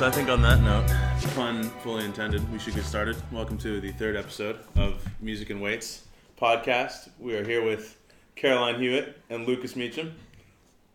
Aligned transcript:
so 0.00 0.06
I 0.06 0.10
think 0.10 0.30
on 0.30 0.40
that 0.40 0.62
note, 0.62 0.86
pun 1.34 1.64
fully 1.82 2.06
intended, 2.06 2.50
we 2.50 2.58
should 2.58 2.74
get 2.74 2.84
started. 2.84 3.18
Welcome 3.30 3.58
to 3.58 3.82
the 3.82 3.92
third 3.92 4.16
episode 4.16 4.58
of 4.74 5.06
Music 5.20 5.50
and 5.50 5.60
Weights 5.60 6.06
podcast. 6.40 7.10
We 7.18 7.36
are 7.36 7.44
here 7.44 7.62
with 7.62 7.98
Caroline 8.34 8.80
Hewitt 8.80 9.18
and 9.28 9.46
Lucas 9.46 9.74
Meachem. 9.74 10.10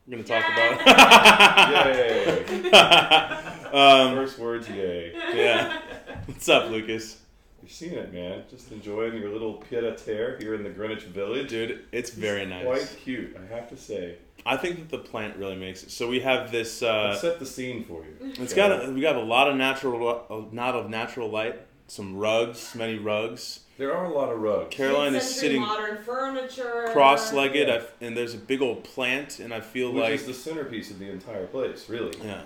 We're 0.07 0.11
going 0.11 0.23
to 0.23 0.27
talk 0.27 0.43
about. 0.51 1.85
Yay! 1.85 2.45
First 4.15 4.39
um, 4.39 4.43
words, 4.43 4.67
yay. 4.69 5.13
yeah. 5.35 5.81
What's 6.25 6.49
up, 6.49 6.71
Lucas? 6.71 7.21
You're 7.65 7.71
seeing 7.71 7.93
it, 7.93 8.13
man. 8.13 8.43
Just 8.47 8.71
enjoying 8.71 9.15
your 9.17 9.31
little 9.31 9.55
pied 9.55 9.83
a 9.83 9.95
terre 9.95 10.37
here 10.39 10.53
in 10.53 10.61
the 10.63 10.69
Greenwich 10.69 11.05
Village. 11.05 11.49
Dude, 11.49 11.79
it's 11.91 12.11
very 12.11 12.45
nice. 12.45 12.63
Quite 12.63 12.95
cute, 13.03 13.35
I 13.35 13.51
have 13.55 13.67
to 13.69 13.75
say. 13.77 14.17
I 14.45 14.55
think 14.55 14.77
that 14.77 14.89
the 14.89 14.99
plant 14.99 15.35
really 15.37 15.55
makes 15.55 15.81
it. 15.81 15.89
So 15.89 16.07
we 16.07 16.19
have 16.19 16.51
this. 16.51 16.83
Uh, 16.83 17.07
Let's 17.09 17.21
set 17.21 17.39
the 17.39 17.45
scene 17.47 17.83
for 17.83 18.03
you. 18.05 18.33
It's 18.39 18.53
got 18.53 18.85
a, 18.85 18.91
we 18.91 19.01
got 19.01 19.15
a 19.15 19.21
lot 19.23 19.49
of 19.49 19.55
natural, 19.55 20.25
a 20.29 20.35
lot 20.35 20.75
of 20.75 20.91
natural 20.91 21.27
light. 21.31 21.59
Some 21.87 22.15
rugs, 22.15 22.75
many 22.75 22.99
rugs. 22.99 23.61
There 23.79 23.95
are 23.95 24.05
a 24.05 24.13
lot 24.13 24.31
of 24.31 24.39
rugs. 24.39 24.67
Caroline 24.69 25.15
is 25.15 25.23
Mid-century 25.23 25.39
sitting 25.39 25.61
modern 25.61 25.97
furniture. 26.03 26.89
cross-legged, 26.93 27.67
Yeah. 27.67 27.81
I, 28.01 28.05
and 28.05 28.15
there's 28.15 28.35
a 28.35 28.37
big 28.37 28.61
old 28.61 28.83
plant, 28.83 29.39
and 29.39 29.51
I 29.51 29.59
feel 29.61 29.91
Which 29.91 30.01
like 30.03 30.13
is 30.13 30.25
the 30.27 30.33
centerpiece 30.35 30.91
of 30.91 30.99
the 30.99 31.09
entire 31.09 31.47
place, 31.47 31.89
really. 31.89 32.15
yeah. 32.23 32.41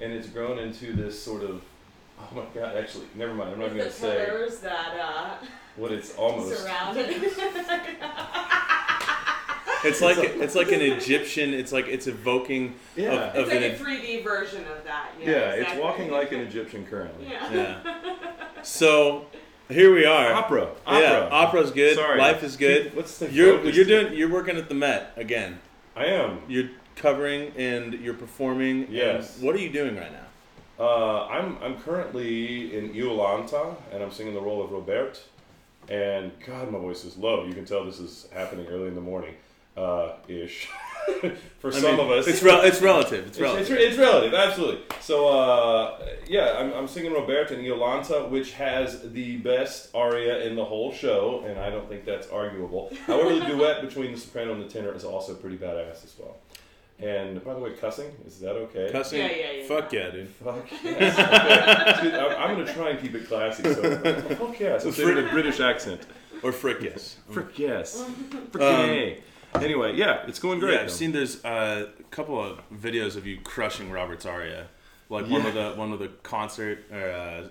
And 0.00 0.12
it's 0.12 0.28
grown 0.28 0.58
into 0.58 0.94
this 0.94 1.20
sort 1.22 1.44
of. 1.44 1.62
Oh 2.32 2.36
my 2.36 2.44
god, 2.54 2.76
actually, 2.76 3.06
never 3.14 3.34
mind. 3.34 3.52
I'm 3.52 3.58
not 3.58 3.68
With 3.72 3.76
going 3.78 3.88
the 3.88 3.94
to 3.94 4.00
say 4.00 4.24
pillars 4.26 4.58
that 4.60 4.94
uh, 5.00 5.34
what 5.76 5.92
it's 5.92 6.14
almost. 6.16 6.60
surround 6.62 6.96
it. 6.98 7.32
It's 9.86 10.00
like 10.00 10.16
it's 10.16 10.54
like 10.54 10.72
an 10.72 10.80
Egyptian. 10.80 11.52
It's 11.52 11.70
like 11.70 11.88
it's 11.88 12.06
evoking. 12.06 12.74
Yeah. 12.96 13.12
Of, 13.34 13.50
it's 13.50 13.50
like 13.50 13.62
an, 13.62 13.96
a 13.98 13.98
3D 14.00 14.24
version 14.24 14.62
of 14.66 14.82
that. 14.84 15.10
Yeah, 15.20 15.30
Yeah, 15.30 15.36
it's 15.50 15.58
exactly. 15.60 15.82
walking 15.82 16.10
like 16.10 16.32
an 16.32 16.40
Egyptian 16.40 16.86
currently. 16.86 17.26
Yeah. 17.28 17.52
yeah. 17.52 17.98
So 18.62 19.26
here 19.68 19.94
we 19.94 20.06
are. 20.06 20.32
Opera. 20.32 20.70
Opera. 20.86 21.00
Yeah, 21.02 21.28
opera's 21.30 21.70
good. 21.70 21.96
Sorry. 21.96 22.18
Life 22.18 22.42
is 22.42 22.56
good. 22.56 22.94
What's 22.96 23.18
the 23.18 23.30
You're 23.30 23.58
focus 23.58 23.76
you're 23.76 23.84
doing 23.84 24.14
you're 24.14 24.30
working 24.32 24.56
at 24.56 24.70
the 24.70 24.74
Met 24.74 25.12
again. 25.16 25.58
I 25.94 26.06
am. 26.06 26.40
You're 26.48 26.70
covering 26.96 27.52
and 27.58 27.92
you're 27.92 28.14
performing. 28.14 28.84
and 28.84 28.92
Yes. 28.94 29.38
what 29.38 29.54
are 29.54 29.58
you 29.58 29.68
doing 29.70 29.96
right 29.96 30.10
now? 30.12 30.23
Uh, 30.78 31.26
I'm 31.26 31.56
I'm 31.62 31.76
currently 31.78 32.76
in 32.76 32.92
Iolanta, 32.94 33.76
and 33.92 34.02
I'm 34.02 34.10
singing 34.10 34.34
the 34.34 34.40
role 34.40 34.62
of 34.62 34.72
Robert. 34.72 35.20
And 35.88 36.32
God, 36.46 36.70
my 36.72 36.78
voice 36.78 37.04
is 37.04 37.16
low. 37.16 37.44
You 37.44 37.52
can 37.54 37.64
tell 37.64 37.84
this 37.84 38.00
is 38.00 38.26
happening 38.32 38.66
early 38.68 38.88
in 38.88 38.94
the 38.94 39.00
morning, 39.02 39.34
uh, 39.76 40.12
ish. 40.28 40.68
For 41.58 41.68
I 41.68 41.70
some 41.72 41.82
mean, 41.96 42.00
of 42.00 42.10
us, 42.10 42.26
it's 42.26 42.42
rel- 42.42 42.62
it's 42.62 42.80
relative. 42.80 43.26
It's 43.26 43.36
It's, 43.36 43.40
relative. 43.40 43.70
it's, 43.72 43.90
it's 43.90 43.98
relative, 43.98 44.32
absolutely. 44.32 44.80
So, 45.02 45.28
uh, 45.28 46.06
yeah, 46.26 46.56
I'm, 46.58 46.72
I'm 46.72 46.88
singing 46.88 47.12
Roberta 47.12 47.58
in 47.58 47.62
Iolanta, 47.66 48.30
which 48.30 48.52
has 48.54 49.12
the 49.12 49.36
best 49.36 49.90
aria 49.94 50.42
in 50.46 50.56
the 50.56 50.64
whole 50.64 50.94
show, 50.94 51.44
and 51.46 51.60
I 51.60 51.68
don't 51.68 51.86
think 51.90 52.06
that's 52.06 52.28
arguable. 52.28 52.90
However, 53.06 53.34
the 53.38 53.44
duet 53.54 53.82
between 53.82 54.12
the 54.12 54.18
soprano 54.18 54.54
and 54.54 54.62
the 54.64 54.68
tenor 54.68 54.94
is 54.94 55.04
also 55.04 55.34
pretty 55.34 55.58
badass 55.58 56.02
as 56.04 56.14
well. 56.18 56.36
And 57.00 57.42
by 57.44 57.54
the 57.54 57.60
way, 57.60 57.72
cussing, 57.72 58.12
is 58.24 58.38
that 58.40 58.52
okay? 58.54 58.90
Cussing. 58.92 59.18
Yeah, 59.20 59.30
yeah, 59.32 59.50
yeah. 59.52 59.66
Fuck 59.66 59.92
yeah, 59.92 60.10
dude. 60.10 60.28
Fuck 60.28 60.66
yes. 60.84 61.18
Okay. 61.98 62.02
Dude, 62.10 62.14
I'm, 62.14 62.42
I'm 62.50 62.54
going 62.54 62.66
to 62.66 62.72
try 62.72 62.90
and 62.90 63.00
keep 63.00 63.14
it 63.14 63.26
classy, 63.26 63.62
so 63.64 63.96
fuck 64.36 64.60
yes. 64.60 64.84
Let's 64.84 64.96
say 64.96 65.02
it 65.10 65.18
in 65.18 65.26
a 65.26 65.30
British 65.30 65.58
accent. 65.60 66.02
Or 66.42 66.52
frick 66.52 66.82
yes. 66.82 67.16
Frick 67.30 67.58
yes. 67.58 68.04
Frick 68.52 68.62
Um. 68.62 69.14
Anyway, 69.62 69.94
yeah, 69.96 70.24
it's 70.26 70.38
going 70.38 70.58
great. 70.60 70.74
Yeah, 70.74 70.80
I've 70.82 70.90
seen 70.90 71.12
there's 71.12 71.44
uh, 71.44 71.86
a 71.98 72.02
couple 72.04 72.42
of 72.42 72.60
videos 72.72 73.16
of 73.16 73.26
you 73.26 73.38
crushing 73.40 73.90
Robert's 73.90 74.26
aria, 74.26 74.66
like 75.08 75.28
one 75.28 75.42
Yeah. 75.42 75.48
of 75.48 75.54
the 75.54 75.70
one 75.78 75.92
of 75.92 75.98
the 76.00 76.08
concert 76.24 76.84
or 76.92 77.08
uh, 77.10 77.48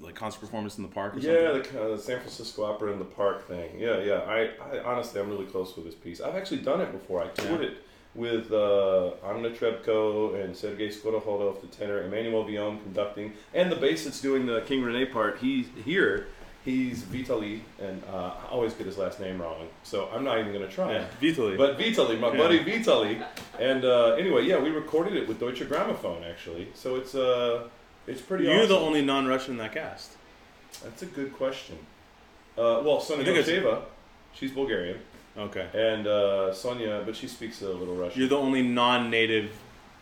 like 0.00 0.14
concert 0.14 0.40
performance 0.40 0.76
in 0.78 0.82
the 0.82 0.88
park. 0.88 1.12
Or 1.14 1.20
something. 1.20 1.32
Yeah, 1.32 1.52
the 1.52 1.92
uh, 1.94 1.96
San 1.98 2.18
Francisco 2.20 2.64
Opera 2.64 2.92
in 2.92 2.98
the 2.98 3.04
Park 3.04 3.46
thing. 3.46 3.78
Yeah, 3.78 3.98
yeah. 3.98 4.20
I, 4.20 4.50
I 4.72 4.82
honestly, 4.82 5.20
I'm 5.20 5.28
really 5.28 5.44
close 5.46 5.76
with 5.76 5.84
this 5.84 5.94
piece. 5.94 6.20
I've 6.22 6.36
actually 6.36 6.60
done 6.62 6.80
it 6.80 6.90
before. 6.90 7.22
I 7.22 7.28
toured 7.28 7.60
Yeah. 7.62 7.68
it 7.68 7.76
with 8.14 8.52
uh, 8.52 9.10
Anna 9.24 9.48
Netrebko 9.48 10.42
and 10.44 10.54
Sergei 10.56 10.88
Skorohodov, 10.88 11.60
the 11.60 11.66
tenor, 11.68 12.02
Emmanuel 12.02 12.44
Villaume 12.44 12.78
conducting, 12.80 13.32
and 13.54 13.72
the 13.72 13.76
bass 13.76 14.04
that's 14.04 14.20
doing 14.20 14.46
the 14.46 14.60
King 14.62 14.82
Rene 14.82 15.06
part. 15.06 15.38
He's 15.38 15.66
here. 15.84 16.26
He's 16.64 17.02
Vitali, 17.02 17.64
and 17.80 18.00
uh, 18.12 18.34
I 18.40 18.52
always 18.52 18.72
get 18.74 18.86
his 18.86 18.96
last 18.96 19.18
name 19.18 19.42
wrong, 19.42 19.66
so 19.82 20.08
I'm 20.14 20.22
not 20.22 20.38
even 20.38 20.52
going 20.52 20.64
to 20.64 20.72
try. 20.72 20.92
yeah, 20.92 21.06
Vitali. 21.20 21.56
But 21.56 21.76
Vitali, 21.76 22.16
my 22.16 22.30
Yeah. 22.30 22.36
buddy 22.38 22.58
Vitali, 22.62 23.18
and 23.58 23.84
uh, 23.84 24.12
anyway, 24.14 24.44
yeah, 24.44 24.60
we 24.60 24.70
recorded 24.70 25.14
it 25.16 25.26
with 25.26 25.40
Deutsche 25.40 25.62
Grammophon 25.68 26.22
actually, 26.30 26.68
so 26.74 26.94
it's 26.94 27.16
uh, 27.16 27.64
it's 28.06 28.20
pretty. 28.20 28.44
you're 28.44 28.66
the 28.68 28.76
only 28.78 29.02
non-Russian 29.02 29.54
in 29.54 29.58
that 29.58 29.72
cast. 29.72 30.12
That's 30.84 31.02
a 31.02 31.06
good 31.06 31.32
question. 31.32 31.78
Uh, 32.56 32.80
well, 32.84 33.00
Sonia 33.00 33.42
Sheva, 33.42 33.82
she's 34.32 34.52
Bulgarian, 34.52 35.00
Okay. 35.36 35.66
and 35.74 36.06
uh, 36.06 36.52
Sonia, 36.52 37.02
but 37.06 37.16
she 37.16 37.26
speaks 37.26 37.62
a 37.62 37.68
little 37.68 37.94
Russian. 37.94 38.20
You're 38.20 38.28
the 38.28 38.36
only 38.36 38.62
non-native 38.62 39.50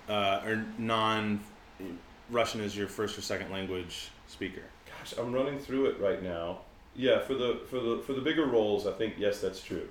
uh, 0.09 0.43
or 0.45 0.65
non-Russian 0.77 2.61
as 2.61 2.77
your 2.77 2.89
first 2.89 3.17
or 3.17 3.23
second 3.23 3.51
language 3.53 4.09
speaker. 4.27 4.63
Gosh, 4.87 5.15
I'm 5.17 5.33
running 5.33 5.59
through 5.59 5.87
it 5.87 6.01
right 6.01 6.23
now. 6.23 6.61
Yeah, 6.97 7.21
for 7.21 7.35
the 7.35 7.61
for 7.71 7.79
the 7.79 8.03
for 8.05 8.13
the 8.13 8.21
bigger 8.21 8.47
roles, 8.47 8.87
I 8.87 8.93
think 8.93 9.15
yes, 9.17 9.41
that's 9.41 9.63
true. 9.63 9.89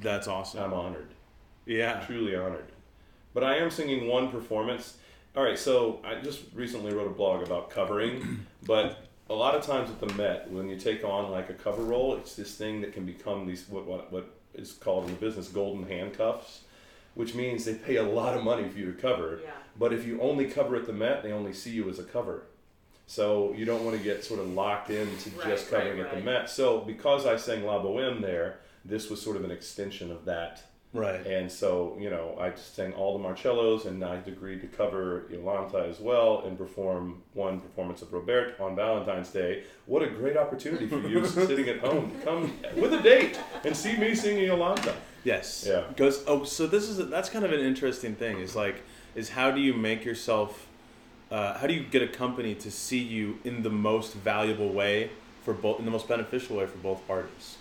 That's 0.00 0.28
awesome. 0.28 0.62
I'm 0.62 0.74
honored, 0.74 1.08
yeah. 1.66 2.00
truly 2.06 2.36
honored. 2.36 2.66
But 3.32 3.44
I 3.44 3.56
am 3.56 3.70
singing 3.70 4.06
one 4.06 4.30
performance. 4.30 4.98
All 5.36 5.42
right, 5.42 5.58
so 5.58 6.00
I 6.04 6.20
just 6.20 6.42
recently 6.54 6.94
wrote 6.94 7.08
a 7.08 7.14
blog 7.14 7.44
about 7.44 7.70
covering, 7.70 8.46
but 8.66 9.06
a 9.28 9.34
lot 9.34 9.54
of 9.54 9.64
times 9.64 9.90
at 9.90 9.98
the 10.00 10.14
Met, 10.14 10.50
when 10.50 10.68
you 10.68 10.76
take 10.76 11.02
on 11.02 11.30
like 11.30 11.50
a 11.50 11.54
cover 11.54 11.82
role, 11.82 12.14
it's 12.16 12.36
this 12.36 12.54
thing 12.54 12.82
that 12.82 12.92
can 12.92 13.04
become 13.04 13.46
these 13.46 13.66
what 13.68 13.86
what, 13.86 14.12
what 14.12 14.30
is 14.54 14.72
called 14.72 15.04
in 15.04 15.10
the 15.14 15.20
business 15.20 15.48
golden 15.48 15.86
handcuffs, 15.86 16.62
which 17.14 17.34
means 17.34 17.64
they 17.64 17.74
pay 17.74 17.96
a 17.96 18.02
lot 18.02 18.36
of 18.36 18.42
money 18.42 18.68
for 18.68 18.78
you 18.78 18.92
to 18.92 19.00
cover. 19.00 19.40
Yeah. 19.42 19.50
But 19.78 19.92
if 19.92 20.06
you 20.06 20.20
only 20.20 20.46
cover 20.46 20.76
at 20.76 20.86
the 20.86 20.92
Met, 20.92 21.22
they 21.22 21.32
only 21.32 21.52
see 21.52 21.70
you 21.70 21.88
as 21.88 21.98
a 21.98 22.04
cover. 22.04 22.44
So 23.06 23.52
you 23.52 23.64
don't 23.64 23.84
want 23.84 23.96
to 23.96 24.02
get 24.02 24.24
sort 24.24 24.40
of 24.40 24.48
locked 24.48 24.90
into 24.90 25.30
Right, 25.30 25.48
just 25.48 25.70
covering 25.70 25.98
right, 25.98 26.06
at 26.06 26.16
the. 26.16 26.22
Met. 26.22 26.48
So 26.48 26.80
because 26.80 27.26
I 27.26 27.36
sang 27.36 27.64
La 27.64 27.82
Boheme 27.82 28.20
there, 28.22 28.60
this 28.84 29.10
was 29.10 29.20
sort 29.20 29.36
of 29.36 29.44
an 29.44 29.50
extension 29.50 30.10
of 30.10 30.24
that. 30.24 30.62
Right. 30.94 31.26
And 31.26 31.50
so, 31.50 31.96
you 31.98 32.08
know, 32.08 32.36
I 32.40 32.54
sang 32.54 32.92
all 32.92 33.18
the 33.18 33.22
Marcellos 33.22 33.84
and 33.84 34.02
I 34.04 34.14
agreed 34.26 34.60
to 34.60 34.68
cover 34.68 35.24
Iolanta 35.30 35.90
as 35.90 35.98
well 35.98 36.44
and 36.46 36.56
perform 36.56 37.20
one 37.34 37.60
performance 37.60 38.00
of 38.00 38.12
Robert 38.12 38.58
on 38.60 38.76
Valentine's 38.76 39.30
Day. 39.30 39.64
What 39.86 40.02
a 40.02 40.06
great 40.06 40.36
opportunity 40.36 40.86
for 40.86 41.00
you 41.00 41.26
sitting 41.26 41.68
at 41.68 41.80
home 41.80 42.12
to 42.12 42.24
come 42.24 42.56
with 42.76 42.94
a 42.94 43.02
date 43.02 43.40
and 43.64 43.76
see 43.76 43.96
me 43.96 44.14
singing 44.14 44.48
Iolanta. 44.48 44.94
Yes. 45.24 45.64
Yeah. 45.68 45.82
Goes. 45.96 46.22
Oh, 46.28 46.44
so 46.44 46.68
this 46.68 46.88
is 46.88 47.08
that's 47.08 47.28
kind 47.28 47.44
of 47.44 47.52
an 47.52 47.60
interesting 47.60 48.14
thing. 48.14 48.38
Is 48.38 48.54
like, 48.54 48.82
is 49.16 49.30
how 49.30 49.50
do 49.50 49.60
you 49.60 49.74
make 49.74 50.04
yourself? 50.04 50.68
Uh, 51.30 51.58
how 51.58 51.66
do 51.66 51.74
you 51.74 51.82
get 51.82 52.02
a 52.02 52.08
company 52.08 52.54
to 52.54 52.70
see 52.70 52.98
you 52.98 53.38
in 53.42 53.62
the 53.62 53.70
most 53.70 54.14
valuable 54.14 54.72
way 54.72 55.10
for 55.42 55.54
both, 55.54 55.80
in 55.80 55.86
the 55.86 55.90
most 55.90 56.06
beneficial 56.06 56.58
way 56.58 56.66
for 56.66 56.78
both 56.78 57.04
parties? 57.08 57.56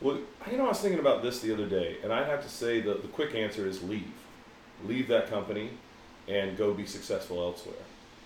Well, 0.00 0.18
you 0.50 0.56
know, 0.56 0.66
I 0.66 0.68
was 0.68 0.80
thinking 0.80 1.00
about 1.00 1.22
this 1.22 1.40
the 1.40 1.52
other 1.52 1.66
day, 1.66 1.96
and 2.04 2.12
I'd 2.12 2.26
have 2.26 2.42
to 2.42 2.48
say 2.48 2.80
that 2.82 3.02
the 3.02 3.08
quick 3.08 3.34
answer 3.34 3.66
is 3.66 3.82
leave. 3.82 4.12
Leave 4.84 5.08
that 5.08 5.28
company 5.28 5.70
and 6.28 6.56
go 6.56 6.72
be 6.72 6.86
successful 6.86 7.42
elsewhere. 7.42 7.74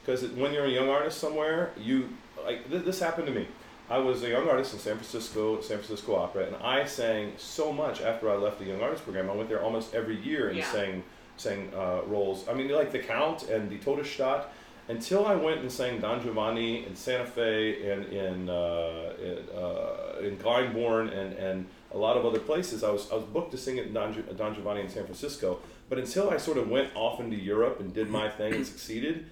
Because 0.04 0.24
when 0.32 0.52
you're 0.52 0.66
a 0.66 0.70
young 0.70 0.88
artist 0.90 1.18
somewhere, 1.18 1.70
you 1.78 2.10
like 2.44 2.68
th- 2.68 2.84
this 2.84 3.00
happened 3.00 3.26
to 3.28 3.32
me. 3.32 3.46
I 3.88 3.98
was 3.98 4.22
a 4.22 4.28
young 4.28 4.48
artist 4.48 4.74
in 4.74 4.80
San 4.80 4.96
Francisco, 4.96 5.60
San 5.60 5.78
Francisco 5.78 6.14
Opera, 6.16 6.46
and 6.46 6.56
I 6.56 6.84
sang 6.84 7.32
so 7.36 7.72
much 7.72 8.00
after 8.02 8.30
I 8.30 8.34
left 8.36 8.58
the 8.58 8.64
young 8.66 8.80
artist 8.82 9.04
program. 9.04 9.30
I 9.30 9.34
went 9.34 9.48
there 9.48 9.62
almost 9.62 9.94
every 9.94 10.16
year 10.20 10.48
and 10.48 10.58
Yeah. 10.58 10.70
sang 10.72 11.02
sang 11.38 11.72
uh, 11.74 12.02
roles. 12.06 12.46
I 12.48 12.52
mean, 12.54 12.68
like 12.68 12.92
the 12.92 12.98
Count 12.98 13.44
and 13.44 13.70
the 13.70 13.78
Todesstadt. 13.78 14.44
Until 14.88 15.24
I 15.26 15.36
went 15.36 15.60
and 15.60 15.70
sang 15.70 16.00
Don 16.00 16.20
Giovanni 16.20 16.84
in 16.84 16.96
Santa 16.96 17.24
Fe 17.24 17.90
and 17.90 18.04
in 18.06 18.48
uh, 18.48 19.12
in, 19.20 19.38
uh, 19.56 20.26
in 20.26 20.36
Glyndebourne 20.38 21.16
and, 21.16 21.34
and 21.34 21.66
a 21.92 21.96
lot 21.96 22.16
of 22.16 22.26
other 22.26 22.40
places, 22.40 22.82
I 22.82 22.90
was 22.90 23.10
I 23.12 23.14
was 23.14 23.24
booked 23.24 23.52
to 23.52 23.56
sing 23.56 23.78
at 23.78 23.94
Don, 23.94 24.24
Don 24.36 24.54
Giovanni 24.54 24.80
in 24.80 24.88
San 24.88 25.04
Francisco. 25.04 25.60
But 25.88 25.98
until 25.98 26.30
I 26.30 26.36
sort 26.36 26.58
of 26.58 26.68
went 26.68 26.90
off 26.96 27.20
into 27.20 27.36
Europe 27.36 27.78
and 27.78 27.94
did 27.94 28.08
my 28.08 28.28
thing 28.28 28.54
and 28.54 28.66
succeeded, 28.66 29.26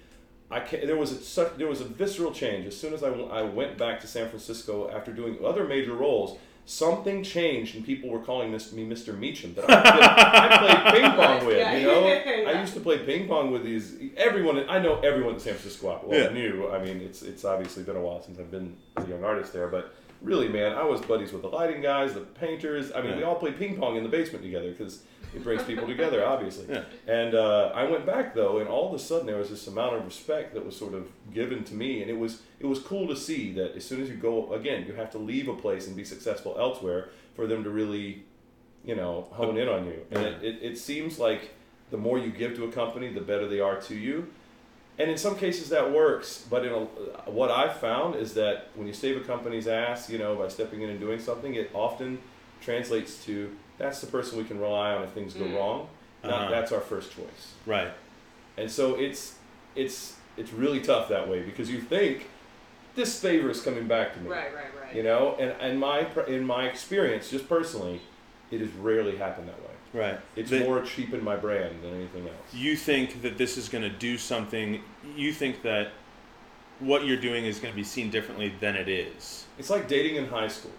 I 0.49 0.61
ca 0.61 0.85
there 0.85 0.97
was 0.97 1.11
a 1.11 1.21
such 1.21 1.57
there 1.57 1.67
was 1.67 1.81
a 1.81 1.85
visceral 1.85 2.31
change 2.31 2.65
as 2.65 2.77
soon 2.77 2.93
as 2.93 3.03
I 3.03 3.41
went 3.41 3.77
back 3.77 3.99
to 4.01 4.07
San 4.07 4.29
Francisco 4.29 4.89
after 4.89 5.11
doing 5.11 5.37
other 5.43 5.65
major 5.65 5.93
roles. 5.93 6.37
Something 6.71 7.21
changed 7.21 7.75
and 7.75 7.85
people 7.85 8.09
were 8.09 8.19
calling 8.19 8.53
this 8.53 8.71
me 8.71 8.85
Mr. 8.85 9.13
Meachem 9.13 9.55
that 9.55 9.65
I, 9.69 9.73
that 9.75 10.51
I 10.53 10.57
played 10.89 10.93
ping 11.03 11.11
pong 11.11 11.45
with. 11.45 11.57
Yeah, 11.57 11.75
You 11.75 11.85
know, 11.85 12.07
yeah. 12.07 12.43
I 12.49 12.61
used 12.61 12.73
to 12.75 12.79
play 12.79 12.99
ping 12.99 13.27
pong 13.27 13.51
with 13.51 13.65
these 13.65 13.97
everyone. 14.15 14.57
I 14.69 14.79
know 14.79 14.97
everyone 15.01 15.35
at 15.35 15.41
San 15.41 15.55
Francisco 15.55 15.89
Opera. 15.89 16.07
Well, 16.07 16.19
Yeah. 16.21 16.29
I 16.29 16.33
knew. 16.33 16.71
I 16.71 16.81
mean, 16.81 17.01
it's 17.01 17.23
it's 17.23 17.43
obviously 17.43 17.83
been 17.83 17.97
a 17.97 18.01
while 18.01 18.21
since 18.21 18.39
I've 18.39 18.49
been 18.51 18.77
a 18.95 19.05
young 19.05 19.21
artist 19.21 19.51
there, 19.51 19.67
but 19.67 19.93
really, 20.21 20.47
man, 20.47 20.73
I 20.73 20.83
was 20.83 21.01
buddies 21.01 21.31
with 21.33 21.41
the 21.41 21.47
lighting 21.49 21.81
guys, 21.81 22.13
the 22.13 22.21
painters. 22.21 22.91
I 22.93 23.01
mean, 23.01 23.11
Yeah. 23.11 23.17
we 23.17 23.23
all 23.23 23.35
played 23.35 23.57
ping 23.57 23.77
pong 23.77 23.95
in 23.97 24.03
the 24.03 24.09
basement 24.09 24.43
together 24.43 24.69
because 24.71 25.03
it 25.33 25.43
brings 25.43 25.63
people 25.63 25.87
together, 25.87 26.25
obviously. 26.33 26.65
Yeah. 26.69 26.83
And 27.07 27.33
uh, 27.35 27.71
I 27.73 27.83
went 27.89 28.05
back 28.05 28.35
though, 28.35 28.59
and 28.59 28.67
all 28.69 28.87
of 28.89 28.93
a 28.93 28.99
sudden 28.99 29.25
there 29.25 29.37
was 29.37 29.49
this 29.49 29.67
amount 29.67 29.95
of 29.95 30.05
respect 30.05 30.53
that 30.53 30.65
was 30.65 30.75
sort 30.75 30.93
of 30.93 31.07
given 31.33 31.63
to 31.65 31.73
me, 31.73 32.01
and 32.01 32.09
it 32.09 32.17
was 32.17 32.41
it 32.59 32.65
was 32.65 32.79
cool 32.79 33.07
to 33.07 33.15
see 33.15 33.51
that 33.53 33.75
as 33.75 33.85
soon 33.85 34.01
as 34.01 34.09
you 34.09 34.15
go 34.15 34.53
again, 34.53 34.85
you 34.87 34.93
have 34.93 35.09
to 35.11 35.17
leave 35.17 35.47
a 35.47 35.55
place 35.55 35.87
and 35.87 35.95
be 35.95 36.03
successful 36.03 36.55
elsewhere 36.59 37.09
for 37.35 37.47
them 37.47 37.63
to 37.63 37.69
really, 37.69 38.23
you 38.85 38.95
know, 38.95 39.27
hone 39.31 39.57
in 39.57 39.67
on 39.67 39.85
you. 39.85 40.05
And 40.11 40.23
it, 40.25 40.43
it, 40.43 40.59
it 40.61 40.77
seems 40.77 41.17
like 41.17 41.51
the 41.89 41.97
more 41.97 42.17
you 42.19 42.29
give 42.31 42.55
to 42.55 42.65
a 42.65 42.71
company, 42.71 43.11
the 43.11 43.21
better 43.21 43.47
they 43.47 43.59
are 43.59 43.79
to 43.81 43.95
you. 43.95 44.27
And 45.01 45.09
in 45.09 45.17
some 45.17 45.35
cases 45.35 45.69
that 45.69 45.91
works, 45.91 46.45
but 46.49 46.63
in 46.63 46.71
a, 46.71 46.79
what 47.31 47.49
I've 47.49 47.77
found 47.77 48.15
is 48.15 48.33
that 48.35 48.67
when 48.75 48.85
you 48.85 48.93
save 48.93 49.17
a 49.17 49.21
company's 49.21 49.67
ass, 49.67 50.09
you 50.11 50.19
know, 50.19 50.35
by 50.35 50.47
stepping 50.47 50.81
in 50.83 50.89
and 50.91 50.99
doing 50.99 51.19
something, 51.19 51.55
it 51.55 51.71
often 51.73 52.19
translates 52.61 53.23
to 53.25 53.55
that's 53.79 53.99
the 54.01 54.07
person 54.07 54.37
we 54.37 54.43
can 54.43 54.59
rely 54.59 54.93
on 54.93 55.01
if 55.03 55.09
things 55.09 55.33
go 55.33 55.45
Mm. 55.45 55.55
wrong. 55.55 55.87
Not 56.23 56.33
Uh-huh. 56.33 56.51
that's 56.51 56.71
our 56.71 56.81
first 56.81 57.11
choice. 57.15 57.53
Right. 57.65 57.91
And 58.57 58.69
so 58.69 58.95
it's 58.95 59.35
it's 59.75 60.17
it's 60.37 60.53
really 60.53 60.81
tough 60.81 61.09
that 61.09 61.27
way 61.27 61.39
because 61.41 61.71
you 61.71 61.81
think 61.81 62.27
this 62.95 63.19
favor 63.19 63.49
is 63.49 63.59
coming 63.61 63.87
back 63.87 64.13
to 64.13 64.19
me. 64.19 64.29
Right, 64.29 64.53
right, 64.53 64.65
right. 64.83 64.95
You 64.95 65.03
know, 65.03 65.35
and 65.39 65.51
and 65.59 65.79
my 65.79 66.05
in 66.27 66.45
my 66.45 66.63
experience, 66.67 67.31
just 67.31 67.49
personally, 67.49 68.01
it 68.51 68.59
has 68.61 68.69
rarely 68.73 69.15
happened 69.17 69.47
that 69.47 69.59
way. 69.67 69.70
Right. 69.93 70.19
It's 70.35 70.49
The- 70.49 70.61
more 70.61 70.81
cheapened 70.83 71.23
my 71.23 71.35
brand 71.35 71.83
than 71.83 71.93
anything 71.95 72.27
else. 72.27 72.53
you 72.53 72.75
think 72.75 73.21
that 73.23 73.37
this 73.37 73.57
is 73.57 73.67
going 73.69 73.83
to 73.83 73.89
do 73.89 74.17
something 74.17 74.81
you 75.17 75.33
think 75.33 75.61
that 75.63 75.89
what 76.79 77.05
you're 77.05 77.17
doing 77.17 77.45
is 77.45 77.59
going 77.59 77.71
to 77.73 77.75
be 77.75 77.83
seen 77.83 78.09
differently 78.09 78.53
than 78.59 78.75
it 78.75 78.87
is 78.89 79.45
It's 79.59 79.69
like 79.69 79.87
dating 79.87 80.15
in 80.15 80.27
high 80.27 80.47
school. 80.47 80.71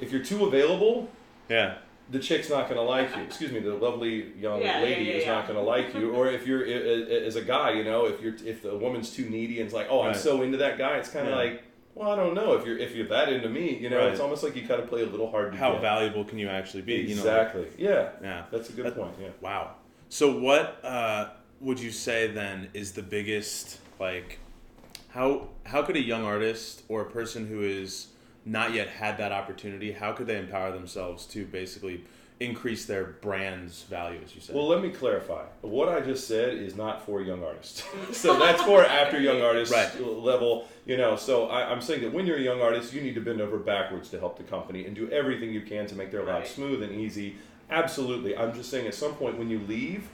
If 0.00 0.12
you're 0.12 0.22
too 0.24 0.46
available, 0.46 1.10
yeah 1.48 1.78
the 2.10 2.18
chick's 2.18 2.48
not 2.48 2.70
going 2.70 2.76
to 2.80 2.82
like 2.82 3.14
you. 3.14 3.22
Excuse 3.24 3.52
me, 3.52 3.58
the 3.60 3.74
lovely 3.74 4.32
young 4.40 4.62
Yeah, 4.62 4.78
yeah, 4.78 4.82
lady 4.82 5.04
yeah, 5.04 5.12
is 5.12 5.24
yeah. 5.26 5.34
not 5.34 5.46
going 5.46 5.58
to 5.58 5.62
like 5.64 5.94
you. 5.94 6.14
Or 6.14 6.26
if 6.26 6.46
you're 6.46 6.64
i- 6.64 6.70
i- 6.70 7.26
as 7.26 7.36
a 7.36 7.42
guy, 7.42 7.72
you 7.72 7.84
know, 7.84 8.06
if 8.06 8.22
you're 8.22 8.34
if 8.46 8.62
the 8.62 8.74
woman's 8.74 9.10
too 9.14 9.28
needy 9.28 9.58
and 9.58 9.66
it's 9.66 9.74
like, 9.74 9.88
oh, 9.90 10.00
I'm 10.00 10.14
so 10.14 10.40
into 10.40 10.56
that 10.56 10.78
guy, 10.78 10.96
it's 10.96 11.10
kind 11.10 11.26
of 11.26 11.32
Yeah. 11.32 11.36
like, 11.36 11.62
well, 11.98 12.12
I 12.12 12.16
don't 12.16 12.34
know 12.34 12.52
if 12.54 12.64
you're 12.64 12.78
if 12.78 12.94
you're 12.94 13.08
that 13.08 13.28
into 13.28 13.48
me, 13.48 13.76
you 13.76 13.90
know, 13.90 13.98
Right. 13.98 14.12
it's 14.12 14.20
almost 14.20 14.42
like 14.44 14.54
you 14.56 14.66
kind 14.66 14.80
of 14.80 14.88
play 14.88 15.02
a 15.02 15.06
little 15.06 15.30
hard 15.30 15.52
to 15.52 15.58
how 15.58 15.72
get. 15.72 15.80
valuable 15.82 16.24
can 16.24 16.38
you 16.38 16.48
actually 16.48 16.82
be 16.82 16.94
you 16.94 17.16
know 17.16 17.22
Exactly. 17.22 17.66
yeah, 17.76 18.10
yeah 18.22 18.44
that's 18.52 18.70
a 18.70 18.72
good 18.72 18.86
That- 18.86 18.96
point. 18.96 19.14
Yeah. 19.20 19.28
wow 19.40 19.74
so 20.08 20.38
what 20.38 20.82
uh, 20.84 21.30
would 21.60 21.80
you 21.80 21.90
say 21.90 22.28
then 22.28 22.68
is 22.72 22.92
the 22.92 23.02
biggest 23.02 23.80
like 23.98 24.38
how 25.10 25.48
how 25.64 25.82
could 25.82 25.96
a 25.96 26.02
young 26.02 26.24
artist 26.24 26.82
or 26.88 27.02
a 27.02 27.10
person 27.10 27.46
who 27.48 27.62
is 27.62 28.08
not 28.44 28.72
yet 28.72 28.88
had 28.88 29.18
that 29.18 29.32
opportunity 29.32 29.92
how 29.92 30.12
could 30.12 30.26
they 30.26 30.38
empower 30.38 30.70
themselves 30.72 31.26
to 31.26 31.44
basically 31.44 32.04
increase 32.40 32.86
their 32.86 33.04
brand's 33.04 33.82
value 33.84 34.20
as 34.24 34.34
you 34.34 34.40
said 34.40 34.54
Well, 34.54 34.68
let 34.68 34.80
me 34.80 34.90
clarify. 34.90 35.42
What 35.62 35.88
I 35.88 36.00
just 36.00 36.28
said 36.28 36.54
is 36.54 36.76
not 36.76 37.04
for 37.04 37.20
young 37.20 37.42
artists. 37.42 37.82
so 38.12 38.38
that's 38.38 38.62
for 38.62 38.84
after 38.84 39.18
young 39.20 39.42
artists 39.42 39.74
Right. 39.74 40.00
level. 40.00 40.68
You 40.86 40.96
know, 40.96 41.16
so 41.16 41.48
I, 41.48 41.70
I'm 41.70 41.80
saying 41.80 42.02
that 42.02 42.12
when 42.12 42.26
you're 42.26 42.36
a 42.38 42.40
young 42.42 42.62
artist, 42.62 42.92
you 42.94 43.00
need 43.00 43.14
to 43.16 43.20
bend 43.20 43.40
over 43.40 43.58
backwards 43.58 44.08
to 44.10 44.18
help 44.20 44.38
the 44.38 44.44
company 44.44 44.86
and 44.86 44.94
do 44.94 45.10
everything 45.10 45.52
you 45.52 45.62
can 45.62 45.86
to 45.88 45.94
make 45.96 46.10
their 46.12 46.22
lives 46.24 46.50
smooth 46.50 46.82
and 46.82 46.92
easy. 46.92 47.36
Absolutely. 47.70 48.36
I'm 48.36 48.54
just 48.54 48.70
saying 48.70 48.86
at 48.86 48.94
some 48.94 49.14
point 49.14 49.36
when 49.38 49.50
you 49.50 49.58
leave, 49.68 50.08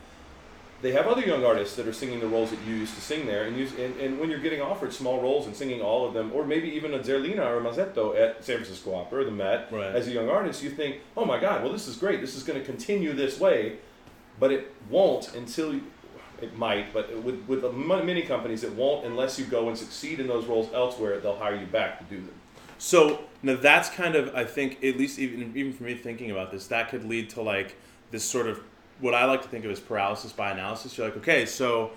they 0.84 0.92
have 0.92 1.06
other 1.06 1.22
young 1.22 1.42
artists 1.46 1.76
that 1.76 1.88
are 1.88 1.94
singing 1.94 2.20
the 2.20 2.26
roles 2.26 2.50
that 2.50 2.58
you 2.66 2.74
used 2.74 2.94
to 2.94 3.00
sing 3.00 3.24
there, 3.24 3.44
and, 3.44 3.56
you, 3.56 3.66
and, 3.82 3.98
and 3.98 4.20
when 4.20 4.28
you're 4.28 4.38
getting 4.38 4.60
offered 4.60 4.92
small 4.92 5.18
roles 5.22 5.46
and 5.46 5.56
singing 5.56 5.80
all 5.80 6.06
of 6.06 6.12
them, 6.12 6.30
or 6.34 6.44
maybe 6.44 6.68
even 6.68 6.92
a 6.92 6.98
Zerlina 6.98 7.38
or 7.38 7.56
a 7.56 7.62
Masetto 7.62 8.14
at 8.14 8.44
San 8.44 8.56
Francisco 8.56 8.94
Opera 8.94 9.22
or 9.22 9.24
the 9.24 9.30
Met, 9.30 9.72
Right. 9.72 9.94
as 9.94 10.08
a 10.08 10.10
young 10.10 10.28
artist, 10.28 10.62
you 10.62 10.68
think, 10.68 10.98
oh 11.16 11.24
my 11.24 11.40
God, 11.40 11.62
well 11.62 11.72
this 11.72 11.88
is 11.88 11.96
great, 11.96 12.20
this 12.20 12.36
is 12.36 12.42
going 12.42 12.58
to 12.58 12.64
continue 12.66 13.14
this 13.14 13.40
way, 13.40 13.78
but 14.38 14.52
it 14.52 14.74
won't 14.90 15.34
until 15.34 15.72
you, 15.72 15.84
it 16.42 16.58
might, 16.58 16.92
but 16.92 17.16
with 17.22 17.42
with 17.46 17.64
many 17.72 18.20
companies, 18.20 18.62
it 18.62 18.72
won't 18.74 19.06
unless 19.06 19.38
you 19.38 19.46
go 19.46 19.68
and 19.68 19.78
succeed 19.78 20.20
in 20.20 20.26
those 20.26 20.44
roles 20.44 20.70
elsewhere. 20.74 21.18
They'll 21.18 21.36
hire 21.36 21.54
you 21.54 21.66
back 21.66 21.98
to 22.00 22.04
do 22.14 22.20
them. 22.20 22.34
So 22.76 23.20
now 23.42 23.56
that's 23.56 23.88
kind 23.88 24.16
of 24.16 24.34
I 24.34 24.44
think 24.44 24.84
at 24.84 24.98
least 24.98 25.18
even 25.18 25.56
even 25.56 25.72
for 25.72 25.84
me 25.84 25.94
thinking 25.94 26.30
about 26.30 26.50
this 26.50 26.66
that 26.66 26.90
could 26.90 27.04
lead 27.06 27.30
to 27.30 27.40
like 27.40 27.76
this 28.10 28.24
sort 28.24 28.48
of 28.48 28.60
what 29.00 29.14
I 29.14 29.24
like 29.24 29.42
to 29.42 29.48
think 29.48 29.64
of 29.64 29.70
as 29.70 29.80
paralysis 29.80 30.32
by 30.32 30.50
analysis. 30.50 30.96
You're 30.96 31.08
like, 31.08 31.16
okay, 31.18 31.46
so 31.46 31.90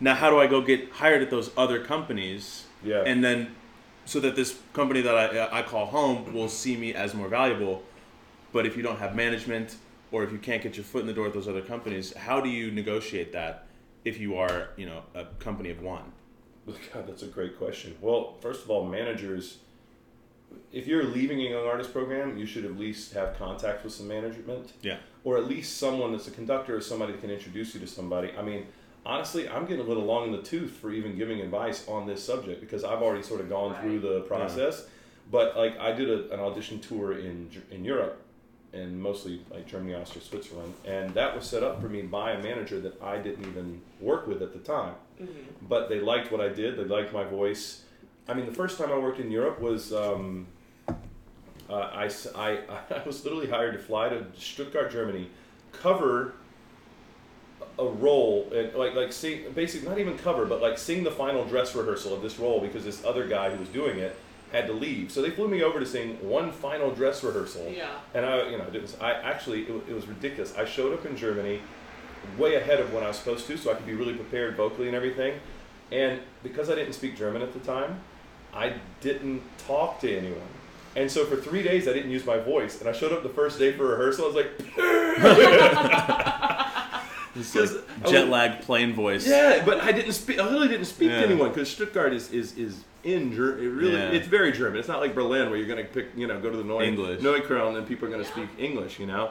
now 0.00 0.14
how 0.14 0.30
do 0.30 0.38
I 0.38 0.46
go 0.46 0.60
get 0.60 0.90
hired 0.90 1.22
at 1.22 1.30
those 1.30 1.50
other 1.56 1.84
companies? 1.84 2.64
Yeah. 2.82 3.02
And 3.06 3.22
then 3.22 3.54
so 4.04 4.20
that 4.20 4.36
this 4.36 4.58
company 4.72 5.00
that 5.02 5.14
I 5.14 5.38
uh, 5.38 5.48
I 5.52 5.62
call 5.62 5.86
home 5.86 6.32
will 6.32 6.48
see 6.48 6.76
me 6.76 6.94
as 6.94 7.14
more 7.14 7.28
valuable. 7.28 7.82
But 8.52 8.66
if 8.66 8.76
you 8.76 8.82
don't 8.82 8.98
have 8.98 9.14
management 9.14 9.76
or 10.10 10.24
if 10.24 10.32
you 10.32 10.38
can't 10.38 10.62
get 10.62 10.76
your 10.76 10.84
foot 10.84 11.02
in 11.02 11.06
the 11.06 11.12
door 11.12 11.26
at 11.26 11.32
those 11.32 11.46
other 11.46 11.62
companies, 11.62 12.12
how 12.16 12.40
do 12.40 12.48
you 12.48 12.70
negotiate 12.70 13.32
that 13.32 13.66
if 14.04 14.18
you 14.18 14.36
are, 14.36 14.70
you 14.76 14.86
know, 14.86 15.02
a 15.14 15.24
company 15.38 15.70
of 15.70 15.80
one? 15.80 16.12
God, 16.66 17.06
that's 17.06 17.22
a 17.22 17.26
great 17.26 17.58
question. 17.58 17.96
Well, 18.00 18.36
first 18.40 18.64
of 18.64 18.70
all, 18.70 18.84
managers, 18.84 19.58
if 20.72 20.86
you're 20.86 21.04
leaving 21.04 21.40
a 21.40 21.50
young 21.50 21.66
artist 21.66 21.92
program, 21.92 22.36
you 22.38 22.46
should 22.46 22.64
at 22.64 22.78
least 22.78 23.12
have 23.14 23.36
contact 23.38 23.84
with 23.84 23.92
some 23.92 24.08
management. 24.08 24.72
Yeah. 24.82 24.98
Or 25.24 25.36
at 25.36 25.46
least 25.46 25.78
someone 25.78 26.12
that's 26.12 26.28
a 26.28 26.30
conductor 26.30 26.76
or 26.76 26.80
somebody 26.80 27.12
that 27.12 27.20
can 27.20 27.30
introduce 27.30 27.74
you 27.74 27.80
to 27.80 27.86
somebody. 27.86 28.32
I 28.38 28.42
mean, 28.42 28.66
honestly, 29.04 29.48
I'm 29.48 29.66
getting 29.66 29.84
a 29.84 29.88
little 29.88 30.04
long 30.04 30.26
in 30.26 30.32
the 30.32 30.42
tooth 30.42 30.70
for 30.80 30.90
even 30.92 31.16
giving 31.16 31.40
advice 31.40 31.86
on 31.88 32.06
this 32.06 32.24
subject 32.24 32.60
because 32.60 32.84
I've 32.84 33.02
already 33.02 33.22
sort 33.22 33.40
of 33.40 33.48
gone 33.48 33.80
through 33.80 34.00
the 34.00 34.20
process. 34.22 34.86
But 35.30 35.56
like, 35.56 35.78
I 35.78 35.92
did 35.92 36.08
a, 36.10 36.32
an 36.34 36.40
audition 36.40 36.80
tour 36.80 37.12
in 37.18 37.50
in 37.70 37.84
Europe, 37.84 38.20
and 38.72 39.00
mostly 39.00 39.42
like 39.50 39.66
Germany, 39.66 39.94
Austria, 39.94 40.24
Switzerland, 40.24 40.74
and 40.84 41.12
that 41.14 41.34
was 41.36 41.44
set 41.46 41.62
up 41.62 41.80
for 41.80 41.88
me 41.88 42.02
by 42.02 42.32
a 42.32 42.42
manager 42.42 42.80
that 42.80 43.00
I 43.02 43.18
didn't 43.18 43.46
even 43.46 43.80
work 44.00 44.26
with 44.26 44.42
at 44.42 44.52
the 44.52 44.58
time 44.60 44.94
Mm-hmm. 45.20 45.66
but 45.68 45.90
they 45.90 46.00
liked 46.00 46.32
what 46.32 46.40
I 46.40 46.48
did. 46.48 46.78
They 46.78 46.84
liked 46.84 47.12
my 47.12 47.24
voice. 47.24 47.82
I 48.30 48.34
mean, 48.34 48.46
the 48.46 48.52
first 48.52 48.78
time 48.78 48.92
I 48.92 48.98
worked 48.98 49.18
in 49.18 49.30
Europe 49.30 49.60
was 49.60 49.92
um, 49.92 50.46
uh, 50.88 50.92
I, 51.72 52.08
I- 52.36 52.58
I 52.94 53.02
was 53.04 53.24
literally 53.24 53.48
hired 53.48 53.72
to 53.74 53.78
fly 53.80 54.08
to 54.08 54.24
Stuttgart, 54.38 54.92
Germany, 54.92 55.28
cover 55.72 56.34
a 57.78 57.84
role 57.84 58.50
and 58.54 58.74
like 58.74 58.94
like 58.94 59.10
sing 59.12 59.42
basically 59.54 59.88
not 59.88 59.98
even 59.98 60.18
cover 60.18 60.44
but 60.44 60.60
like 60.60 60.76
sing 60.76 61.02
the 61.02 61.10
final 61.10 61.44
dress 61.46 61.74
rehearsal 61.74 62.12
of 62.12 62.20
this 62.20 62.38
role 62.38 62.60
because 62.60 62.84
this 62.84 63.02
other 63.06 63.26
guy 63.26 63.48
who 63.50 63.58
was 63.58 63.68
doing 63.70 63.98
it 63.98 64.14
had 64.52 64.66
to 64.66 64.72
leave. 64.72 65.10
So 65.10 65.22
they 65.22 65.30
flew 65.30 65.48
me 65.48 65.62
over 65.62 65.78
to 65.80 65.86
sing 65.86 66.16
one 66.28 66.50
final 66.52 66.90
dress 66.90 67.22
rehearsal. 67.22 67.72
Yeah. 67.74 67.88
And 68.14 68.26
I, 68.26 68.48
you 68.50 68.58
know, 68.58 68.64
it 68.64 68.72
didn't. 68.72 68.96
I 69.00 69.12
actually, 69.12 69.62
it, 69.62 69.84
it 69.88 69.94
was 69.94 70.06
ridiculous. 70.08 70.54
I 70.56 70.64
showed 70.64 70.92
up 70.92 71.06
in 71.06 71.16
Germany 71.16 71.60
way 72.36 72.56
ahead 72.56 72.80
of 72.80 72.92
when 72.92 73.04
I 73.04 73.08
was 73.08 73.16
supposed 73.16 73.46
to, 73.46 73.56
so 73.56 73.70
I 73.70 73.74
could 73.74 73.86
be 73.86 73.94
really 73.94 74.14
prepared 74.14 74.56
vocally 74.56 74.88
and 74.88 74.96
everything. 74.96 75.38
And 75.92 76.20
because 76.42 76.68
I 76.68 76.74
didn't 76.74 76.94
speak 76.94 77.16
German 77.16 77.42
at 77.42 77.52
the 77.52 77.60
time, 77.60 78.00
I 78.54 78.74
didn't 79.00 79.42
talk 79.66 80.00
to 80.00 80.16
anyone. 80.16 80.40
And 80.96 81.10
so 81.10 81.24
for 81.24 81.36
three 81.36 81.62
days, 81.62 81.86
I 81.86 81.92
didn't 81.92 82.10
use 82.10 82.24
my 82.26 82.38
voice. 82.38 82.80
And 82.80 82.88
I 82.88 82.92
showed 82.92 83.12
up 83.12 83.22
the 83.22 83.28
first 83.28 83.58
day 83.58 83.72
for 83.72 83.84
rehearsal. 83.86 84.24
I 84.24 84.28
was 84.28 84.36
like, 84.36 84.50
It's 87.36 87.54
like 87.54 87.70
I 88.04 88.10
jet 88.10 88.22
was- 88.22 88.28
lag 88.30 88.60
plane 88.62 88.92
voice. 88.92 89.26
yeah, 89.26 89.62
but 89.64 89.80
I 89.80 89.92
didn't 89.92 90.12
speak. 90.14 90.40
I 90.40 90.50
really 90.50 90.66
didn't 90.68 90.86
speak 90.86 91.10
Yeah. 91.10 91.20
to 91.20 91.26
anyone 91.26 91.50
because 91.50 91.70
Stuttgart 91.70 92.12
is 92.12 92.30
is 92.32 92.58
is 92.58 92.82
in 93.04 93.32
German. 93.32 93.64
It 93.64 93.68
really, 93.68 93.92
Yeah. 93.92 94.10
it's 94.10 94.26
very 94.26 94.50
German. 94.50 94.78
It's 94.80 94.88
not 94.88 94.98
like 95.00 95.14
Berlin 95.14 95.48
where 95.48 95.56
you're 95.56 95.68
gonna 95.68 95.84
pick, 95.84 96.08
you 96.16 96.26
know, 96.26 96.40
go 96.40 96.50
to 96.50 96.56
the 96.56 96.64
Neu 96.64 96.80
English. 96.84 97.20
Neukölln 97.20 97.76
and 97.78 97.86
people 97.86 98.08
are 98.08 98.10
gonna 98.10 98.24
Yeah. 98.24 98.30
speak 98.32 98.48
English. 98.58 98.98
You 98.98 99.06
know. 99.06 99.30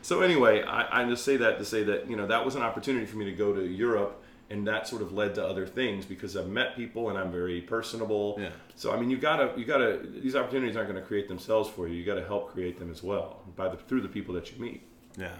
So 0.00 0.22
anyway, 0.22 0.62
I, 0.62 1.02
I 1.02 1.04
just 1.04 1.24
say 1.26 1.36
that 1.36 1.58
to 1.58 1.64
say 1.66 1.82
that 1.84 2.08
you 2.08 2.16
know 2.16 2.26
that 2.26 2.42
was 2.44 2.54
an 2.54 2.62
opportunity 2.62 3.04
for 3.04 3.18
me 3.18 3.26
to 3.26 3.32
go 3.32 3.52
to 3.54 3.62
Europe, 3.66 4.22
and 4.48 4.66
that 4.66 4.86
sort 4.86 5.02
of 5.02 5.12
led 5.12 5.34
to 5.34 5.44
other 5.44 5.66
things 5.66 6.04
because 6.04 6.36
I've 6.36 6.48
met 6.48 6.76
people 6.76 7.08
and 7.10 7.18
I'm 7.18 7.32
very 7.32 7.60
personable. 7.60 8.36
Yeah. 8.38 8.50
So 8.74 8.92
I 8.92 8.98
mean, 8.98 9.10
you 9.10 9.18
gotta 9.18 9.52
you 9.58 9.64
gotta 9.64 10.00
these 10.04 10.36
opportunities 10.36 10.76
aren't 10.76 10.88
going 10.88 11.00
to 11.00 11.06
create 11.06 11.28
themselves 11.28 11.68
for 11.68 11.88
you. 11.88 11.94
You 11.94 12.04
got 12.04 12.14
to 12.14 12.24
help 12.24 12.52
create 12.52 12.78
them 12.78 12.90
as 12.90 13.02
well 13.02 13.42
by 13.56 13.68
the 13.68 13.76
through 13.76 14.02
the 14.02 14.08
people 14.08 14.34
that 14.34 14.52
you 14.52 14.62
meet. 14.62 14.82
Yeah. 15.16 15.34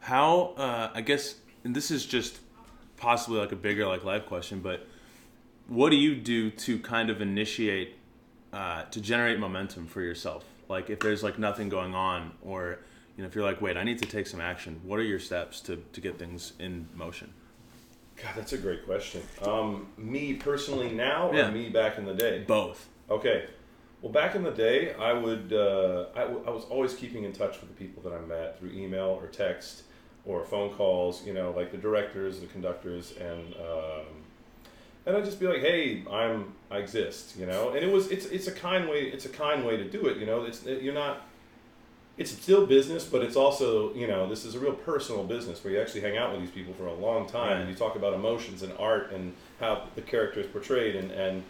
How 0.00 0.54
uh, 0.56 0.90
I 0.94 1.00
guess, 1.00 1.36
and 1.64 1.74
this 1.74 1.90
is 1.90 2.06
just 2.06 2.38
possibly 2.96 3.40
like 3.40 3.52
a 3.52 3.56
bigger 3.56 3.86
like 3.86 4.04
life 4.04 4.26
question, 4.26 4.60
but 4.60 4.86
what 5.66 5.90
do 5.90 5.96
you 5.96 6.14
do 6.14 6.50
to 6.50 6.78
kind 6.78 7.10
of 7.10 7.20
initiate 7.20 7.96
uh, 8.52 8.84
to 8.84 9.00
generate 9.00 9.38
momentum 9.38 9.86
for 9.86 10.02
yourself? 10.02 10.44
Like 10.68 10.88
if 10.88 11.00
there's 11.00 11.22
like 11.22 11.38
nothing 11.38 11.68
going 11.68 11.94
on, 11.94 12.32
or 12.42 12.78
you 13.16 13.22
know 13.22 13.28
if 13.28 13.34
you're 13.34 13.44
like, 13.44 13.60
wait, 13.60 13.76
I 13.76 13.82
need 13.82 13.98
to 13.98 14.06
take 14.06 14.26
some 14.28 14.40
action. 14.40 14.80
What 14.84 15.00
are 15.00 15.04
your 15.04 15.18
steps 15.18 15.60
to 15.62 15.82
to 15.92 16.00
get 16.00 16.18
things 16.18 16.52
in 16.60 16.88
motion? 16.94 17.32
God, 18.22 18.32
that's 18.36 18.52
a 18.52 18.58
great 18.58 18.84
question. 18.86 19.22
Um, 19.42 19.88
me 19.96 20.34
personally 20.34 20.92
now, 20.92 21.30
or 21.30 21.34
Yeah. 21.36 21.50
me 21.50 21.68
back 21.70 21.98
in 21.98 22.04
the 22.04 22.14
day? 22.14 22.44
Both. 22.46 22.88
Okay. 23.10 23.46
Well, 24.00 24.12
back 24.12 24.34
in 24.34 24.42
the 24.42 24.50
day, 24.50 24.94
I 24.94 25.12
would 25.12 25.52
uh, 25.52 26.06
I, 26.14 26.20
w- 26.22 26.44
I 26.46 26.50
was 26.50 26.64
always 26.64 26.94
keeping 26.94 27.24
in 27.24 27.32
touch 27.32 27.60
with 27.60 27.68
the 27.68 27.74
people 27.84 28.02
that 28.02 28.12
I 28.16 28.20
met 28.20 28.58
through 28.58 28.70
email 28.72 29.18
or 29.20 29.26
text 29.28 29.82
or 30.24 30.44
phone 30.44 30.70
calls. 30.74 31.24
You 31.26 31.34
know, 31.34 31.52
like 31.56 31.70
the 31.72 31.78
directors, 31.78 32.40
the 32.40 32.46
conductors, 32.46 33.12
and 33.20 33.54
um, 33.54 34.06
and 35.06 35.16
I'd 35.16 35.24
just 35.24 35.38
be 35.40 35.46
like, 35.46 35.60
"Hey, 35.60 36.02
I'm 36.10 36.52
I 36.70 36.78
exist," 36.78 37.36
you 37.38 37.46
know. 37.46 37.70
And 37.70 37.84
it 37.84 37.92
was 37.92 38.10
it's 38.10 38.26
it's 38.26 38.46
a 38.48 38.52
kind 38.52 38.88
way 38.88 39.02
it's 39.02 39.24
a 39.24 39.28
kind 39.28 39.64
way 39.64 39.76
to 39.76 39.84
do 39.84 40.06
it, 40.06 40.16
you 40.18 40.26
know. 40.26 40.44
It's 40.44 40.64
you're 40.64 40.94
not. 40.94 41.26
It's 42.22 42.30
still 42.30 42.66
business, 42.66 43.04
but 43.04 43.22
it's 43.22 43.34
also 43.34 43.92
you 43.94 44.06
know 44.06 44.28
this 44.28 44.44
is 44.44 44.54
a 44.54 44.60
real 44.60 44.74
personal 44.74 45.24
business 45.24 45.62
where 45.64 45.72
you 45.72 45.80
actually 45.80 46.02
hang 46.02 46.16
out 46.16 46.30
with 46.30 46.40
these 46.40 46.52
people 46.52 46.72
for 46.74 46.86
a 46.86 46.94
long 46.94 47.26
time 47.26 47.60
and 47.60 47.68
you 47.68 47.74
talk 47.74 47.96
about 47.96 48.14
emotions 48.14 48.62
and 48.62 48.72
art 48.78 49.10
and 49.12 49.34
how 49.58 49.88
the 49.96 50.02
character 50.02 50.38
is 50.38 50.46
portrayed 50.46 50.94
and 50.94 51.10
and 51.10 51.42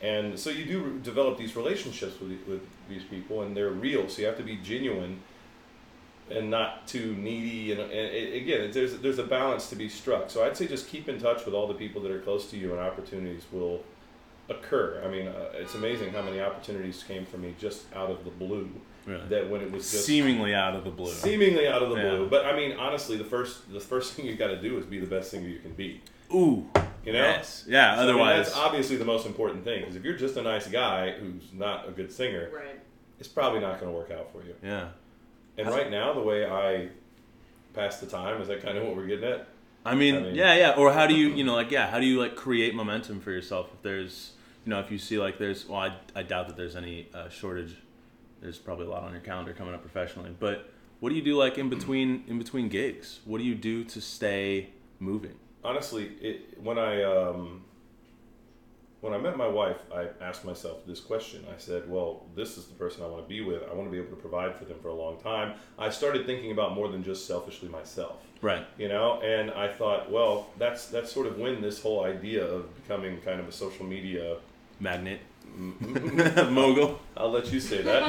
and 0.00 0.36
so 0.36 0.50
you 0.50 0.64
do 0.64 0.98
develop 1.04 1.38
these 1.38 1.54
relationships 1.54 2.20
with 2.20 2.32
with 2.48 2.62
these 2.88 3.04
people 3.04 3.42
and 3.42 3.56
they're 3.56 3.70
real. 3.70 4.08
So 4.08 4.22
you 4.22 4.26
have 4.26 4.36
to 4.38 4.42
be 4.42 4.56
genuine 4.56 5.20
and 6.30 6.50
not 6.50 6.86
too 6.86 7.14
needy. 7.14 7.72
And, 7.72 7.80
and 7.80 7.92
it, 7.92 8.42
again, 8.42 8.70
there's 8.72 8.98
there's 8.98 9.18
a 9.18 9.24
balance 9.24 9.68
to 9.70 9.76
be 9.76 9.88
struck. 9.88 10.30
So 10.30 10.44
I'd 10.44 10.56
say 10.56 10.66
just 10.66 10.88
keep 10.88 11.08
in 11.08 11.20
touch 11.20 11.44
with 11.44 11.54
all 11.54 11.68
the 11.68 11.74
people 11.74 12.02
that 12.02 12.10
are 12.10 12.20
close 12.20 12.50
to 12.50 12.56
you, 12.56 12.72
and 12.72 12.80
opportunities 12.80 13.44
will 13.52 13.84
occur. 14.48 15.02
I 15.04 15.08
mean, 15.08 15.28
uh, 15.28 15.50
it's 15.54 15.74
amazing 15.74 16.12
how 16.12 16.22
many 16.22 16.40
opportunities 16.40 17.02
came 17.02 17.24
for 17.26 17.38
me 17.38 17.54
just 17.58 17.84
out 17.94 18.10
of 18.10 18.24
the 18.24 18.30
blue. 18.30 18.70
Really. 19.08 19.26
That 19.28 19.48
when 19.48 19.62
it 19.62 19.70
was 19.72 19.90
just 19.90 20.04
Seemingly 20.04 20.54
out 20.54 20.74
of 20.76 20.84
the 20.84 20.90
blue. 20.90 21.10
seemingly 21.10 21.66
out 21.66 21.82
of 21.82 21.88
the 21.90 21.96
Yeah. 21.96 22.10
blue. 22.10 22.28
But 22.28 22.44
I 22.44 22.54
mean, 22.54 22.72
honestly, 22.76 23.16
the 23.16 23.24
first 23.24 23.72
the 23.72 23.80
first 23.80 24.12
thing 24.12 24.26
you 24.26 24.34
got 24.36 24.48
to 24.48 24.60
do 24.60 24.76
is 24.78 24.84
be 24.84 24.98
the 25.00 25.06
best 25.06 25.30
singer 25.30 25.48
you 25.48 25.58
can 25.60 25.72
be. 25.72 26.00
Ooh. 26.34 26.66
You 27.06 27.12
know. 27.14 27.18
Yes. 27.20 27.64
Yeah. 27.66 27.94
So, 27.94 28.02
I 28.02 28.04
mean, 28.04 28.10
otherwise. 28.10 28.46
that's 28.46 28.56
obviously 28.58 28.96
the 28.96 29.04
most 29.06 29.26
important 29.26 29.64
thing. 29.64 29.80
Because 29.80 29.96
if 29.96 30.04
you're 30.04 30.16
just 30.16 30.36
a 30.36 30.42
nice 30.42 30.66
guy 30.68 31.12
who's 31.12 31.52
not 31.54 31.88
a 31.88 31.90
good 31.90 32.12
singer, 32.12 32.50
Right. 32.52 32.78
it's 33.18 33.28
probably 33.28 33.60
not 33.60 33.80
going 33.80 33.90
to 33.90 33.96
work 33.96 34.10
out 34.10 34.30
for 34.30 34.42
you. 34.46 34.54
yeah. 34.62 34.88
And 35.56 35.68
right 35.70 35.90
now, 35.90 36.12
the 36.12 36.20
way 36.20 36.46
I 36.46 36.88
pass 37.74 37.98
the 38.00 38.06
time 38.06 38.40
is 38.42 38.48
that 38.48 38.62
kind 38.62 38.76
of 38.76 38.84
what 38.84 38.94
we're 38.94 39.06
getting 39.06 39.24
at. 39.24 39.46
I 39.86 39.94
mean, 39.94 40.16
I 40.16 40.20
mean- 40.20 40.34
yeah, 40.34 40.54
yeah. 40.54 40.74
Or 40.76 40.92
how 40.92 41.06
do 41.06 41.14
you, 41.14 41.28
you 41.34 41.44
know, 41.44 41.54
like, 41.54 41.70
yeah, 41.70 41.88
how 41.90 41.98
do 41.98 42.04
you 42.06 42.20
like 42.20 42.36
create 42.36 42.74
momentum 42.74 43.20
for 43.20 43.30
yourself? 43.30 43.70
If 43.72 43.80
there's, 43.82 44.32
you 44.66 44.70
know, 44.70 44.80
if 44.80 44.90
you 44.92 44.98
see 44.98 45.18
like 45.18 45.38
there's, 45.38 45.66
well, 45.66 45.80
I, 45.80 45.94
I 46.14 46.22
doubt 46.24 46.48
that 46.48 46.56
there's 46.58 46.76
any 46.76 47.08
uh, 47.14 47.28
shortage. 47.30 47.74
There's 48.40 48.58
probably 48.58 48.86
a 48.86 48.90
lot 48.90 49.02
on 49.02 49.12
your 49.12 49.20
calendar 49.20 49.52
coming 49.52 49.74
up 49.74 49.82
professionally. 49.82 50.34
But 50.38 50.70
what 51.00 51.10
do 51.10 51.14
you 51.16 51.22
do 51.22 51.36
like 51.36 51.58
in 51.58 51.68
between 51.68 52.24
in 52.28 52.38
between 52.38 52.68
gigs? 52.68 53.20
What 53.24 53.38
do 53.38 53.44
you 53.44 53.54
do 53.54 53.84
to 53.84 54.00
stay 54.00 54.70
moving? 54.98 55.34
honestly, 55.64 56.04
it, 56.20 56.62
when 56.62 56.78
I 56.78 57.02
um, 57.02 57.62
when 59.00 59.12
I 59.12 59.18
met 59.18 59.36
my 59.36 59.46
wife, 59.46 59.76
I 59.94 60.08
asked 60.20 60.44
myself 60.44 60.86
this 60.86 60.98
question. 61.00 61.44
I 61.52 61.58
said, 61.58 61.88
"Well, 61.90 62.26
this 62.34 62.56
is 62.56 62.66
the 62.66 62.74
person 62.74 63.02
I 63.04 63.06
want 63.08 63.22
to 63.24 63.28
be 63.28 63.40
with. 63.42 63.62
I 63.70 63.74
want 63.74 63.86
to 63.88 63.92
be 63.92 63.98
able 63.98 64.10
to 64.10 64.16
provide 64.16 64.56
for 64.56 64.64
them 64.64 64.78
for 64.80 64.88
a 64.88 64.94
long 64.94 65.20
time." 65.20 65.54
I 65.78 65.90
started 65.90 66.26
thinking 66.26 66.52
about 66.52 66.74
more 66.74 66.88
than 66.88 67.02
just 67.04 67.26
selfishly 67.26 67.68
myself, 67.68 68.16
Right. 68.40 68.64
you 68.76 68.88
know. 68.88 69.20
And 69.20 69.50
I 69.52 69.68
thought, 69.68 70.10
well, 70.10 70.48
that's 70.58 70.86
that's 70.86 71.12
sort 71.12 71.26
of 71.26 71.38
when 71.38 71.60
this 71.60 71.80
whole 71.82 72.04
idea 72.04 72.44
of 72.44 72.74
becoming 72.82 73.20
kind 73.20 73.40
of 73.40 73.48
a 73.48 73.52
social 73.52 73.84
media. 73.86 74.36
Magnet. 74.80 75.20
Mogul. 76.50 77.00
I'll 77.16 77.30
let 77.30 77.52
you 77.52 77.60
say 77.60 77.82
that. 77.82 78.02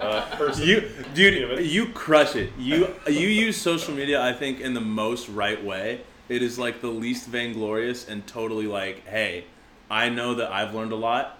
Uh, 0.00 0.36
person. 0.36 0.66
You, 0.66 0.80
Human. 0.80 1.14
dude, 1.14 1.66
you 1.66 1.86
crush 1.88 2.36
it. 2.36 2.52
You 2.58 2.94
you 3.08 3.28
use 3.28 3.56
social 3.56 3.94
media, 3.94 4.22
I 4.22 4.32
think, 4.32 4.60
in 4.60 4.74
the 4.74 4.80
most 4.80 5.28
right 5.28 5.62
way. 5.62 6.02
It 6.28 6.42
is 6.42 6.58
like 6.58 6.80
the 6.80 6.88
least 6.88 7.26
vainglorious 7.28 8.08
and 8.08 8.26
totally 8.26 8.66
like, 8.66 9.06
hey, 9.06 9.44
I 9.90 10.08
know 10.08 10.34
that 10.36 10.50
I've 10.52 10.74
learned 10.74 10.92
a 10.92 10.96
lot. 10.96 11.38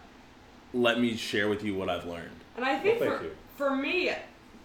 Let 0.73 1.01
me 1.01 1.17
share 1.17 1.49
with 1.49 1.63
you 1.65 1.75
what 1.75 1.89
I've 1.89 2.05
learned. 2.05 2.31
And 2.57 2.65
I 2.65 2.79
think 2.79 3.01
Well, 3.01 3.19
for, 3.19 3.25
you. 3.25 3.31
for 3.57 3.75
me, 3.77 4.11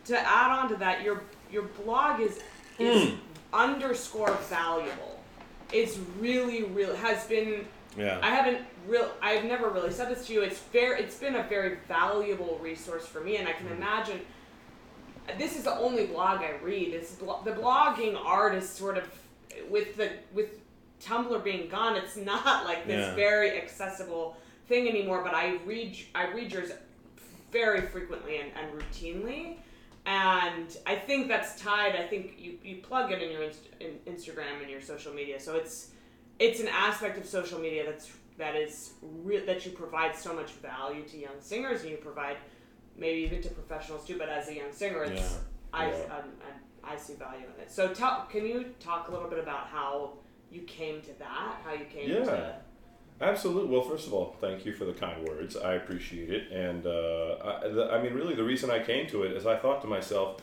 to 0.05 0.19
add 0.19 0.51
on 0.51 0.69
to 0.69 0.75
that, 0.77 1.03
your 1.03 1.21
your 1.51 1.63
blog 1.83 2.19
is 2.19 2.39
is 2.79 3.09
Hmm. 3.09 3.15
underscore 3.53 4.31
valuable. 4.49 5.19
It's 5.71 5.97
really, 6.19 6.63
really 6.63 6.97
has 6.97 7.25
been. 7.25 7.65
Yeah. 7.97 8.19
I 8.21 8.29
haven't 8.29 8.59
real. 8.89 9.09
I've 9.21 9.45
never 9.45 9.69
really 9.69 9.91
said 9.91 10.09
this 10.09 10.25
to 10.27 10.33
you. 10.33 10.41
It's 10.41 10.59
very. 10.59 11.01
It's 11.01 11.15
been 11.15 11.35
a 11.35 11.43
very 11.43 11.77
valuable 11.87 12.59
resource 12.61 13.05
for 13.05 13.21
me, 13.21 13.37
and 13.37 13.47
I 13.47 13.53
can 13.53 13.67
Hmm. 13.67 13.73
imagine. 13.73 14.21
This 15.37 15.55
is 15.55 15.63
the 15.63 15.75
only 15.77 16.07
blog 16.07 16.41
I 16.41 16.53
read. 16.63 16.93
It's 16.93 17.11
blo- 17.11 17.41
the 17.45 17.51
blogging 17.51 18.19
art 18.23 18.55
is 18.55 18.67
sort 18.67 18.97
of 18.97 19.07
with 19.69 19.95
the 19.95 20.09
with 20.33 20.59
Tumblr 21.01 21.43
being 21.43 21.69
gone. 21.69 21.95
It's 21.95 22.17
not 22.17 22.65
like 22.65 22.87
this 22.87 23.05
Yeah. 23.07 23.15
very 23.15 23.51
accessible 23.61 24.35
thing 24.67 24.87
anymore. 24.89 25.23
But 25.23 25.35
I 25.35 25.57
read 25.65 25.95
I 26.15 26.27
read 26.31 26.51
yours 26.51 26.71
very 27.51 27.81
frequently 27.81 28.37
and, 28.37 28.51
and 28.55 28.71
routinely. 28.81 29.57
And 30.05 30.75
I 30.87 30.95
think 30.95 31.27
that's 31.27 31.61
tied. 31.61 31.95
I 31.95 32.07
think 32.07 32.35
you, 32.39 32.57
you 32.63 32.77
plug 32.77 33.11
it 33.11 33.21
in 33.21 33.29
your 33.31 33.43
inst- 33.43 33.69
in 33.79 33.99
Instagram 34.11 34.61
and 34.61 34.69
your 34.69 34.81
social 34.81 35.13
media, 35.13 35.39
so 35.39 35.55
it's 35.55 35.91
it's 36.39 36.59
an 36.61 36.69
aspect 36.69 37.17
of 37.19 37.25
social 37.27 37.59
media 37.59 37.85
that's 37.85 38.09
that 38.39 38.55
is 38.55 38.93
re- 39.01 39.45
that 39.45 39.65
you 39.65 39.71
provide 39.73 40.15
so 40.15 40.33
much 40.33 40.51
value 40.53 41.03
to 41.03 41.17
young 41.17 41.39
singers, 41.39 41.81
and 41.81 41.91
you 41.91 41.97
provide 41.97 42.37
maybe 42.97 43.19
even 43.21 43.41
to 43.43 43.49
professionals 43.49 44.05
too. 44.07 44.17
But 44.17 44.29
as 44.29 44.47
a 44.49 44.55
young 44.55 44.71
singer, 44.71 45.03
it's 45.03 45.21
Yeah. 45.21 45.37
I, 45.71 45.89
Yeah. 45.91 45.95
um, 46.17 46.31
I 46.41 46.93
I 46.93 46.95
see 46.97 47.13
value 47.13 47.45
in 47.55 47.61
it. 47.61 47.69
So 47.69 47.93
tell, 47.93 48.25
can 48.31 48.45
you 48.47 48.73
talk 48.79 49.09
a 49.09 49.11
little 49.11 49.29
bit 49.29 49.37
about 49.39 49.67
how 49.67 50.13
you 50.49 50.61
came 50.61 51.01
to 51.01 51.13
that? 51.19 51.61
How 51.63 51.73
you 51.73 51.85
came 51.85 52.07
to 52.09 52.21
that? 52.25 52.25
Yeah. 52.25 53.25
to 53.27 53.31
Absolutely. 53.31 53.69
Well, 53.69 53.83
first 53.83 54.07
of 54.07 54.13
all, 54.13 54.35
thank 54.39 54.65
you 54.65 54.71
for 54.73 54.85
the 54.85 54.93
kind 54.93 55.27
words. 55.27 55.57
I 55.57 55.73
appreciate 55.73 56.29
it. 56.31 56.51
And 56.51 56.87
uh, 56.87 57.35
I, 57.43 57.67
the, 57.67 57.89
I 57.91 58.01
mean, 58.01 58.13
really, 58.13 58.33
the 58.33 58.45
reason 58.45 58.71
I 58.71 58.81
came 58.81 59.07
to 59.07 59.23
it 59.23 59.33
is 59.33 59.45
I 59.45 59.57
thought 59.57 59.81
to 59.81 59.87
myself, 59.87 60.41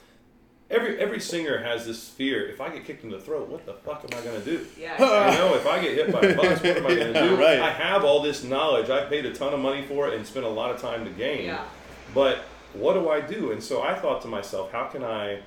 every 0.71 0.99
every 0.99 1.21
singer 1.21 1.59
has 1.63 1.87
this 1.87 2.09
fear: 2.09 2.49
if 2.49 2.61
I 2.61 2.69
get 2.71 2.85
kicked 2.85 3.05
in 3.05 3.11
the 3.11 3.21
throat, 3.21 3.49
what 3.49 3.65
the 3.67 3.75
fuck 3.75 4.05
am 4.05 4.19
I 4.19 4.23
going 4.23 4.41
to 4.41 4.45
do? 4.45 4.67
yeah. 4.79 5.33
you 5.33 5.39
know, 5.39 5.55
if 5.55 5.67
I 5.67 5.81
get 5.81 5.95
hit 5.95 6.13
by 6.13 6.21
a 6.21 6.35
bus, 6.37 6.63
what 6.63 6.77
am 6.77 6.87
I 6.87 6.95
going 6.95 7.13
to 7.13 7.19
Yeah, 7.21 7.29
do? 7.29 7.37
right. 7.37 7.61
I 7.61 7.71
have 7.71 8.05
all 8.05 8.23
this 8.23 8.43
knowledge. 8.45 8.91
I 8.91 9.05
paid 9.07 9.27
a 9.27 9.33
ton 9.35 9.53
of 9.55 9.61
money 9.61 9.83
for 9.87 10.09
it 10.09 10.15
and 10.15 10.27
spent 10.27 10.45
a 10.47 10.49
lot 10.51 10.71
of 10.75 10.81
time 10.81 11.05
to 11.05 11.11
gain. 11.11 11.47
yeah. 11.47 11.65
But 12.15 12.39
what 12.75 12.95
do 12.95 13.09
I 13.09 13.21
do? 13.21 13.53
And 13.53 13.63
so 13.63 13.83
I 13.83 13.95
thought 13.95 14.23
to 14.23 14.29
myself, 14.29 14.71
how 14.73 14.85
can 14.87 15.03
I, 15.03 15.41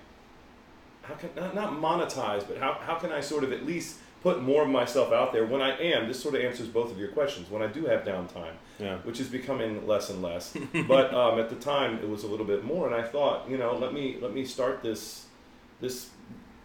how 1.03 1.13
can 1.15 1.29
not, 1.35 1.55
not 1.55 1.73
monetize, 1.73 2.47
but 2.47 2.57
how, 2.57 2.73
how 2.73 2.95
can 2.95 3.11
I 3.11 3.21
sort 3.21 3.43
of 3.43 3.51
at 3.51 3.65
least 3.65 3.97
put 4.21 4.41
more 4.41 4.63
of 4.63 4.69
myself 4.69 5.11
out 5.13 5.31
there 5.33 5.45
when 5.45 5.61
I 5.61 5.77
am? 5.79 6.07
This 6.07 6.21
sort 6.21 6.35
of 6.35 6.41
answers 6.41 6.67
both 6.67 6.91
of 6.91 6.99
your 6.99 7.09
questions. 7.09 7.49
When 7.49 7.61
I 7.61 7.67
do 7.67 7.85
have 7.85 8.03
downtime, 8.03 8.53
Yeah. 8.79 8.97
which 9.03 9.19
is 9.19 9.27
becoming 9.27 9.88
less 9.88 10.09
and 10.09 10.21
less, 10.21 10.55
but 10.88 11.13
um, 11.21 11.39
at 11.39 11.49
the 11.49 11.55
time 11.55 11.99
it 11.99 12.09
was 12.09 12.23
a 12.23 12.27
little 12.27 12.45
bit 12.45 12.63
more. 12.63 12.85
And 12.88 12.95
I 12.95 13.03
thought, 13.03 13.49
you 13.49 13.57
know, 13.57 13.75
let 13.77 13.93
me 13.93 14.17
let 14.21 14.33
me 14.33 14.45
start 14.45 14.81
this 14.83 15.25
this 15.81 16.09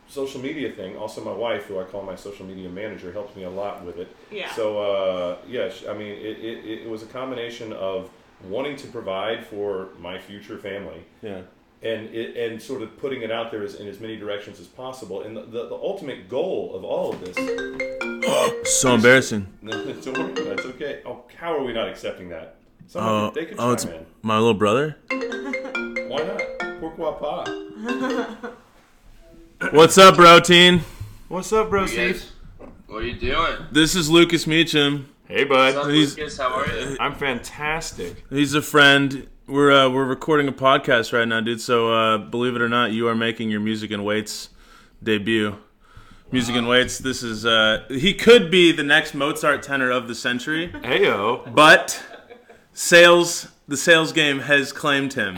social 0.09 0.41
media 0.41 0.71
thing. 0.73 0.97
Also, 0.97 1.25
my 1.25 1.33
wife, 1.33 1.65
who 1.65 1.81
I 1.81 1.85
call 1.85 2.03
my 2.03 2.15
social 2.17 2.45
media 2.45 2.69
manager, 2.69 3.13
helps 3.13 3.35
me 3.37 3.45
a 3.45 3.51
lot 3.51 3.85
with 3.85 3.99
it. 3.99 4.09
Yeah. 4.31 4.53
So 4.55 4.79
uh, 4.81 5.37
yes, 5.49 5.85
I 5.89 5.95
mean 5.95 6.13
it, 6.13 6.39
it, 6.39 6.83
it 6.83 6.89
was 6.91 7.03
a 7.03 7.07
combination 7.07 7.73
of 7.73 8.11
wanting 8.49 8.77
to 8.77 8.87
provide 8.89 9.47
for 9.47 9.89
my 9.99 10.19
future 10.19 10.59
family 10.59 11.03
Yeah. 11.23 11.43
And 11.85 12.09
it, 12.15 12.37
and 12.37 12.61
sort 12.63 12.81
of 12.81 12.97
putting 12.97 13.21
it 13.23 13.31
out 13.31 13.51
there 13.51 13.63
as, 13.63 13.75
in 13.75 13.87
as 13.87 14.01
many 14.01 14.17
directions 14.17 14.59
as 14.59 14.67
possible. 14.67 15.21
And 15.23 15.37
the, 15.37 15.43
the, 15.43 15.69
the 15.69 15.75
ultimate 15.75 16.29
goal 16.31 16.75
of 16.75 16.83
all 16.83 17.13
of 17.13 17.21
this. 17.21 17.37
So 18.65 18.95
embarrassing. 18.95 19.47
No, 19.63 19.73
don't 19.93 20.19
worry, 20.19 20.33
that's 20.49 20.65
okay. 20.67 21.03
Oh, 21.05 21.25
how 21.37 21.55
are 21.55 21.63
we 21.63 21.75
not 21.75 21.87
accepting 21.89 22.31
that? 22.31 22.57
Some 22.87 23.05
uh, 23.05 23.29
Oh, 23.29 23.31
they 23.35 23.45
could 23.45 23.57
oh, 23.59 23.73
it's 23.73 23.85
chime 23.85 24.07
my 24.23 24.37
little 24.39 24.55
brother. 24.55 24.97
Why 25.11 26.23
not? 26.23 26.41
Pourquoi 26.81 27.13
pas? 27.19 27.47
What's 29.73 29.99
up, 29.99 30.17
bro, 30.17 30.41
teen? 30.41 30.81
What's 31.29 31.53
up, 31.53 31.69
bro, 31.71 31.85
You 31.85 31.97
guys, 32.13 32.33
what 32.87 33.03
are 33.03 33.07
you 33.07 33.19
doing? 33.19 33.57
This 33.71 33.95
is 33.95 34.09
Lucas 34.11 34.47
Meachem. 34.47 35.05
Hey, 35.29 35.45
What's 35.45 35.77
up, 35.77 35.85
bud. 35.85 35.93
Lucas? 35.93 36.39
How 36.39 36.49
are 36.55 36.67
you? 36.67 36.97
I'm 37.01 37.15
fantastic. 37.15 38.25
He's 38.31 38.55
a 38.55 38.63
friend. 38.63 39.29
We're 39.47 39.71
uh, 39.73 39.91
we're 39.91 40.07
recording 40.07 40.49
a 40.49 40.53
podcast 40.53 41.13
right 41.13 41.29
now, 41.29 41.41
dude. 41.43 41.61
So 41.61 41.93
uh, 41.93 42.17
believe 42.17 42.57
it 42.57 42.63
or 42.63 42.69
not, 42.69 42.93
you 42.93 43.09
are 43.09 43.15
making 43.15 43.51
your 43.51 43.61
Music 43.61 43.91
and 43.91 44.03
Weights 44.03 44.49
debut. 45.03 45.57
Music 46.33 46.57
and 46.57 46.67
Weights. 46.67 46.97
This 46.99 47.23
is 47.23 47.45
uh, 47.45 47.85
he 47.91 48.15
could 48.15 48.51
be 48.51 48.73
the 48.73 48.83
next 48.83 49.15
Mozart 49.15 49.63
tenor 49.63 49.91
of 49.91 50.09
the 50.09 50.15
century, 50.15 50.71
Heyo. 50.73 51.55
but 51.55 52.03
sales 52.73 53.49
the 53.69 53.77
sales 53.77 54.13
game 54.13 54.39
has 54.41 54.73
claimed 54.73 55.13
him. 55.13 55.37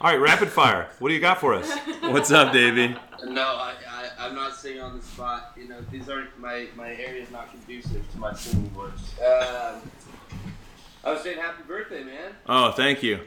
All 0.00 0.10
right, 0.10 0.20
rapid 0.20 0.48
fire. 0.48 0.88
What 0.98 1.08
do 1.08 1.14
you 1.14 1.20
got 1.20 1.38
for 1.38 1.52
us? 1.52 1.70
What's 2.00 2.30
up, 2.30 2.52
Davey? 2.52 2.96
No, 3.24 3.42
I, 3.42 3.74
I, 3.90 4.26
I'm 4.26 4.34
not 4.34 4.54
singing 4.54 4.80
on 4.80 4.96
the 4.96 5.02
spot. 5.02 5.52
You 5.56 5.68
know, 5.68 5.80
these 5.90 6.08
aren't 6.08 6.38
my 6.38 6.68
my 6.74 6.94
area 6.94 7.22
is 7.22 7.30
not 7.30 7.50
conducive 7.50 8.10
to 8.12 8.18
my 8.18 8.32
singing 8.32 8.70
voice. 8.70 9.20
Um, 9.20 9.82
I 11.06 11.12
was 11.12 11.22
saying 11.22 11.38
happy 11.38 11.62
birthday, 11.62 12.02
man. 12.02 12.32
Oh, 12.48 12.72
thank 12.72 13.00
you. 13.00 13.20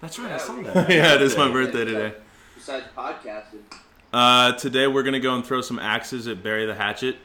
That's 0.00 0.18
right, 0.18 0.32
I 0.32 0.38
saw 0.38 0.56
that. 0.62 0.88
yeah, 0.90 1.14
it 1.14 1.20
is 1.20 1.36
my 1.36 1.52
birthday 1.52 1.84
today. 1.84 2.14
Besides 2.54 2.86
podcasting, 2.96 3.60
Uh, 4.10 4.52
today 4.52 4.86
we're 4.86 5.02
gonna 5.02 5.20
go 5.20 5.34
and 5.34 5.44
throw 5.44 5.60
some 5.60 5.78
axes 5.78 6.26
at 6.28 6.42
Bury 6.42 6.64
the 6.64 6.74
Hatchet, 6.74 7.16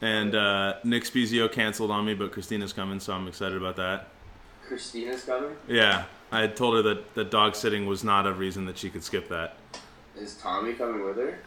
and 0.00 0.36
uh, 0.36 0.74
Nick 0.84 1.02
Spezio 1.02 1.50
canceled 1.50 1.90
on 1.90 2.04
me, 2.04 2.14
but 2.14 2.30
Christina's 2.30 2.72
coming, 2.72 3.00
so 3.00 3.12
I'm 3.12 3.26
excited 3.26 3.58
about 3.58 3.74
that. 3.74 4.06
Christina's 4.68 5.24
coming. 5.24 5.56
Yeah, 5.66 6.04
I 6.30 6.42
had 6.42 6.54
told 6.54 6.76
her 6.76 6.82
that, 6.82 7.14
that 7.16 7.32
dog 7.32 7.56
sitting 7.56 7.86
was 7.86 8.04
not 8.04 8.24
a 8.28 8.32
reason 8.32 8.66
that 8.66 8.78
she 8.78 8.88
could 8.88 9.02
skip 9.02 9.28
that. 9.30 9.56
Is 10.16 10.34
Tommy 10.36 10.74
coming 10.74 11.04
with 11.04 11.16
her? 11.16 11.38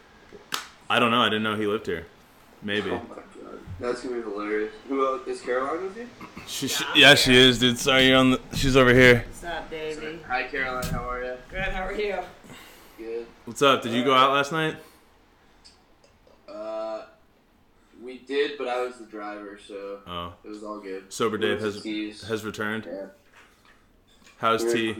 I 0.90 0.98
don't 0.98 1.10
know. 1.10 1.22
I 1.22 1.30
didn't 1.30 1.44
know 1.44 1.56
he 1.56 1.66
lived 1.66 1.86
here. 1.86 2.04
Maybe. 2.62 2.90
Oh 2.90 3.00
my 3.08 3.14
god. 3.14 3.22
That's 3.78 4.02
gonna 4.02 4.16
be 4.16 4.22
hilarious. 4.22 4.72
Who 4.88 5.06
else 5.06 5.26
is 5.26 5.40
Caroline 5.42 5.82
with 5.84 5.96
you? 5.98 6.08
She, 6.46 6.68
she, 6.68 6.84
yeah, 6.94 7.14
she 7.14 7.36
is, 7.36 7.58
dude. 7.58 7.78
Sorry, 7.78 8.08
you're 8.08 8.16
on 8.16 8.30
the. 8.32 8.40
She's 8.54 8.76
over 8.76 8.94
here. 8.94 9.24
What's 9.28 9.44
up, 9.44 9.70
Davey? 9.70 10.18
Hi, 10.26 10.44
Caroline. 10.44 10.84
How 10.84 11.10
are 11.10 11.22
you? 11.24 11.34
Good. 11.50 11.60
How 11.60 11.82
are 11.86 11.92
you? 11.94 12.18
Good. 12.96 13.26
What's 13.44 13.60
up? 13.62 13.82
Did 13.82 13.92
you 13.92 14.02
go 14.04 14.14
out 14.14 14.32
last 14.32 14.50
night? 14.52 14.76
Uh, 16.48 17.02
we 18.02 18.18
did, 18.18 18.52
but 18.56 18.68
I 18.68 18.80
was 18.80 18.96
the 18.96 19.04
driver, 19.04 19.58
so 19.66 19.98
Oh, 20.06 20.32
it 20.42 20.48
was 20.48 20.62
all 20.64 20.78
good. 20.80 21.12
sober 21.12 21.36
Dave 21.36 21.60
has 21.60 21.78
Steve's. 21.80 22.22
has 22.26 22.44
returned. 22.46 22.86
Yeah. 22.86 23.06
How's 24.38 24.64
T? 24.64 24.96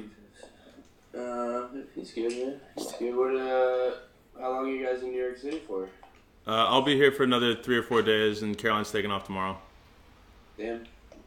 Uh, 1.18 1.68
he's 1.94 2.12
good, 2.12 2.30
man. 2.32 2.60
He's 2.76 2.92
good. 2.92 3.16
What? 3.16 3.36
Uh, 3.36 3.94
how 4.38 4.50
long 4.50 4.66
are 4.66 4.68
you 4.70 4.84
guys 4.84 5.02
in 5.02 5.12
New 5.12 5.22
York 5.22 5.38
City 5.38 5.60
for? 5.66 5.88
Uh, 6.46 6.66
I'll 6.68 6.82
be 6.82 6.94
here 6.94 7.10
for 7.10 7.24
another 7.24 7.54
three 7.56 7.76
or 7.76 7.82
four 7.82 8.02
days, 8.02 8.42
and 8.42 8.56
Caroline's 8.56 8.90
taking 8.92 9.10
off 9.10 9.24
tomorrow. 9.24 9.58
Damn. 10.56 10.84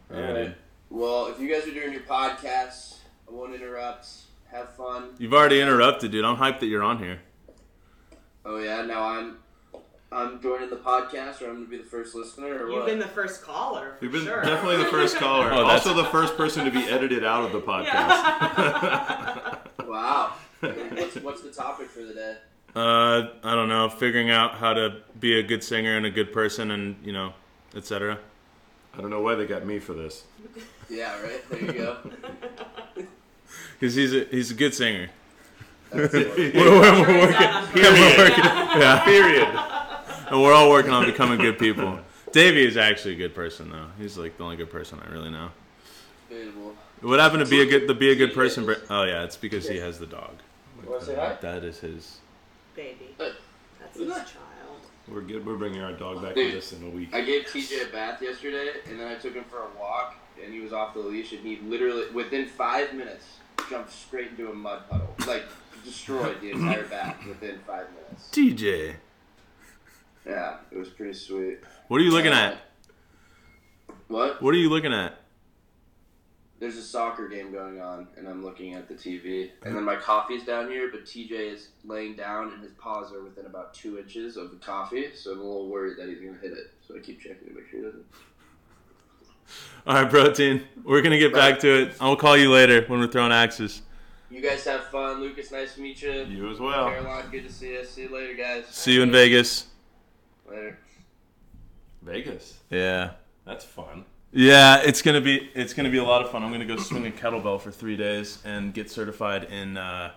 Yeah, 0.09 0.17
Alright. 0.17 0.35
dude. 0.45 0.55
Well, 0.89 1.27
if 1.27 1.39
you 1.39 1.49
guys 1.53 1.67
are 1.67 1.73
doing 1.73 1.91
your 1.91 2.01
podcasts, 2.03 2.95
I 3.27 3.31
won't 3.31 3.53
interrupt. 3.53 4.07
Have 4.51 4.73
fun. 4.75 5.09
You've 5.19 5.33
already 5.33 5.61
interrupted, 5.61 6.11
dude. 6.11 6.25
I'm 6.25 6.37
hyped 6.37 6.59
that 6.61 6.65
you're 6.67 6.81
on 6.83 6.97
here. 6.97 7.19
Oh 8.45 8.57
yeah, 8.57 8.81
now 8.81 9.03
I'm 9.03 9.37
I'm 10.11 10.41
joining 10.41 10.71
the 10.71 10.77
podcast, 10.77 11.41
or 11.43 11.49
I'm 11.49 11.55
gonna 11.57 11.65
be 11.67 11.77
the 11.77 11.83
first 11.83 12.15
listener, 12.15 12.47
or 12.63 12.67
You've 12.67 12.77
what? 12.77 12.85
been 12.87 12.97
the 12.97 13.07
first 13.07 13.43
caller. 13.43 13.97
For 13.99 14.05
You've 14.05 14.13
been 14.13 14.23
sure. 14.23 14.41
definitely 14.41 14.77
the 14.77 14.89
first 14.89 15.17
caller. 15.19 15.51
Oh, 15.51 15.65
also 15.65 15.93
the 15.93 16.05
first 16.05 16.35
person 16.35 16.65
to 16.65 16.71
be 16.71 16.79
edited 16.79 17.23
out 17.23 17.43
of 17.45 17.51
the 17.51 17.61
podcast. 17.61 17.85
Yeah. 17.93 19.55
wow. 19.85 20.33
what's 20.61 21.15
what's 21.17 21.41
the 21.43 21.51
topic 21.51 21.89
for 21.89 22.03
the 22.03 22.13
day? 22.15 22.37
Uh, 22.75 23.29
I 23.43 23.55
don't 23.55 23.67
know. 23.69 23.89
Figuring 23.89 24.29
out 24.29 24.55
how 24.55 24.73
to 24.73 24.97
be 25.19 25.39
a 25.39 25.43
good 25.43 25.63
singer 25.63 25.97
and 25.97 26.05
a 26.05 26.11
good 26.11 26.31
person, 26.31 26.71
and 26.71 26.95
you 27.03 27.11
know, 27.13 27.33
etc. 27.75 28.17
I 28.93 29.01
don't 29.01 29.09
know 29.09 29.21
why 29.21 29.35
they 29.35 29.45
got 29.45 29.65
me 29.65 29.79
for 29.79 29.93
this. 29.93 30.23
Yeah, 30.91 31.21
right. 31.21 31.47
There 31.51 31.59
you 31.61 31.71
go. 31.73 31.97
Because 33.79 33.93
he's 33.95 34.13
a 34.13 34.25
he's 34.25 34.49
a 34.51 34.55
good 34.55 34.73
singer. 34.73 35.09
That's 35.91 36.13
We're, 36.13 36.25
we're, 36.25 36.51
we're 36.53 37.19
working, 37.21 37.35
out 37.45 37.63
I'm 37.63 37.73
we're 37.73 38.17
working- 38.17 38.43
yeah, 38.81 39.03
Period. 39.05 39.47
and 40.31 40.41
we're 40.41 40.51
all 40.53 40.69
working 40.69 40.91
on 40.91 41.05
becoming 41.05 41.37
good 41.39 41.57
people. 41.59 41.99
Davey 42.31 42.65
is 42.65 42.75
actually 42.75 43.13
a 43.13 43.17
good 43.17 43.33
person, 43.35 43.69
though. 43.69 43.85
He's 43.99 44.17
like 44.17 44.37
the 44.37 44.43
only 44.43 44.55
good 44.57 44.69
person 44.71 44.99
I 45.07 45.11
really 45.11 45.29
know. 45.29 45.49
Debatable. 46.29 46.75
What 47.01 47.19
happened 47.19 47.43
to 47.45 47.49
be 47.49 47.61
a 47.61 47.65
good 47.65 47.87
to 47.87 47.93
be 47.93 48.11
a 48.11 48.15
good 48.15 48.33
person? 48.33 48.65
Br- 48.65 48.73
Oh 48.89 49.03
yeah, 49.03 49.23
it's 49.23 49.37
because 49.37 49.67
he 49.69 49.77
has 49.77 49.99
the 49.99 50.07
dog. 50.07 50.33
Wanna 50.87 51.03
say 51.05 51.15
hi? 51.15 51.37
That 51.41 51.63
is 51.63 51.79
his. 51.79 52.17
Baby. 52.79 53.13
Hey. 53.17 53.31
That's 53.81 53.97
his 53.97 54.07
child. 54.07 54.79
We're 55.09 55.19
good. 55.19 55.45
We're 55.45 55.57
bringing 55.57 55.81
our 55.81 55.91
dog 55.91 56.21
back 56.23 56.33
Dude. 56.35 56.53
with 56.53 56.63
us 56.63 56.71
in 56.71 56.81
a 56.87 56.89
week. 56.89 57.09
I 57.13 57.19
gave 57.19 57.43
TJ 57.43 57.89
a 57.89 57.91
bath 57.91 58.21
yesterday, 58.21 58.71
and 58.89 58.97
then 58.97 59.05
I 59.05 59.15
took 59.15 59.33
him 59.33 59.43
for 59.49 59.57
a 59.57 59.67
walk, 59.77 60.15
and 60.41 60.53
he 60.53 60.61
was 60.61 60.71
off 60.71 60.93
the 60.93 61.01
leash, 61.01 61.33
and 61.33 61.41
he 61.45 61.57
literally, 61.57 62.09
within 62.11 62.47
five 62.47 62.93
minutes, 62.93 63.25
jumped 63.69 63.91
straight 63.91 64.29
into 64.29 64.49
a 64.49 64.53
mud 64.53 64.89
puddle. 64.89 65.13
Like, 65.27 65.43
destroyed 65.83 66.39
the 66.39 66.51
entire 66.51 66.85
bath 66.85 67.17
within 67.27 67.59
five 67.67 67.87
minutes. 67.91 68.29
TJ. 68.31 68.93
Yeah, 70.25 70.55
it 70.71 70.77
was 70.77 70.87
pretty 70.87 71.13
sweet. 71.15 71.57
What 71.89 71.99
are 71.99 72.03
you 72.05 72.11
looking 72.11 72.31
Uh, 72.31 72.55
at? 73.89 73.93
What? 74.07 74.41
What 74.41 74.53
are 74.53 74.57
you 74.57 74.69
looking 74.69 74.93
at? 74.93 75.18
There's 76.59 76.75
a 76.75 76.83
soccer 76.83 77.29
game 77.29 77.53
going 77.53 77.79
on, 77.79 78.07
and 78.17 78.27
I'm 78.27 78.43
looking 78.43 78.73
at 78.73 78.89
the 78.89 78.93
TV. 78.93 79.51
And 79.63 79.75
then 79.75 79.85
my 79.85 79.95
coffee's 79.95 80.43
down 80.43 80.69
here, 80.69 80.89
but 80.91 81.05
TJ 81.05 81.31
is 81.31 81.69
laying 81.85 82.15
down, 82.15 82.51
and 82.51 82.61
his 82.61 82.73
paws 82.73 83.13
are 83.13 83.23
within 83.23 83.45
about 83.45 83.73
two 83.73 83.97
inches 83.97 84.35
of 84.35 84.51
the 84.51 84.57
coffee, 84.57 85.15
so 85.15 85.31
I'm 85.31 85.39
a 85.39 85.43
little 85.43 85.69
worried 85.69 85.97
that 85.97 86.09
he's 86.09 86.19
going 86.19 86.35
to 86.35 86.41
hit 86.41 86.51
it. 86.51 86.71
So 86.85 86.97
I 86.97 86.99
keep 86.99 87.21
checking 87.21 87.47
to 87.47 87.53
make 87.53 87.69
sure 87.69 87.79
he 87.79 87.85
doesn't. 87.85 88.05
All 89.87 89.95
right, 89.95 90.09
protein. 90.09 90.63
We're 90.83 91.01
gonna 91.01 91.17
get 91.17 91.33
back 91.33 91.59
to 91.59 91.83
it. 91.83 91.95
I'll 91.99 92.15
call 92.15 92.37
you 92.37 92.51
later 92.51 92.83
when 92.87 92.99
we're 92.99 93.07
throwing 93.07 93.31
axes. 93.31 93.81
You 94.29 94.41
guys 94.41 94.63
have 94.65 94.83
fun. 94.85 95.21
Lucas, 95.21 95.51
nice 95.51 95.73
to 95.75 95.81
meet 95.81 96.01
you. 96.03 96.11
You 96.25 96.51
as 96.51 96.59
well. 96.59 96.87
Caroline, 96.89 97.31
good 97.31 97.47
to 97.47 97.51
see 97.51 97.71
you. 97.71 97.83
See 97.83 98.03
you 98.03 98.09
later, 98.09 98.35
guys. 98.35 98.65
See 98.67 98.93
you 98.93 99.01
in 99.01 99.11
Vegas. 99.11 99.65
Later. 100.47 100.77
Vegas. 102.03 102.59
Yeah. 102.69 103.11
That's 103.45 103.65
fun. 103.65 104.05
Yeah, 104.31 104.81
it's 104.83 105.01
gonna 105.01 105.21
be 105.21 105.49
it's 105.55 105.73
gonna 105.73 105.89
be 105.89 105.97
a 105.97 106.03
lot 106.03 106.21
of 106.21 106.29
fun. 106.31 106.43
I'm 106.43 106.51
gonna 106.51 106.65
go 106.65 106.77
swing 106.77 107.07
a 107.07 107.11
kettlebell 107.11 107.59
for 107.59 107.71
three 107.71 107.97
days 107.97 108.39
and 108.45 108.73
get 108.73 108.91
certified 108.91 109.45
in 109.45 109.75
uh, 109.77 110.11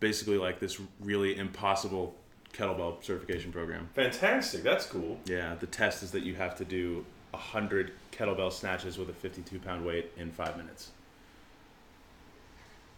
basically 0.00 0.36
like 0.36 0.60
this 0.60 0.78
really 1.00 1.36
impossible 1.38 2.14
kettlebell 2.52 3.02
certification 3.02 3.50
program. 3.50 3.88
Fantastic. 3.94 4.62
That's 4.62 4.84
cool. 4.84 5.18
Yeah, 5.24 5.54
the 5.54 5.66
test 5.66 6.02
is 6.02 6.10
that 6.10 6.24
you 6.24 6.34
have 6.34 6.56
to 6.56 6.64
do 6.64 7.04
hundred 7.34 7.92
kettlebell 8.10 8.52
snatches 8.52 8.98
with 8.98 9.08
a 9.10 9.12
52 9.12 9.58
pound 9.60 9.84
weight 9.84 10.10
in 10.16 10.30
five 10.30 10.56
minutes. 10.56 10.90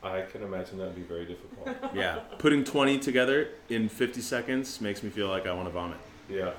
I 0.02 0.22
can 0.22 0.42
imagine 0.42 0.78
that'd 0.78 0.94
be 0.96 1.02
very 1.02 1.26
difficult. 1.26 1.76
Yeah, 1.94 2.20
putting 2.38 2.64
20 2.64 2.98
together 2.98 3.48
in 3.68 3.88
50 3.88 4.20
seconds 4.22 4.80
makes 4.80 5.02
me 5.02 5.10
feel 5.10 5.28
like 5.28 5.46
I 5.46 5.52
want 5.52 5.68
to 5.68 5.72
vomit. 5.72 5.98
yeah. 6.28 6.52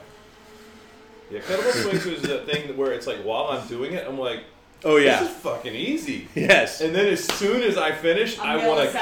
Yeah, 1.32 1.39
kettlebell 1.39 1.72
swings 1.84 2.06
is 2.06 2.22
that 2.24 2.46
thing 2.46 2.76
where 2.78 2.91
it's 2.91 3.08
like 3.08 3.20
while 3.24 3.48
I'm 3.48 3.67
doing 3.67 3.94
it, 3.94 4.06
I'm 4.08 4.20
like, 4.20 4.44
Oh 4.84 4.96
yeah, 4.98 5.20
this 5.22 5.30
is 5.30 5.38
fucking 5.38 5.76
easy. 5.76 6.28
yes. 6.34 6.82
And 6.82 6.94
then 6.96 7.06
as 7.06 7.24
soon 7.24 7.62
as 7.62 7.78
I 7.78 7.91
finish, 7.91 8.38
A 8.39 8.41
I 8.44 8.67
want 8.67 8.89
to 8.89 8.94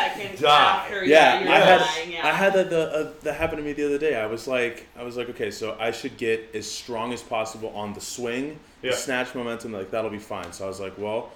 die. 0.41 0.81
After, 0.83 1.05
Yeah, 1.05 1.39
you're 1.39 1.49
I 1.51 1.59
had 1.59 1.79
dying, 1.79 2.11
yeah. 2.11 2.27
I 2.27 2.31
had 2.31 2.53
that 2.53 2.69
the, 2.69 2.91
uh, 2.91 3.11
that 3.23 3.35
happened 3.35 3.59
to 3.59 3.63
me 3.63 3.71
the 3.73 3.85
other 3.85 3.97
day. 3.97 4.15
I 4.15 4.25
was 4.25 4.45
like 4.47 4.87
I 4.97 5.03
was 5.03 5.15
like 5.15 5.29
okay, 5.29 5.49
so 5.51 5.77
I 5.79 5.91
should 5.91 6.17
get 6.17 6.49
as 6.53 6.69
strong 6.69 7.13
as 7.13 7.23
possible 7.23 7.69
on 7.69 7.93
the 7.93 8.01
swing, 8.01 8.59
Yeah. 8.81 8.91
the 8.91 8.97
snatch 8.97 9.33
momentum, 9.33 9.71
like 9.71 9.89
that'll 9.89 10.09
be 10.09 10.17
fine. 10.19 10.51
So 10.51 10.65
I 10.65 10.67
was 10.67 10.81
like, 10.81 10.97
well, 10.97 11.31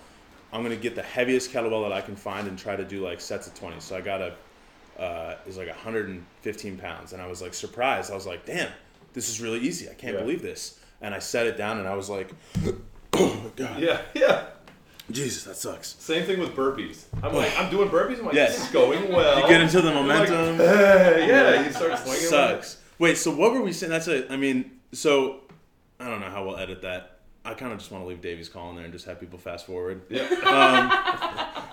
I'm 0.51 0.61
gonna 0.61 0.75
get 0.75 0.93
the 0.95 1.01
heaviest 1.03 1.51
kettlebell 1.53 1.83
that 1.87 1.93
I 1.93 2.01
can 2.01 2.17
find 2.17 2.45
and 2.47 2.59
try 2.59 2.75
to 2.75 2.83
do 2.83 3.01
like 3.03 3.21
sets 3.21 3.47
of 3.47 3.55
20. 3.55 3.79
So 3.79 3.95
I 3.95 4.01
got 4.01 4.21
a 4.21 4.33
uh, 5.01 5.35
it 5.41 5.47
was 5.47 5.57
like 5.57 5.67
115 5.69 6.77
pounds, 6.77 7.13
and 7.13 7.21
I 7.21 7.27
was 7.27 7.41
like 7.41 7.53
surprised. 7.53 8.11
I 8.11 8.15
was 8.15 8.27
like, 8.27 8.45
damn, 8.45 8.69
this 9.13 9.29
is 9.29 9.41
really 9.41 9.59
easy. 9.59 9.89
I 9.89 9.93
can't 9.93 10.13
Yeah. 10.15 10.19
believe 10.21 10.41
this. 10.41 10.79
And 11.03 11.13
I 11.13 11.19
set 11.19 11.45
it 11.45 11.57
down, 11.57 11.77
and 11.79 11.87
I 11.87 11.93
was 11.95 12.09
like, 12.09 12.31
oh 13.13 13.41
my 13.43 13.49
god, 13.55 13.79
Yeah, 13.79 14.01
yeah. 14.15 14.45
Jesus, 15.11 15.43
that 15.43 15.57
sucks. 15.57 15.95
Same 15.99 16.25
thing 16.25 16.39
with 16.39 16.55
burpees. 16.55 17.03
I'm 17.21 17.33
like, 17.35 17.51
I'm 17.59 17.69
doing 17.69 17.89
burpees. 17.89 18.19
I'm 18.19 18.25
like, 18.25 18.33
Yes. 18.35 18.55
this 18.55 18.65
is 18.67 18.71
going 18.71 19.11
well. 19.11 19.41
You 19.41 19.47
get 19.49 19.59
into 19.61 19.81
the 19.81 19.91
You're 19.91 20.01
like, 20.01 20.29
momentum. 20.29 20.55
"Hey," 20.65 21.25
yeah, 21.27 21.65
you 21.65 21.71
start 21.73 21.99
swinging. 21.99 22.21
sucks. 22.21 22.77
Wait, 22.99 23.17
so 23.17 23.29
what 23.35 23.51
were 23.53 23.61
we 23.61 23.73
saying? 23.73 23.91
That's 23.91 24.07
it. 24.07 24.27
I 24.29 24.37
mean, 24.37 24.79
so 24.93 25.41
I 25.99 26.07
don't 26.09 26.21
know 26.21 26.29
how 26.29 26.45
we'll 26.45 26.57
edit 26.57 26.81
that. 26.83 27.19
I 27.43 27.53
kind 27.53 27.73
of 27.73 27.79
just 27.79 27.91
want 27.91 28.05
to 28.05 28.07
leave 28.07 28.21
Davey's 28.21 28.47
call 28.47 28.69
in 28.69 28.77
there 28.77 28.85
and 28.85 28.93
just 28.93 29.05
have 29.05 29.19
people 29.19 29.37
fast 29.37 29.65
forward. 29.65 30.03
Yeah. 30.09 30.21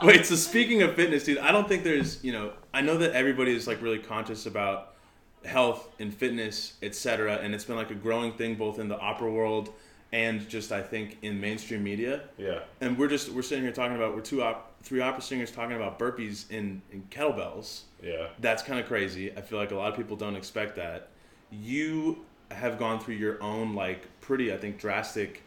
Um, 0.03 0.07
wait, 0.09 0.27
so 0.27 0.35
speaking 0.35 0.83
of 0.83 0.97
fitness, 0.97 1.23
dude, 1.25 1.39
I 1.39 1.53
don't 1.53 1.69
think 1.69 1.85
there's, 1.85 2.23
you 2.25 2.33
know, 2.33 2.53
I 2.75 2.81
know 2.81 2.97
that 2.99 3.13
everybody 3.13 3.55
is 3.55 3.69
like 3.69 3.81
really 3.81 4.01
conscious 4.01 4.47
about 4.47 4.95
health 5.45 5.89
and 5.99 6.13
fitness, 6.13 6.75
etc., 6.83 7.37
and 7.37 7.55
it's 7.55 7.65
been 7.65 7.77
like 7.77 7.91
a 7.91 7.95
growing 7.95 8.33
thing 8.33 8.55
both 8.57 8.79
in 8.79 8.89
the 8.89 8.99
opera 8.99 9.31
world 9.31 9.71
and 10.13 10.49
just 10.49 10.73
I 10.73 10.83
think 10.83 11.19
in 11.23 11.41
mainstream 11.41 11.85
media. 11.85 12.23
Yeah. 12.37 12.61
And 12.81 12.99
we're 12.99 13.09
just 13.09 13.31
we're 13.31 13.43
sitting 13.43 13.63
here 13.65 13.73
talking 13.73 13.97
about 13.97 14.15
we're 14.15 14.23
two 14.23 14.43
op, 14.43 14.75
three 14.83 15.01
opera 15.01 15.23
singers 15.23 15.51
talking 15.53 15.77
about 15.77 15.99
burpees 15.99 16.51
in, 16.51 16.83
in 16.91 17.03
kettlebells 17.11 17.83
Yeah. 18.03 18.29
that's 18.41 18.63
kind 18.63 18.81
of 18.81 18.87
crazy. 18.87 19.33
I 19.37 19.41
feel 19.41 19.59
like 19.59 19.71
a 19.71 19.77
lot 19.77 19.91
of 19.91 19.97
people 19.97 20.17
don't 20.17 20.37
expect 20.37 20.77
that. 20.77 21.09
You 21.53 22.25
have 22.51 22.79
gone 22.79 22.99
through 22.99 23.15
your 23.15 23.41
own 23.43 23.75
like 23.77 24.09
pretty, 24.21 24.53
I 24.53 24.57
think, 24.57 24.79
drastic 24.79 25.43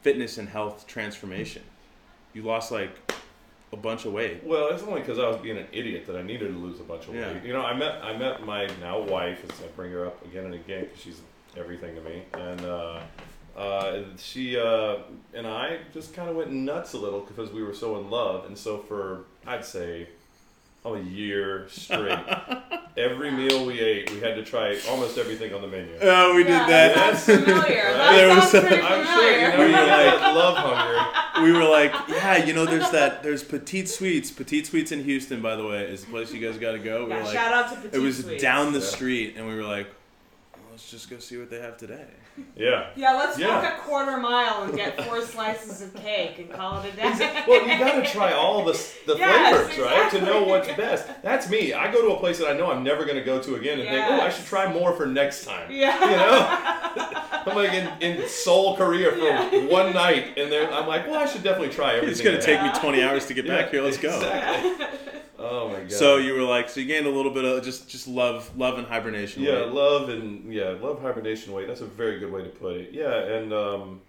fitness 0.00 0.38
and 0.38 0.48
health 0.48 0.86
transformation. 0.86 1.62
You 2.32 2.42
lost 2.42 2.72
like 2.72 3.12
a 3.72 3.76
bunch 3.76 4.04
of 4.04 4.12
weight. 4.12 4.44
Well, 4.44 4.68
it's 4.68 4.82
only 4.84 5.00
because 5.00 5.18
I 5.18 5.28
was 5.28 5.38
being 5.38 5.58
an 5.58 5.66
idiot 5.72 6.06
that 6.06 6.16
I 6.16 6.22
needed 6.22 6.52
to 6.52 6.58
lose 6.58 6.78
a 6.80 6.84
bunch 6.84 7.08
of 7.08 7.14
Yeah. 7.14 7.32
weight. 7.32 7.42
You 7.44 7.52
know, 7.52 7.62
I 7.62 7.74
met 7.76 8.02
I 8.02 8.16
met 8.16 8.44
my 8.44 8.66
now 8.80 9.00
wife, 9.00 9.42
as 9.44 9.60
I 9.62 9.66
bring 9.74 9.90
her 9.92 10.06
up 10.06 10.24
again 10.24 10.44
and 10.46 10.54
again 10.54 10.84
because 10.84 11.00
she's 11.00 11.20
everything 11.56 11.94
to 11.96 12.00
me, 12.02 12.22
and 12.34 12.60
uh, 12.64 13.00
uh, 13.56 14.02
she 14.18 14.58
uh, 14.58 14.96
and 15.34 15.46
I 15.46 15.78
just 15.92 16.14
kind 16.14 16.28
of 16.28 16.36
went 16.36 16.52
nuts 16.52 16.92
a 16.92 16.98
little 16.98 17.20
because 17.20 17.50
we 17.50 17.62
were 17.62 17.74
so 17.74 17.98
in 17.98 18.10
love, 18.10 18.44
and 18.46 18.56
so 18.56 18.78
for 18.78 19.24
I'd 19.46 19.64
say 19.64 20.08
a 20.94 21.00
year 21.02 21.66
straight, 21.68 22.18
every 22.96 23.30
meal 23.30 23.66
we 23.66 23.80
ate, 23.80 24.10
we 24.10 24.20
had 24.20 24.36
to 24.36 24.44
try 24.44 24.78
almost 24.88 25.18
everything 25.18 25.52
on 25.52 25.60
the 25.62 25.68
menu. 25.68 25.96
Oh, 26.00 26.34
we 26.34 26.44
yeah, 26.44 26.60
did 26.60 26.68
that. 26.72 26.94
That 26.94 27.16
sounds 27.18 27.44
familiar. 27.44 27.82
That 27.92 28.12
There 28.16 28.28
was 28.28 28.38
sounds 28.38 28.50
some- 28.52 28.66
pretty 28.66 28.82
I'm 28.82 29.04
familiar. 29.06 29.30
sure 29.30 29.40
you 29.40 29.48
know 29.50 29.58
We 29.58 29.64
were 29.72 29.86
like- 29.86 30.20
like 30.20 30.34
love 30.34 30.56
hunger. 30.56 31.42
we 31.44 31.52
were 31.52 31.64
like, 31.64 31.92
yeah, 32.08 32.36
you 32.44 32.52
know, 32.54 32.64
there's 32.64 32.90
that, 32.90 33.22
there's 33.22 33.42
Petite 33.44 33.88
Sweets. 33.88 34.30
Petite 34.30 34.66
Sweets 34.66 34.92
in 34.92 35.04
Houston, 35.04 35.42
by 35.42 35.56
the 35.56 35.66
way, 35.66 35.84
is 35.84 36.04
the 36.04 36.10
place 36.10 36.32
you 36.32 36.40
guys 36.46 36.58
got 36.58 36.72
to 36.72 36.78
go. 36.78 37.04
We 37.04 37.10
Yeah, 37.10 37.18
were 37.18 37.24
like, 37.24 37.34
shout 37.34 37.52
out 37.52 37.70
to 37.70 37.76
Petite 37.76 37.94
it 37.94 37.98
was 37.98 38.24
Sweets. 38.24 38.42
down 38.42 38.72
the 38.72 38.80
street, 38.80 39.34
and 39.36 39.46
we 39.46 39.54
were 39.54 39.62
like, 39.64 39.86
well, 40.54 40.62
let's 40.70 40.90
just 40.90 41.10
go 41.10 41.18
see 41.18 41.36
what 41.36 41.50
they 41.50 41.60
have 41.60 41.76
today. 41.76 42.06
Yeah. 42.56 42.88
Yeah, 42.96 43.12
let's 43.12 43.38
Yeah. 43.38 43.62
walk 43.62 43.64
a 43.74 43.76
quarter 43.82 44.16
mile 44.16 44.62
and 44.62 44.74
get 44.74 45.02
four 45.04 45.20
slices 45.26 45.82
of 45.82 45.94
cake 45.94 46.38
and 46.38 46.50
call 46.50 46.80
it 46.82 46.92
a 46.92 46.96
day. 46.96 47.44
Well, 47.46 47.62
you 47.68 47.78
got 47.78 48.02
to 48.02 48.10
try 48.10 48.32
all 48.32 48.64
the 48.64 48.72
the 49.06 49.14
Yes, 49.18 49.66
flavors, 49.68 49.78
right, 49.86 50.10
to 50.12 50.22
know 50.22 50.42
what's 50.44 50.68
best. 50.68 51.06
That's 51.22 51.50
me. 51.50 51.74
I 51.74 51.92
go 51.92 52.00
to 52.08 52.14
a 52.14 52.18
place 52.18 52.38
that 52.38 52.48
I 52.48 52.54
know 52.56 52.70
I'm 52.70 52.82
never 52.82 53.04
going 53.04 53.16
to 53.18 53.24
go 53.24 53.42
to 53.42 53.56
again, 53.56 53.78
and 53.80 53.88
think, 53.88 54.06
oh, 54.08 54.20
I 54.20 54.30
should 54.30 54.46
try 54.46 54.72
more 54.72 54.94
for 54.94 55.04
next 55.06 55.44
time. 55.44 55.70
Yeah. 55.70 56.00
You 56.10 56.16
know. 56.16 57.42
I'm 57.46 57.54
like 57.56 57.72
in, 57.74 57.90
in 58.20 58.26
Seoul, 58.28 58.76
Korea 58.76 59.10
for 59.12 59.18
Yeah. 59.18 59.64
one 59.66 59.92
night, 59.92 60.38
and 60.38 60.50
then 60.50 60.72
I'm 60.72 60.86
like, 60.86 61.06
well, 61.06 61.16
I 61.22 61.26
should 61.26 61.42
definitely 61.42 61.74
try 61.74 61.96
everything. 61.96 62.10
It's 62.12 62.20
gonna 62.22 62.40
take 62.40 62.58
have. 62.58 62.74
me 62.74 62.80
20 62.80 63.02
hours 63.02 63.26
to 63.26 63.34
get 63.34 63.46
back 63.46 63.70
here. 63.70 63.82
Let's 63.82 63.98
go. 63.98 64.14
exactly. 64.16 64.86
Oh 65.38 65.68
my 65.68 65.80
god. 65.80 65.92
So 65.92 66.16
you 66.16 66.34
were 66.34 66.42
like, 66.42 66.68
so 66.68 66.80
you 66.80 66.86
gained 66.86 67.06
a 67.06 67.10
little 67.10 67.32
bit 67.32 67.44
of 67.44 67.62
just 67.64 67.88
just 67.88 68.08
love, 68.08 68.50
love 68.56 68.78
and 68.78 68.86
hibernation. 68.86 69.42
yeah, 69.42 69.62
weight. 69.64 69.72
love 69.72 70.08
and 70.08 70.52
yeah, 70.52 70.70
love 70.80 71.00
hibernation 71.02 71.52
weight. 71.52 71.66
That's 71.68 71.82
a 71.82 71.86
very 71.86 72.18
good 72.18 72.32
way 72.32 72.42
to 72.42 72.48
put 72.48 72.76
it. 72.76 72.90
Yeah, 72.92 73.14
and 73.18 73.52
um, 73.52 74.00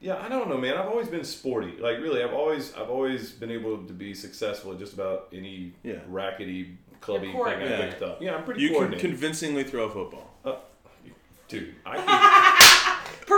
yeah, 0.00 0.16
I 0.20 0.28
don't 0.28 0.48
know, 0.48 0.58
man. 0.58 0.76
I've 0.76 0.88
always 0.88 1.08
been 1.08 1.24
sporty. 1.24 1.76
Like 1.78 1.98
really, 1.98 2.22
I've 2.22 2.34
always 2.34 2.74
I've 2.74 2.90
always 2.90 3.30
been 3.30 3.50
able 3.50 3.78
to 3.84 3.92
be 3.92 4.14
successful 4.14 4.72
at 4.72 4.78
just 4.78 4.92
about 4.94 5.28
any 5.32 5.72
Yeah. 5.82 6.00
rackety 6.08 6.76
clubby 7.00 7.28
You're 7.28 7.32
thing 7.44 7.54
I 7.54 7.54
coordinated. 7.56 7.90
picked 7.90 8.02
up. 8.02 8.20
Yeah, 8.22 8.34
I'm 8.36 8.44
pretty 8.44 8.60
you 8.62 8.70
can 8.78 8.98
convincingly 8.98 9.64
throw 9.64 9.84
a 9.84 9.90
football. 9.90 10.28
Dude, 11.48 11.74
I 11.84 11.96
can, 11.96 12.06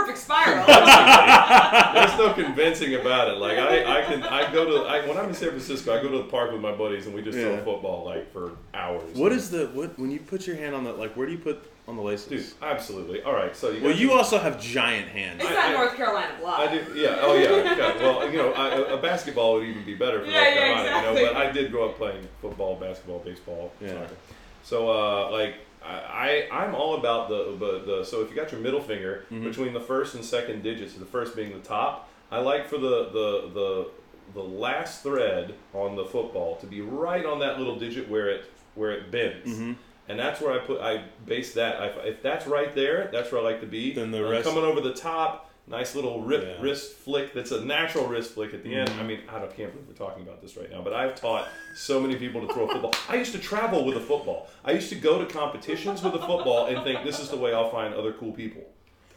Perfect 0.01 0.17
spiral. 0.17 0.65
there's 1.93 2.17
no 2.17 2.33
convincing 2.33 2.95
about 2.95 3.29
it. 3.29 3.37
Like 3.37 3.57
I, 3.57 3.99
I 3.99 4.01
can 4.03 4.23
I 4.23 4.51
go 4.51 4.65
to 4.65 4.87
I, 4.89 5.07
when 5.07 5.17
I'm 5.17 5.29
in 5.29 5.33
San 5.33 5.49
Francisco, 5.49 5.97
I 5.97 6.01
go 6.01 6.09
to 6.09 6.17
the 6.17 6.23
park 6.25 6.51
with 6.51 6.59
my 6.61 6.73
buddies 6.73 7.05
and 7.05 7.15
we 7.15 7.21
just 7.21 7.37
Yeah. 7.37 7.55
throw 7.55 7.73
football 7.75 8.05
like 8.05 8.31
for 8.33 8.51
hours. 8.73 9.15
What 9.15 9.31
is 9.31 9.49
the 9.49 9.67
what 9.67 9.97
when 9.97 10.11
you 10.11 10.19
put 10.19 10.45
your 10.47 10.57
hand 10.57 10.75
on 10.75 10.83
the 10.83 10.91
like? 10.93 11.15
Where 11.15 11.25
do 11.25 11.31
you 11.31 11.37
put 11.37 11.63
on 11.87 11.95
the 11.95 12.01
laces? 12.01 12.27
Dude, 12.27 12.53
absolutely. 12.61 13.21
All 13.23 13.33
right, 13.33 13.55
so 13.55 13.69
you 13.71 13.81
Well, 13.81 13.91
got- 13.91 13.99
you 14.01 14.11
also 14.11 14.37
have 14.39 14.59
giant 14.59 15.07
hands. 15.07 15.39
It's 15.41 15.49
I- 15.49 15.53
that 15.53 15.69
I- 15.69 15.73
North 15.73 15.95
Carolina 15.95 16.33
blood. 16.41 16.67
I 16.67 16.71
do, 16.73 16.93
yeah. 16.99 17.17
Oh, 17.21 17.35
yeah. 17.35 17.75
yeah. 17.77 17.97
Well, 18.01 18.29
you 18.31 18.37
know, 18.37 18.51
I, 18.53 18.69
a- 18.69 18.95
a 18.95 18.97
basketball 18.97 19.53
would 19.55 19.65
even 19.67 19.85
be 19.85 19.93
better 19.95 20.19
for 20.19 20.25
Yeah, 20.25 20.41
North 20.41 20.55
yeah, 20.55 20.59
Carolina, 20.61 20.87
exactly. 20.89 21.21
you 21.21 21.27
know. 21.27 21.33
But 21.33 21.41
I 21.47 21.51
did 21.51 21.71
grow 21.71 21.89
up 21.89 21.97
playing 21.97 22.27
football, 22.41 22.75
basketball, 22.75 23.19
baseball, 23.19 23.71
Yeah. 23.79 23.89
soccer. 23.93 24.15
So, 24.63 24.89
uh, 24.89 25.29
like, 25.31 25.55
I, 25.85 26.47
I 26.51 26.63
I'm 26.63 26.73
all 26.75 26.95
about 26.95 27.29
the, 27.29 27.55
the 27.59 27.83
the. 27.97 28.03
So 28.05 28.21
if 28.21 28.29
you 28.29 28.35
got 28.35 28.51
your 28.51 28.61
middle 28.61 28.81
finger 28.81 29.25
Mhm. 29.31 29.43
between 29.43 29.73
the 29.73 29.79
first 29.79 30.15
and 30.15 30.23
second 30.25 30.63
digits, 30.63 30.93
the 30.93 31.05
first 31.05 31.35
being 31.35 31.51
the 31.53 31.59
top, 31.59 32.09
I 32.31 32.39
like 32.39 32.67
for 32.67 32.77
the 32.77 33.09
the 33.11 33.51
the 33.53 33.87
the 34.33 34.41
last 34.43 35.03
thread 35.03 35.53
on 35.73 35.95
the 35.95 36.05
football 36.05 36.55
to 36.57 36.65
be 36.65 36.81
right 36.81 37.25
on 37.25 37.39
that 37.39 37.57
little 37.59 37.77
digit 37.77 38.09
where 38.09 38.27
it 38.29 38.45
where 38.75 38.91
it 38.91 39.11
bends. 39.11 39.57
hmm 39.57 39.73
And 40.07 40.19
that's 40.19 40.39
where 40.41 40.53
I 40.53 40.59
put 40.65 40.81
I 40.81 41.03
base 41.25 41.53
that. 41.53 41.79
I, 41.81 41.87
if 42.07 42.21
that's 42.21 42.45
right 42.47 42.73
there, 42.75 43.09
that's 43.11 43.31
where 43.31 43.41
I 43.41 43.43
like 43.43 43.61
to 43.61 43.67
be. 43.67 43.93
Then 43.93 44.11
the 44.11 44.23
rest- 44.23 44.47
coming 44.47 44.63
over 44.63 44.81
the 44.81 44.93
top, 44.93 45.49
nice 45.67 45.95
little 45.95 46.21
rip, 46.21 46.43
Yeah. 46.43 46.61
wrist 46.63 46.93
flick. 46.93 47.33
That's 47.33 47.51
a 47.51 47.63
natural 47.65 48.05
wrist 48.07 48.33
flick 48.33 48.53
at 48.53 48.63
the 48.63 48.73
end. 48.75 48.89
Mhm. 48.89 48.99
I 48.99 49.03
mean, 49.03 49.19
I 49.29 49.39
don't 49.39 49.55
can't 49.55 49.71
believe 49.71 49.87
we're 49.87 49.93
talking 49.93 50.23
about 50.23 50.41
this 50.41 50.55
right 50.57 50.69
now, 50.71 50.81
but 50.81 50.93
I've 50.93 51.15
taught 51.15 51.47
so 51.75 51.99
many 51.99 52.15
people 52.15 52.45
to 52.45 52.53
throw 52.53 52.65
a 52.65 52.71
football. 52.71 52.93
I 53.09 53.15
used 53.15 53.31
to 53.33 53.39
travel 53.39 53.83
with 53.85 53.97
a 53.97 54.01
football. 54.01 54.47
I 54.63 54.71
used 54.71 54.89
to 54.89 54.95
go 54.95 55.17
to 55.17 55.25
competitions 55.25 56.03
with 56.03 56.13
a 56.13 56.19
football 56.19 56.67
and 56.67 56.83
think 56.83 57.03
this 57.03 57.19
is 57.19 57.29
the 57.29 57.37
way 57.37 57.53
I'll 57.53 57.71
find 57.71 57.93
other 57.93 58.13
cool 58.13 58.31
people. 58.31 58.63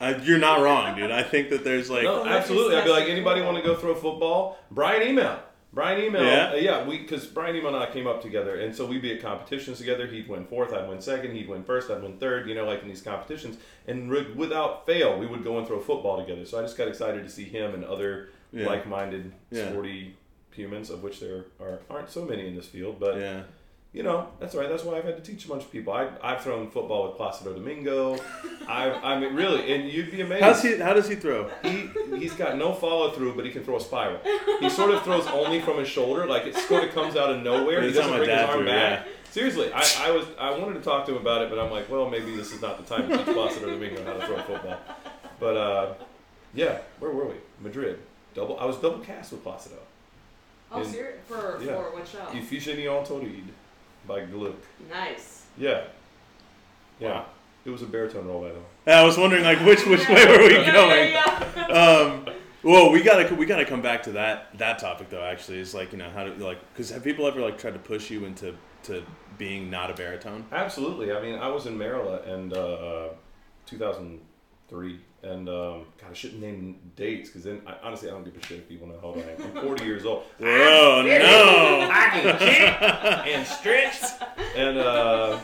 Uh, 0.00 0.14
you're 0.22 0.38
not 0.38 0.60
wrong, 0.60 0.94
dude. 0.96 1.10
I 1.10 1.24
think 1.24 1.50
that 1.50 1.64
there's 1.64 1.90
like 1.90 2.04
no, 2.04 2.24
absolutely. 2.24 2.76
I'd 2.76 2.84
be 2.84 2.90
like, 2.90 3.08
anybody 3.08 3.42
want 3.42 3.56
to 3.56 3.62
go 3.62 3.74
throw 3.74 3.90
a 3.90 3.96
football? 3.96 4.56
Brian 4.70 5.02
email. 5.02 5.40
Brian 5.72 6.02
email. 6.02 6.24
Yeah? 6.24 6.50
Uh, 6.52 6.54
yeah, 6.56 6.86
we 6.86 6.98
because 6.98 7.26
Brian 7.26 7.54
email 7.54 7.74
and 7.74 7.76
I 7.84 7.90
came 7.92 8.06
up 8.06 8.22
together, 8.22 8.56
and 8.60 8.74
so 8.74 8.86
we'd 8.86 9.02
be 9.02 9.12
at 9.14 9.20
competitions 9.20 9.78
together. 9.78 10.06
He'd 10.06 10.28
win 10.28 10.46
fourth, 10.46 10.72
I'd 10.72 10.88
win 10.88 11.00
second. 11.00 11.34
He'd 11.34 11.48
win 11.48 11.62
first, 11.62 11.90
I'd 11.90 12.02
win 12.02 12.16
third. 12.18 12.48
You 12.48 12.54
know, 12.54 12.64
like 12.64 12.82
in 12.82 12.88
these 12.88 13.02
competitions, 13.02 13.58
and 13.86 14.10
ri- 14.10 14.32
without 14.34 14.86
fail, 14.86 15.18
we 15.18 15.26
would 15.26 15.44
go 15.44 15.58
and 15.58 15.66
throw 15.66 15.78
football 15.80 16.18
together. 16.24 16.44
So 16.46 16.58
I 16.58 16.62
just 16.62 16.76
got 16.78 16.88
excited 16.88 17.22
to 17.22 17.30
see 17.30 17.44
him 17.44 17.74
and 17.74 17.84
other 17.84 18.30
Yeah. 18.52 18.66
like-minded, 18.66 19.32
Yeah. 19.50 19.70
sporty 19.70 20.16
humans, 20.52 20.88
of 20.90 21.02
which 21.02 21.20
there 21.20 21.44
are 21.60 21.80
aren't 21.90 22.10
so 22.10 22.24
many 22.24 22.48
in 22.48 22.56
this 22.56 22.66
field, 22.66 22.98
but 22.98 23.18
yeah. 23.18 23.42
You 23.98 24.04
know, 24.04 24.28
that's 24.38 24.54
right. 24.54 24.68
That's 24.68 24.84
why 24.84 24.96
I've 24.96 25.04
had 25.04 25.16
to 25.16 25.22
teach 25.28 25.44
a 25.44 25.48
bunch 25.48 25.64
of 25.64 25.72
people. 25.72 25.92
I, 25.92 26.08
I've 26.22 26.40
thrown 26.40 26.70
football 26.70 27.08
with 27.08 27.16
Placido 27.16 27.52
Domingo. 27.52 28.16
I've, 28.68 29.02
I 29.02 29.18
mean, 29.18 29.34
really, 29.34 29.74
and 29.74 29.90
you'd 29.90 30.12
be 30.12 30.20
amazed. 30.20 30.44
How's 30.44 30.62
he? 30.62 30.78
How 30.78 30.94
does 30.94 31.08
he 31.08 31.16
throw? 31.16 31.50
He 31.64 31.90
he's 32.16 32.32
got 32.32 32.56
no 32.56 32.72
follow 32.72 33.10
through, 33.10 33.34
but 33.34 33.44
he 33.44 33.50
can 33.50 33.64
throw 33.64 33.76
a 33.76 33.80
spiral. 33.80 34.20
He 34.60 34.70
sort 34.70 34.92
of 34.92 35.02
throws 35.02 35.26
only 35.26 35.60
from 35.60 35.78
his 35.78 35.88
shoulder, 35.88 36.26
like 36.26 36.46
it 36.46 36.54
sort 36.54 36.84
of 36.84 36.94
comes 36.94 37.16
out 37.16 37.30
of 37.30 37.42
nowhere. 37.42 37.82
He 37.82 37.90
doesn't 37.90 38.12
my 38.12 38.18
bring 38.18 38.30
his 38.30 38.38
arm 38.38 38.58
threw, 38.58 38.66
back. 38.66 39.04
Seriously, 39.32 39.72
I, 39.74 39.84
I 39.98 40.10
was 40.12 40.26
I 40.38 40.56
wanted 40.56 40.74
to 40.74 40.80
talk 40.80 41.04
to 41.06 41.16
him 41.16 41.20
about 41.20 41.42
it, 41.42 41.50
but 41.50 41.58
I'm 41.58 41.72
like, 41.72 41.90
well, 41.90 42.08
maybe 42.08 42.36
this 42.36 42.52
is 42.52 42.62
not 42.62 42.78
the 42.78 42.84
time 42.84 43.08
to 43.08 43.16
teach 43.16 43.26
Placido 43.26 43.66
Domingo 43.68 44.04
how 44.04 44.12
to 44.12 44.26
throw 44.26 44.36
a 44.36 44.42
football. 44.44 44.78
But 45.40 45.56
uh, 45.56 45.94
yeah, 46.54 46.78
where 47.00 47.10
were 47.10 47.26
we? 47.26 47.34
Madrid. 47.60 47.98
Double. 48.32 48.60
I 48.60 48.64
was 48.64 48.76
double 48.76 49.00
cast 49.00 49.32
with 49.32 49.42
Placido. 49.42 49.80
oh, 50.70 50.82
in- 50.82 50.88
serious? 50.88 51.18
For, 51.26 51.58
yeah. 51.60 51.74
for 51.74 51.90
what 51.92 52.06
show? 52.06 52.18
Iphigenie 52.30 52.86
en 52.86 53.04
Tauride 53.04 53.42
by 54.08 54.24
Gluck. 54.24 54.56
Nice. 54.90 55.44
Yeah. 55.56 55.84
Yeah. 56.98 57.08
Wow. 57.10 57.26
It 57.64 57.70
was 57.70 57.82
a 57.82 57.86
baritone 57.86 58.26
role, 58.26 58.40
by 58.40 58.48
the 58.48 58.54
way. 58.54 58.94
I 58.94 59.04
was 59.04 59.18
wondering 59.18 59.44
like 59.44 59.58
which 59.64 59.84
which 59.86 60.08
way 60.08 60.26
were 60.26 60.38
we 60.38 60.54
Yeah, 60.54 60.72
going? 60.72 61.12
yeah, 61.12 61.68
yeah. 61.68 61.74
um, 61.74 62.26
well, 62.62 62.90
we 62.90 63.02
gotta 63.02 63.32
we 63.34 63.44
gotta 63.46 63.66
come 63.66 63.82
back 63.82 64.02
to 64.04 64.12
that 64.12 64.56
that 64.58 64.78
topic 64.78 65.10
though. 65.10 65.22
Actually, 65.22 65.58
is 65.58 65.74
like 65.74 65.92
you 65.92 65.98
know 65.98 66.08
how 66.10 66.24
to 66.24 66.30
like 66.44 66.58
because 66.72 66.90
have 66.90 67.04
people 67.04 67.26
ever 67.26 67.40
like 67.40 67.58
tried 67.58 67.74
to 67.74 67.78
push 67.78 68.10
you 68.10 68.24
into 68.24 68.54
to 68.84 69.02
being 69.36 69.68
not 69.70 69.90
a 69.90 69.94
baritone? 69.94 70.44
Absolutely. 70.50 71.12
I 71.12 71.20
mean, 71.20 71.34
I 71.38 71.48
was 71.48 71.66
in 71.66 71.76
Maryland 71.76 72.24
and 72.24 72.52
uh, 72.54 73.08
2003, 74.68 75.00
and 75.22 75.48
um, 75.48 75.86
God, 76.00 76.10
I 76.10 76.14
shouldn't 76.14 76.40
name 76.40 76.78
dates 76.96 77.28
because 77.28 77.44
then 77.44 77.60
I, 77.66 77.74
honestly 77.82 78.08
I 78.08 78.12
don't 78.12 78.24
give 78.24 78.36
a 78.36 78.46
shit 78.46 78.58
if 78.58 78.68
people 78.68 78.86
know 78.86 78.98
how 79.00 79.08
old 79.08 79.18
I 79.18 79.42
am. 79.42 79.56
I'm 79.56 79.64
40 79.64 79.84
years 79.84 80.04
old. 80.04 80.22
Whoa, 80.38 81.02
no! 81.02 81.88
I 81.90 82.08
can 82.12 82.38
kick 82.38 83.34
and 83.34 83.46
stretch. 83.46 84.00
And 84.56 84.78
uh, 84.78 85.38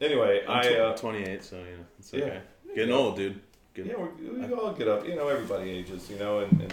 anyway, 0.00 0.42
I'm 0.48 0.66
I 0.66 0.78
uh, 0.78 0.96
28, 0.96 1.44
so 1.44 1.56
you 1.56 1.62
know 1.62 1.68
it's 1.98 2.12
Yeah. 2.12 2.24
okay. 2.24 2.40
Getting 2.74 2.94
old, 2.94 3.16
dude. 3.16 3.40
Good. 3.74 3.86
yeah, 3.86 3.94
we, 3.96 4.28
we 4.46 4.52
all 4.54 4.72
get 4.72 4.88
up. 4.88 5.06
You 5.06 5.14
know, 5.16 5.28
everybody 5.28 5.70
ages. 5.70 6.08
You 6.10 6.18
know, 6.18 6.40
and, 6.40 6.60
and 6.60 6.72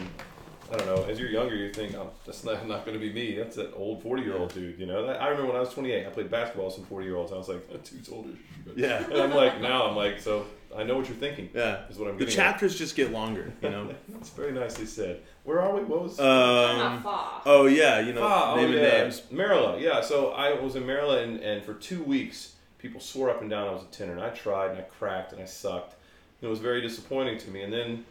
I 0.72 0.78
don't 0.78 0.86
know. 0.88 1.04
As 1.06 1.20
you're 1.20 1.30
younger, 1.30 1.56
you 1.56 1.72
think, 1.74 1.96
oh, 1.96 2.12
that's 2.26 2.44
not, 2.44 2.68
not 2.68 2.86
going 2.86 3.00
to 3.00 3.06
be 3.06 3.12
me. 3.14 3.36
That's 3.36 3.56
that 3.56 3.74
old 3.74 4.02
40 4.04 4.22
year 4.22 4.38
old 4.38 4.54
dude. 4.54 4.78
You 4.80 4.86
know, 4.86 5.06
that, 5.08 5.22
I 5.22 5.28
remember 5.28 5.48
when 5.48 5.56
I 5.58 5.62
was 5.62 5.70
28, 5.74 6.06
I 6.06 6.10
played 6.10 6.30
basketball 6.30 6.66
with 6.66 6.76
some 6.76 6.86
40 6.86 7.06
year 7.06 7.16
olds. 7.16 7.32
I 7.32 7.38
was 7.38 7.48
like, 7.50 7.68
that 7.72 7.84
dude's 7.86 8.10
older. 8.10 8.30
Yeah. 8.76 9.04
And 9.06 9.14
I'm 9.22 9.32
like, 9.34 9.62
now 9.62 9.88
I'm 9.88 9.96
like, 9.96 10.20
so 10.20 10.46
I 10.76 10.84
know 10.84 10.98
what 10.98 11.08
you're 11.08 11.18
thinking. 11.18 11.50
Yeah. 11.54 11.88
Is 11.90 11.98
what 11.98 12.10
I'm 12.10 12.18
The 12.18 12.26
getting. 12.26 12.36
chapters 12.36 12.78
just 12.78 12.96
get 12.96 13.12
longer, 13.12 13.52
you 13.62 13.70
know. 13.70 13.90
That's 14.10 14.30
very 14.30 14.52
nicely 14.52 14.86
said. 14.86 15.22
Where 15.44 15.60
are 15.62 15.76
we? 15.76 15.82
What 15.84 16.04
was? 16.04 16.20
Um, 16.20 17.02
oh 17.46 17.66
yeah, 17.66 18.00
you 18.00 18.14
know, 18.14 18.24
Ah, 18.24 18.56
name 18.56 18.66
oh, 18.66 18.72
and 18.74 18.76
yeah. 18.82 19.02
names. 19.04 19.24
Maryland, 19.32 19.82
yeah. 19.82 20.02
So 20.02 20.30
I 20.32 20.54
was 20.60 20.76
in 20.76 20.86
Maryland, 20.86 21.36
and, 21.38 21.44
and 21.44 21.66
for 21.66 21.74
two 21.74 22.04
weeks, 22.04 22.54
people 22.78 23.02
swore 23.02 23.30
up 23.30 23.42
and 23.42 23.50
down 23.50 23.68
I 23.68 23.72
was 23.72 23.82
a 23.84 23.88
tenor, 23.88 24.14
and 24.14 24.22
I 24.22 24.30
tried, 24.30 24.70
and 24.72 24.80
I 24.80 24.84
cracked, 24.84 25.34
and 25.34 25.42
I 25.42 25.46
sucked. 25.46 25.96
And 26.42 26.48
It 26.48 26.50
was 26.52 26.60
very 26.60 26.82
disappointing 26.82 27.40
to 27.40 27.50
me. 27.50 27.64
And 27.64 27.74
then 27.74 28.06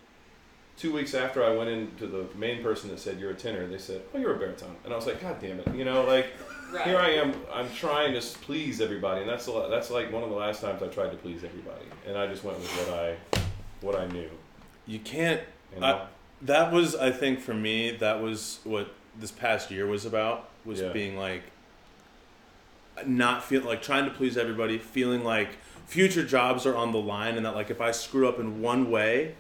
two 0.77 0.93
weeks 0.93 1.15
after 1.15 1.45
I 1.45 1.51
went 1.55 1.71
into 1.71 2.07
the 2.07 2.27
main 2.37 2.63
person 2.63 2.91
that 2.91 2.99
said 2.99 3.19
you're 3.21 3.31
a 3.31 3.35
tenor, 3.35 3.67
they 3.69 3.79
said, 3.79 4.03
"Oh, 4.15 4.19
you're 4.19 4.35
a 4.35 4.39
baritone," 4.39 4.77
and 4.85 4.93
I 4.93 4.97
was 4.97 5.07
like, 5.07 5.21
"God 5.21 5.41
damn 5.41 5.61
it!" 5.61 5.75
You 5.75 5.85
know, 5.85 6.03
like 6.05 6.27
right. 6.73 6.85
here 6.87 6.99
I 6.99 7.11
am. 7.11 7.35
I'm 7.53 7.71
trying 7.75 8.13
to 8.15 8.21
please 8.21 8.81
everybody, 8.81 9.21
and 9.23 9.29
that's 9.31 9.47
a, 9.47 9.53
lot- 9.53 9.71
that's 9.71 9.91
like 9.91 10.13
one 10.13 10.23
of 10.23 10.31
the 10.31 10.37
last 10.37 10.61
times 10.61 10.83
I 10.83 10.89
tried 10.89 11.11
to 11.11 11.17
please 11.17 11.45
everybody, 11.45 11.85
and 12.07 12.17
I 12.17 12.27
just 12.27 12.45
went 12.45 12.59
with 12.59 12.71
what 12.71 12.99
I 12.99 13.17
what 13.81 13.95
I 13.97 14.07
knew. 14.09 14.29
You 14.87 14.99
can't. 15.01 15.41
You 15.75 15.81
know? 15.81 15.87
I- 15.87 16.07
That 16.43 16.73
was, 16.73 16.95
I 16.95 17.11
think, 17.11 17.41
for 17.41 17.55
me, 17.55 17.91
that 17.97 18.21
was 18.23 18.61
what 18.65 18.93
this 19.19 19.31
past 19.33 19.71
year 19.71 19.87
was 19.87 20.05
about. 20.07 20.49
Was 20.65 20.81
Yeah. 20.81 20.93
being 20.93 21.17
like, 21.17 21.43
not 23.07 23.45
feel 23.45 23.63
like 23.63 23.81
trying 23.83 24.05
to 24.05 24.11
please 24.11 24.37
everybody, 24.37 24.79
feeling 24.79 25.25
like 25.25 25.51
future 25.87 26.25
jobs 26.25 26.67
are 26.67 26.75
on 26.77 26.93
the 26.93 26.99
line, 27.01 27.37
and 27.37 27.47
that 27.47 27.55
like 27.55 27.71
if 27.71 27.81
I 27.81 27.91
screw 27.93 28.29
up 28.29 28.39
in 28.39 28.61
one 28.61 28.91
way, 28.91 29.35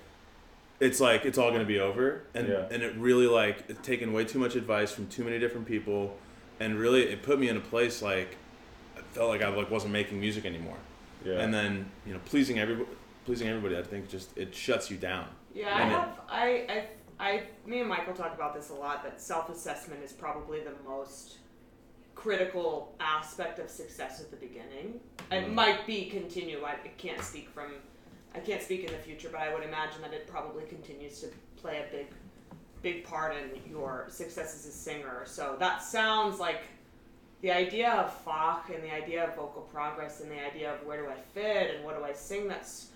it's 0.80 1.00
like 1.00 1.24
it's 1.24 1.38
all 1.38 1.50
gonna 1.50 1.64
be 1.64 1.78
over. 1.80 2.22
And 2.34 2.48
Yeah. 2.48 2.66
and 2.70 2.82
it 2.82 2.94
really 2.96 3.26
like 3.26 3.64
it's 3.68 3.84
taken 3.86 4.12
way 4.12 4.24
too 4.24 4.38
much 4.38 4.54
advice 4.54 4.90
from 4.92 5.08
too 5.08 5.24
many 5.24 5.38
different 5.38 5.66
people, 5.66 6.16
and 6.60 6.78
really 6.78 7.02
it 7.04 7.22
put 7.22 7.38
me 7.38 7.48
in 7.48 7.56
a 7.56 7.60
place 7.60 8.02
like 8.02 8.36
I 8.96 9.00
felt 9.12 9.28
like 9.28 9.42
I 9.42 9.48
like 9.48 9.70
wasn't 9.70 9.92
making 9.92 10.20
music 10.20 10.44
anymore. 10.44 10.76
yeah. 11.24 11.40
And 11.40 11.52
then 11.52 11.90
you 12.06 12.12
know 12.12 12.20
pleasing 12.24 12.58
everybody, 12.58 12.88
pleasing 13.24 13.48
everybody, 13.48 13.76
I 13.78 13.82
think 13.82 14.08
just 14.08 14.36
it 14.36 14.54
shuts 14.54 14.90
you 14.90 14.96
down. 14.96 15.26
Yeah, 15.54 15.74
I 15.74 15.80
And 15.80 15.90
it- 15.92 15.94
have. 15.94 16.20
I, 16.28 16.46
I, 16.68 16.86
I, 17.20 17.42
me 17.66 17.80
and 17.80 17.88
Michael 17.88 18.14
talk 18.14 18.34
about 18.34 18.54
this 18.54 18.70
a 18.70 18.74
lot. 18.74 19.02
That 19.02 19.20
self-assessment 19.20 20.02
is 20.04 20.12
probably 20.12 20.60
the 20.60 20.74
most 20.86 21.38
critical 22.14 22.94
aspect 23.00 23.58
of 23.58 23.68
success 23.70 24.20
at 24.20 24.30
the 24.30 24.36
beginning. 24.36 25.00
It 25.30 25.44
Mhm. 25.46 25.54
might 25.54 25.86
be 25.86 26.06
continue. 26.10 26.62
I, 26.64 26.72
I 26.72 26.88
can't 26.96 27.20
speak 27.22 27.48
from. 27.50 27.72
I 28.34 28.40
can't 28.40 28.62
speak 28.62 28.84
in 28.84 28.92
the 28.92 28.98
future, 28.98 29.28
but 29.32 29.40
I 29.40 29.52
would 29.54 29.62
imagine 29.62 30.02
that 30.02 30.12
it 30.12 30.26
probably 30.26 30.64
continues 30.64 31.20
to 31.20 31.28
play 31.56 31.78
a 31.88 31.90
big, 31.90 32.06
big 32.82 33.04
part 33.04 33.34
in 33.36 33.70
your 33.70 34.06
success 34.08 34.54
as 34.54 34.66
a 34.66 34.72
singer. 34.72 35.22
So 35.24 35.56
that 35.58 35.82
sounds 35.82 36.38
like 36.38 36.62
the 37.40 37.50
idea 37.50 37.90
of 37.92 38.24
Fach 38.24 38.74
and 38.74 38.82
the 38.82 38.92
idea 38.92 39.24
of 39.24 39.36
vocal 39.36 39.62
progress 39.62 40.20
and 40.20 40.30
the 40.30 40.44
idea 40.44 40.74
of 40.74 40.84
where 40.86 41.02
do 41.02 41.08
I 41.08 41.16
fit 41.34 41.74
and 41.74 41.84
what 41.84 41.96
do 41.96 42.04
I 42.04 42.12
sing. 42.12 42.48
That's 42.48 42.88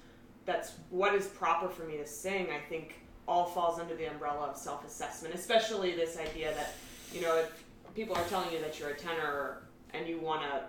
that's 0.44 0.72
what 0.90 1.14
is 1.14 1.26
proper 1.28 1.68
for 1.68 1.84
me 1.84 1.96
to 1.98 2.06
sing, 2.06 2.48
I 2.50 2.58
think 2.68 3.00
all 3.28 3.46
falls 3.46 3.78
under 3.78 3.94
the 3.94 4.10
umbrella 4.10 4.48
of 4.48 4.56
self 4.56 4.84
assessment, 4.84 5.34
especially 5.34 5.94
this 5.94 6.18
idea 6.18 6.52
that, 6.54 6.74
you 7.12 7.20
know, 7.20 7.36
if 7.38 7.62
people 7.94 8.16
are 8.16 8.24
telling 8.24 8.52
you 8.52 8.60
that 8.60 8.78
you're 8.80 8.90
a 8.90 8.96
tenor 8.96 9.62
and 9.94 10.08
you 10.08 10.18
want 10.18 10.42
to 10.42 10.62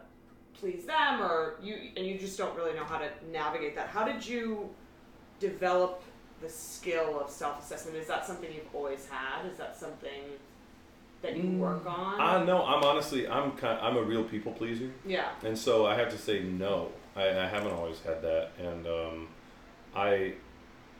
please 0.60 0.86
them 0.86 1.22
or 1.22 1.56
you 1.62 1.76
and 1.98 2.06
you 2.06 2.18
just 2.18 2.38
don't 2.38 2.56
really 2.56 2.74
know 2.74 2.84
how 2.84 2.98
to 2.98 3.10
navigate 3.32 3.76
that. 3.76 3.88
How 3.88 4.04
did 4.04 4.26
you 4.26 4.70
develop 5.40 6.04
the 6.44 6.50
skill 6.50 7.20
of 7.20 7.30
self 7.30 7.64
assessment? 7.64 7.98
Is 7.98 8.08
that 8.08 8.26
something 8.26 8.50
you've 8.54 8.74
always 8.74 9.08
had? 9.08 9.46
Is 9.50 9.58
that 9.58 9.76
something 9.78 10.22
that 11.22 11.36
you 11.36 11.44
Mm, 11.44 11.58
work 11.60 11.86
on? 11.86 12.20
I 12.20 12.44
know. 12.44 12.64
I'm 12.64 12.84
honestly, 12.84 13.28
I'm 13.28 13.54
kind. 13.54 13.80
I'm 13.82 13.98
a 13.98 14.04
real 14.04 14.24
people 14.24 14.52
pleaser, 14.52 14.92
yeah. 15.06 15.30
and 15.44 15.58
so 15.58 15.86
I 15.86 15.96
have 15.96 16.10
to 16.12 16.18
say 16.18 16.44
no. 16.44 16.90
I, 17.16 17.30
I 17.30 17.48
haven't 17.48 17.72
always 17.72 18.00
had 18.02 18.22
that, 18.24 18.50
and 18.60 18.86
um, 18.88 19.28
I, 19.96 20.34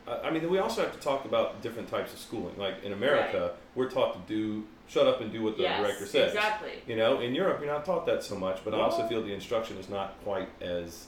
I 0.06 0.30
mean, 0.30 0.48
we 0.48 0.58
also 0.58 0.82
have 0.82 0.92
to 0.92 1.00
talk 1.00 1.24
about 1.24 1.60
different 1.60 1.88
types 1.88 2.12
of 2.12 2.18
schooling. 2.18 2.56
Like 2.56 2.82
in 2.84 2.92
America, 2.92 3.52
we're 3.74 3.90
taught 3.90 4.26
to 4.26 4.34
do 4.34 4.64
shut 4.86 5.06
up 5.06 5.20
and 5.20 5.32
do 5.32 5.42
what 5.42 5.56
the 5.56 5.62
yes, 5.62 5.80
director 5.80 6.06
says. 6.06 6.34
Exactly. 6.34 6.72
You 6.86 6.96
know, 6.96 7.20
in 7.20 7.34
Europe, 7.34 7.60
you're 7.60 7.72
not 7.72 7.84
taught 7.84 8.06
that 8.06 8.22
so 8.22 8.36
much, 8.36 8.60
but 8.64 8.74
I 8.74 8.80
also 8.80 9.06
feel 9.08 9.22
the 9.22 9.32
instruction 9.32 9.76
is 9.78 9.88
not 9.88 10.22
quite 10.24 10.48
as 10.60 11.06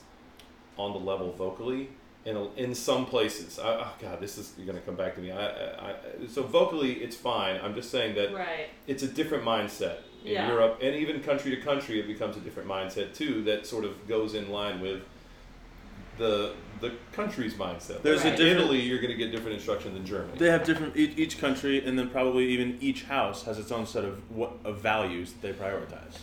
on 0.77 0.93
the 0.93 0.99
level 0.99 1.31
vocally. 1.33 1.89
In, 2.27 2.35
a, 2.35 2.53
in 2.55 2.75
some 2.75 3.05
places, 3.05 3.57
I, 3.57 3.69
oh 3.69 3.91
God, 4.01 4.19
this 4.19 4.37
is 4.37 4.49
going 4.57 4.73
to 4.77 4.81
come 4.81 4.95
back 4.97 5.15
to 5.15 5.21
me. 5.21 5.31
I, 5.31 5.47
I, 5.47 5.89
I, 5.91 5.95
so 6.27 6.43
vocally, 6.43 6.95
it's 6.95 7.15
fine. 7.15 7.57
I'm 7.63 7.73
just 7.73 7.89
saying 7.89 8.15
that 8.15 8.33
Right. 8.33 8.67
it's 8.85 9.01
a 9.01 9.07
different 9.07 9.45
mindset 9.45 9.99
in 10.25 10.33
Yeah. 10.33 10.49
Europe, 10.49 10.79
and 10.81 10.93
even 10.93 11.21
country 11.21 11.51
to 11.55 11.61
country, 11.61 12.01
it 12.01 12.05
becomes 12.05 12.35
a 12.35 12.41
different 12.41 12.67
mindset 12.67 13.15
too. 13.15 13.43
That 13.43 13.65
sort 13.65 13.85
of 13.85 14.09
goes 14.09 14.33
in 14.33 14.49
line 14.51 14.81
with 14.81 15.03
the 16.17 16.53
the 16.81 16.91
country's 17.13 17.53
mindset. 17.53 18.01
There's 18.03 18.25
a 18.25 18.31
different- 18.31 18.51
Italy, 18.59 18.81
you're 18.81 18.99
going 18.99 19.09
to 19.09 19.17
get 19.17 19.31
different 19.31 19.55
instruction 19.55 19.93
than 19.95 20.05
Germany. 20.05 20.37
They 20.37 20.51
have 20.51 20.63
different 20.65 20.95
each, 20.97 21.17
each 21.17 21.39
country, 21.39 21.83
and 21.83 21.97
then 21.97 22.09
probably 22.09 22.45
even 22.49 22.77
each 22.81 23.03
house 23.05 23.43
has 23.45 23.57
its 23.57 23.71
own 23.71 23.85
set 23.87 24.03
of 24.03 24.19
what 24.29 24.51
of 24.65 24.79
values 24.81 25.31
that 25.31 25.41
they 25.41 25.53
prioritize. 25.53 26.17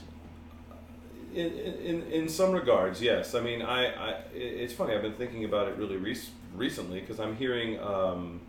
In, 1.34 1.52
in, 1.52 2.02
in 2.12 2.28
some 2.28 2.52
regards, 2.52 3.02
yes. 3.02 3.34
I 3.34 3.40
mean, 3.40 3.60
I, 3.62 3.86
I 3.88 4.14
it's 4.34 4.72
funny. 4.72 4.94
I've 4.94 5.02
been 5.02 5.14
thinking 5.14 5.44
about 5.44 5.68
it 5.68 5.76
really 5.76 5.96
rec- 5.96 6.16
recently 6.54 7.00
because 7.00 7.18
I'm 7.20 7.34
hearing. 7.36 7.80
Um, 7.80 8.40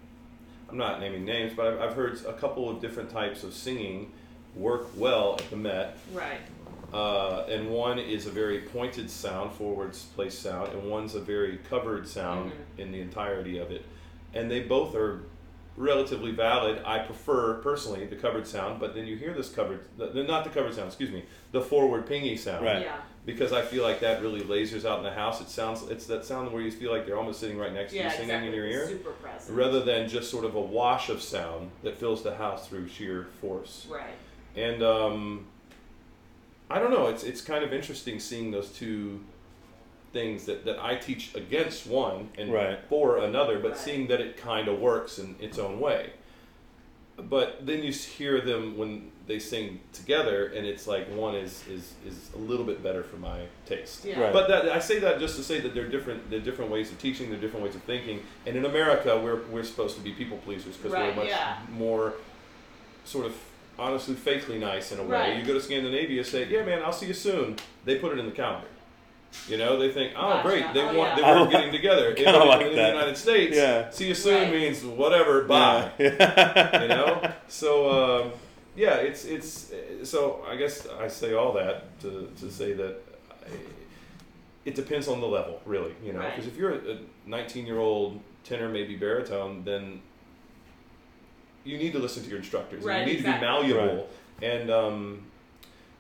I'm 0.70 0.78
not 0.78 1.00
naming 1.00 1.26
names, 1.26 1.54
but 1.56 1.68
I've, 1.68 1.82
I've 1.82 1.94
heard 1.96 2.20
a 2.26 2.34
couple 2.34 2.70
of 2.70 2.82
different 2.82 3.10
types 3.12 3.44
of 3.44 3.54
singing 3.54 4.12
work 4.56 4.88
well 4.96 5.36
at 5.40 5.50
the 5.50 5.56
Met. 5.56 5.98
Right. 6.14 6.40
Uh, 6.94 7.46
and 7.50 7.70
one 7.70 8.00
is 8.00 8.26
a 8.26 8.32
very 8.32 8.62
pointed 8.62 9.10
sound, 9.10 9.52
forwards 9.54 10.06
place 10.16 10.38
sound, 10.38 10.72
and 10.74 10.90
one's 10.90 11.14
a 11.16 11.20
very 11.20 11.58
covered 11.70 12.08
sound 12.08 12.52
Mhm. 12.52 12.80
in 12.82 12.92
the 12.92 13.00
entirety 13.02 13.58
of 13.60 13.70
it. 13.72 13.86
And 14.34 14.50
they 14.50 14.62
both 14.62 14.96
are 14.96 15.22
relatively 15.78 16.32
valid. 16.32 16.82
I 16.86 17.00
prefer 17.00 17.56
personally 17.56 18.06
the 18.06 18.16
covered 18.16 18.48
sound, 18.48 18.80
but 18.80 18.96
then 18.96 19.06
you 19.06 19.16
hear 19.18 19.34
this 19.34 19.50
covered, 19.50 19.86
the, 19.98 20.08
the- 20.08 20.24
not 20.24 20.44
the 20.44 20.50
covered 20.50 20.74
sound, 20.74 20.88
excuse 20.88 21.12
me, 21.12 21.24
the 21.52 21.62
forward 21.62 22.06
pingy 22.08 22.38
sound, 22.40 22.66
Right. 22.66 22.82
Yeah. 22.84 22.98
because 23.26 23.52
I 23.52 23.62
feel 23.62 23.84
like 23.84 24.00
that 24.00 24.22
really 24.22 24.42
lasers 24.42 24.86
out 24.86 25.00
in 25.00 25.04
the 25.04 25.12
house. 25.12 25.42
It 25.42 25.50
sounds, 25.50 25.84
it's 25.90 26.06
that 26.08 26.24
sound 26.26 26.52
where 26.54 26.62
you 26.62 26.72
feel 26.72 26.92
like 26.92 27.06
they're 27.06 27.18
almost 27.18 27.40
sitting 27.40 27.58
right 27.58 27.74
next 27.74 27.92
to 27.92 27.98
you, 27.98 28.10
singing 28.10 28.24
Exactly. 28.30 28.48
in 28.50 28.54
your 28.54 28.66
ear, 28.66 28.88
Super 28.88 29.12
present. 29.12 29.58
rather 29.58 29.82
than 29.84 30.08
just 30.08 30.32
sort 30.32 30.46
of 30.46 30.56
a 30.56 30.62
wash 30.62 31.10
of 31.10 31.22
sound 31.22 31.72
that 31.84 31.98
fills 31.98 32.24
the 32.24 32.36
house 32.36 32.68
through 32.68 32.88
sheer 32.88 33.28
force. 33.42 33.86
Right. 33.90 34.14
And 34.56 34.82
um, 34.82 35.48
I 36.70 36.80
don't 36.80 36.92
know. 36.92 37.08
It's 37.08 37.24
it's 37.24 37.42
kind 37.42 37.64
of 37.66 37.74
interesting 37.74 38.20
seeing 38.22 38.52
those 38.52 38.70
two 38.72 39.20
things 40.16 40.46
that, 40.46 40.64
that 40.64 40.80
I 40.80 40.96
teach 40.96 41.36
against 41.36 41.86
one 41.86 42.30
and 42.38 42.52
Right. 42.52 42.80
for 42.88 43.18
another, 43.18 43.60
but 43.60 43.72
Right. 43.72 43.78
seeing 43.78 44.08
that 44.08 44.22
it 44.22 44.38
kind 44.38 44.70
of 44.70 44.80
works 44.80 45.20
in 45.20 45.36
its 45.42 45.60
own 45.60 45.78
way. 45.82 46.12
But 47.18 47.66
then 47.66 47.84
you 47.84 47.92
hear 47.92 48.40
them 48.42 48.78
when 48.78 49.12
they 49.28 49.40
sing 49.40 49.80
together, 49.94 50.48
and 50.48 50.66
it's 50.66 50.86
like 50.88 51.08
one 51.14 51.36
is 51.36 51.64
is, 51.68 51.94
is 52.06 52.30
a 52.34 52.38
little 52.38 52.66
bit 52.66 52.82
better 52.84 53.04
for 53.04 53.18
my 53.18 53.40
taste. 53.66 54.06
Yeah. 54.06 54.20
Right. 54.22 54.34
But 54.34 54.48
that, 54.50 54.70
I 54.70 54.80
say 54.80 55.00
that 55.00 55.20
just 55.20 55.36
to 55.38 55.44
say 55.44 55.60
that 55.62 55.74
they're 55.74 55.88
different. 55.90 56.30
They're 56.30 56.40
different 56.50 56.72
ways 56.72 56.92
of 56.92 56.98
teaching. 57.00 57.30
They're 57.30 57.40
different 57.46 57.66
ways 57.66 57.76
of 57.76 57.84
thinking. 57.84 58.20
And 58.46 58.56
in 58.56 58.66
America, 58.66 59.20
we're 59.26 59.42
we're 59.54 59.64
supposed 59.64 59.96
to 59.98 60.02
be 60.04 60.12
people 60.14 60.38
pleasers 60.40 60.76
because 60.78 60.92
Right, 60.94 61.10
we're 61.16 61.24
much 61.24 61.30
yeah. 61.30 61.58
more 61.72 62.14
sort 63.06 63.26
of 63.26 63.34
honestly 63.80 64.16
fakely 64.16 64.60
nice 64.60 64.92
in 64.94 65.00
a 65.00 65.04
way. 65.04 65.10
Right. 65.20 65.38
You 65.38 65.44
go 65.46 65.54
to 65.54 65.62
Scandinavia, 65.62 66.24
say, 66.24 66.46
"Yeah, 66.50 66.64
man, 66.64 66.82
I'll 66.84 66.94
see 67.02 67.08
you 67.08 67.14
soon." 67.14 67.56
They 67.86 67.96
put 67.98 68.12
it 68.14 68.20
in 68.20 68.26
the 68.26 68.32
calendar. 68.44 68.68
You 69.48 69.58
know, 69.58 69.78
they 69.78 69.92
think, 69.92 70.14
"Oh, 70.16 70.22
Gotcha. 70.22 70.48
great, 70.48 70.74
they 70.74 70.82
Oh, 70.82 70.94
want 70.98 71.10
yeah. 71.12 71.16
they 71.16 71.24
I 71.24 71.42
were 71.42 71.48
getting 71.56 71.72
together." 71.72 72.10
In, 72.10 72.16
kinda 72.16 72.42
in- 72.42 72.48
like 72.48 72.62
in 72.68 72.76
the 72.76 72.88
United 72.88 73.16
States, 73.18 73.56
Yeah. 73.56 73.90
see 73.92 74.08
you 74.08 74.16
soon 74.16 74.44
Right. 74.44 74.52
means 74.54 74.84
whatever. 74.84 75.44
Bye 75.44 75.92
Yeah. 76.00 76.82
you 76.82 76.88
know 76.88 77.32
so 77.48 77.70
um, 78.24 78.32
yeah 78.76 78.96
it's 78.96 79.24
it's 79.26 79.72
so 80.04 80.44
i 80.50 80.56
guess 80.56 80.86
i 81.00 81.08
say 81.08 81.34
all 81.34 81.54
that 81.54 81.98
to, 82.02 82.30
to 82.40 82.52
say 82.52 82.74
that 82.74 82.96
I, 83.46 83.50
it 84.66 84.74
depends 84.76 85.08
on 85.08 85.22
the 85.22 85.28
level 85.28 85.62
really 85.66 85.94
you 86.04 86.12
know 86.12 86.20
Right. 86.20 86.36
because 86.36 86.48
if 86.52 86.58
you're 86.58 86.74
a 86.74 86.98
19 87.28 87.66
year 87.68 87.80
old 87.80 88.20
tenor 88.44 88.68
maybe 88.68 88.96
baritone 88.96 89.64
then 89.64 90.02
you 91.64 91.78
need 91.78 91.94
to 91.94 92.00
listen 92.00 92.24
to 92.24 92.30
your 92.30 92.40
instructors 92.40 92.80
and 92.80 92.86
Right, 92.88 93.00
you 93.02 93.06
need 93.14 93.20
exactly. 93.20 93.48
to 93.48 93.74
be 93.74 93.74
malleable 93.74 94.10
and 94.42 94.70
um, 94.70 95.26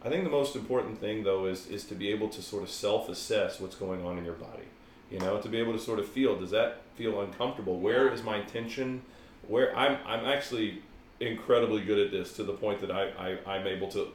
i 0.05 0.09
think 0.09 0.23
the 0.23 0.29
most 0.29 0.55
important 0.55 0.99
thing 0.99 1.23
though 1.23 1.45
is 1.47 1.67
is 1.67 1.83
to 1.85 1.95
be 1.95 2.09
able 2.09 2.29
to 2.29 2.41
sort 2.41 2.63
of 2.63 2.69
self-assess 2.69 3.59
what's 3.59 3.75
going 3.75 4.05
on 4.05 4.17
in 4.17 4.23
your 4.25 4.33
body 4.35 4.63
you 5.11 5.19
know 5.19 5.39
to 5.41 5.49
be 5.49 5.57
able 5.57 5.73
to 5.73 5.79
sort 5.79 5.99
of 5.99 6.07
feel 6.07 6.37
does 6.39 6.51
that 6.51 6.81
feel 6.95 7.21
uncomfortable 7.21 7.79
Where 7.79 8.11
is 8.13 8.23
my 8.23 8.39
tension 8.41 9.01
where 9.47 9.75
I'm 9.77 9.97
I'm 10.05 10.25
actually 10.25 10.81
incredibly 11.19 11.81
good 11.83 11.99
at 11.99 12.11
this 12.11 12.33
to 12.33 12.43
the 12.43 12.53
point 12.53 12.81
that 12.81 12.91
I, 12.91 13.09
I 13.45 13.55
I'm 13.55 13.67
able 13.67 13.89
to 13.89 14.07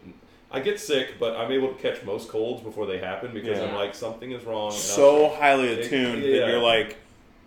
I 0.52 0.58
get 0.58 0.80
sick, 0.80 1.14
but 1.20 1.36
I'm 1.36 1.52
able 1.52 1.68
to 1.72 1.80
catch 1.80 2.02
most 2.02 2.28
colds 2.28 2.60
before 2.60 2.84
they 2.84 2.98
happen 2.98 3.32
because 3.32 3.58
Yeah. 3.58 3.66
I'm 3.66 3.74
like 3.76 3.94
something 3.94 4.32
is 4.32 4.42
wrong. 4.44 4.72
so 4.72 5.28
highly 5.28 5.68
It- 5.68 5.86
attuned 5.86 6.24
yeah. 6.24 6.40
that 6.40 6.48
you're 6.48 6.58
like, 6.60 6.96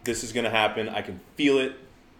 this 0.05 0.23
is 0.23 0.31
gonna 0.31 0.49
happen. 0.49 0.87
I 0.87 1.01
can 1.01 1.19
feel 1.35 1.57
it, 1.57 1.73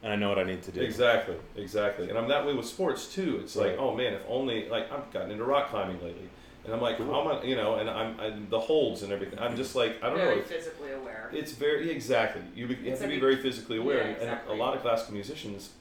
and 0.04 0.12
I 0.14 0.16
know 0.18 0.30
what 0.30 0.38
I 0.38 0.44
need 0.44 0.62
to 0.64 0.72
do. 0.72 0.82
exactly, 0.82 1.36
exactly, 1.56 2.10
and 2.10 2.18
I'm 2.18 2.28
that 2.28 2.46
way 2.46 2.54
with 2.54 2.66
sports 2.68 3.14
too. 3.14 3.40
It's 3.42 3.56
like, 3.56 3.70
Right. 3.72 3.80
oh 3.80 3.96
man, 3.96 4.14
if 4.14 4.22
only 4.28 4.68
like 4.70 4.92
I've 4.92 5.12
gotten 5.12 5.32
into 5.32 5.44
rock 5.46 5.70
climbing 5.70 5.96
lately, 6.04 6.30
and 6.66 6.74
I'm 6.74 6.82
like, 6.82 6.98
how 6.98 7.22
am 7.22 7.28
I, 7.40 7.44
you 7.44 7.56
know, 7.56 7.76
and 7.76 7.90
I'm, 7.90 8.20
I'm 8.20 8.50
the 8.50 8.60
holds 8.60 9.04
and 9.04 9.12
everything. 9.12 9.38
I'm 9.40 9.56
just 9.58 9.76
like, 9.76 10.02
I 10.04 10.08
don't 10.10 10.18
Very 10.18 10.36
know. 10.38 10.42
physically 10.44 10.92
aware. 10.94 11.30
It's 11.34 11.52
very 11.54 11.90
exactly. 11.90 12.42
You, 12.56 12.68
be, 12.68 12.76
you 12.76 12.90
have 12.92 13.00
to 13.02 13.08
be 13.08 13.20
very 13.20 13.36
physically 13.38 13.78
aware, 13.78 13.98
Yeah, 13.98 14.04
and- 14.04 14.18
exactly. 14.18 14.52
and 14.54 14.62
a 14.62 14.64
lot 14.64 14.76
of 14.76 14.82
classical 14.82 15.14
musicians 15.14 15.72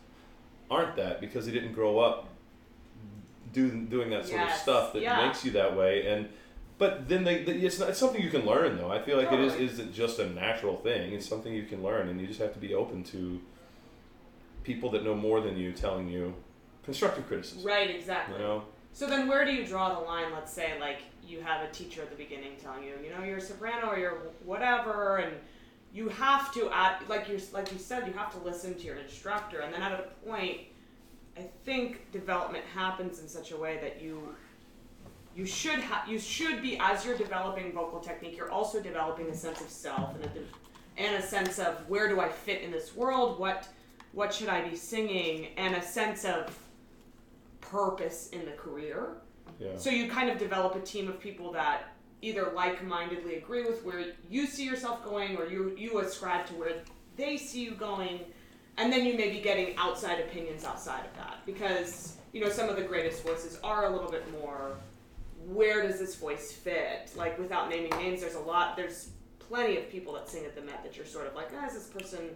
aren't 0.70 0.96
that 0.96 1.20
because 1.20 1.46
they 1.46 1.52
didn't 1.52 1.72
grow 1.72 1.98
up 1.98 2.28
do, 3.52 3.70
doing 3.70 4.10
that 4.10 4.26
sort 4.26 4.40
of 4.42 4.52
stuff 4.54 4.92
that 4.94 5.02
yeah. 5.02 5.26
makes 5.26 5.44
you 5.44 5.50
that 5.52 5.76
way. 5.76 6.06
And 6.06 6.28
but 6.78 7.08
then 7.08 7.22
they, 7.22 7.44
they 7.44 7.52
it's, 7.52 7.78
not, 7.78 7.90
it's 7.90 7.98
something 7.98 8.20
you 8.22 8.30
can 8.30 8.44
learn 8.46 8.76
though. 8.76 8.90
I 8.90 9.00
feel 9.02 9.16
like 9.16 9.26
it 9.26 9.36
Totally. 9.36 9.64
is 9.64 9.72
isn't 9.74 9.92
just 9.94 10.18
a 10.18 10.28
natural 10.30 10.76
thing. 10.76 11.12
It's 11.12 11.28
something 11.28 11.52
you 11.52 11.64
can 11.64 11.82
learn, 11.82 12.08
and 12.08 12.20
you 12.20 12.26
just 12.26 12.40
have 12.40 12.52
to 12.54 12.58
be 12.58 12.74
open 12.74 13.04
to 13.04 13.40
people 14.64 14.90
that 14.90 15.04
know 15.04 15.14
more 15.14 15.40
than 15.40 15.56
you 15.56 15.72
telling 15.72 16.08
you 16.08 16.34
constructive 16.84 17.26
criticism. 17.26 17.64
Right, 17.64 17.90
exactly. 17.90 18.36
You 18.36 18.42
know, 18.42 18.62
So 18.92 19.06
then, 19.06 19.28
where 19.28 19.44
do 19.44 19.52
you 19.52 19.64
draw 19.66 19.98
the 19.98 20.04
line? 20.04 20.32
Let's 20.32 20.52
say, 20.52 20.78
like, 20.80 20.98
you 21.26 21.40
have 21.40 21.62
a 21.68 21.72
teacher 21.72 22.02
at 22.02 22.10
the 22.10 22.16
beginning 22.16 22.52
telling 22.62 22.84
you, 22.84 22.94
you 23.02 23.10
know, 23.10 23.24
you're 23.24 23.38
a 23.38 23.40
soprano 23.40 23.88
or 23.90 23.98
you're 23.98 24.18
whatever, 24.44 25.18
and 25.18 25.34
you 25.92 26.08
have 26.08 26.52
to, 26.54 26.68
add, 26.70 26.96
like 27.08 27.28
you 27.28 27.40
like 27.52 27.72
you 27.72 27.78
said, 27.78 28.06
you 28.06 28.12
have 28.14 28.32
to 28.32 28.38
listen 28.38 28.74
to 28.74 28.84
your 28.84 28.96
instructor, 28.96 29.60
and 29.60 29.72
then 29.72 29.82
at 29.82 29.92
a 29.92 30.26
point, 30.26 30.58
I 31.36 31.48
think 31.64 32.10
development 32.12 32.64
happens 32.74 33.20
in 33.20 33.28
such 33.28 33.52
a 33.52 33.56
way 33.56 33.78
that 33.82 34.02
you 34.02 34.34
you 35.34 35.46
should 35.46 35.80
ha- 35.80 36.04
you 36.06 36.18
should 36.18 36.60
be 36.60 36.76
as 36.78 37.06
you're 37.06 37.16
developing 37.16 37.72
vocal 37.72 38.00
technique, 38.00 38.36
you're 38.36 38.50
also 38.50 38.80
developing 38.80 39.28
a 39.30 39.34
sense 39.34 39.60
of 39.62 39.70
self 39.70 40.14
and 40.14 40.24
a 40.24 40.28
de- 40.28 40.44
and 40.98 41.16
a 41.16 41.26
sense 41.26 41.58
of 41.58 41.88
where 41.88 42.08
do 42.08 42.20
I 42.20 42.28
fit 42.28 42.60
in 42.60 42.70
this 42.70 42.94
world? 42.94 43.38
What 43.38 43.66
what 44.12 44.32
should 44.32 44.48
I 44.48 44.68
be 44.68 44.76
singing? 44.76 45.48
And 45.56 45.74
a 45.74 45.82
sense 45.82 46.24
of 46.24 46.56
purpose 47.60 48.28
in 48.30 48.44
the 48.44 48.52
career. 48.52 49.16
yeah. 49.58 49.76
So 49.76 49.90
you 49.90 50.08
kind 50.08 50.28
of 50.30 50.38
develop 50.38 50.74
a 50.76 50.80
team 50.80 51.08
of 51.08 51.18
people 51.20 51.52
that 51.52 51.94
either 52.20 52.52
like-mindedly 52.54 53.36
agree 53.36 53.64
with 53.64 53.84
where 53.84 54.04
you 54.30 54.46
see 54.46 54.64
yourself 54.64 55.02
going, 55.04 55.36
or 55.36 55.46
you 55.46 55.74
you 55.76 55.98
ascribe 55.98 56.46
to 56.46 56.54
where 56.54 56.82
they 57.16 57.36
see 57.36 57.64
you 57.64 57.72
going, 57.72 58.20
and 58.76 58.92
then 58.92 59.04
you 59.04 59.16
may 59.16 59.30
be 59.30 59.40
getting 59.40 59.76
outside 59.76 60.20
opinions 60.20 60.64
outside 60.64 61.04
of 61.04 61.16
that 61.16 61.44
because 61.46 62.16
you 62.32 62.40
know 62.40 62.48
some 62.50 62.68
of 62.68 62.76
the 62.76 62.82
greatest 62.82 63.22
voices 63.24 63.58
are 63.64 63.86
a 63.86 63.90
little 63.90 64.10
bit 64.10 64.24
more. 64.40 64.76
Where 65.46 65.82
does 65.82 65.98
this 65.98 66.14
voice 66.14 66.52
fit? 66.52 67.10
Like 67.16 67.38
without 67.38 67.68
naming 67.68 67.90
names, 67.98 68.20
there's 68.20 68.36
a 68.36 68.40
lot. 68.40 68.76
There's 68.76 69.10
plenty 69.40 69.76
of 69.76 69.90
people 69.90 70.12
that 70.14 70.28
sing 70.28 70.44
at 70.44 70.54
the 70.54 70.62
Met 70.62 70.84
that 70.84 70.96
you're 70.96 71.06
sort 71.06 71.26
of 71.26 71.34
like, 71.34 71.48
oh, 71.60 71.66
is 71.66 71.74
this 71.74 71.86
person 71.88 72.30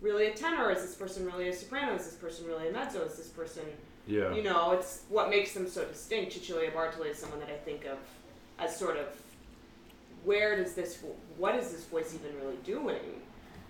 really 0.00 0.26
a 0.26 0.34
tenor? 0.34 0.70
Is 0.70 0.82
this 0.82 0.94
person 0.94 1.26
really 1.26 1.48
a 1.48 1.52
soprano? 1.52 1.94
Is 1.94 2.04
this 2.04 2.14
person 2.14 2.46
really 2.46 2.68
a 2.68 2.72
mezzo? 2.72 3.04
Is 3.04 3.16
this 3.16 3.28
person 3.28 3.64
Yeah. 4.06 4.32
you 4.34 4.42
know, 4.42 4.72
it's 4.72 5.02
what 5.08 5.30
makes 5.30 5.52
them 5.52 5.68
so 5.68 5.84
distinct. 5.84 6.32
Cecilia 6.32 6.70
Bartoli 6.70 7.10
is 7.10 7.18
someone 7.18 7.40
that 7.40 7.50
I 7.50 7.56
think 7.58 7.84
of 7.84 7.98
as 8.58 8.76
sort 8.76 8.96
of 8.96 9.06
where 10.24 10.56
does 10.56 10.74
this, 10.74 11.02
what 11.36 11.54
is 11.54 11.70
this 11.70 11.84
voice 11.84 12.14
even 12.14 12.36
really 12.40 12.58
doing? 12.64 13.20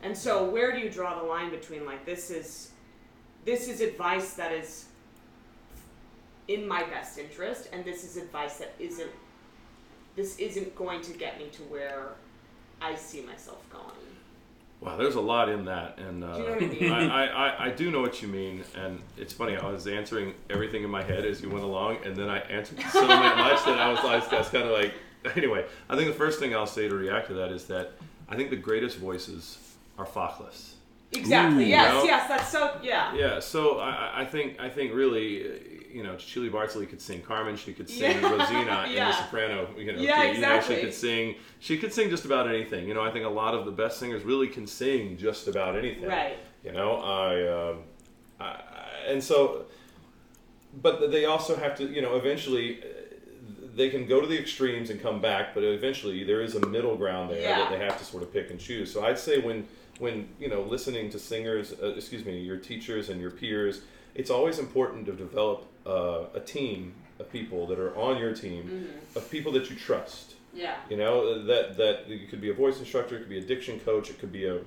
And 0.02 0.16
so, 0.16 0.48
where 0.48 0.72
do 0.72 0.78
you 0.78 0.88
draw 0.90 1.18
the 1.20 1.26
line 1.26 1.50
between 1.50 1.84
like 1.84 2.04
this 2.06 2.30
is, 2.30 2.70
this 3.44 3.68
is 3.68 3.80
advice 3.80 4.32
that 4.34 4.50
is 4.52 4.86
in 6.48 6.66
my 6.66 6.82
best 6.84 7.18
interest, 7.18 7.68
and 7.72 7.84
this 7.84 8.02
is 8.02 8.16
advice 8.16 8.56
that 8.58 8.74
isn't, 8.78 9.10
this 10.16 10.36
isn't 10.38 10.74
going 10.74 11.02
to 11.02 11.12
get 11.12 11.38
me 11.38 11.48
to 11.52 11.62
where 11.64 12.08
I 12.80 12.94
see 12.96 13.20
myself 13.20 13.68
going. 13.70 13.99
Wow, 14.80 14.96
there's 14.96 15.14
a 15.16 15.20
lot 15.20 15.50
in 15.50 15.66
that, 15.66 15.98
and 15.98 16.24
uh, 16.24 16.36
Do 16.36 16.42
you 16.42 16.46
know 16.48 16.54
what 16.54 16.62
I 16.62 16.66
mean? 16.68 16.92
I, 16.92 17.26
I, 17.26 17.64
I 17.66 17.70
do 17.70 17.90
know 17.90 18.00
what 18.00 18.22
you 18.22 18.28
mean, 18.28 18.64
and 18.74 19.00
it's 19.18 19.32
funny. 19.34 19.54
I 19.56 19.70
was 19.70 19.86
answering 19.86 20.32
everything 20.48 20.84
in 20.84 20.90
my 20.90 21.02
head 21.02 21.26
as 21.26 21.42
you 21.42 21.50
went 21.50 21.64
along, 21.64 21.98
and 22.04 22.16
then 22.16 22.30
I 22.30 22.38
answered 22.38 22.80
so 22.90 23.00
much 23.06 23.64
that 23.66 23.78
I 23.78 23.90
was, 23.90 23.98
I 24.00 24.16
was, 24.16 24.28
I 24.32 24.38
was 24.38 24.48
kind 24.48 24.64
of 24.64 24.72
like. 24.72 24.94
Anyway, 25.36 25.66
I 25.90 25.96
think 25.96 26.08
the 26.08 26.14
first 26.16 26.38
thing 26.40 26.54
I'll 26.56 26.66
say 26.66 26.88
to 26.88 26.94
react 26.94 27.26
to 27.26 27.34
that 27.34 27.52
is 27.52 27.66
that 27.66 27.92
I 28.26 28.36
think 28.36 28.48
the 28.48 28.56
greatest 28.56 28.96
voices 28.96 29.58
are 29.98 30.06
fachless. 30.06 30.72
Exactly. 31.12 31.64
Ooh. 31.64 31.68
yes. 31.68 31.92
No. 31.92 32.04
Yes. 32.04 32.28
That's 32.28 32.48
so. 32.50 32.80
Yeah. 32.82 33.14
Yeah, 33.14 33.38
so 33.40 33.80
I, 33.80 33.90
I- 33.90 34.20
I 34.22 34.24
think 34.24 34.58
I 34.58 34.70
think 34.70 34.94
really, 34.94 35.44
uh, 35.44 35.54
you 35.92 36.02
know, 36.02 36.16
Cecilia 36.18 36.50
Bartoli 36.50 36.88
could 36.88 37.00
sing 37.00 37.20
Carmen. 37.22 37.56
She 37.56 37.72
could 37.72 37.88
sing 37.88 38.20
Yeah. 38.20 38.30
Rosina 38.30 38.84
in 38.88 38.94
The 38.96 39.12
Soprano. 39.12 39.68
You 39.76 39.92
know, 39.92 40.00
Yeah, 40.00 40.26
key. 40.30 40.34
you 40.36 40.40
know, 40.42 40.60
she 40.60 40.76
could 40.80 40.94
sing. 40.94 41.36
She 41.60 41.78
could 41.78 41.92
sing 41.92 42.10
just 42.10 42.24
about 42.24 42.48
anything. 42.48 42.86
You 42.88 42.94
know, 42.94 43.02
I 43.02 43.10
think 43.10 43.24
a 43.24 43.28
lot 43.28 43.54
of 43.54 43.64
the 43.64 43.72
best 43.72 43.98
singers 43.98 44.22
really 44.24 44.48
can 44.48 44.66
sing 44.66 45.16
just 45.16 45.48
about 45.48 45.76
anything. 45.76 46.08
Right. 46.08 46.36
You 46.64 46.72
know, 46.72 46.96
I, 46.96 47.70
um, 47.70 47.78
I, 48.40 48.44
I 48.44 48.88
and 49.08 49.22
so, 49.22 49.64
but 50.82 51.10
they 51.10 51.24
also 51.24 51.56
have 51.56 51.76
to, 51.78 51.84
you 51.84 52.02
know, 52.02 52.16
eventually. 52.16 52.80
uh, 52.82 52.86
They 53.74 53.88
can 53.88 54.04
go 54.06 54.20
to 54.20 54.26
the 54.26 54.38
extremes 54.38 54.90
and 54.90 55.00
come 55.00 55.20
back, 55.20 55.54
but 55.54 55.62
eventually 55.62 56.24
there 56.24 56.42
is 56.42 56.54
a 56.56 56.66
middle 56.66 56.96
ground 56.96 57.30
there 57.30 57.40
Yeah. 57.40 57.58
that 57.60 57.70
they 57.70 57.78
have 57.78 57.96
to 57.98 58.04
sort 58.04 58.22
of 58.24 58.32
pick 58.32 58.50
and 58.50 58.58
choose. 58.60 58.92
So 58.92 59.04
I'd 59.06 59.18
say 59.18 59.38
when 59.38 59.66
when 60.00 60.28
you 60.42 60.48
know 60.48 60.62
listening 60.62 61.08
to 61.10 61.18
singers, 61.18 61.72
uh, 61.82 61.94
excuse 61.96 62.24
me, 62.24 62.34
your 62.40 62.56
teachers 62.56 63.08
and 63.10 63.20
your 63.20 63.30
peers, 63.30 63.82
it's 64.14 64.28
always 64.30 64.58
important 64.58 65.06
to 65.06 65.12
develop 65.12 65.58
uh, 65.86 66.24
a 66.34 66.40
team 66.40 66.94
of 67.18 67.30
people 67.30 67.66
that 67.66 67.78
are 67.78 67.96
on 67.96 68.18
your 68.18 68.34
team, 68.34 68.64
Mm-hmm. 68.64 69.18
of 69.18 69.30
people 69.30 69.52
that 69.52 69.68
you 69.70 69.76
trust. 69.76 70.34
Yeah. 70.52 70.76
You 70.88 70.96
know 70.96 71.44
that 71.44 71.76
that 71.76 72.04
it 72.10 72.28
could 72.28 72.40
be 72.40 72.50
a 72.50 72.54
voice 72.54 72.78
instructor, 72.80 73.16
it 73.16 73.20
could 73.20 73.28
be 73.28 73.38
a 73.38 73.42
diction 73.42 73.78
coach, 73.80 74.10
it 74.10 74.18
could 74.18 74.32
be 74.32 74.46
a, 74.46 74.56
uh 74.56 74.60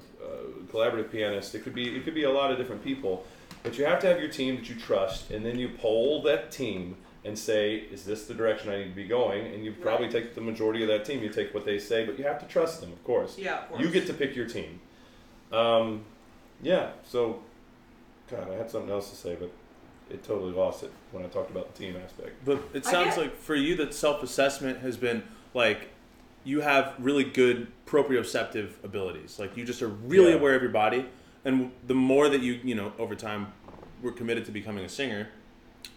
collaborative 0.71 1.12
pianist, 1.12 1.54
it 1.56 1.63
could 1.63 1.76
be 1.76 1.95
it 1.95 2.04
could 2.06 2.15
be 2.15 2.23
a 2.23 2.32
lot 2.32 2.52
of 2.52 2.58
different 2.58 2.84
people. 2.84 3.26
But 3.63 3.78
you 3.78 3.86
have 3.86 3.99
to 4.02 4.08
have 4.08 4.19
your 4.19 4.30
team 4.30 4.56
that 4.58 4.69
you 4.69 4.76
trust, 4.76 5.32
and 5.32 5.45
then 5.45 5.58
you 5.60 5.69
poll 5.78 6.21
that 6.23 6.52
team 6.52 6.95
and 7.26 7.38
say, 7.39 7.76
is 7.91 8.04
this 8.04 8.26
the 8.28 8.34
direction 8.34 8.69
I 8.69 8.78
need 8.80 8.89
to 8.89 8.95
be 8.95 9.06
going? 9.06 9.45
And 9.54 9.63
you 9.63 9.71
probably 9.73 10.08
Right. 10.08 10.13
take 10.23 10.36
the 10.36 10.41
majority 10.41 10.82
of 10.84 10.89
that 10.89 11.06
team. 11.06 11.23
You 11.23 11.30
take 11.30 11.54
what 11.54 11.63
they 11.63 11.80
say, 11.80 12.06
but 12.06 12.17
you 12.19 12.26
have 12.26 12.39
to 12.39 12.45
trust 12.45 12.82
them, 12.82 12.91
of 12.91 13.02
course. 13.06 13.38
Yeah. 13.38 13.60
Of 13.63 13.69
course. 13.69 13.82
You 13.82 13.89
get 13.89 14.08
to 14.08 14.13
pick 14.13 14.36
your 14.36 14.45
team. 14.47 14.82
Um, 15.52 16.04
yeah. 16.62 16.91
So, 17.06 17.39
God, 18.30 18.49
I 18.52 18.56
had 18.56 18.69
something 18.69 18.91
else 18.91 19.10
to 19.12 19.15
say, 19.15 19.36
but 19.39 19.52
it 20.09 20.23
totally 20.23 20.51
lost 20.53 20.83
it 20.83 20.91
when 21.11 21.23
I 21.23 21.27
talked 21.27 21.49
about 21.51 21.73
the 21.73 21.79
team 21.79 21.95
aspect. 22.03 22.33
But 22.45 22.61
it 22.73 22.85
sounds 22.85 23.17
like 23.17 23.35
for 23.37 23.55
you 23.55 23.75
that 23.77 23.93
self 23.93 24.23
assessment 24.23 24.79
has 24.79 24.97
been 24.97 25.23
like 25.53 25.89
you 26.45 26.61
have 26.61 26.93
really 26.99 27.23
good 27.23 27.67
proprioceptive 27.85 28.71
abilities. 28.83 29.39
Like 29.39 29.55
you 29.55 29.63
just 29.65 29.81
are 29.81 29.87
really 29.87 30.31
Yeah. 30.31 30.37
aware 30.37 30.55
of 30.55 30.61
your 30.61 30.71
body, 30.71 31.05
and 31.45 31.71
the 31.87 31.95
more 31.95 32.29
that 32.29 32.41
you 32.41 32.59
you 32.63 32.75
know 32.75 32.93
over 32.99 33.15
time 33.15 33.53
we're 34.01 34.11
committed 34.11 34.45
to 34.45 34.51
becoming 34.51 34.83
a 34.83 34.89
singer, 34.89 35.29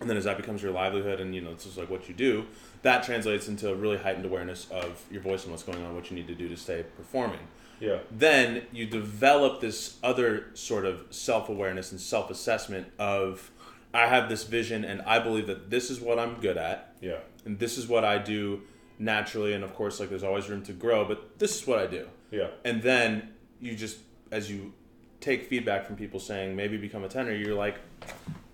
and 0.01 0.09
then 0.09 0.17
as 0.17 0.25
that 0.25 0.37
becomes 0.37 0.63
your 0.63 0.71
livelihood 0.73 1.21
and 1.21 1.35
you 1.35 1.41
know 1.41 1.51
it's 1.51 1.65
just 1.65 1.77
like 1.77 1.91
what 1.91 2.09
you 2.09 2.15
do, 2.15 2.47
that 2.83 3.03
translates 3.03 3.49
into 3.49 3.71
a 3.71 3.75
really 3.75 3.99
heightened 3.99 4.25
awareness 4.25 4.69
of 4.71 5.03
your 5.11 5.21
voice 5.21 5.43
and 5.43 5.51
what's 5.51 5.65
going 5.65 5.83
on, 5.85 5.95
what 5.95 6.11
you 6.11 6.17
need 6.17 6.29
to 6.29 6.35
do 6.35 6.49
to 6.49 6.57
stay 6.57 6.85
performing 6.97 7.41
Yeah. 7.81 7.99
then 8.11 8.63
you 8.73 8.87
develop 8.87 9.61
this 9.61 9.97
other 10.05 10.47
sort 10.55 10.85
of 10.85 11.05
self 11.11 11.49
awareness 11.49 11.91
and 11.91 12.01
self 12.01 12.31
assessment 12.31 12.87
of 13.01 13.51
I 13.97 14.07
have 14.07 14.29
this 14.29 14.45
vision 14.45 14.85
and 14.85 15.03
I 15.03 15.19
believe 15.19 15.47
that 15.47 15.71
this 15.71 15.91
is 15.91 16.01
what 16.01 16.19
I'm 16.19 16.35
good 16.41 16.57
at. 16.57 16.95
Yeah. 17.01 17.19
and 17.45 17.59
this 17.59 17.79
is 17.79 17.87
what 17.87 18.05
I 18.05 18.19
do 18.19 18.63
naturally 18.99 19.53
and 19.53 19.63
of 19.63 19.75
course 19.75 20.01
like 20.01 20.09
there's 20.09 20.23
always 20.23 20.49
room 20.49 20.63
to 20.63 20.73
grow 20.73 21.05
but 21.05 21.39
this 21.39 21.61
is 21.61 21.67
what 21.67 21.79
I 21.79 21.87
do. 21.87 22.09
Yeah. 22.31 22.49
and 22.65 22.83
then 22.83 23.31
you 23.61 23.75
just 23.75 23.99
as 24.31 24.51
you 24.51 24.73
take 25.21 25.45
feedback 25.45 25.87
from 25.87 25.97
people 25.97 26.21
saying 26.21 26.57
maybe 26.57 26.77
become 26.77 27.05
a 27.05 27.09
tenor 27.09 27.33
you're 27.33 27.55
like 27.55 27.79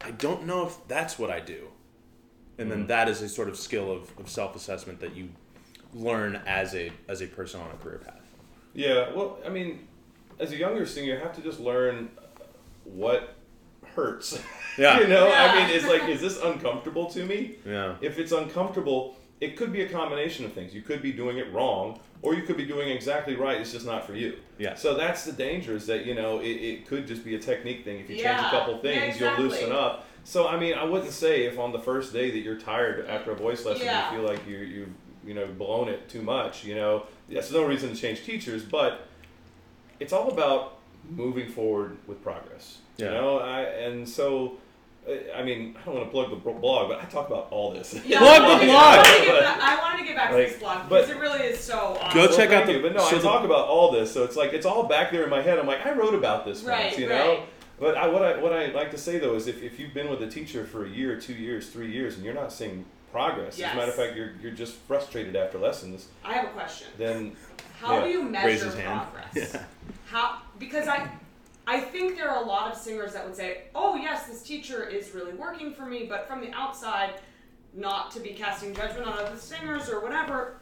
I 0.04 0.10
don't 0.10 0.46
know 0.46 0.66
if 0.66 0.76
that's 0.88 1.18
what 1.18 1.30
I 1.30 1.40
do. 1.40 1.68
And 2.58 2.70
then 2.70 2.80
mm-hmm. 2.80 2.88
that 2.88 3.08
is 3.08 3.22
a 3.22 3.28
sort 3.28 3.48
of 3.48 3.56
skill 3.56 3.90
of, 3.90 4.10
of 4.18 4.28
self 4.28 4.54
assessment 4.56 5.00
that 5.00 5.16
you 5.16 5.30
learn 5.94 6.40
as 6.46 6.74
a 6.74 6.90
as 7.08 7.20
a 7.20 7.26
person 7.26 7.60
on 7.60 7.70
a 7.70 7.76
career 7.82 7.98
path. 7.98 8.20
Yeah, 8.74 9.12
well, 9.14 9.38
I 9.44 9.48
mean, 9.48 9.86
as 10.38 10.52
a 10.52 10.56
younger 10.56 10.86
singer, 10.86 11.14
you 11.14 11.20
have 11.20 11.34
to 11.34 11.42
just 11.42 11.60
learn 11.60 12.10
what 12.84 13.36
hurts. 13.94 14.38
Yeah. 14.78 15.00
you 15.00 15.06
know, 15.06 15.30
I 15.30 15.54
mean, 15.54 15.68
it's 15.76 15.86
like, 15.86 16.08
is 16.08 16.22
this 16.22 16.40
uncomfortable 16.40 17.04
to 17.10 17.26
me? 17.26 17.56
yeah 17.66 17.96
If 18.00 18.18
it's 18.18 18.32
uncomfortable, 18.32 19.16
it 19.38 19.54
could 19.58 19.70
be 19.70 19.82
a 19.82 19.88
combination 19.88 20.46
of 20.46 20.54
things. 20.54 20.72
You 20.74 20.80
could 20.80 21.02
be 21.02 21.12
doing 21.12 21.36
it 21.36 21.52
wrong, 21.52 22.00
or 22.22 22.32
you 22.34 22.40
could 22.44 22.56
be 22.56 22.64
doing 22.64 22.88
exactly 22.88 23.36
right. 23.36 23.60
It's 23.60 23.70
just 23.72 23.84
not 23.84 24.06
for 24.06 24.14
you. 24.14 24.38
Yeah. 24.56 24.74
So 24.74 24.94
that's 24.94 25.24
the 25.26 25.32
danger 25.32 25.76
is 25.76 25.86
that 25.88 26.06
you 26.06 26.14
know 26.14 26.40
it, 26.40 26.46
it 26.70 26.86
could 26.86 27.06
just 27.06 27.22
be 27.22 27.34
a 27.34 27.38
technique 27.38 27.84
thing. 27.84 28.00
If 28.00 28.08
you 28.08 28.16
change 28.16 28.40
a 28.40 28.48
couple 28.48 28.76
Yeah, 28.76 28.80
things, 28.80 29.16
exactly. 29.16 29.44
you'll 29.44 29.52
loosen 29.52 29.72
up. 29.72 30.06
So 30.24 30.48
I 30.48 30.58
mean, 30.58 30.72
I 30.72 30.84
wouldn't 30.84 31.12
say 31.12 31.44
if 31.44 31.58
on 31.58 31.72
the 31.72 31.78
first 31.80 32.14
day 32.14 32.30
that 32.30 32.38
you're 32.38 32.58
tired 32.58 33.06
after 33.10 33.32
a 33.32 33.36
voice 33.36 33.66
lesson, 33.66 33.84
Yeah. 33.84 34.10
you 34.10 34.20
feel 34.20 34.26
like 34.32 34.46
you 34.48 34.56
you 34.56 34.94
you 35.26 35.34
know 35.34 35.46
blown 35.48 35.88
it 35.88 36.08
too 36.08 36.22
much. 36.22 36.64
You 36.64 36.76
know, 36.76 37.04
that's 37.28 37.52
no 37.52 37.62
reason 37.64 37.90
to 37.90 37.94
change 37.94 38.24
teachers, 38.24 38.62
but 38.62 39.06
it's 40.00 40.14
all 40.14 40.30
about 40.30 40.78
moving 41.08 41.48
forward 41.50 41.96
with 42.06 42.22
progress. 42.22 42.78
You 42.98 43.06
know, 43.06 43.38
I 43.38 43.62
and 43.62 44.08
so. 44.08 44.58
uh, 45.08 45.12
I 45.34 45.42
mean, 45.42 45.76
I 45.80 45.84
don't 45.84 45.94
want 45.96 46.06
to 46.06 46.10
plug 46.12 46.30
the 46.30 46.36
blog, 46.36 46.88
but 46.88 47.00
I 47.00 47.04
talk 47.06 47.26
about 47.28 47.48
all 47.50 47.72
this. 47.72 47.94
Yeah, 48.06 48.18
Plug 48.18 48.60
the 48.60 48.66
blog! 48.66 48.70
I 48.70 48.96
wanted 49.00 49.18
to 49.18 49.24
get 49.26 49.40
back- 49.42 49.60
I 49.60 49.76
wanted 49.82 49.98
to 49.98 50.04
get 50.04 50.16
back 50.16 50.30
to 50.30 50.36
Like, 50.36 50.48
this 50.50 50.58
blog 50.60 50.88
because 50.88 51.10
it 51.10 51.16
really 51.18 51.40
is 51.40 51.58
so. 51.58 51.96
Awesome. 52.00 52.14
Go 52.20 52.26
Well, 52.26 52.36
check 52.36 52.50
out 52.50 52.66
the- 52.66 52.72
you. 52.74 52.82
But 52.82 52.94
no, 52.94 53.00
so 53.00 53.06
I 53.16 53.18
the- 53.18 53.22
talk 53.22 53.44
about 53.44 53.66
all 53.66 53.90
this, 53.90 54.12
so 54.12 54.22
it's 54.22 54.36
like 54.36 54.52
it's 54.52 54.66
all 54.66 54.84
back 54.84 55.10
there 55.10 55.24
in 55.24 55.30
my 55.30 55.42
head. 55.42 55.58
I'm 55.58 55.66
like, 55.66 55.84
I 55.84 55.92
wrote 55.92 56.14
about 56.14 56.44
this 56.44 56.62
Right, 56.62 56.86
once, 56.86 56.98
you 56.98 57.10
right. 57.10 57.18
know. 57.18 57.42
But 57.80 57.96
I, 57.96 58.06
what 58.06 58.22
I 58.22 58.36
what 58.38 58.52
I 58.52 58.66
like 58.66 58.92
to 58.92 58.98
say 58.98 59.18
though 59.18 59.34
is 59.34 59.48
if, 59.48 59.60
if 59.62 59.80
you've 59.80 59.92
been 59.94 60.08
with 60.08 60.22
a 60.22 60.28
teacher 60.28 60.64
for 60.64 60.84
a 60.84 60.88
year, 60.88 61.18
two 61.20 61.34
years, 61.34 61.68
three 61.70 61.90
years, 61.90 62.14
and 62.14 62.24
you're 62.24 62.34
not 62.34 62.52
seeing 62.52 62.84
progress, 63.10 63.58
as 63.58 63.72
a 63.72 63.76
matter 63.76 63.90
of 63.90 63.96
fact, 63.96 64.14
you're 64.14 64.32
you're 64.40 64.52
just 64.52 64.74
frustrated 64.86 65.34
after 65.34 65.58
lessons, 65.58 66.06
I 66.24 66.34
have 66.34 66.44
a 66.44 66.48
question. 66.50 66.86
then 66.96 67.36
How 67.80 67.96
Yeah. 67.98 68.04
do 68.04 68.10
you 68.10 68.22
Raise 68.22 68.30
measure 68.30 68.64
his 68.66 68.74
hand. 68.76 69.00
How 70.12 70.42
because 70.58 70.88
I 70.88 71.08
I 71.66 71.80
think 71.80 72.16
there 72.16 72.28
are 72.30 72.42
a 72.42 72.46
lot 72.46 72.70
of 72.70 72.76
singers 72.76 73.14
that 73.14 73.24
would 73.24 73.34
say, 73.36 73.62
"Oh 73.74 73.96
yes, 73.96 74.26
this 74.26 74.42
teacher 74.42 74.86
is 74.86 75.14
really 75.14 75.32
working 75.32 75.72
for 75.72 75.86
me," 75.86 76.04
but 76.06 76.28
from 76.28 76.40
the 76.42 76.52
outside, 76.52 77.14
not 77.72 78.10
to 78.12 78.20
be 78.20 78.30
casting 78.30 78.74
judgment 78.74 79.06
on 79.06 79.14
other 79.18 79.36
singers 79.38 79.88
or 79.88 80.00
whatever, 80.00 80.56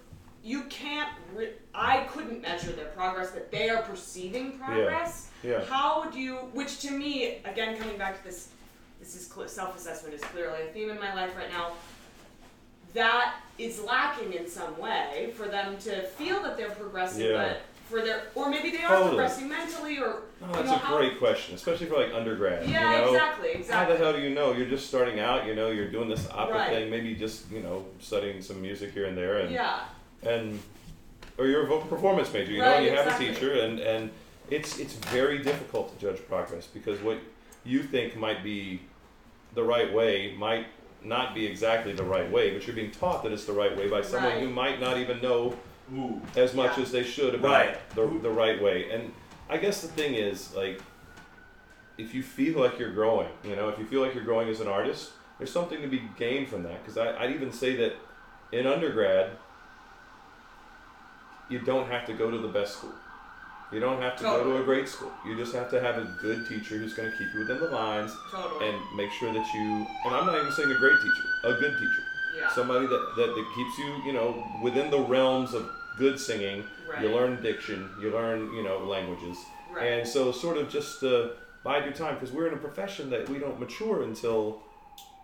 you 0.44 0.62
can't. 0.64 1.10
Re- 1.34 1.54
I 1.74 2.04
couldn't 2.12 2.42
measure 2.42 2.70
their 2.72 2.86
progress, 2.98 3.32
but 3.32 3.50
they 3.50 3.68
are 3.70 3.82
perceiving 3.82 4.58
progress. 4.58 5.30
yeah. 5.42 5.50
yeah. 5.58 5.64
How 5.64 6.08
do 6.10 6.20
you? 6.20 6.36
Which 6.52 6.78
to 6.82 6.92
me, 6.92 7.38
again, 7.44 7.76
coming 7.76 7.98
back 7.98 8.18
to 8.18 8.24
this, 8.24 8.48
this 9.00 9.16
is 9.16 9.26
cl- 9.26 9.48
self-assessment 9.48 10.14
is 10.14 10.20
clearly 10.20 10.62
a 10.68 10.72
theme 10.72 10.90
in 10.90 11.00
my 11.00 11.12
life 11.14 11.36
right 11.36 11.50
now. 11.50 11.72
That 12.94 13.36
is 13.58 13.80
lacking 13.80 14.32
in 14.32 14.48
some 14.48 14.78
way 14.78 15.32
for 15.36 15.46
them 15.48 15.76
to 15.78 16.02
feel 16.08 16.42
that 16.42 16.56
they're 16.56 16.70
progressing, 16.70 17.26
Yeah. 17.26 17.36
but 17.36 17.62
for 17.90 18.00
their 18.02 18.22
or 18.34 18.48
maybe 18.48 18.70
they 18.70 18.82
are 18.84 18.88
Totally. 18.88 19.08
progressing 19.10 19.48
mentally 19.48 19.98
or 19.98 20.22
oh, 20.42 20.46
you 20.46 20.52
that's 20.52 20.66
know 20.68 20.74
a 20.74 20.78
how. 20.78 20.96
great 20.96 21.18
question, 21.18 21.54
especially 21.56 21.86
for 21.86 21.96
like 21.96 22.14
undergrad. 22.14 22.68
yeah, 22.68 22.96
you 22.96 23.02
know? 23.06 23.12
exactly, 23.14 23.52
How 23.52 23.58
exactly. 23.58 23.96
the 23.96 24.02
hell 24.04 24.12
do 24.12 24.20
you 24.20 24.30
know? 24.30 24.52
You're 24.52 24.68
just 24.68 24.86
starting 24.86 25.18
out. 25.18 25.46
You 25.46 25.54
know, 25.54 25.70
you're 25.70 25.90
doing 25.90 26.08
this 26.08 26.28
opera 26.30 26.54
Right. 26.54 26.70
thing. 26.70 26.90
Maybe 26.90 27.14
just 27.14 27.50
you 27.50 27.60
know 27.60 27.84
studying 27.98 28.40
some 28.40 28.62
music 28.62 28.92
here 28.92 29.06
and 29.06 29.16
there, 29.18 29.38
and 29.38 29.52
yeah, 29.52 29.80
and 30.22 30.58
or 31.36 31.46
you're 31.46 31.64
a 31.64 31.66
vocal 31.66 31.88
performance 31.88 32.32
major, 32.32 32.52
you 32.52 32.58
know, 32.58 32.66
Right, 32.66 32.76
and 32.76 32.84
you 32.86 32.92
have 32.96 33.08
a 33.14 33.18
teacher, 33.18 33.52
and 33.60 33.80
and 33.80 34.10
it's 34.50 34.78
it's 34.78 34.94
very 34.94 35.38
difficult 35.42 35.92
to 35.98 36.06
judge 36.06 36.24
progress 36.28 36.66
because 36.66 37.00
what 37.00 37.18
you 37.64 37.82
think 37.82 38.16
might 38.16 38.42
be 38.44 38.80
the 39.54 39.62
right 39.62 39.92
way 39.92 40.34
might 40.38 40.66
not 41.02 41.34
be 41.34 41.46
exactly 41.46 41.92
the 41.92 42.04
right 42.04 42.30
way, 42.30 42.50
but 42.52 42.66
you're 42.66 42.76
being 42.76 42.90
taught 42.90 43.22
that 43.22 43.32
it's 43.32 43.46
the 43.46 43.52
right 43.52 43.76
way 43.76 43.88
by 43.88 44.02
someone 44.02 44.32
Right. 44.34 44.42
who 44.42 44.50
might 44.50 44.80
not 44.80 44.98
even 44.98 45.20
know 45.22 45.54
Ooh. 45.94 46.20
as 46.36 46.54
much 46.54 46.76
Yeah. 46.76 46.82
as 46.84 46.92
they 46.92 47.02
should 47.02 47.34
about 47.34 47.50
Right. 47.50 47.90
the 47.94 48.06
the 48.22 48.30
right 48.30 48.60
way. 48.62 48.90
And 48.90 49.12
I 49.48 49.56
guess 49.56 49.82
the 49.82 49.88
thing 49.88 50.14
is 50.14 50.54
like 50.54 50.80
if 51.98 52.14
you 52.14 52.22
feel 52.22 52.58
like 52.60 52.78
you're 52.78 52.92
growing, 52.92 53.28
you 53.44 53.54
know, 53.56 53.68
if 53.68 53.78
you 53.78 53.84
feel 53.84 54.00
like 54.00 54.14
you're 54.14 54.24
growing 54.24 54.48
as 54.48 54.60
an 54.60 54.68
artist, 54.68 55.10
there's 55.38 55.52
something 55.52 55.82
to 55.82 55.88
be 55.88 56.02
gained 56.16 56.48
from 56.48 56.62
that. 56.62 56.82
Because 56.82 56.96
I'd 56.96 57.30
even 57.32 57.52
say 57.52 57.76
that 57.76 57.92
in 58.52 58.66
undergrad, 58.66 59.32
you 61.48 61.58
don't 61.58 61.88
have 61.90 62.06
to 62.06 62.12
go 62.14 62.30
to 62.30 62.38
the 62.38 62.48
best 62.48 62.78
school. 62.78 62.94
You 63.72 63.78
don't 63.80 64.00
have 64.00 64.16
to 64.16 64.22
go 64.24 64.42
to 64.44 64.56
a 64.62 64.64
great 64.64 64.88
school. 64.88 65.12
You 65.24 65.36
just 65.36 65.54
have 65.54 65.70
to 65.70 65.80
have 65.80 65.96
a 65.98 66.04
good 66.20 66.46
teacher 66.48 66.76
who's 66.76 66.94
going 66.94 67.10
to 67.10 67.16
keep 67.16 67.28
you 67.34 67.40
within 67.40 67.60
the 67.60 67.68
lines 67.68 68.12
totally. 68.32 68.68
and 68.68 68.78
make 68.96 69.10
sure 69.12 69.32
that 69.32 69.46
you. 69.54 69.86
And 70.04 70.14
I'm 70.14 70.26
not 70.26 70.36
even 70.40 70.50
saying 70.52 70.70
a 70.70 70.78
great 70.78 70.96
teacher, 71.00 71.24
a 71.44 71.52
good 71.60 71.74
teacher, 71.78 72.02
yeah, 72.36 72.48
somebody 72.50 72.86
that, 72.86 73.12
that 73.16 73.34
that 73.36 73.46
keeps 73.54 73.78
you, 73.78 74.02
you 74.06 74.12
know, 74.12 74.44
within 74.62 74.90
the 74.90 74.98
realms 75.00 75.54
of 75.54 75.70
good 76.04 76.18
singing. 76.18 76.64
right. 76.90 77.02
You 77.02 77.08
learn 77.18 77.32
diction, 77.42 77.80
you 78.02 78.08
learn, 78.18 78.38
you 78.56 78.62
know, 78.66 78.78
languages. 78.96 79.36
right. 79.72 79.86
And 79.92 80.08
so, 80.14 80.32
sort 80.44 80.56
of 80.60 80.64
just 80.78 81.02
uh, 81.04 81.28
bide 81.62 81.84
your 81.84 81.92
time 82.02 82.14
because 82.14 82.32
we're 82.34 82.48
in 82.50 82.54
a 82.54 82.62
profession 82.68 83.04
that 83.10 83.22
we 83.28 83.38
don't 83.44 83.58
mature 83.64 84.02
until 84.10 84.40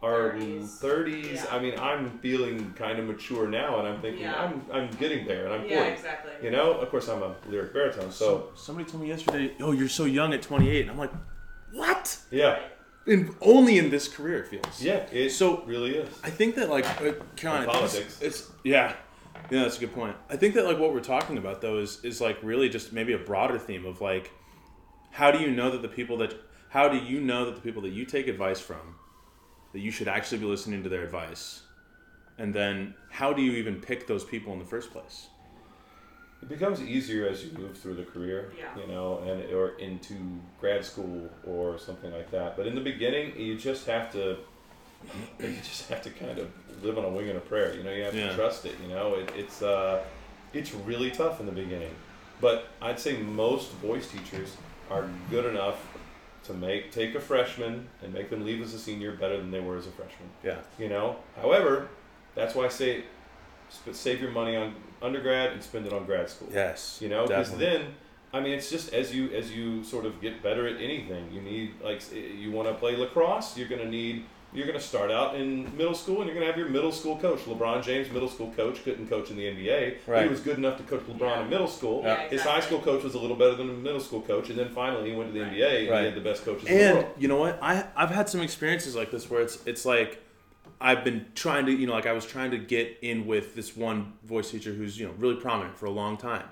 our 0.02 0.32
30s. 0.34 0.78
30s. 0.80 1.34
Yeah. 1.36 1.44
I 1.50 1.58
mean, 1.64 1.74
I'm 1.90 2.04
feeling 2.18 2.56
kind 2.84 2.98
of 3.00 3.04
mature 3.06 3.48
now, 3.48 3.70
and 3.78 3.88
I'm 3.88 4.00
thinking 4.04 4.22
Yeah. 4.28 4.42
I'm 4.42 4.54
I'm 4.76 4.88
getting 5.02 5.22
there, 5.30 5.42
and 5.46 5.52
I'm 5.56 5.64
40. 5.68 5.74
Exactly. 5.96 6.32
You 6.44 6.50
know, 6.56 6.66
of 6.82 6.86
course, 6.92 7.08
I'm 7.12 7.22
a 7.22 7.34
lyric 7.50 7.72
baritone, 7.72 8.12
so 8.12 8.50
somebody 8.54 8.84
told 8.90 9.02
me 9.02 9.08
yesterday, 9.08 9.46
"Oh, 9.60 9.72
you're 9.78 9.94
so 10.00 10.04
young 10.04 10.30
at 10.34 10.42
28," 10.42 10.82
and 10.82 10.90
I'm 10.92 10.98
like, 11.04 11.12
"What?" 11.72 12.18
yeah, 12.30 12.58
In, 13.06 13.34
only 13.40 13.78
in 13.78 13.88
this 13.90 14.06
career 14.16 14.38
it 14.42 14.48
feels. 14.52 14.82
yeah, 14.82 15.06
it 15.20 15.30
So- 15.30 15.62
really 15.72 15.92
is. 16.02 16.08
I 16.22 16.30
think 16.38 16.50
that 16.56 16.68
like 16.76 16.84
uh, 17.00 17.12
Caroline, 17.40 17.62
In 17.64 17.70
I 17.70 17.72
it's- 17.72 17.78
politics. 17.78 18.14
It's, 18.26 18.38
yeah, 18.64 18.92
yeah, 19.50 19.62
that's 19.62 19.76
a 19.76 19.80
good 19.80 19.94
point. 19.94 20.16
I 20.28 20.36
think 20.36 20.54
that 20.54 20.64
like 20.64 20.78
what 20.78 20.92
we're 20.92 21.00
talking 21.00 21.38
about 21.38 21.60
though 21.60 21.78
is 21.78 22.04
is 22.04 22.20
like 22.20 22.38
really 22.42 22.68
just 22.68 22.92
maybe 22.92 23.12
a 23.12 23.18
broader 23.18 23.58
theme 23.58 23.86
of 23.86 24.00
like, 24.00 24.30
how 25.10 25.30
do 25.30 25.38
you 25.38 25.50
know 25.50 25.70
that 25.70 25.82
the 25.82 25.88
people 25.88 26.16
that 26.18 26.34
how 26.70 26.88
do 26.88 26.98
you 26.98 27.20
know 27.20 27.44
that 27.46 27.54
the 27.54 27.60
people 27.60 27.82
that 27.82 27.92
you 27.92 28.04
take 28.04 28.26
advice 28.28 28.60
from, 28.60 28.96
that 29.72 29.80
you 29.80 29.90
should 29.90 30.08
actually 30.08 30.38
be 30.38 30.46
listening 30.46 30.82
to 30.82 30.88
their 30.88 31.02
advice, 31.04 31.62
and 32.38 32.52
then 32.54 32.94
how 33.10 33.32
do 33.32 33.40
you 33.42 33.52
even 33.52 33.80
pick 33.80 34.06
those 34.06 34.24
people 34.24 34.52
in 34.52 34.58
the 34.58 34.64
first 34.64 34.90
place? 34.92 35.28
It 36.42 36.50
becomes 36.50 36.82
easier 36.82 37.26
as 37.26 37.42
you 37.42 37.50
move 37.58 37.78
through 37.78 37.94
the 37.94 38.04
career, 38.04 38.52
Yeah. 38.58 38.76
you 38.78 38.86
know, 38.86 39.18
and 39.20 39.50
or 39.54 39.70
into 39.78 40.14
grad 40.60 40.84
school 40.84 41.30
or 41.46 41.78
something 41.78 42.12
like 42.12 42.30
that. 42.30 42.56
But 42.58 42.66
in 42.66 42.74
the 42.74 42.80
beginning, 42.82 43.40
you 43.40 43.56
just 43.56 43.86
have 43.86 44.12
to, 44.12 44.36
you 45.40 45.54
just 45.62 45.88
have 45.88 46.02
to 46.02 46.10
kind 46.10 46.38
of 46.38 46.48
live 46.82 46.98
on 46.98 47.04
a 47.04 47.08
wing 47.08 47.28
and 47.28 47.38
a 47.38 47.40
prayer. 47.40 47.74
You 47.74 47.82
know, 47.82 47.92
you 47.92 48.04
have 48.04 48.14
Yeah. 48.14 48.28
to 48.28 48.34
trust 48.34 48.64
it. 48.66 48.74
You 48.82 48.88
know, 48.88 49.14
it, 49.14 49.30
it's 49.36 49.62
uh, 49.62 50.02
it's 50.52 50.72
really 50.74 51.10
tough 51.10 51.40
in 51.40 51.46
the 51.46 51.52
beginning. 51.52 51.94
But 52.40 52.68
I'd 52.82 52.98
say 53.00 53.16
most 53.18 53.72
voice 53.74 54.10
teachers 54.10 54.56
are 54.90 55.08
good 55.30 55.46
enough 55.46 55.76
to 56.44 56.54
make 56.54 56.92
take 56.92 57.14
a 57.14 57.20
freshman 57.20 57.88
and 58.02 58.12
make 58.14 58.30
them 58.30 58.44
leave 58.44 58.62
as 58.62 58.72
a 58.74 58.78
senior 58.78 59.12
better 59.12 59.36
than 59.38 59.50
they 59.50 59.60
were 59.60 59.76
as 59.76 59.86
a 59.86 59.90
freshman. 59.90 60.28
Yeah, 60.44 60.58
You 60.78 60.88
know, 60.88 61.16
however, 61.40 61.88
that's 62.34 62.54
why 62.54 62.66
I 62.66 62.68
say 62.68 63.04
sp- 63.72 63.92
save 63.94 64.20
your 64.20 64.30
money 64.30 64.54
on 64.54 64.74
undergrad 65.02 65.52
and 65.52 65.62
spend 65.62 65.86
it 65.86 65.92
on 65.92 66.04
grad 66.04 66.28
school. 66.30 66.48
yes, 66.52 66.98
You 67.02 67.08
know, 67.08 67.26
because 67.26 67.50
then, 67.56 67.94
I 68.32 68.40
mean, 68.40 68.52
it's 68.52 68.70
just 68.70 68.92
as 68.94 69.14
you 69.14 69.30
as 69.30 69.50
you 69.50 69.82
sort 69.82 70.04
of 70.06 70.20
get 70.20 70.42
better 70.42 70.68
at 70.68 70.80
anything, 70.80 71.32
you 71.32 71.40
need 71.40 71.72
like 71.82 72.00
you 72.12 72.52
want 72.52 72.68
to 72.68 72.74
play 72.74 72.94
lacrosse, 72.96 73.56
you're 73.56 73.68
gonna 73.68 73.88
need 73.90 74.24
you're 74.56 74.66
gonna 74.66 74.80
start 74.80 75.10
out 75.10 75.34
in 75.36 75.64
middle 75.76 75.94
school 75.94 76.16
and 76.22 76.26
you're 76.26 76.34
gonna 76.34 76.46
have 76.46 76.56
your 76.56 76.68
middle 76.68 76.90
school 76.90 77.16
coach. 77.18 77.40
LeBron 77.40 77.82
James, 77.84 78.10
middle 78.10 78.28
school 78.28 78.50
coach, 78.56 78.82
couldn't 78.84 79.08
coach 79.08 79.30
in 79.30 79.36
the 79.36 79.44
NBA. 79.44 80.22
He 80.22 80.28
was 80.28 80.40
good 80.40 80.56
enough 80.58 80.78
to 80.78 80.82
coach 80.84 81.02
LeBron 81.02 81.20
Yeah. 81.20 81.42
in 81.42 81.50
middle 81.50 81.68
school. 81.68 82.02
Yeah, 82.02 82.28
His 82.28 82.42
high 82.42 82.60
school 82.60 82.80
coach 82.80 83.04
was 83.04 83.14
a 83.14 83.18
little 83.18 83.36
better 83.36 83.54
than 83.54 83.66
the 83.68 83.74
middle 83.74 84.00
school 84.00 84.22
coach, 84.22 84.48
and 84.48 84.58
then 84.58 84.70
finally 84.70 85.10
he 85.10 85.16
went 85.16 85.28
to 85.32 85.38
the 85.38 85.44
Right. 85.44 85.52
NBA 85.52 85.80
and 85.82 85.90
Right. 85.90 85.98
he 86.00 86.04
had 86.06 86.14
the 86.14 86.20
best 86.22 86.44
coaches 86.44 86.68
in 86.68 86.76
the 86.78 86.84
And 86.84 86.98
world. 86.98 87.10
you 87.18 87.28
know 87.28 87.36
what? 87.36 87.58
I 87.62 87.84
I've 87.94 88.10
had 88.10 88.28
some 88.28 88.40
experiences 88.40 88.96
like 88.96 89.10
this 89.10 89.28
where 89.30 89.42
it's 89.42 89.58
it's 89.66 89.84
like 89.84 90.22
I've 90.80 91.04
been 91.04 91.26
trying 91.34 91.66
to 91.66 91.72
you 91.72 91.86
know 91.86 91.92
like 91.92 92.06
I 92.06 92.12
was 92.12 92.24
trying 92.26 92.50
to 92.52 92.58
get 92.58 92.98
in 93.02 93.26
with 93.26 93.54
this 93.54 93.76
one 93.76 94.14
voice 94.24 94.50
teacher 94.50 94.72
who's 94.72 94.98
you 94.98 95.06
know 95.06 95.12
really 95.18 95.36
prominent 95.36 95.76
for 95.76 95.86
a 95.86 95.90
long 95.90 96.16
time, 96.16 96.44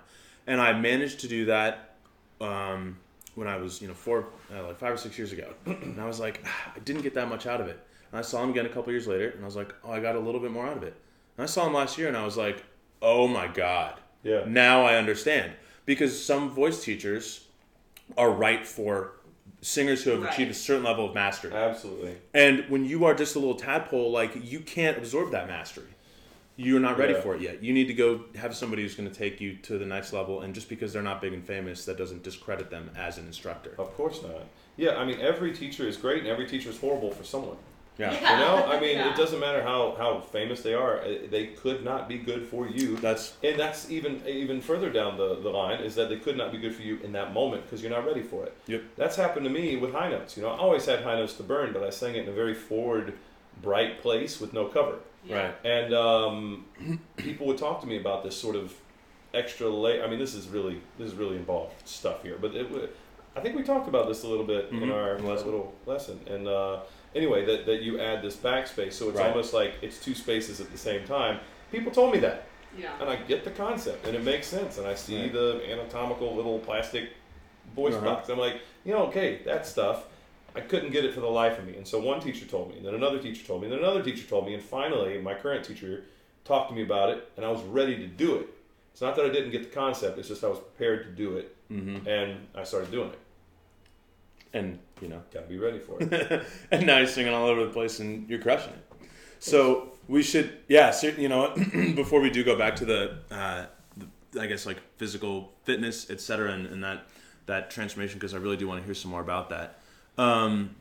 and 0.47 0.61
I 0.61 0.73
managed 0.79 1.21
to 1.21 1.29
do 1.29 1.47
that 1.47 1.97
um, 2.41 2.97
when 3.35 3.49
I 3.49 3.57
was 3.57 3.83
you 3.83 3.89
know 3.89 3.95
four 3.95 4.27
uh, 4.55 4.63
like 4.69 4.79
five 4.79 4.93
or 4.95 4.97
six 4.97 5.19
years 5.19 5.33
ago, 5.33 5.53
and 5.67 6.01
I 6.01 6.07
was 6.07 6.21
like 6.21 6.41
"Ah, 6.47 6.73
I 6.77 6.79
didn't 6.81 7.03
get 7.03 7.15
that 7.15 7.29
much 7.29 7.47
out 7.47 7.61
of 7.61 7.69
it, 7.69 7.79
and 8.15 8.21
I 8.21 8.23
saw 8.23 8.45
him 8.45 8.51
again 8.51 8.65
a 8.65 8.69
couple 8.69 8.93
years 8.93 9.09
later, 9.09 9.31
and 9.31 9.43
I 9.43 9.45
was 9.45 9.57
like 9.57 9.75
oh 9.85 9.91
I 9.91 9.99
got 9.99 10.15
a 10.15 10.21
little 10.21 10.41
bit 10.41 10.53
more 10.53 10.67
out 10.67 10.77
of 10.77 10.85
it, 10.85 10.95
and 11.37 11.43
I 11.43 11.47
saw 11.47 11.67
him 11.67 11.75
last 11.75 11.99
year, 11.99 12.07
and 12.07 12.17
I 12.17 12.25
was 12.25 12.37
like 12.37 12.63
oh 13.03 13.27
my 13.27 13.49
god, 13.49 13.99
Yeah. 14.23 14.45
now 14.47 14.85
I 14.85 14.95
understand 14.97 15.53
because 15.85 16.25
some 16.25 16.49
voice 16.51 16.83
teachers 16.85 17.47
are 18.17 18.31
right 18.31 18.65
for 18.67 19.13
singers 19.61 20.05
who 20.05 20.11
have 20.11 20.23
Right. 20.23 20.33
achieved 20.33 20.53
a 20.53 20.55
certain 20.55 20.85
level 20.85 21.07
of 21.09 21.15
mastery. 21.15 21.53
Absolutely. 21.53 22.15
And 22.33 22.65
when 22.69 22.85
you 22.85 23.05
are 23.05 23.15
just 23.15 23.35
a 23.35 23.39
little 23.41 23.57
tadpole, 23.57 24.11
like 24.13 24.33
you 24.43 24.61
can't 24.61 24.97
absorb 24.97 25.33
that 25.33 25.49
mastery. 25.49 25.89
You're 26.57 26.79
not 26.81 26.99
ready 26.99 27.15
Yeah. 27.15 27.21
for 27.21 27.35
it 27.35 27.41
yet. 27.41 27.65
You 27.65 27.73
need 27.73 27.89
to 27.89 27.95
go 27.95 28.27
have 28.37 28.55
somebody 28.55 28.83
who's 28.83 28.95
going 28.95 29.11
to 29.11 29.15
take 29.15 29.41
you 29.41 29.57
to 29.63 29.77
the 29.77 29.85
next 29.87 30.13
level. 30.13 30.41
And 30.43 30.55
just 30.55 30.69
because 30.69 30.93
they're 30.93 31.03
not 31.03 31.21
big 31.21 31.33
and 31.33 31.45
famous, 31.45 31.85
that 31.87 31.99
doesn't 31.99 32.23
discredit 32.23 32.71
them 32.71 32.91
as 32.97 33.19
an 33.19 33.27
instructor. 33.27 33.75
Of 33.77 33.93
course 33.97 34.23
not. 34.23 34.45
Yeah, 34.77 34.97
I 34.97 35.05
mean, 35.05 35.21
every 35.21 35.53
teacher 35.53 35.89
is 35.89 35.97
great 35.97 36.21
and 36.21 36.29
every 36.29 36.47
teacher 36.47 36.71
is 36.71 36.79
horrible 36.79 37.11
for 37.11 37.25
someone. 37.25 37.57
Yeah, 37.97 38.13
You 38.13 38.39
know, 38.45 38.65
I 38.67 38.81
mean, 38.85 38.97
Yeah. 38.97 39.11
it 39.13 39.17
doesn't 39.17 39.39
matter 39.39 39.63
how, 39.63 39.95
how 39.97 40.19
famous 40.21 40.63
they 40.63 40.75
are; 40.75 40.99
uh, 41.01 41.09
they 41.31 41.47
could 41.49 41.85
not 41.85 42.09
be 42.09 42.19
good 42.19 42.45
for 42.47 42.67
you. 42.67 42.97
that's 42.97 43.35
And 43.43 43.59
that's 43.59 43.89
even 43.91 44.21
even 44.27 44.61
further 44.61 44.91
down 44.91 45.17
the, 45.17 45.37
the 45.37 45.51
line 45.51 45.81
is 45.81 45.95
that 45.95 46.09
they 46.09 46.17
could 46.17 46.37
not 46.37 46.51
be 46.51 46.59
good 46.59 46.75
for 46.75 46.83
you 46.83 46.99
in 47.05 47.13
that 47.13 47.33
moment 47.33 47.63
because 47.65 47.83
you're 47.83 47.93
not 47.93 48.05
ready 48.05 48.23
for 48.23 48.45
it. 48.45 48.57
Yep. 48.67 48.83
That's 48.97 49.15
happened 49.17 49.45
to 49.45 49.51
me 49.51 49.77
with 49.77 49.93
high 49.93 50.09
notes. 50.11 50.37
You 50.37 50.43
know, 50.43 50.49
I 50.51 50.59
always 50.59 50.85
had 50.87 51.03
high 51.05 51.15
notes 51.17 51.35
to 51.35 51.45
burn, 51.45 51.73
but 51.73 51.85
I 51.85 51.91
sang 51.91 52.17
it 52.17 52.25
in 52.25 52.29
a 52.29 52.33
very 52.33 52.55
forward, 52.55 53.15
bright 53.63 54.01
place 54.03 54.41
with 54.41 54.53
no 54.53 54.65
cover. 54.67 54.97
Yeah. 55.25 55.37
right. 55.37 55.55
And 55.65 55.95
um, 55.95 56.65
people 57.17 57.47
would 57.47 57.59
talk 57.59 57.81
to 57.83 57.87
me 57.87 57.97
about 57.99 58.25
this 58.25 58.37
sort 58.37 58.57
of 58.57 58.75
extra 59.33 59.69
lay. 59.69 60.03
I 60.03 60.09
mean, 60.09 60.19
this 60.19 60.35
is 60.35 60.49
really 60.49 60.81
this 60.99 61.13
is 61.13 61.15
really 61.15 61.37
involved 61.37 61.75
stuff 61.89 62.23
here. 62.25 62.39
But 62.41 62.57
it, 62.57 62.97
I 63.37 63.41
think 63.41 63.57
we 63.57 63.63
talked 63.63 63.87
about 63.89 64.09
this 64.09 64.25
a 64.25 64.29
little 64.29 64.45
bit 64.47 64.71
in 64.71 64.81
Mhm. 64.81 64.93
our 64.93 65.15
In 65.17 65.23
the 65.25 65.29
lesson. 65.31 65.47
little 65.47 65.73
lesson. 65.87 66.21
And 66.27 66.49
uh, 66.49 66.81
anyway, 67.15 67.45
that, 67.45 67.67
that 67.67 67.83
you 67.83 68.01
add 68.01 68.23
this 68.23 68.37
backspace, 68.37 68.93
so 68.95 69.09
it's 69.09 69.19
Right. 69.19 69.29
almost 69.29 69.53
like 69.55 69.75
it's 69.83 69.99
two 69.99 70.15
spaces 70.15 70.61
at 70.61 70.71
the 70.71 70.79
same 70.79 71.05
time. 71.07 71.41
People 71.71 71.93
told 71.93 72.13
me 72.13 72.19
that, 72.21 72.47
Yeah. 72.77 72.93
and 73.01 73.09
I 73.09 73.17
get 73.17 73.45
the 73.45 73.51
concept, 73.51 74.07
and 74.07 74.17
it 74.17 74.23
makes 74.25 74.47
sense. 74.47 74.79
And 74.79 74.87
I 74.87 74.95
see 74.95 75.23
Right. 75.23 75.33
the 75.33 75.63
anatomical 75.71 76.35
little 76.35 76.59
plastic 76.59 77.11
voice 77.75 77.95
Uh-huh. 77.95 78.05
box. 78.05 78.29
I'm 78.29 78.39
like, 78.39 78.61
you 78.85 78.93
know, 78.93 79.05
okay, 79.07 79.41
that 79.45 79.67
stuff. 79.67 80.07
I 80.57 80.61
couldn't 80.61 80.93
get 80.93 81.05
it 81.05 81.13
for 81.13 81.21
the 81.21 81.27
life 81.31 81.59
of 81.59 81.67
me. 81.67 81.77
And 81.77 81.87
so 81.87 81.99
one 81.99 82.21
teacher 82.21 82.47
told 82.47 82.71
me, 82.71 82.77
and 82.77 82.87
then 82.87 82.95
another 82.95 83.19
teacher 83.19 83.45
told 83.45 83.61
me, 83.63 83.67
and 83.67 83.73
then 83.73 83.81
another 83.83 84.03
teacher 84.05 84.25
told 84.29 84.47
me, 84.47 84.55
and 84.55 84.63
finally 84.63 85.19
my 85.21 85.35
current 85.35 85.65
teacher 85.65 86.05
talked 86.45 86.69
to 86.69 86.77
me 86.77 86.83
about 86.83 87.11
it, 87.11 87.29
and 87.37 87.45
I 87.45 87.51
was 87.51 87.61
ready 87.63 87.97
to 87.97 88.07
do 88.07 88.37
it. 88.37 88.49
It's 88.93 89.01
not 89.01 89.17
that 89.17 89.25
I 89.25 89.31
didn't 89.31 89.51
get 89.51 89.65
the 89.65 89.75
concept; 89.75 90.17
it's 90.19 90.29
just 90.29 90.45
I 90.45 90.49
was 90.49 90.61
prepared 90.61 91.03
to 91.07 91.11
do 91.11 91.37
it, 91.39 91.57
hmm 91.69 92.07
and 92.07 92.47
I 92.55 92.63
started 92.63 92.93
doing 92.93 93.11
it. 93.11 93.19
And 94.53 94.79
you 95.05 95.11
know, 95.11 95.23
Got 95.33 95.43
to 95.43 95.49
be 95.49 95.59
ready 95.59 95.79
for 95.79 95.99
it. 96.01 96.43
and 96.71 96.87
now 96.87 96.99
you're 96.99 97.07
singing 97.07 97.33
all 97.33 97.47
over 97.47 97.65
the 97.65 97.71
place, 97.71 98.01
and 98.01 98.29
you're 98.29 98.41
crushing 98.41 98.73
it. 98.73 99.09
So 99.39 99.93
we 100.09 100.23
should, 100.23 100.57
yeah, 100.67 100.95
you 101.19 101.29
know, 101.29 101.55
before 101.95 102.21
we 102.21 102.31
do 102.31 102.43
go 102.43 102.57
back 102.57 102.77
to 102.77 102.87
the, 102.87 103.19
uh, 103.31 103.67
the 103.99 104.41
I 104.41 104.47
guess 104.47 104.65
like 104.65 104.79
physical 104.97 105.53
fitness, 105.65 106.11
et 106.11 106.21
cetera, 106.21 106.53
and, 106.53 106.67
and 106.67 106.83
that 106.83 107.07
that 107.47 107.71
transformation, 107.71 108.19
because 108.19 108.33
I 108.33 108.39
really 108.39 108.57
do 108.57 108.67
want 108.67 108.81
to 108.81 108.85
hear 108.85 108.95
some 108.95 109.11
more 109.11 109.21
about 109.21 109.51
that. 109.51 109.79
Um, 110.17 110.77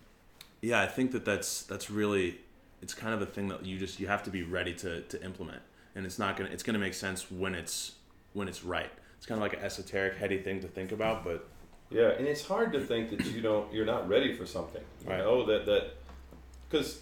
yeah, 0.61 0.81
I 0.81 0.87
think 0.87 1.11
that 1.11 1.25
that's 1.25 1.63
that's 1.63 1.89
really 1.91 2.39
it's 2.81 2.93
kind 2.93 3.13
of 3.13 3.21
a 3.21 3.25
thing 3.25 3.49
that 3.49 3.65
you 3.65 3.77
just 3.77 3.99
you 3.99 4.07
have 4.07 4.23
to 4.23 4.29
be 4.29 4.43
ready 4.43 4.73
to 4.75 5.01
to 5.01 5.23
implement, 5.23 5.61
and 5.95 6.05
it's 6.05 6.17
not 6.17 6.37
gonna 6.37 6.49
it's 6.49 6.63
gonna 6.63 6.79
make 6.79 6.93
sense 6.93 7.29
when 7.29 7.53
it's 7.53 7.93
when 8.31 8.47
it's 8.47 8.63
right. 8.63 8.91
It's 9.17 9.25
kind 9.25 9.37
of 9.37 9.41
like 9.41 9.53
an 9.53 9.63
esoteric, 9.63 10.17
heady 10.17 10.37
thing 10.37 10.61
to 10.61 10.67
think 10.67 10.91
about, 10.91 11.23
but 11.23 11.47
Yeah, 11.93 12.09
and 12.09 12.27
it's 12.27 12.45
hard 12.45 12.73
to 12.73 12.79
think 12.81 13.09
that 13.11 13.25
you 13.27 13.41
don't 13.41 13.71
you're 13.73 13.85
not 13.85 14.07
ready 14.09 14.33
for 14.35 14.45
something. 14.45 14.81
You 15.03 15.09
Right. 15.11 15.19
know 15.19 15.45
that 15.45 15.65
that 15.67 15.91
because 16.69 16.99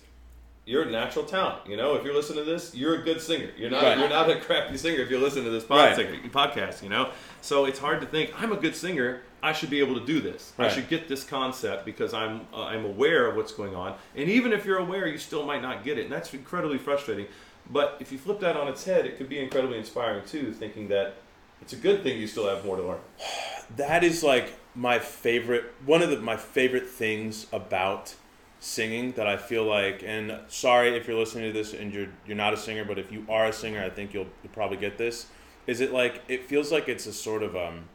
you're 0.65 0.83
a 0.83 0.91
natural 0.91 1.25
talent. 1.25 1.65
You 1.67 1.75
know, 1.77 1.95
if 1.95 2.03
you're 2.03 2.13
listening 2.13 2.45
to 2.45 2.51
this, 2.51 2.75
you're 2.75 2.95
a 2.95 3.01
good 3.03 3.19
singer. 3.21 3.49
You're 3.57 3.71
not 3.71 3.83
Right. 3.83 3.97
you're 3.97 4.09
not 4.09 4.29
a 4.29 4.35
crappy 4.39 4.77
singer 4.77 5.01
if 5.01 5.09
you're 5.09 5.19
listening 5.19 5.45
to 5.45 5.51
this 5.51 5.67
Right. 5.69 5.97
podcast. 6.31 6.83
You 6.83 6.89
know. 6.89 7.09
So 7.41 7.65
it's 7.65 7.79
hard 7.79 8.01
to 8.01 8.07
think 8.07 8.31
I'm 8.41 8.51
a 8.51 8.57
good 8.57 8.75
singer. 8.75 9.21
I 9.43 9.53
should 9.53 9.71
be 9.71 9.79
able 9.79 9.99
to 9.99 10.05
do 10.05 10.19
this. 10.21 10.53
I 10.59 10.67
should 10.67 10.87
get 10.87 11.07
this 11.07 11.23
concept 11.23 11.83
because 11.85 12.13
I'm 12.13 12.41
uh, 12.53 12.63
I'm 12.65 12.85
aware 12.85 13.25
of 13.27 13.35
what's 13.35 13.53
going 13.53 13.75
on. 13.75 13.95
And 14.15 14.29
even 14.29 14.53
if 14.53 14.65
you're 14.65 14.77
aware, 14.77 15.07
you 15.07 15.17
still 15.17 15.45
might 15.45 15.61
not 15.63 15.83
get 15.83 15.97
it, 15.97 16.03
and 16.03 16.11
that's 16.11 16.31
incredibly 16.33 16.77
frustrating. 16.77 17.25
But 17.69 17.97
if 17.99 18.11
you 18.11 18.17
flip 18.17 18.39
that 18.41 18.55
on 18.57 18.67
its 18.67 18.83
head, 18.83 19.05
it 19.05 19.17
could 19.17 19.29
be 19.29 19.39
incredibly 19.39 19.77
inspiring 19.77 20.25
too, 20.25 20.51
thinking 20.53 20.89
that 20.89 21.15
it's 21.61 21.73
a 21.73 21.75
good 21.77 22.03
thing 22.03 22.19
you 22.19 22.27
still 22.27 22.47
have 22.47 22.63
more 22.65 22.75
to 22.75 22.83
learn. 22.83 22.99
that 23.77 24.03
is 24.03 24.23
like 24.23 24.53
my 24.75 24.99
favorite 24.99 25.65
one 25.85 26.01
of 26.01 26.09
the, 26.09 26.17
my 26.19 26.37
favorite 26.37 26.87
things 26.87 27.47
about 27.51 28.15
singing 28.59 29.11
that 29.13 29.27
I 29.27 29.37
feel 29.37 29.63
like 29.65 30.03
and 30.05 30.37
sorry 30.47 30.95
if 30.95 31.07
you're 31.07 31.17
listening 31.17 31.51
to 31.51 31.53
this 31.53 31.73
and 31.73 31.91
you're 31.93 32.07
you're 32.25 32.37
not 32.37 32.53
a 32.53 32.57
singer 32.57 32.85
but 32.85 32.97
if 32.99 33.11
you 33.11 33.25
are 33.27 33.47
a 33.47 33.53
singer 33.53 33.83
I 33.83 33.89
think 33.89 34.13
you'll, 34.13 34.27
you'll 34.43 34.53
probably 34.53 34.77
get 34.77 34.97
this. 34.97 35.25
Is 35.67 35.81
it 35.81 35.91
like 35.91 36.21
it 36.27 36.45
feels 36.45 36.71
like 36.71 36.87
it's 36.87 37.05
a 37.05 37.13
sort 37.13 37.43
of 37.43 37.55
um 37.55 37.85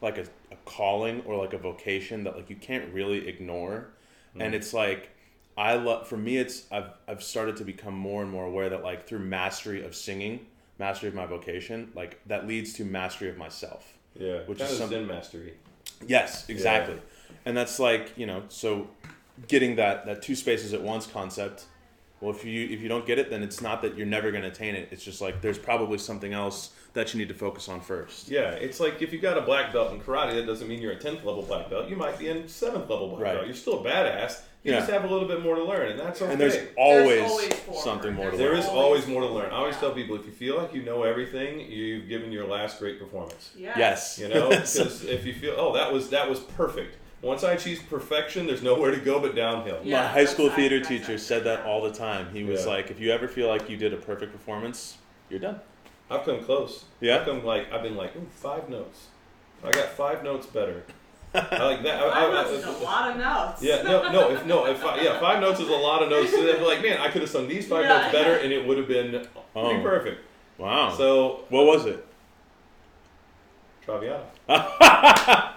like 0.00 0.18
a, 0.18 0.22
a 0.52 0.56
calling 0.64 1.22
or 1.26 1.36
like 1.36 1.52
a 1.52 1.58
vocation 1.58 2.24
that 2.24 2.36
like 2.36 2.48
you 2.48 2.56
can't 2.56 2.92
really 2.94 3.28
ignore. 3.28 3.88
And 4.38 4.54
it's 4.54 4.72
like 4.72 5.10
I 5.58 5.74
love 5.74 6.06
for 6.06 6.16
me 6.16 6.36
it's 6.36 6.64
I've 6.70 6.90
I've 7.08 7.22
started 7.22 7.56
to 7.56 7.64
become 7.64 7.94
more 7.94 8.22
and 8.22 8.30
more 8.30 8.44
aware 8.44 8.68
that 8.70 8.84
like 8.84 9.06
through 9.08 9.18
mastery 9.20 9.84
of 9.84 9.94
singing 9.96 10.46
mastery 10.78 11.08
of 11.08 11.14
my 11.14 11.26
vocation 11.26 11.90
like 11.94 12.20
that 12.26 12.46
leads 12.46 12.72
to 12.74 12.84
mastery 12.84 13.28
of 13.28 13.36
myself. 13.36 13.94
Yeah, 14.14 14.40
Which 14.46 14.60
is 14.60 14.80
of 14.80 14.90
some- 14.90 15.06
mastery. 15.06 15.54
Yes, 16.06 16.48
exactly. 16.48 16.96
And 17.44 17.56
that's 17.56 17.78
like, 17.78 18.12
you 18.16 18.26
know, 18.26 18.42
so 18.48 18.88
getting 19.48 19.76
that 19.76 20.06
that 20.06 20.22
two 20.22 20.34
spaces 20.34 20.74
at 20.74 20.82
once 20.82 21.06
concept. 21.06 21.64
Well, 22.20 22.30
if 22.30 22.44
you 22.44 22.68
if 22.68 22.80
you 22.82 22.88
don't 22.88 23.06
get 23.06 23.18
it, 23.18 23.30
then 23.30 23.42
it's 23.42 23.62
not 23.62 23.80
that 23.82 23.96
you're 23.96 24.06
never 24.06 24.30
going 24.30 24.42
to 24.42 24.48
attain 24.48 24.74
it. 24.74 24.88
It's 24.90 25.02
just 25.02 25.20
like 25.22 25.40
there's 25.40 25.58
probably 25.58 25.96
something 25.96 26.34
else 26.34 26.72
that 26.92 27.14
you 27.14 27.18
need 27.20 27.28
to 27.28 27.34
focus 27.34 27.68
on 27.68 27.80
first. 27.80 28.28
Yeah, 28.28 28.50
it's 28.50 28.78
like 28.78 29.00
if 29.00 29.12
you 29.12 29.18
got 29.18 29.38
a 29.38 29.42
black 29.42 29.72
belt 29.72 29.92
in 29.94 30.00
karate, 30.00 30.34
that 30.34 30.44
doesn't 30.46 30.68
mean 30.68 30.82
you're 30.82 30.92
a 30.92 30.98
tenth 30.98 31.24
level 31.24 31.42
black 31.42 31.70
belt. 31.70 31.88
You 31.88 31.96
might 31.96 32.18
be 32.18 32.28
in 32.28 32.46
seventh 32.46 32.90
level 32.90 33.08
black 33.08 33.22
Right. 33.22 33.34
belt. 33.36 33.46
You're 33.46 33.54
still 33.54 33.80
a 33.80 33.88
badass. 33.88 34.42
You 34.62 34.72
Yeah. 34.72 34.80
just 34.80 34.90
have 34.90 35.04
a 35.04 35.06
little 35.06 35.26
bit 35.26 35.40
more 35.42 35.54
to 35.54 35.64
learn, 35.64 35.92
and 35.92 35.98
that's 36.00 36.20
okay. 36.20 36.32
And 36.32 36.40
there's 36.40 36.58
always, 36.76 37.22
always 37.22 37.52
something 37.82 38.12
more 38.12 38.30
to 38.30 38.36
There's 38.36 38.40
learn. 38.40 38.50
There 38.50 38.58
is 38.58 38.66
always 38.66 38.84
always 38.84 39.06
more 39.06 39.22
to 39.22 39.28
learn. 39.28 39.50
I 39.52 39.56
always 39.56 39.76
tell 39.78 39.92
people 39.92 40.16
if 40.16 40.26
you 40.26 40.32
feel 40.32 40.58
like 40.58 40.74
you 40.74 40.82
know 40.82 41.02
everything, 41.02 41.60
you've 41.60 42.08
given 42.08 42.30
your 42.30 42.46
last 42.46 42.78
great 42.78 42.98
performance. 42.98 43.52
Yes. 43.56 43.76
Yes. 43.78 44.18
You 44.18 44.28
know, 44.28 44.48
because 44.50 45.04
if 45.06 45.24
you 45.24 45.32
feel, 45.32 45.54
oh, 45.56 45.72
that 45.74 45.90
was 45.92 46.10
that 46.10 46.28
was 46.28 46.40
perfect. 46.40 46.96
Once 47.22 47.42
I 47.44 47.52
achieve 47.52 47.82
perfection, 47.88 48.46
there's 48.46 48.62
nowhere 48.62 48.90
to 48.90 48.96
go 48.98 49.18
but 49.20 49.34
downhill. 49.34 49.80
Yeah. 49.82 50.02
My 50.02 50.08
high 50.08 50.24
school 50.26 50.50
theater 50.50 50.76
that's 50.78 50.88
teacher 50.88 51.02
actually 51.04 51.18
said 51.18 51.44
that 51.44 51.64
all 51.64 51.82
the 51.82 51.92
time. 51.92 52.28
He 52.34 52.44
was 52.44 52.62
Yeah. 52.64 52.70
like, 52.72 52.90
if 52.90 52.98
you 53.00 53.12
ever 53.12 53.28
feel 53.28 53.48
like 53.48 53.68
you 53.70 53.76
did 53.78 53.92
a 53.94 53.98
perfect 53.98 54.32
performance, 54.32 54.96
you're 55.30 55.40
done. 55.40 55.60
I've 56.10 56.24
come 56.24 56.42
close. 56.44 56.84
Yeah? 57.00 57.18
I've 57.20 57.24
come 57.24 57.44
like 57.44 57.72
I've 57.72 57.82
been 57.82 57.96
like 57.96 58.14
ooh, 58.16 58.26
five 58.30 58.68
notes. 58.68 59.06
I 59.64 59.70
got 59.70 59.88
five 59.90 60.22
notes 60.24 60.46
better. 60.46 60.82
I 61.34 61.64
like 61.64 61.82
that. 61.84 62.00
I, 62.02 62.08
I- 62.08 62.10
Five 62.10 62.46
I- 62.46 62.50
is 62.50 62.64
a 62.64 62.70
lot 62.84 63.10
of 63.10 63.16
notes. 63.16 63.62
Yeah, 63.62 63.82
no, 63.82 64.10
no, 64.10 64.30
if 64.30 64.46
no, 64.46 64.66
if 64.66 64.84
I, 64.84 65.00
yeah, 65.00 65.20
five 65.20 65.40
notes 65.40 65.60
is 65.60 65.68
a 65.68 65.72
lot 65.72 66.02
of 66.02 66.08
notes. 66.10 66.30
So 66.32 66.42
they're 66.42 66.60
like, 66.64 66.82
man, 66.82 66.98
I 67.00 67.08
could 67.08 67.22
have 67.22 67.30
sung 67.30 67.46
these 67.48 67.66
five 67.68 67.84
Yeah, 67.84 67.98
notes 68.00 68.12
better, 68.12 68.32
yeah. 68.36 68.42
and 68.44 68.52
it 68.52 68.66
would 68.66 68.78
have 68.78 68.88
been 68.88 69.10
pretty 69.10 69.28
Oh. 69.54 69.80
perfect. 69.82 70.24
Wow. 70.58 70.92
So 70.96 71.44
what 71.48 71.66
was 71.66 71.86
it? 71.86 72.04
Traviata. 73.84 74.24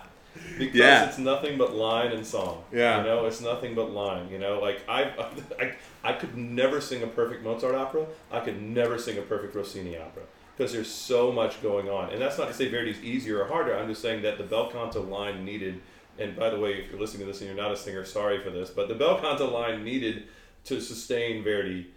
Because 0.57 0.76
Yeah. 0.76 1.05
it's 1.07 1.17
nothing 1.17 1.57
but 1.57 1.74
line 1.76 2.11
and 2.11 2.26
song. 2.26 2.63
Yeah. 2.71 2.97
You 2.99 3.03
know, 3.05 3.26
it's 3.26 3.41
nothing 3.41 3.74
but 3.76 3.91
line. 3.91 4.30
You 4.30 4.38
know, 4.39 4.59
like 4.59 4.82
I, 4.88 5.03
I, 5.59 5.74
I 6.03 6.13
could 6.13 6.38
never 6.38 6.80
sing 6.82 7.01
a 7.01 7.07
perfect 7.07 7.43
Mozart 7.43 7.74
opera. 7.76 8.05
I 8.32 8.39
could 8.39 8.61
never 8.61 8.97
sing 8.99 9.17
a 9.17 9.21
perfect 9.21 9.55
Rossini 9.55 9.97
opera 9.97 10.24
because 10.58 10.72
there's 10.74 10.89
so 10.91 11.32
much 11.32 11.62
going 11.62 11.89
on. 11.89 12.12
And 12.12 12.22
that's 12.22 12.38
not 12.38 12.47
to 12.47 12.54
say 12.54 12.70
Verdi's 12.70 13.01
easier 13.04 13.41
or 13.41 13.47
harder. 13.47 13.76
I'm 13.78 13.88
just 13.88 14.01
saying 14.01 14.22
that 14.24 14.38
the 14.38 14.43
bel 14.43 14.70
canto 14.70 15.01
line 15.01 15.43
needed. 15.43 15.82
And 16.20 16.36
by 16.36 16.49
the 16.51 16.60
way, 16.60 16.74
if 16.74 16.91
you're 16.91 16.99
listening 16.99 17.22
to 17.22 17.26
this 17.32 17.41
and 17.41 17.47
you're 17.49 17.58
not 17.58 17.72
a 17.72 17.78
singer, 17.78 18.06
sorry 18.06 18.41
for 18.43 18.51
this, 18.51 18.70
but 18.70 18.88
the 18.88 18.93
bel 18.95 19.20
canto 19.20 19.49
line 19.51 19.84
needed 19.84 20.28
to 20.66 20.80
sustain 20.80 21.43
Verdi 21.43 21.88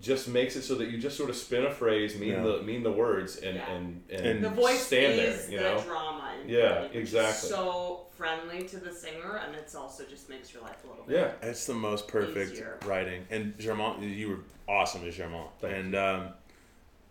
just 0.00 0.28
makes 0.28 0.54
it 0.56 0.62
so 0.62 0.76
that 0.76 0.88
you 0.88 0.96
just 0.98 1.16
sort 1.16 1.28
of 1.28 1.34
spin 1.36 1.66
a 1.66 1.70
phrase, 1.70 2.16
mean 2.18 2.30
Yeah. 2.30 2.42
the 2.42 2.62
mean 2.62 2.82
the 2.84 2.90
words, 2.92 3.36
and 3.38 3.56
Yeah. 3.56 3.70
and, 3.72 4.04
and, 4.10 4.26
And 4.26 4.44
The 4.44 4.50
voice 4.50 4.86
stand 4.86 5.20
is 5.20 5.46
there. 5.48 5.50
You 5.52 5.58
the 5.58 5.64
know. 5.74 5.80
drama. 5.82 6.34
in 6.42 6.48
Yeah, 6.48 6.58
Verdi, 6.82 6.82
which 6.82 6.92
is 7.08 7.14
exactly. 7.14 7.48
So 7.50 8.06
friendly 8.16 8.62
to 8.68 8.76
the 8.78 8.92
singer, 8.92 9.42
and 9.44 9.54
it's 9.56 9.74
also 9.74 10.04
just 10.04 10.28
makes 10.28 10.52
your 10.54 10.62
life 10.62 10.82
a 10.84 10.88
little 10.88 11.04
bit. 11.04 11.16
Yeah. 11.16 11.48
It's 11.48 11.66
the 11.66 11.74
most 11.74 12.06
perfect 12.08 12.52
Easier. 12.52 12.78
writing. 12.86 13.26
And 13.30 13.58
Germont, 13.58 14.00
you 14.02 14.28
were 14.30 14.38
awesome 14.72 15.04
as 15.06 15.16
Germont. 15.16 15.50
Thank 15.60 15.74
and 15.74 15.94
um, 15.96 16.28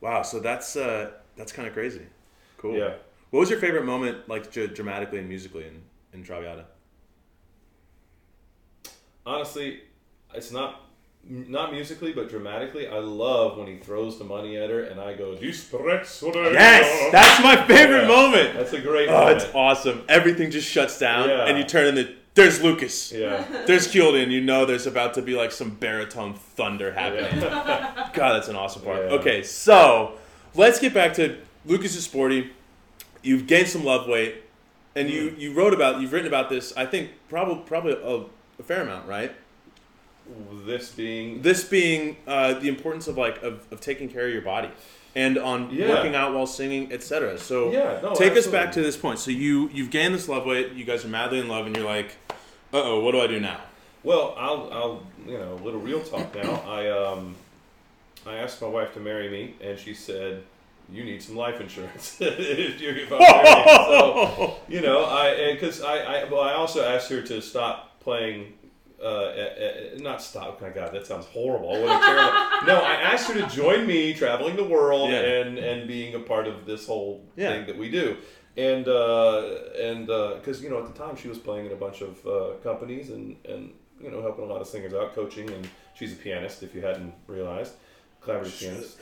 wow, 0.01 0.21
so 0.21 0.39
that's 0.39 0.75
uh, 0.75 1.11
that's 1.35 1.51
kind 1.51 1.67
of 1.67 1.73
crazy. 1.73 2.01
Cool. 2.57 2.77
Yeah. 2.77 2.93
What 3.29 3.41
was 3.41 3.49
your 3.49 3.59
favorite 3.59 3.85
moment, 3.85 4.27
like 4.29 4.51
dr- 4.51 4.73
dramatically 4.73 5.19
and 5.19 5.27
musically, 5.29 5.65
in 5.65 5.81
in 6.13 6.23
Traviata? 6.23 6.65
honestly, 9.25 9.81
it's 10.33 10.51
not 10.51 10.81
not 11.29 11.73
musically, 11.73 12.13
but 12.13 12.29
dramatically. 12.29 12.87
I 12.87 12.99
love 12.99 13.57
when 13.57 13.67
he 13.67 13.77
throws 13.77 14.17
the 14.17 14.23
money 14.23 14.55
at 14.57 14.69
her, 14.69 14.83
and 14.83 14.99
I 15.01 15.13
go, 15.13 15.35
"Disprezzo 15.35 16.31
Yes, 16.53 17.11
that's 17.11 17.43
my 17.43 17.67
favorite 17.67 18.03
Yeah. 18.03 18.07
moment. 18.07 18.53
That's 18.53 18.71
a 18.73 18.79
great 18.79 19.09
Oh, 19.09 19.19
moment. 19.19 19.41
it's 19.41 19.53
awesome. 19.53 20.03
Everything 20.07 20.51
just 20.51 20.69
shuts 20.69 20.97
down, 20.97 21.27
Yeah. 21.29 21.45
and 21.45 21.57
you 21.57 21.65
turn 21.65 21.87
in 21.87 21.95
the. 21.95 22.15
There's 22.37 22.61
Lucas. 22.61 23.11
yeah, 23.11 23.43
There's 23.65 23.87
Keeled 23.87 24.15
and 24.15 24.31
you 24.31 24.41
know 24.41 24.65
there's 24.65 24.85
about 24.87 25.15
to 25.15 25.21
be 25.21 25.33
like 25.35 25.51
some 25.51 25.71
baritone 25.71 26.35
thunder 26.35 26.93
happening. 26.93 27.41
yeah. 27.41 28.09
God, 28.13 28.33
that's 28.33 28.47
an 28.47 28.55
awesome 28.55 28.83
part. 28.83 28.99
Yeah. 29.09 29.17
Okay, 29.17 29.43
so 29.43 30.13
let's 30.55 30.79
get 30.79 30.93
back 30.93 31.13
to 31.15 31.37
Lucas 31.65 31.95
is 31.95 32.03
sporty. 32.03 32.51
You've 33.23 33.47
gained 33.47 33.67
some 33.67 33.83
love 33.83 34.07
weight, 34.07 34.43
and 34.95 35.09
you 35.09 35.31
Hmm. 35.31 35.39
you 35.39 35.53
wrote 35.53 35.73
about 35.73 35.99
you've 35.99 36.13
written 36.13 36.27
about 36.27 36.49
this. 36.49 36.73
I 36.77 36.85
think 36.85 37.09
probably 37.27 37.63
probably 37.65 37.93
a, 37.93 38.25
a 38.59 38.63
fair 38.63 38.81
amount, 38.83 39.07
right? 39.07 39.33
this 40.65 40.91
being 40.91 41.41
This 41.41 41.63
being 41.63 42.17
uh, 42.27 42.53
the 42.55 42.67
importance 42.67 43.07
of 43.07 43.17
like 43.17 43.41
of, 43.43 43.65
of 43.71 43.79
taking 43.81 44.09
care 44.09 44.27
of 44.27 44.33
your 44.33 44.41
body 44.41 44.69
and 45.15 45.37
on 45.37 45.69
Yeah. 45.71 45.89
working 45.89 46.15
out 46.15 46.33
while 46.33 46.47
singing, 46.47 46.91
etc. 46.91 47.37
So 47.37 47.71
Yeah, 47.71 47.99
no, 48.01 48.13
take 48.15 48.33
us 48.37 48.47
back 48.47 48.71
to 48.73 48.81
this 48.81 48.97
point. 48.97 49.19
So 49.19 49.31
you 49.31 49.69
you've 49.73 49.89
gained 49.91 50.13
this 50.13 50.27
love 50.29 50.45
weight. 50.45 50.73
You 50.73 50.85
guys 50.85 51.03
are 51.05 51.09
madly 51.09 51.39
in 51.39 51.47
love, 51.47 51.65
and 51.65 51.75
you're 51.75 51.85
like, 51.85 52.15
uh 52.73 52.81
oh, 52.83 52.99
what 52.99 53.11
do 53.13 53.21
I 53.21 53.27
do 53.27 53.39
now? 53.39 53.59
well, 54.03 54.35
I'll 54.37 54.69
I'll 54.71 55.03
you 55.25 55.37
know 55.37 55.53
a 55.53 55.63
little 55.63 55.79
real 55.81 56.01
talk 56.01 56.33
now. 56.35 56.61
I 56.67 56.89
um 56.89 57.35
I 58.25 58.35
asked 58.35 58.61
my 58.61 58.67
wife 58.67 58.93
to 58.93 58.99
marry 58.99 59.29
me, 59.29 59.55
and 59.61 59.77
she 59.79 59.93
said. 59.93 60.43
You 60.89 61.03
need 61.03 61.21
some 61.21 61.35
life 61.35 61.59
insurance. 61.59 62.15
if 62.21 62.79
you're 62.79 62.95
if 62.95 63.09
married." 63.09 63.65
so, 63.67 64.55
you 64.69 64.79
know, 64.79 65.03
I 65.03 65.51
because 65.51 65.81
I, 65.81 65.97
I 65.97 66.23
well, 66.31 66.39
I 66.39 66.53
also 66.53 66.81
asked 66.81 67.09
her 67.09 67.21
to 67.23 67.41
stop 67.41 67.99
playing. 67.99 68.53
Uh, 68.99 69.05
uh, 69.05 69.09
uh, 69.09 69.97
not 69.99 70.21
stop. 70.21 70.59
My 70.61 70.69
God, 70.69 70.91
that 70.91 71.05
sounds 71.05 71.25
horrible. 71.27 71.69
What 71.69 72.01
a 72.01 72.05
terrible. 72.05 72.65
no, 72.67 72.75
I 72.83 72.95
asked 73.13 73.27
her 73.31 73.39
to 73.39 73.47
join 73.55 73.85
me 73.85 74.13
traveling 74.15 74.55
the 74.55 74.63
world 74.63 75.11
Yeah. 75.11 75.21
and 75.21 75.59
and 75.59 75.87
being 75.87 76.15
a 76.15 76.19
part 76.19 76.47
of 76.47 76.65
this 76.65 76.87
whole 76.87 77.23
Yeah. 77.35 77.51
thing 77.51 77.67
that 77.67 77.77
we 77.77 77.89
do. 77.91 78.17
And 78.57 78.87
uh, 78.87 79.43
and 79.79 80.07
because 80.07 80.63
you 80.63 80.69
know 80.71 80.79
at 80.83 80.87
the 80.91 80.97
time 81.03 81.15
she 81.15 81.27
was 81.27 81.37
playing 81.37 81.67
in 81.67 81.71
a 81.73 81.75
bunch 81.75 82.01
of 82.01 82.25
uh, 82.25 82.53
companies 82.63 83.11
and 83.11 83.35
and 83.47 83.71
you 84.01 84.09
know 84.09 84.21
helping 84.23 84.45
a 84.45 84.47
lot 84.47 84.61
of 84.61 84.67
singers 84.67 84.93
out, 84.95 85.13
coaching, 85.13 85.47
and 85.51 85.67
she's 85.95 86.13
a 86.13 86.15
pianist. 86.15 86.63
If 86.63 86.73
you 86.73 86.81
hadn't 86.81 87.13
realized, 87.27 87.73
collaborative 88.23 88.59
pianist 88.59 88.97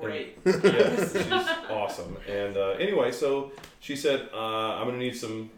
Great. 0.00 0.38
yeah, 0.46 0.96
she's 1.12 1.70
awesome. 1.70 2.16
And 2.26 2.56
uh, 2.56 2.70
anyway, 2.86 3.12
so 3.12 3.52
she 3.80 3.94
said, 3.94 4.30
uh, 4.32 4.76
"I'm 4.78 4.86
going 4.86 4.98
to 4.98 5.04
need 5.04 5.16
some 5.16 5.50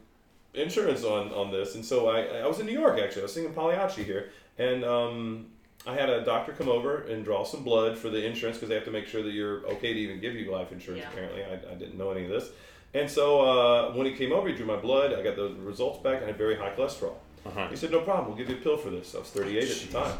insurance 0.56 1.04
on 1.04 1.32
on 1.32 1.50
this." 1.52 1.74
And 1.74 1.84
so 1.84 2.08
I 2.08 2.22
I 2.40 2.46
was 2.46 2.60
in 2.60 2.66
New 2.66 2.72
York 2.72 2.98
actually. 2.98 3.22
I 3.22 3.24
was 3.24 3.34
singing 3.34 3.52
Pagliacci 3.52 4.02
here, 4.02 4.30
and 4.58 4.84
um, 4.84 5.46
I 5.86 5.94
had 5.94 6.10
a 6.10 6.24
doctor 6.24 6.52
come 6.52 6.68
over 6.68 7.02
and 7.02 7.24
draw 7.24 7.44
some 7.44 7.62
blood 7.62 7.96
for 7.96 8.10
the 8.10 8.24
insurance 8.24 8.56
because 8.56 8.68
they 8.68 8.74
have 8.74 8.84
to 8.84 8.90
make 8.90 9.06
sure 9.06 9.22
that 9.22 9.32
you're 9.32 9.64
okay 9.66 9.92
to 9.92 9.98
even 9.98 10.20
give 10.20 10.34
you 10.34 10.50
life 10.50 10.72
insurance. 10.72 11.04
Yeah. 11.04 11.10
Apparently, 11.10 11.44
I, 11.44 11.72
I 11.72 11.74
didn't 11.74 11.96
know 11.96 12.10
any 12.10 12.24
of 12.24 12.30
this. 12.30 12.50
And 12.94 13.10
so 13.10 13.40
uh, 13.40 13.92
when 13.92 14.06
he 14.06 14.12
came 14.12 14.32
over, 14.32 14.48
he 14.48 14.54
drew 14.54 14.66
my 14.66 14.76
blood. 14.76 15.12
I 15.12 15.22
got 15.22 15.36
the 15.36 15.54
results 15.60 16.02
back. 16.02 16.22
I 16.22 16.26
had 16.26 16.38
very 16.38 16.56
high 16.56 16.70
cholesterol. 16.70 17.14
Uh-huh. 17.44 17.68
He 17.68 17.76
said, 17.76 17.92
"No 17.92 18.00
problem. 18.00 18.28
We'll 18.28 18.36
give 18.36 18.48
you 18.48 18.56
a 18.56 18.60
pill 18.60 18.76
for 18.76 18.90
this." 18.90 19.14
I 19.14 19.18
was 19.18 19.28
38 19.28 19.70
at 19.70 19.76
the 19.76 19.92
time. 19.92 20.18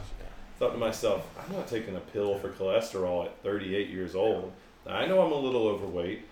Thought 0.58 0.72
to 0.72 0.78
myself, 0.78 1.26
I'm 1.38 1.54
not 1.54 1.68
taking 1.68 1.96
a 1.96 2.00
pill 2.00 2.38
for 2.38 2.48
cholesterol 2.50 3.26
at 3.26 3.42
38 3.42 3.90
years 3.90 4.14
old. 4.14 4.52
I 4.86 5.04
know 5.06 5.20
I'm 5.20 5.32
a 5.32 5.38
little 5.38 5.66
overweight. 5.66 6.24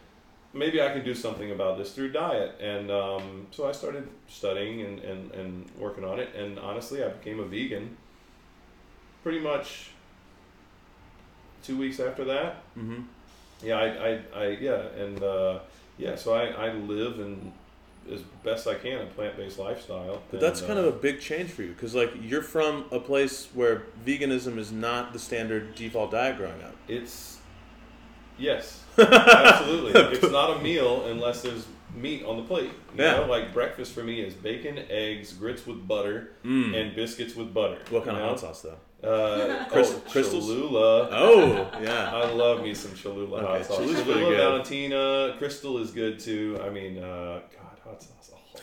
Maybe 0.55 0.81
I 0.81 0.91
can 0.93 1.05
do 1.05 1.15
something 1.15 1.51
about 1.51 1.79
this 1.79 1.93
through 1.93 2.13
diet. 2.13 2.59
And 2.61 2.91
um, 2.91 3.47
so 3.51 3.69
I 3.69 3.73
started 3.73 4.09
studying 4.29 4.83
and, 4.83 4.99
and, 5.01 5.31
and 5.33 5.71
working 5.77 6.05
on 6.05 6.21
it. 6.21 6.35
And 6.35 6.59
honestly, 6.59 7.03
I 7.03 7.09
became 7.09 7.41
a 7.41 7.45
vegan 7.45 7.97
pretty 9.23 9.41
much 9.41 9.91
two 11.65 11.77
weeks 11.77 11.99
after 11.99 12.25
that. 12.27 12.63
Mm-hmm. 12.79 13.03
Yeah, 13.63 13.77
I, 13.77 13.87
I, 13.87 14.21
I 14.35 14.47
yeah, 14.61 14.83
and 14.99 15.23
uh, 15.23 15.59
yeah, 15.99 16.15
so 16.15 16.35
I, 16.35 16.47
I 16.49 16.73
live 16.73 17.19
and 17.19 17.53
as 18.13 18.21
best 18.43 18.67
I 18.67 18.75
can 18.75 19.01
a 19.01 19.07
plant 19.07 19.37
based 19.37 19.59
lifestyle. 19.59 20.23
But 20.31 20.41
that's 20.41 20.61
kind 20.61 20.79
uh, 20.79 20.83
of 20.83 20.95
a 20.95 20.99
big 20.99 21.21
change 21.21 21.51
for 21.51 21.63
you 21.63 21.71
because 21.71 21.95
like 21.95 22.13
you're 22.21 22.43
from 22.43 22.85
a 22.91 23.01
place 23.01 23.49
where 23.55 23.85
veganism 24.05 24.59
is 24.59 24.71
not 24.71 25.13
the 25.13 25.19
standard 25.19 25.75
default 25.75 26.11
diet 26.11 26.37
growing 26.37 26.63
up. 26.63 26.75
It's 26.87 27.39
yes, 28.39 28.84
absolutely. 28.99 29.93
it's 30.19 30.31
not 30.31 30.57
a 30.59 30.63
meal 30.63 31.07
unless 31.07 31.43
there's 31.43 31.67
meat 31.95 32.25
on 32.25 32.37
the 32.37 32.43
plate. 32.43 32.71
You 32.97 33.05
Yeah. 33.05 33.17
know, 33.19 33.27
like 33.27 33.53
breakfast 33.53 33.93
for 33.93 34.03
me 34.03 34.21
is 34.21 34.35
bacon, 34.35 34.79
eggs, 34.91 35.33
grits 35.33 35.67
with 35.67 35.87
butter, 35.87 36.31
Mm. 36.45 36.75
and 36.75 36.95
biscuits 36.97 37.35
with 37.37 37.55
butter. 37.55 37.79
What 37.91 38.05
kind 38.05 38.17
you 38.17 38.23
of 38.23 38.27
know? 38.27 38.31
hot 38.31 38.41
sauce 38.41 38.63
though? 38.63 38.79
Uh, 39.09 39.65
Crys- 39.71 39.93
oh, 39.95 40.03
crystals? 40.11 40.47
Cholula. 40.47 41.09
Oh 41.13 41.71
yeah. 41.83 42.11
I 42.13 42.31
love 42.33 42.63
me 42.63 42.75
some 42.75 42.95
Cholula 42.97 43.39
Okay, 43.43 43.47
hot 43.59 43.67
sauce. 43.67 43.77
Cholula's 43.79 44.03
pretty 44.03 44.13
Cholula, 44.21 44.31
good. 44.31 44.39
Valentina, 44.39 45.35
Crystal 45.39 45.79
is 45.79 45.91
good 45.91 46.19
too. 46.19 46.59
I 46.65 46.71
mean, 46.71 46.99
uh, 46.99 47.41
God, 47.55 47.79
hot 47.85 48.03
sauce. 48.03 48.11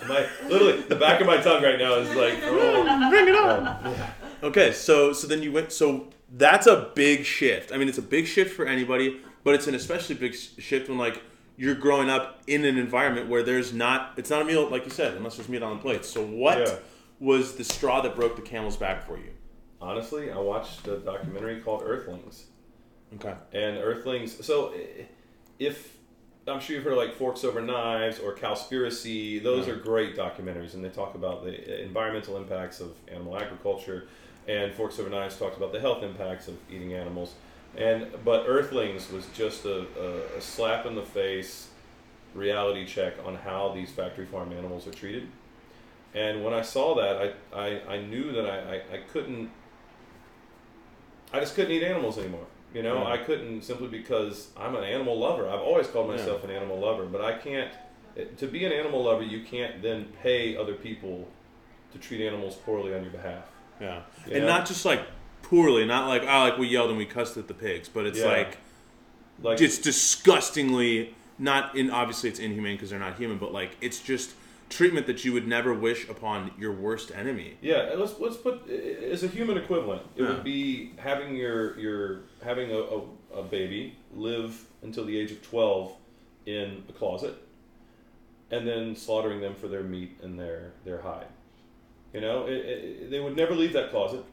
Oh, 0.04 0.08
my, 0.08 0.26
literally, 0.50 0.82
the 0.82 0.96
back 0.96 1.22
of 1.22 1.28
my 1.28 1.38
tongue 1.38 1.62
right 1.62 1.78
now 1.78 1.94
is 1.96 2.10
like, 2.16 2.40
oh, 2.44 3.10
Bring 3.12 3.28
it 3.28 3.36
on. 3.36 3.68
um, 3.68 3.94
yeah. 3.94 4.10
Okay, 4.44 4.72
so 4.72 5.14
so 5.14 5.28
then 5.28 5.44
you 5.44 5.52
went. 5.52 5.72
So 5.72 6.08
that's 6.32 6.66
a 6.66 6.90
big 6.96 7.24
shift. 7.24 7.72
I 7.72 7.78
mean, 7.78 7.88
it's 7.88 8.00
a 8.00 8.02
big 8.02 8.26
shift 8.26 8.56
for 8.56 8.66
anybody, 8.66 9.22
but 9.44 9.54
it's 9.56 9.68
an 9.68 9.76
especially 9.76 10.16
big 10.16 10.34
shift 10.36 10.90
when 10.90 10.98
like 10.98 11.22
you're 11.58 11.76
growing 11.76 12.10
up 12.10 12.42
in 12.48 12.66
an 12.66 12.78
environment 12.78 13.30
where 13.30 13.44
there's 13.44 13.74
not. 13.74 14.14
It's 14.18 14.30
not 14.30 14.42
a 14.42 14.46
meal 14.46 14.70
like 14.70 14.86
you 14.86 14.92
said, 14.92 15.16
unless 15.16 15.36
there's 15.38 15.50
meat 15.50 15.62
on 15.64 15.78
the 15.78 15.82
plate. 15.82 16.06
So 16.06 16.24
what 16.26 16.58
Yeah. 16.60 16.76
was 17.20 17.56
the 17.56 17.64
straw 17.64 18.02
that 18.02 18.16
broke 18.16 18.36
the 18.36 18.42
camel's 18.42 18.78
back 18.78 19.06
for 19.06 19.18
you? 19.18 19.32
Honestly, 19.80 20.32
I 20.32 20.38
watched 20.38 20.88
a 20.88 20.98
documentary 20.98 21.60
called 21.60 21.82
Earthlings. 21.84 22.46
Okay. 23.16 23.34
And 23.54 23.78
Earthlings. 23.78 24.44
So, 24.46 24.74
if 25.60 25.98
I'm 26.48 26.60
sure 26.60 26.76
you've 26.76 26.84
heard 26.84 26.94
of 26.94 26.98
like 27.00 27.14
Forks 27.16 27.44
Over 27.44 27.62
Knives 27.62 28.20
or 28.20 28.36
Cowspiracy, 28.36 29.42
those 29.44 29.68
Yeah. 29.68 29.74
are 29.74 29.78
great 29.78 30.16
documentaries, 30.16 30.74
and 30.74 30.84
they 30.84 30.90
talk 30.90 31.14
about 31.16 31.44
the 31.44 31.52
uh, 31.52 31.84
environmental 31.84 32.38
impacts 32.38 32.80
of 32.80 32.94
animal 33.08 33.38
agriculture. 33.38 34.08
And 34.48 34.74
Forks 34.74 34.98
Over 35.00 35.10
Knives 35.10 35.38
talks 35.38 35.58
about 35.58 35.72
the 35.72 35.80
health 35.80 36.02
impacts 36.04 36.48
of 36.48 36.56
eating 36.72 36.94
animals. 36.94 37.34
And 37.78 38.08
but 38.26 38.46
Earthlings 38.48 39.12
was 39.12 39.26
just 39.34 39.66
a, 39.66 39.86
a, 40.00 40.38
a 40.38 40.42
slap 40.42 40.86
in 40.86 40.96
the 40.96 41.02
face 41.04 41.70
reality 42.34 42.86
check 42.86 43.14
on 43.26 43.36
how 43.36 43.72
these 43.74 43.92
factory 43.92 44.26
farm 44.26 44.52
animals 44.52 44.88
are 44.88 44.92
treated. 44.92 45.28
And 46.14 46.44
when 46.44 46.54
I 46.54 46.62
saw 46.62 46.96
that, 46.96 47.34
I, 47.54 47.58
I, 47.58 47.94
I 47.96 48.02
knew 48.02 48.32
that 48.34 48.46
I, 48.46 48.58
I, 48.76 48.96
I 48.96 48.98
couldn't, 49.14 49.50
I 51.34 51.40
just 51.40 51.56
couldn't 51.56 51.72
eat 51.72 51.84
animals 51.84 52.18
anymore. 52.18 52.46
You 52.74 52.84
know, 52.84 53.04
Yeah. 53.04 53.10
I 53.14 53.18
couldn't 53.18 53.64
simply 53.64 53.88
because 53.88 54.50
I'm 54.58 54.76
an 54.76 54.84
animal 54.84 55.18
lover. 55.18 55.50
I've 55.50 55.60
always 55.62 55.88
called 55.88 56.10
myself 56.10 56.44
an 56.44 56.52
animal 56.52 56.80
lover, 56.80 57.06
but 57.06 57.22
I 57.22 57.38
can't, 57.38 57.72
to 58.38 58.48
be 58.48 58.66
an 58.66 58.72
animal 58.74 59.04
lover, 59.04 59.24
you 59.24 59.44
can't 59.44 59.82
then 59.82 60.06
pay 60.22 60.56
other 60.58 60.74
people 60.74 61.28
to 61.94 61.98
treat 61.98 62.26
animals 62.26 62.56
poorly 62.56 62.94
on 62.94 63.04
your 63.04 63.12
behalf. 63.12 63.46
Yeah, 63.80 64.02
You 64.28 64.36
and 64.36 64.42
know? 64.46 64.48
not 64.58 64.66
just 64.68 64.86
like 64.86 65.02
poorly, 65.44 65.86
not 65.86 66.08
like 66.08 66.24
oh, 66.24 66.40
like 66.50 66.58
we 66.58 66.68
yelled 66.68 66.90
and 66.90 66.98
we 66.98 67.06
cussed 67.06 67.38
at 67.38 67.48
the 67.48 67.54
pigs, 67.54 67.90
but 67.90 68.06
it's 68.06 68.20
Yeah. 68.20 68.26
like 68.28 68.58
Like, 69.42 69.60
it's 69.62 69.78
disgustingly 69.78 71.16
not 71.40 71.76
in. 71.76 71.90
Obviously, 71.90 72.30
it's 72.30 72.40
inhumane 72.40 72.76
because 72.76 72.90
they're 72.92 73.00
not 73.00 73.18
human, 73.18 73.38
but 73.38 73.52
like 73.52 73.76
it's 73.82 74.00
just 74.00 74.34
treatment 74.70 75.06
that 75.08 75.26
you 75.26 75.34
would 75.34 75.48
never 75.48 75.74
wish 75.74 76.08
upon 76.08 76.52
your 76.58 76.72
worst 76.72 77.12
enemy. 77.14 77.58
Yeah, 77.62 77.92
and 77.92 78.00
let's 78.00 78.20
let's 78.20 78.38
put 78.38 78.70
as 78.70 79.24
a 79.24 79.28
human 79.28 79.58
equivalent. 79.58 80.04
It 80.16 80.22
Yeah. 80.24 80.30
would 80.30 80.44
be 80.44 80.92
having 80.98 81.36
your 81.36 81.78
your 81.80 82.20
having 82.44 82.72
a, 82.72 82.78
a, 82.78 83.02
a 83.40 83.44
baby 83.44 83.98
live 84.16 84.64
until 84.84 85.06
the 85.06 85.18
age 85.18 85.32
of 85.32 85.42
twelve 85.42 85.94
in 86.46 86.84
a 86.90 86.94
closet, 86.94 87.36
and 88.52 88.68
then 88.68 88.96
slaughtering 88.96 89.42
them 89.42 89.56
for 89.56 89.68
their 89.68 89.84
meat 89.84 90.18
and 90.24 90.40
their 90.40 90.72
their 90.86 91.02
hide. 91.02 91.28
You 92.14 92.20
know, 92.22 92.46
it, 92.46 92.54
it, 92.54 93.10
they 93.12 93.20
would 93.20 93.36
never 93.38 93.56
leave 93.56 93.74
that 93.74 93.90
closet, 93.90 94.24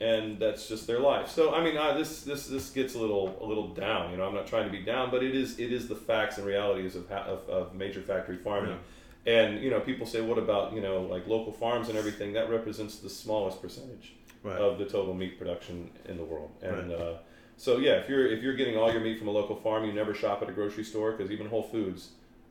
and 0.00 0.38
that's 0.38 0.68
just 0.68 0.86
their 0.86 1.00
life. 1.00 1.28
So 1.28 1.54
I 1.54 1.62
mean, 1.62 1.76
I, 1.76 1.96
this 1.96 2.22
this 2.22 2.46
this 2.46 2.70
gets 2.70 2.94
a 2.94 2.98
little 2.98 3.36
a 3.40 3.46
little 3.46 3.68
down. 3.74 4.10
You 4.10 4.16
know, 4.16 4.26
I'm 4.26 4.34
not 4.34 4.46
trying 4.46 4.66
to 4.66 4.70
be 4.70 4.82
down, 4.84 5.10
but 5.10 5.22
it 5.22 5.34
is 5.34 5.58
it 5.58 5.72
is 5.72 5.88
the 5.88 5.96
facts 5.96 6.38
and 6.38 6.46
realities 6.46 6.94
of 6.96 7.08
ha- 7.08 7.24
of, 7.24 7.48
of 7.48 7.74
major 7.74 8.00
factory 8.02 8.36
farming. 8.36 8.78
And 9.26 9.62
you 9.62 9.70
know, 9.70 9.80
people 9.80 10.06
say, 10.06 10.20
"What 10.20 10.38
about 10.38 10.72
you 10.72 10.80
know, 10.80 11.02
like 11.02 11.26
local 11.26 11.52
farms 11.52 11.88
and 11.88 11.98
everything?" 11.98 12.32
That 12.34 12.48
represents 12.50 12.98
the 12.98 13.10
smallest 13.10 13.60
percentage 13.60 14.14
Right. 14.44 14.56
of 14.56 14.78
the 14.78 14.84
total 14.84 15.14
meat 15.14 15.36
production 15.36 15.90
in 16.06 16.16
the 16.16 16.24
world. 16.24 16.52
And 16.62 16.90
Right. 16.92 17.00
uh, 17.00 17.14
so, 17.56 17.78
yeah, 17.78 17.94
if 17.94 18.08
you're 18.08 18.26
if 18.28 18.40
you're 18.40 18.54
getting 18.54 18.76
all 18.76 18.90
your 18.92 19.00
meat 19.00 19.18
from 19.18 19.26
a 19.26 19.32
local 19.32 19.56
farm, 19.56 19.84
you 19.84 19.92
never 19.92 20.14
shop 20.14 20.42
at 20.42 20.48
a 20.48 20.52
grocery 20.52 20.84
store 20.84 21.10
because 21.12 21.32
even 21.32 21.48
Whole 21.48 21.64
Foods, 21.64 22.10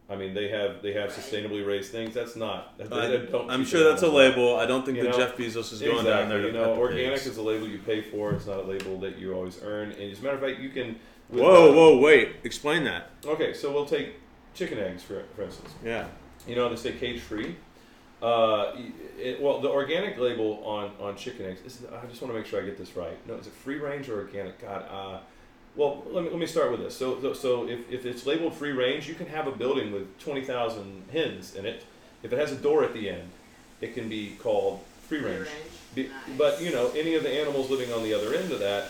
I 0.10 0.16
mean, 0.16 0.34
they 0.34 0.48
have 0.48 0.82
they 0.82 0.94
have 0.94 1.10
sustainably 1.12 1.66
raised 1.66 1.92
things. 1.92 2.14
That's 2.14 2.36
not. 2.36 2.78
That, 2.78 2.94
I, 2.94 3.18
don't 3.30 3.50
I'm 3.50 3.66
sure 3.66 3.84
that's 3.84 4.04
a 4.04 4.06
animals 4.06 4.36
label. 4.36 4.56
I 4.56 4.66
don't 4.66 4.86
think 4.86 4.98
You 4.98 5.04
that 5.04 5.12
know? 5.12 5.18
Jeff 5.18 5.36
Bezos 5.36 5.74
is 5.74 5.82
going 5.82 5.98
exactly. 5.98 6.12
down 6.12 6.30
there. 6.30 6.42
To 6.42 6.48
you 6.48 6.54
know, 6.54 6.76
the 6.76 6.80
organic 6.80 7.14
pigs. 7.16 7.28
is 7.28 7.38
a 7.38 7.42
label 7.42 7.68
you 7.68 7.80
pay 7.80 8.02
for. 8.02 8.32
It's 8.32 8.48
not 8.48 8.60
a 8.60 8.64
label 8.64 8.98
that 9.02 9.18
you 9.18 9.34
always 9.34 9.60
earn. 9.62 9.92
And 9.92 10.12
as 10.12 10.20
a 10.20 10.24
matter 10.24 10.36
of 10.36 10.42
fact, 10.42 10.60
you 10.60 10.70
can. 10.70 10.98
Whoa, 11.28 11.72
uh, 11.72 11.76
whoa, 11.76 11.98
wait! 11.98 12.38
Explain 12.46 12.86
that. 12.86 13.12
Okay, 13.26 13.54
so 13.54 13.74
we'll 13.74 13.86
take 13.86 14.14
chicken 14.54 14.80
eggs 14.80 15.04
for 15.04 15.24
for 15.36 15.44
instance. 15.44 15.72
Yeah. 15.84 16.08
You 16.48 16.56
know, 16.56 16.70
they 16.70 16.78
say 16.78 16.94
cage 16.94 17.20
free. 17.20 17.58
Uh, 18.22 18.72
it, 19.20 19.42
well, 19.42 19.60
the 19.62 19.70
organic 19.70 20.18
label 20.18 20.64
on, 20.64 20.92
on 21.00 21.16
chicken 21.16 21.46
eggs. 21.46 21.62
Is, 21.62 21.86
I 21.86 22.06
just 22.08 22.22
want 22.22 22.34
to 22.34 22.40
make 22.40 22.48
sure 22.48 22.62
I 22.62 22.66
get 22.66 22.78
this 22.78 22.96
right. 22.96 23.18
No, 23.28 23.36
is 23.36 23.48
it 23.48 23.54
free 23.54 23.78
range 23.78 24.10
or 24.10 24.20
organic? 24.20 24.60
God. 24.60 24.86
Uh, 24.90 25.20
well, 25.78 26.04
let 26.12 26.24
me, 26.24 26.30
let 26.32 26.40
me 26.40 26.46
start 26.48 26.72
with 26.72 26.80
this. 26.82 26.96
So, 26.98 27.34
so, 27.34 27.68
if, 27.70 27.90
if 27.92 28.06
it's 28.06 28.26
labeled 28.26 28.54
free 28.56 28.72
range, 28.72 29.08
you 29.08 29.16
can 29.16 29.28
have 29.28 29.48
a 29.48 29.52
building 29.52 29.92
with 29.92 30.20
20,000 30.20 31.04
hens 31.14 31.56
in 31.56 31.66
it. 31.66 31.84
If 32.24 32.34
it 32.34 32.40
has 32.40 32.52
a 32.52 32.56
door 32.56 32.84
at 32.84 32.94
the 32.94 33.10
end, 33.10 33.30
it 33.80 33.94
can 33.94 34.10
be 34.10 34.36
called 34.40 34.82
free 35.08 35.20
Free 35.22 35.30
range. 35.32 35.46
range. 35.46 35.52
Be, 35.96 36.04
Nice. 36.04 36.12
But, 36.38 36.62
you 36.62 36.72
know, 36.72 36.90
any 36.96 37.14
of 37.16 37.24
the 37.24 37.30
animals 37.30 37.70
living 37.70 37.94
on 37.94 38.04
the 38.04 38.14
other 38.14 38.34
end 38.34 38.52
of 38.52 38.60
that 38.60 38.90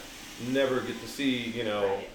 never 0.49 0.79
get 0.81 0.99
to 1.01 1.07
see, 1.07 1.37
you 1.51 1.63
know, 1.63 1.85
Right. 1.85 2.09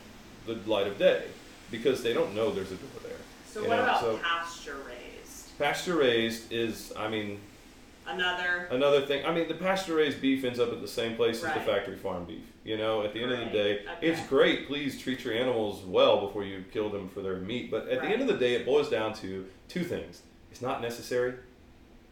the 0.47 0.71
light 0.71 0.87
of 0.87 0.99
day 0.99 1.25
because 1.71 2.03
they 2.03 2.13
don't 2.13 2.35
know 2.35 2.51
there's 2.51 2.73
a 2.73 2.77
door 2.77 2.89
there. 3.03 3.13
So 3.47 3.61
what 3.61 3.77
know, 3.77 3.83
about 3.83 4.01
so- 4.01 4.17
pasture 4.19 4.77
raised? 4.87 5.59
Pasture 5.59 5.97
raised 5.97 6.51
is, 6.53 6.93
I 6.97 7.09
mean, 7.09 7.41
Another. 8.07 8.67
Another 8.71 9.07
thing, 9.07 9.25
I 9.25 9.33
mean, 9.33 9.47
the 9.47 9.55
pasture 9.55 9.95
raised 9.95 10.21
beef 10.21 10.45
ends 10.45 10.59
up 10.59 10.73
at 10.73 10.81
the 10.81 10.89
same 10.89 11.15
place 11.15 11.45
as 11.45 11.55
the 11.55 11.61
factory 11.61 11.97
farm 11.97 12.25
beef. 12.25 12.43
You 12.65 12.77
know, 12.77 13.03
at 13.03 13.13
the 13.13 13.21
end 13.23 13.33
of 13.33 13.39
the 13.41 13.47
day, 13.47 13.81
Okay. 13.81 14.07
it's 14.09 14.25
great. 14.29 14.69
Please 14.69 15.01
treat 15.01 15.25
your 15.25 15.35
animals 15.35 15.83
well 15.85 16.25
before 16.27 16.45
you 16.45 16.65
kill 16.73 16.91
them 16.91 17.09
for 17.09 17.21
their 17.21 17.37
meat. 17.37 17.71
But 17.71 17.89
at 17.89 18.01
the 18.03 18.07
end 18.09 18.23
of 18.23 18.29
the 18.29 18.37
day, 18.37 18.55
it 18.55 18.65
boils 18.65 18.89
down 18.89 19.15
to 19.15 19.47
two 19.69 19.83
things. 19.83 20.23
It's 20.53 20.63
not 20.63 20.81
necessary 20.81 21.35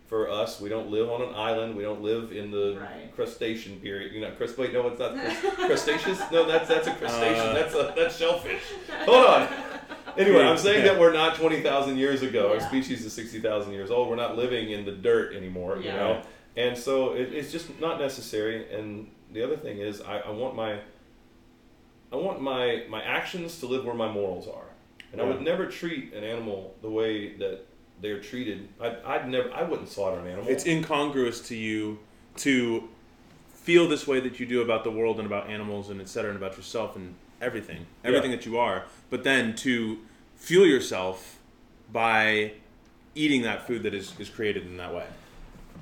for 0.08 0.28
us. 0.28 0.60
We 0.60 0.68
don't 0.68 0.90
live 0.90 1.08
on 1.08 1.22
an 1.22 1.32
island. 1.36 1.76
We 1.76 1.84
don't 1.84 2.02
live 2.02 2.32
in 2.32 2.50
the 2.50 2.78
Right. 2.80 3.14
crustacean 3.14 3.78
period. 3.78 4.12
You 4.12 4.22
know, 4.22 4.32
crust. 4.32 4.58
Wait, 4.58 4.72
no, 4.72 4.88
it's 4.88 4.98
not 4.98 5.14
crust- 5.14 5.42
crustaceous. 5.56 6.20
No, 6.32 6.44
that's 6.46 6.68
that's 6.68 6.88
a 6.88 6.94
crustacean. 6.94 7.46
Uh. 7.46 7.52
that's 7.54 7.74
a 7.74 7.92
that's 7.96 8.16
shellfish. 8.18 8.62
Hold 9.04 9.26
on. 9.26 9.48
Anyway, 10.18 10.42
I'm 10.42 10.58
saying 10.58 10.84
Yeah. 10.84 10.92
that 10.94 11.00
we're 11.00 11.12
not 11.12 11.36
20,000 11.36 11.96
years 11.96 12.22
ago. 12.22 12.52
Our 12.52 12.58
species 12.60 13.04
is 13.06 13.12
60,000 13.12 13.72
years 13.72 13.92
old. 13.92 14.08
We're 14.08 14.16
not 14.16 14.36
living 14.36 14.70
in 14.72 14.84
the 14.84 14.90
dirt 14.90 15.36
anymore, 15.36 15.76
you 15.76 15.92
know? 15.92 16.22
And 16.56 16.76
so 16.76 17.12
it, 17.12 17.32
it's 17.32 17.52
just 17.52 17.78
not 17.80 18.00
necessary. 18.00 18.66
And 18.74 19.08
the 19.32 19.42
other 19.42 19.56
thing 19.56 19.78
is, 19.78 20.00
I, 20.00 20.18
I 20.18 20.30
want 20.30 20.54
my, 20.56 20.78
I 22.12 22.16
want 22.16 22.40
my 22.40 22.84
my 22.88 23.02
actions 23.02 23.58
to 23.60 23.66
live 23.66 23.84
where 23.84 23.94
my 23.94 24.10
morals 24.10 24.48
are, 24.48 24.68
and 25.12 25.20
I 25.20 25.24
would 25.24 25.42
never 25.42 25.66
treat 25.66 26.12
an 26.14 26.24
animal 26.24 26.74
the 26.82 26.90
way 26.90 27.36
that 27.36 27.66
they're 28.00 28.20
treated. 28.20 28.68
I'd, 28.80 28.96
I'd 29.04 29.28
never, 29.28 29.52
I 29.52 29.62
wouldn't 29.62 29.88
slaughter 29.88 30.18
an 30.20 30.26
animal. 30.26 30.48
It's 30.50 30.66
incongruous 30.66 31.40
to 31.48 31.54
you 31.56 31.98
to 32.38 32.88
feel 33.52 33.88
this 33.88 34.06
way 34.06 34.20
that 34.20 34.40
you 34.40 34.46
do 34.46 34.62
about 34.62 34.84
the 34.84 34.90
world 34.90 35.18
and 35.18 35.26
about 35.26 35.50
animals 35.50 35.90
and 35.90 36.00
et 36.00 36.08
cetera 36.08 36.30
and 36.30 36.38
about 36.42 36.56
yourself 36.56 36.96
and 36.96 37.14
everything, 37.42 37.86
everything 38.04 38.30
Yeah. 38.30 38.36
that 38.38 38.46
you 38.46 38.56
are, 38.58 38.84
but 39.10 39.22
then 39.22 39.54
to 39.56 39.98
fuel 40.36 40.66
yourself 40.66 41.38
by 41.92 42.52
eating 43.14 43.42
that 43.42 43.66
food 43.66 43.82
that 43.82 43.92
is, 43.92 44.14
is 44.18 44.30
created 44.30 44.64
in 44.64 44.76
that 44.78 44.94
way. 44.94 45.04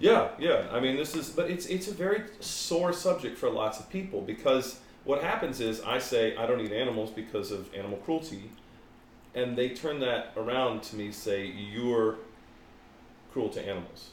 Yeah, 0.01 0.29
yeah. 0.39 0.67
I 0.71 0.81
mean, 0.81 0.97
this 0.97 1.15
is, 1.15 1.31
but 1.31 1.51
it's 1.51 1.67
it's 1.67 1.89
a 1.89 1.95
very 1.95 2.23
sore 2.41 2.93
subject 2.93 3.39
for 3.39 3.51
lots 3.51 3.81
of 3.81 3.89
people 3.91 4.21
because 4.21 4.79
what 5.05 5.23
happens 5.23 5.61
is 5.61 5.81
I 5.83 5.99
say 5.99 6.37
I 6.37 6.47
don't 6.47 6.61
eat 6.61 6.73
animals 6.73 7.11
because 7.11 7.51
of 7.51 7.73
animal 7.75 7.99
cruelty, 7.99 8.51
and 9.35 9.57
they 9.57 9.71
turn 9.71 10.01
that 10.01 10.33
around 10.37 10.83
to 10.85 10.97
me 10.97 11.11
say 11.13 11.47
you're 11.47 12.17
cruel 13.33 13.49
to 13.51 13.63
animals 13.67 14.11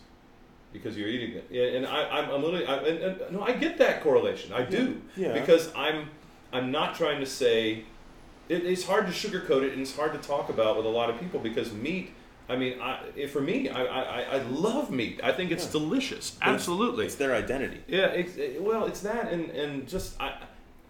because 0.73 0.97
you're 0.97 1.07
eating 1.07 1.31
it. 1.35 1.47
Yeah, 1.49 1.63
and 1.63 1.85
I, 1.85 2.09
I'm, 2.09 2.29
I'm 2.29 2.43
literally, 2.43 2.65
I, 2.65 2.75
and, 2.77 3.21
and, 3.21 3.31
no, 3.31 3.41
I 3.41 3.53
get 3.53 3.77
that 3.77 4.03
correlation. 4.03 4.51
I 4.53 4.63
do 4.63 5.01
Yeah. 5.15 5.33
because 5.33 5.71
I'm 5.75 6.09
I'm 6.51 6.71
not 6.71 6.95
trying 6.95 7.19
to 7.19 7.25
say 7.25 7.85
it, 8.49 8.65
it's 8.65 8.83
hard 8.83 9.07
to 9.07 9.11
sugarcoat 9.11 9.63
it 9.63 9.73
and 9.73 9.81
it's 9.81 9.95
hard 9.95 10.13
to 10.13 10.19
talk 10.19 10.49
about 10.49 10.77
with 10.77 10.85
a 10.85 10.89
lot 10.89 11.09
of 11.09 11.19
people 11.19 11.39
because 11.39 11.71
meat. 11.73 12.11
I 12.47 12.55
mean, 12.55 12.79
I, 12.79 13.25
for 13.27 13.41
me, 13.41 13.69
I, 13.69 13.83
I, 13.83 14.21
I 14.37 14.41
love 14.43 14.91
meat. 14.91 15.19
I 15.23 15.31
think 15.31 15.51
it's 15.51 15.65
Yeah. 15.65 15.71
delicious. 15.71 16.37
Absolutely. 16.41 17.05
It's 17.05 17.15
their 17.15 17.33
identity. 17.35 17.81
Yeah. 17.87 18.07
It's, 18.07 18.35
it, 18.37 18.61
well, 18.61 18.85
it's 18.85 19.01
that, 19.01 19.31
and 19.33 19.49
and 19.51 19.87
just 19.87 20.19
I, 20.21 20.33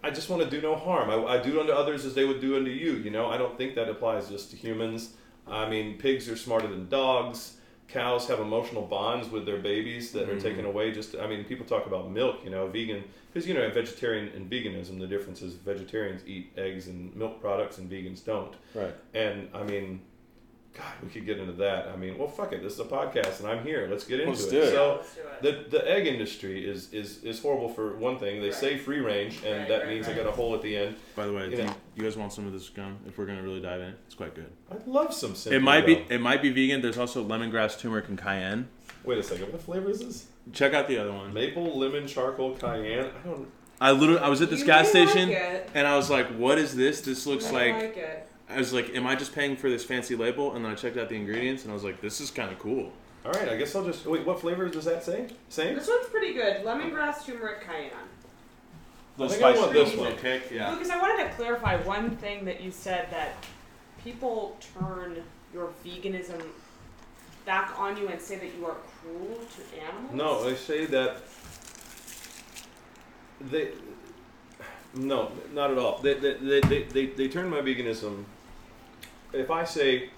I 0.02 0.10
just 0.10 0.28
want 0.28 0.42
to 0.42 0.50
do 0.50 0.60
no 0.60 0.76
harm. 0.76 1.08
I, 1.10 1.16
I 1.36 1.42
do 1.42 1.58
unto 1.60 1.72
others 1.72 2.04
as 2.04 2.14
they 2.14 2.24
would 2.24 2.40
do 2.40 2.56
unto 2.56 2.70
you. 2.70 2.92
You 2.94 3.10
know, 3.10 3.26
I 3.26 3.36
don't 3.38 3.56
think 3.56 3.74
that 3.76 3.88
applies 3.88 4.28
just 4.28 4.50
to 4.50 4.56
humans. 4.56 5.14
I 5.48 5.68
mean, 5.68 5.96
pigs 5.98 6.28
are 6.28 6.36
smarter 6.36 6.68
than 6.68 6.88
dogs. 6.88 7.56
Cows 7.88 8.26
have 8.26 8.40
emotional 8.40 8.82
bonds 8.82 9.30
with 9.30 9.46
their 9.46 9.58
babies 9.58 10.10
that 10.10 10.28
are 10.28 10.34
Mhm. 10.34 10.42
taken 10.42 10.64
away. 10.64 10.90
Just, 10.90 11.14
I 11.16 11.28
mean, 11.28 11.44
people 11.44 11.64
talk 11.64 11.86
about 11.86 12.10
milk. 12.10 12.40
You 12.44 12.50
know, 12.50 12.66
vegan 12.66 13.04
because 13.32 13.46
you 13.48 13.54
know, 13.54 13.68
vegetarian 13.70 14.28
and 14.34 14.50
veganism. 14.50 14.98
The 14.98 15.06
difference 15.06 15.40
is 15.40 15.54
vegetarians 15.54 16.22
eat 16.26 16.52
eggs 16.56 16.88
and 16.88 17.14
milk 17.14 17.40
products, 17.40 17.78
and 17.78 17.88
vegans 17.90 18.24
don't. 18.24 18.54
Right. 18.74 18.94
And 19.14 19.48
I 19.54 19.62
mean, 19.62 20.00
God, 20.76 20.92
we 21.02 21.08
could 21.08 21.24
get 21.24 21.38
into 21.38 21.52
that. 21.54 21.88
I 21.88 21.96
mean, 21.96 22.18
well, 22.18 22.28
fuck 22.28 22.52
it. 22.52 22.62
This 22.62 22.74
is 22.74 22.80
a 22.80 22.84
podcast, 22.84 23.40
and 23.40 23.48
I'm 23.48 23.64
here. 23.64 23.88
Let's 23.90 24.04
get 24.04 24.20
into 24.20 24.32
Let's 24.32 24.44
it. 24.46 24.50
do 24.50 24.60
it. 24.60 24.70
So, 24.72 24.96
Let's 24.96 25.14
do 25.14 25.48
it. 25.48 25.70
the 25.70 25.78
the 25.78 25.90
egg 25.90 26.06
industry 26.06 26.68
is 26.68 26.92
is 26.92 27.24
is 27.24 27.40
horrible 27.40 27.68
for 27.70 27.96
one 27.96 28.18
thing. 28.18 28.40
They 28.42 28.48
Right. 28.48 28.54
say 28.54 28.76
free 28.76 29.00
range, 29.00 29.38
and 29.44 29.60
Right, 29.60 29.68
that 29.68 29.78
right, 29.80 29.88
means 29.88 30.06
right. 30.06 30.14
I 30.16 30.18
got 30.22 30.26
a 30.28 30.32
hole 30.32 30.54
at 30.54 30.60
the 30.60 30.76
end. 30.76 30.96
By 31.14 31.26
the 31.26 31.32
way, 31.32 31.44
You 31.48 31.56
do 31.56 31.68
you, 31.94 32.02
guys 32.02 32.16
want 32.16 32.32
some 32.34 32.46
of 32.46 32.52
this 32.52 32.68
gum? 32.68 32.98
If 33.08 33.16
we're 33.16 33.24
gonna 33.26 33.42
really 33.42 33.60
dive 33.60 33.80
in, 33.80 33.94
it's 34.06 34.14
quite 34.14 34.34
good. 34.34 34.50
I'd 34.70 34.86
love 34.86 35.14
some. 35.14 35.34
Cinnamon. 35.34 35.34
It 35.34 35.36
Cynthia, 35.36 35.60
might 35.60 35.86
be 35.86 35.94
though. 35.94 36.14
it 36.14 36.20
might 36.20 36.42
be 36.42 36.50
vegan. 36.50 36.82
There's 36.82 36.98
also 36.98 37.24
lemongrass, 37.24 37.78
turmeric, 37.80 38.08
and 38.08 38.18
cayenne. 38.18 38.68
Wait 39.04 39.16
a 39.18 39.22
second. 39.22 39.52
What 39.52 39.62
flavor 39.62 39.88
is 39.88 40.00
this? 40.00 40.26
Check 40.52 40.74
out 40.74 40.88
the 40.88 40.98
other 40.98 41.12
one. 41.12 41.32
Maple, 41.32 41.78
lemon, 41.78 42.06
charcoal, 42.06 42.54
cayenne. 42.56 43.06
I 43.06 43.26
don't. 43.26 43.48
I 43.80 43.92
literally 43.92 44.20
I 44.20 44.28
was 44.28 44.40
at 44.42 44.50
this 44.50 44.60
You 44.60 44.66
gas 44.66 44.92
may 44.92 45.00
like 45.00 45.08
station 45.10 45.30
it. 45.30 45.70
and 45.74 45.86
I 45.86 45.96
was 45.96 46.10
like, 46.10 46.26
"What 46.36 46.58
is 46.58 46.74
this? 46.76 47.00
This 47.02 47.26
looks 47.26 47.48
I 47.48 47.52
like." 47.52 47.74
like 47.74 47.96
it. 47.96 48.28
I 48.48 48.58
was 48.58 48.72
like, 48.72 48.94
"Am 48.94 49.06
I 49.06 49.16
just 49.16 49.34
paying 49.34 49.56
for 49.56 49.68
this 49.68 49.84
fancy 49.84 50.14
label?" 50.14 50.54
And 50.54 50.64
then 50.64 50.72
I 50.72 50.74
checked 50.74 50.96
out 50.96 51.08
the 51.08 51.16
ingredients 51.16 51.62
and 51.64 51.72
I 51.72 51.74
was 51.74 51.84
like, 51.84 52.00
"This 52.00 52.20
is 52.20 52.30
kind 52.30 52.50
of 52.50 52.58
cool." 52.58 52.92
All 53.24 53.32
right. 53.32 53.48
I 53.48 53.56
guess 53.56 53.74
I'll 53.74 53.84
just 53.84 54.06
wait. 54.06 54.24
What 54.24 54.40
flavors 54.40 54.72
does 54.72 54.84
that 54.84 55.02
say? 55.02 55.28
Same. 55.48 55.74
This 55.74 55.88
one's 55.88 56.08
pretty 56.08 56.32
good. 56.32 56.64
Lemongrass, 56.64 57.24
turmeric, 57.26 57.66
cayenne. 57.66 57.90
I 59.18 59.28
think 59.28 59.42
I 59.42 59.52
want 59.56 59.72
this 59.72 59.96
one. 59.96 60.16
kick. 60.18 60.50
Yeah. 60.52 60.70
Lucas, 60.70 60.90
I 60.90 61.00
wanted 61.00 61.24
to 61.24 61.34
clarify 61.34 61.76
one 61.82 62.16
thing 62.18 62.44
that 62.44 62.60
you 62.60 62.70
said 62.70 63.08
that 63.10 63.32
people 64.04 64.58
turn 64.78 65.22
your 65.52 65.70
veganism 65.84 66.40
back 67.46 67.78
on 67.78 67.96
you 67.96 68.08
and 68.08 68.20
say 68.20 68.36
that 68.36 68.54
you 68.58 68.66
are 68.66 68.76
cruel 69.00 69.38
to 69.38 69.82
animals. 69.82 70.14
No, 70.14 70.44
they 70.44 70.54
say 70.54 70.84
that 70.86 71.16
they. 73.40 73.70
No, 74.94 75.32
not 75.52 75.70
at 75.70 75.78
all. 75.78 75.98
They 75.98 76.14
they, 76.14 76.34
they, 76.34 76.60
they, 76.60 76.82
they, 76.84 77.06
they 77.06 77.28
turn 77.28 77.48
my 77.50 77.60
veganism. 77.60 78.24
If 79.36 79.50
I 79.50 79.64
say 79.64 80.10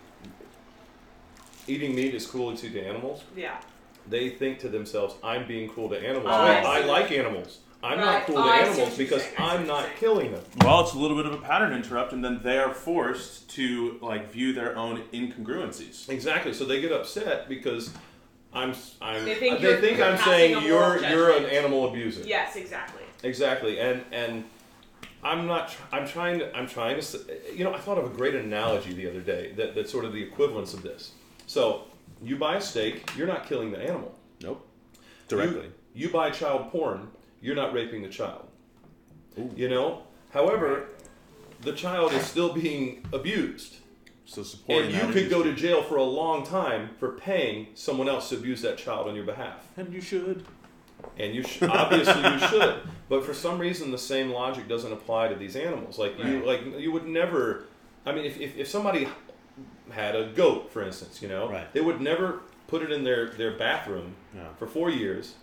eating 1.66 1.94
meat 1.94 2.14
is 2.14 2.26
cruelty 2.26 2.70
to 2.70 2.80
animals, 2.82 3.22
Yeah. 3.36 3.56
they 4.08 4.30
think 4.30 4.58
to 4.60 4.68
themselves, 4.68 5.14
"I'm 5.22 5.46
being 5.46 5.68
cruel 5.68 5.88
to 5.90 5.98
animals. 5.98 6.26
Oh, 6.28 6.44
Wait, 6.44 6.64
I 6.64 6.80
I, 6.82 6.84
like 6.84 7.10
animals. 7.12 7.58
I'm 7.82 7.98
Right. 7.98 8.04
not 8.04 8.24
cruel 8.24 8.38
Oh, 8.38 8.44
to 8.44 8.50
animals 8.52 8.96
because. 8.96 9.22
I 9.22 9.26
see 9.26 9.30
what 9.42 9.52
I'm 9.52 9.66
not 9.66 9.86
killing 10.00 10.32
them." 10.32 10.42
Well, 10.64 10.80
it's 10.82 10.94
a 10.94 10.98
little 10.98 11.16
bit 11.16 11.26
of 11.26 11.34
a 11.34 11.38
pattern 11.38 11.72
interrupt, 11.72 12.12
and 12.12 12.24
then 12.24 12.40
they 12.42 12.58
are 12.58 12.72
forced 12.72 13.48
to 13.50 13.98
like 14.00 14.30
view 14.30 14.52
their 14.52 14.76
own 14.76 15.02
incongruencies. 15.12 16.08
Exactly. 16.08 16.52
So 16.52 16.64
they 16.64 16.80
get 16.80 16.92
upset 16.92 17.48
because 17.48 17.90
I'm. 18.52 18.74
I'm 19.02 19.24
They 19.24 19.34
think 19.34 19.60
they 19.60 19.76
think 19.76 20.00
I'm 20.00 20.16
saying 20.18 20.62
you're 20.64 21.00
moral 21.00 21.02
you're 21.12 21.30
an 21.36 21.44
animal 21.46 21.88
abuser. 21.88 22.22
Yes, 22.24 22.56
exactly. 22.56 23.02
Exactly, 23.22 23.78
and 23.80 24.04
and 24.12 24.44
I'm 25.22 25.46
not. 25.46 25.70
tr- 25.70 25.82
I'm 25.92 26.06
trying 26.06 26.38
to. 26.40 26.56
I'm 26.56 26.66
trying 26.68 27.00
to. 27.00 27.18
You 27.54 27.64
know, 27.64 27.74
I 27.74 27.78
thought 27.78 27.98
of 27.98 28.04
a 28.06 28.14
great 28.16 28.34
analogy 28.34 28.92
the 28.92 29.08
other 29.08 29.20
day 29.20 29.52
that 29.56 29.74
that's 29.74 29.90
sort 29.90 30.04
of 30.04 30.12
the 30.12 30.22
equivalence 30.22 30.74
of 30.74 30.82
this. 30.82 31.12
So 31.46 31.84
you 32.22 32.36
buy 32.36 32.56
a 32.56 32.60
steak, 32.60 33.10
you're 33.16 33.26
not 33.26 33.46
killing 33.46 33.70
the 33.70 33.78
animal 33.78 34.14
Nope. 34.42 34.66
Directly. 35.28 35.70
You, 35.94 36.10
buy 36.10 36.30
child 36.30 36.70
porn, 36.70 37.08
you're 37.40 37.54
not 37.56 37.72
raping 37.72 38.02
the 38.02 38.08
child. 38.08 38.46
Ooh. 39.38 39.50
You 39.56 39.68
know. 39.68 40.02
However, 40.30 40.88
the 41.62 41.72
child 41.72 42.12
is 42.12 42.22
still 42.24 42.52
being 42.52 43.04
abused, 43.12 43.76
So 44.26 44.42
supporting 44.42 44.92
and 44.94 45.06
you 45.08 45.12
could 45.12 45.30
go 45.30 45.42
to 45.42 45.52
jail 45.54 45.82
for 45.82 45.96
a 45.96 46.02
long 46.04 46.44
time 46.46 46.90
for 46.98 47.12
paying 47.12 47.68
someone 47.74 48.08
else 48.08 48.28
to 48.28 48.36
abuse 48.36 48.60
that 48.62 48.78
child 48.78 49.08
on 49.08 49.14
your 49.14 49.24
behalf. 49.24 49.66
and 49.76 49.92
you 49.92 50.00
should. 50.00 50.44
And 51.18 51.34
you 51.34 51.42
sh- 51.42 51.62
obviously 51.62 52.22
you 52.22 52.38
should, 52.48 52.80
but 53.08 53.24
for 53.24 53.34
some 53.34 53.58
reason 53.58 53.90
the 53.90 53.98
same 53.98 54.30
logic 54.30 54.68
doesn't 54.68 54.92
apply 54.92 55.28
to 55.28 55.34
these 55.34 55.56
animals. 55.56 55.98
Like 55.98 56.18
you, 56.18 56.44
like 56.44 56.60
you 56.78 56.92
would 56.92 57.06
never. 57.06 57.64
I 58.06 58.12
mean, 58.12 58.24
if, 58.24 58.38
if, 58.40 58.56
if 58.56 58.68
somebody 58.68 59.08
had 59.90 60.14
a 60.14 60.26
goat, 60.28 60.72
for 60.72 60.82
instance, 60.82 61.20
you 61.20 61.28
know, 61.28 61.48
Right. 61.50 61.72
they 61.72 61.80
would 61.80 62.00
never 62.00 62.42
put 62.68 62.82
it 62.82 62.92
in 62.92 63.02
their, 63.04 63.30
their 63.30 63.52
bathroom 63.56 64.14
for 64.58 64.66
four 64.66 64.90
years, 64.90 65.34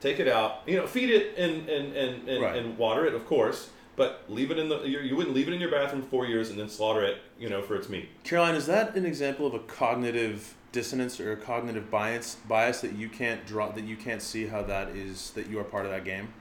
take 0.00 0.18
it 0.18 0.26
out, 0.28 0.62
you 0.66 0.76
know, 0.76 0.86
feed 0.86 1.10
it 1.10 1.36
and 1.38 1.68
and, 1.68 1.94
and, 1.96 2.28
and, 2.28 2.42
Right. 2.42 2.56
and 2.56 2.76
water 2.76 3.06
it, 3.06 3.14
of 3.14 3.24
course, 3.26 3.70
but 3.96 4.24
leave 4.28 4.50
it 4.50 4.58
in 4.58 4.68
the 4.68 4.80
you, 4.82 4.98
you 5.00 5.14
wouldn't 5.16 5.34
leave 5.36 5.46
it 5.48 5.54
in 5.54 5.60
your 5.60 5.70
bathroom 5.70 6.02
for 6.02 6.08
four 6.08 6.26
years 6.26 6.50
and 6.50 6.58
then 6.58 6.68
slaughter 6.68 7.04
it, 7.04 7.18
you 7.38 7.48
know, 7.48 7.62
for 7.62 7.76
its 7.76 7.88
meat. 7.88 8.08
Caroline, 8.24 8.54
is 8.56 8.66
that 8.66 8.96
an 8.96 9.06
example 9.06 9.46
of 9.46 9.54
a 9.54 9.60
cognitive 9.60 10.54
dissonance 10.72 11.18
or 11.20 11.34
cognitive 11.36 11.90
bias 11.90 12.36
bias 12.48 12.80
that 12.80 12.92
you 12.94 13.08
can't 13.08 13.44
draw 13.46 13.70
that 13.72 13.84
you 13.84 13.96
can't 13.96 14.22
see 14.22 14.46
how 14.46 14.62
that 14.62 14.90
is 14.90 15.30
that 15.32 15.48
you 15.48 15.58
are 15.58 15.64
part 15.64 15.84
of 15.84 15.90
that 15.90 16.04
game? 16.04 16.32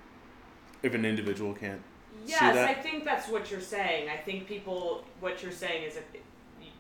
If 0.83 0.93
an 0.93 1.05
individual 1.05 1.53
can't 1.53 1.81
see 2.25 2.31
Yes? 2.33 2.55
I 2.69 2.73
think 2.73 3.03
that's 3.05 3.27
what 3.27 3.49
you're 3.49 3.59
saying. 3.61 4.09
I 4.09 4.17
think 4.17 4.47
people, 4.47 5.03
what 5.19 5.41
you're 5.41 5.51
saying 5.51 5.83
is 5.83 5.95
that 5.95 6.03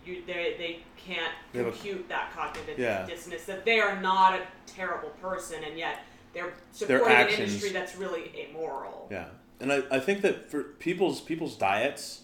you, 0.05 0.21
they, 0.27 0.55
they 0.57 0.79
can't 0.95 1.31
They 1.53 1.59
have 1.59 1.67
a- 1.67 1.71
compute 1.71 2.07
that 2.09 2.31
cognitive 2.35 2.77
Yeah. 2.77 3.05
dissonance, 3.05 3.45
that 3.45 3.65
they 3.65 3.79
are 3.79 3.99
not 3.99 4.33
a 4.33 4.41
terrible 4.65 5.09
person, 5.21 5.63
and 5.63 5.77
yet 5.77 5.99
they're 6.33 6.53
supporting 6.71 7.07
an 7.07 7.11
actions- 7.13 7.39
industry 7.39 7.71
that's 7.71 7.95
really 7.95 8.31
amoral. 8.49 9.07
Yeah, 9.11 9.25
and 9.59 9.71
I, 9.73 9.83
I 9.91 9.99
think 9.99 10.21
that 10.21 10.49
for 10.51 10.63
people's 10.63 11.19
people's 11.21 11.55
diets, 11.57 12.21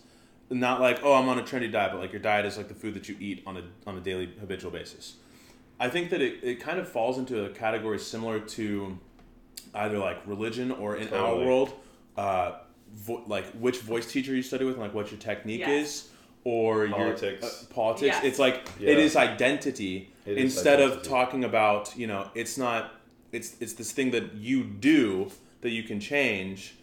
not 0.50 0.80
like 0.82 1.00
oh 1.04 1.14
I'm 1.14 1.28
on 1.30 1.40
a 1.40 1.44
trendy 1.44 1.72
diet, 1.72 1.92
but 1.92 2.00
like 2.00 2.12
your 2.14 2.22
diet 2.22 2.46
is 2.46 2.58
like 2.58 2.68
the 2.68 2.74
food 2.76 2.94
that 2.94 3.10
you 3.10 3.16
eat 3.20 3.44
on 3.46 3.58
a 3.58 3.64
on 3.88 3.98
a 3.98 4.02
daily 4.02 4.30
habitual 4.40 4.72
basis. 4.72 5.16
I 5.80 5.90
think 5.90 6.10
that 6.12 6.22
it, 6.22 6.40
it 6.44 6.60
kind 6.62 6.80
of 6.80 6.88
falls 6.88 7.18
into 7.18 7.46
a 7.46 7.50
category 7.50 8.00
similar 8.00 8.40
to 8.40 8.98
either 9.74 9.98
like 9.98 10.20
religion 10.26 10.72
or 10.72 10.96
in 10.96 11.14
our 11.14 11.36
world, 11.36 11.74
uh, 12.18 12.54
vo- 12.94 13.24
like 13.28 13.46
which 13.54 13.80
voice 13.80 14.10
teacher 14.10 14.34
you 14.34 14.42
study 14.42 14.64
with 14.64 14.76
and 14.76 14.84
like 14.84 14.94
what 14.94 15.12
your 15.12 15.20
technique 15.20 15.60
Yes. 15.62 15.86
is. 15.88 16.10
Or 16.48 16.88
Politics. 16.88 17.42
your 17.42 17.50
uh, 17.52 17.74
politics. 17.74 18.16
Yes. 18.18 18.24
It's 18.24 18.40
like 18.40 18.70
Yeah. 18.80 18.92
it 18.92 19.00
is 19.00 19.16
identity 19.16 20.12
It 20.28 20.38
is 20.38 20.44
instead 20.56 20.80
of 20.80 20.92
identity. 20.92 21.10
talking 21.10 21.44
about 21.44 21.98
you 21.98 22.06
know 22.06 22.30
it's 22.36 22.56
not 22.56 22.94
it's 23.32 23.56
it's 23.60 23.74
this 23.74 23.92
thing 23.92 24.12
that 24.12 24.36
you 24.36 24.64
do 24.64 25.32
that 25.62 25.72
you 25.72 25.82
can 25.82 26.00
change 26.00 26.76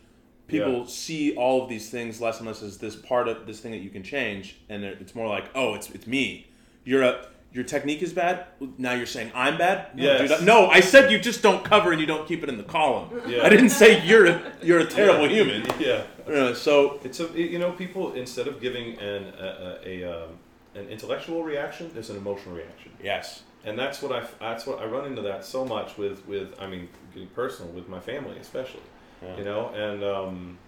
people 0.53 0.79
Yeah. 0.81 0.85
see 0.87 1.35
all 1.37 1.63
of 1.63 1.69
these 1.69 1.91
things 1.91 2.21
less 2.21 2.39
and 2.39 2.47
less 2.47 2.63
as 2.63 2.79
this 2.79 2.95
part 2.97 3.27
of 3.29 3.47
this 3.47 3.59
thing 3.61 3.73
that 3.73 3.79
you 3.87 3.91
can 3.91 4.03
change 4.03 4.57
and 4.69 4.85
it's 4.85 5.15
more 5.15 5.29
like 5.29 5.47
oh 5.55 5.75
it's 5.75 5.91
it's 5.91 6.07
me 6.07 6.47
you're 6.85 7.03
a 7.03 7.27
your 7.53 7.65
technique 7.65 8.01
is 8.03 8.13
bad 8.15 8.47
now 8.79 8.93
you're 8.93 9.05
saying 9.17 9.31
i'm 9.35 9.59
bad 9.59 9.95
no, 9.97 10.03
Yes. 10.05 10.39
dude, 10.39 10.47
no 10.47 10.69
i 10.69 10.81
said 10.81 11.11
you 11.13 11.19
just 11.19 11.43
don't 11.43 11.63
cover 11.65 11.93
and 11.93 12.01
you 12.01 12.07
don't 12.07 12.27
keep 12.27 12.43
it 12.43 12.49
in 12.49 12.57
the 12.57 12.63
column 12.79 13.09
Yeah. 13.27 13.43
i 13.45 13.49
didn't 13.49 13.71
say 13.71 14.05
you're 14.07 14.27
a, 14.27 14.53
you're 14.63 14.81
a 14.81 14.87
terrible 14.87 15.27
Yeah. 15.29 15.37
human 15.45 15.61
Yeah. 15.79 16.03
Uh, 16.27 16.55
so 16.55 16.99
It's 17.05 17.21
a 17.21 17.27
you 17.35 17.59
know 17.59 17.73
people 17.73 18.13
instead 18.15 18.47
of 18.49 18.61
giving 18.61 18.99
an 18.99 19.23
a, 19.39 19.79
a, 19.85 20.03
a 20.05 20.25
um, 20.25 20.31
an 20.75 20.89
intellectual 20.89 21.43
reaction, 21.43 21.91
there's 21.93 22.09
an 22.09 22.17
emotional 22.17 22.55
reaction, 22.55 22.91
yes 23.03 23.43
and 23.65 23.79
that's 23.79 23.99
what 24.03 24.11
I 24.19 24.21
that's 24.41 24.65
what 24.67 24.81
I 24.81 24.87
run 24.87 25.05
into 25.11 25.23
that 25.23 25.45
so 25.45 25.65
much 25.65 25.97
with 25.99 26.27
with 26.27 26.49
I 26.59 26.67
mean 26.73 26.89
getting 27.13 27.29
personal 27.43 27.71
with 27.73 27.87
my 27.89 28.01
family 28.01 28.37
especially, 28.47 28.87
Yeah. 29.23 29.37
you 29.37 29.45
know, 29.45 29.69
and 29.71 30.03
um, 30.05 30.59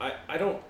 I 0.00 0.12
I 0.28 0.38
don't. 0.38 0.60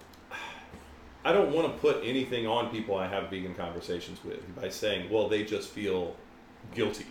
I 1.24 1.32
don't 1.32 1.52
want 1.52 1.72
to 1.72 1.78
put 1.80 2.02
anything 2.02 2.48
on 2.48 2.68
people 2.70 2.96
I 2.96 3.06
have 3.06 3.30
vegan 3.30 3.54
conversations 3.54 4.18
with 4.24 4.40
by 4.60 4.68
saying, 4.70 5.08
well, 5.08 5.28
they 5.28 5.44
just 5.44 5.68
feel 5.68 6.16
guilty 6.74 7.06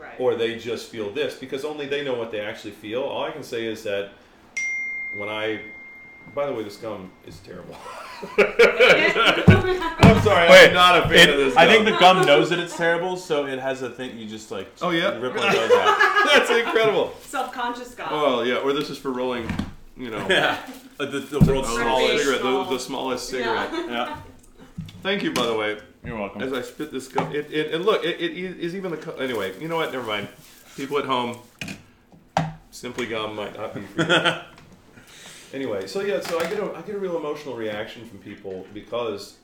Right. 0.00 0.18
or 0.18 0.34
they 0.34 0.58
just 0.58 0.90
feel 0.90 1.12
this 1.12 1.36
because 1.36 1.64
only 1.64 1.86
they 1.86 2.04
know 2.04 2.14
what 2.14 2.32
they 2.32 2.40
actually 2.40 2.72
feel. 2.72 3.02
All 3.02 3.22
I 3.22 3.30
can 3.30 3.44
say 3.44 3.64
is 3.66 3.84
that 3.84 4.10
when 5.20 5.28
I, 5.28 5.60
by 6.34 6.46
the 6.46 6.52
way, 6.52 6.62
this 6.64 6.76
gum 6.76 7.10
is 7.26 7.38
terrible. 7.40 7.74
I'm 8.38 10.22
sorry, 10.22 10.48
Wait, 10.48 10.68
I'm 10.68 10.74
not 10.74 11.04
a 11.04 11.08
fan 11.08 11.28
of 11.30 11.36
this. 11.36 11.56
i 11.56 11.66
think 11.66 11.84
the 11.84 11.96
gum 11.98 12.24
knows 12.26 12.48
that 12.50 12.58
it's 12.58 12.76
terrible 12.76 13.16
so 13.16 13.46
it 13.46 13.58
has 13.58 13.82
a 13.82 13.90
thing 13.90 14.16
you 14.18 14.26
just 14.26 14.50
like 14.50 14.70
Oh, 14.82 14.90
yeah? 14.90 15.08
rip 15.18 15.34
one 15.36 15.46
of 15.46 15.52
those 15.52 15.70
out 15.72 16.24
that's 16.32 16.50
incredible. 16.50 17.14
Self-conscious 17.22 17.94
guy. 17.94 18.06
Oh 18.10 18.42
yeah, 18.42 18.56
or 18.56 18.72
this 18.72 18.88
is 18.90 18.96
for 18.98 19.10
rolling, 19.12 19.48
you 19.96 20.10
know, 20.10 20.26
yeah 20.28 20.58
Uh, 20.98 21.06
the, 21.06 21.20
the 21.20 21.40
world's 21.40 21.68
a 21.68 21.72
smallest 21.72 22.26
Recreational. 22.26 22.38
cigarette, 22.38 22.42
the, 22.68 22.72
the 22.74 22.78
smallest 22.80 23.28
cigarette. 23.28 23.70
yeah 23.72 24.16
Thank 25.02 25.22
you, 25.22 25.32
by 25.32 25.46
the 25.46 25.54
way. 25.54 25.78
you're 26.04 26.18
welcome 26.18 26.42
As 26.42 26.52
I 26.52 26.62
spit 26.62 26.90
this 26.92 27.08
gum, 27.08 27.32
it, 27.34 27.52
it 27.52 27.72
and 27.74 27.84
look, 27.84 28.02
it, 28.04 28.20
it 28.20 28.32
is 28.36 28.74
even 28.74 28.90
the 28.90 28.96
co- 28.96 29.16
anyway. 29.16 29.52
You 29.60 29.68
know 29.68 29.76
what? 29.76 29.92
Never 29.92 30.06
mind. 30.06 30.28
People 30.76 30.98
at 30.98 31.04
home, 31.04 31.38
simply 32.70 33.06
gum 33.06 33.36
might 33.36 33.56
not 33.56 33.74
be 33.74 33.82
for 33.82 34.02
you. 34.02 34.40
Anyway, 35.52 35.86
so 35.86 36.00
yeah, 36.00 36.20
so 36.20 36.38
I 36.38 36.44
get 36.44 36.58
a 36.58 36.72
I 36.72 36.82
get 36.82 36.94
a 36.94 36.98
real 36.98 37.16
emotional 37.16 37.56
reaction 37.56 38.06
from 38.08 38.18
people 38.18 38.66
because 38.74 39.36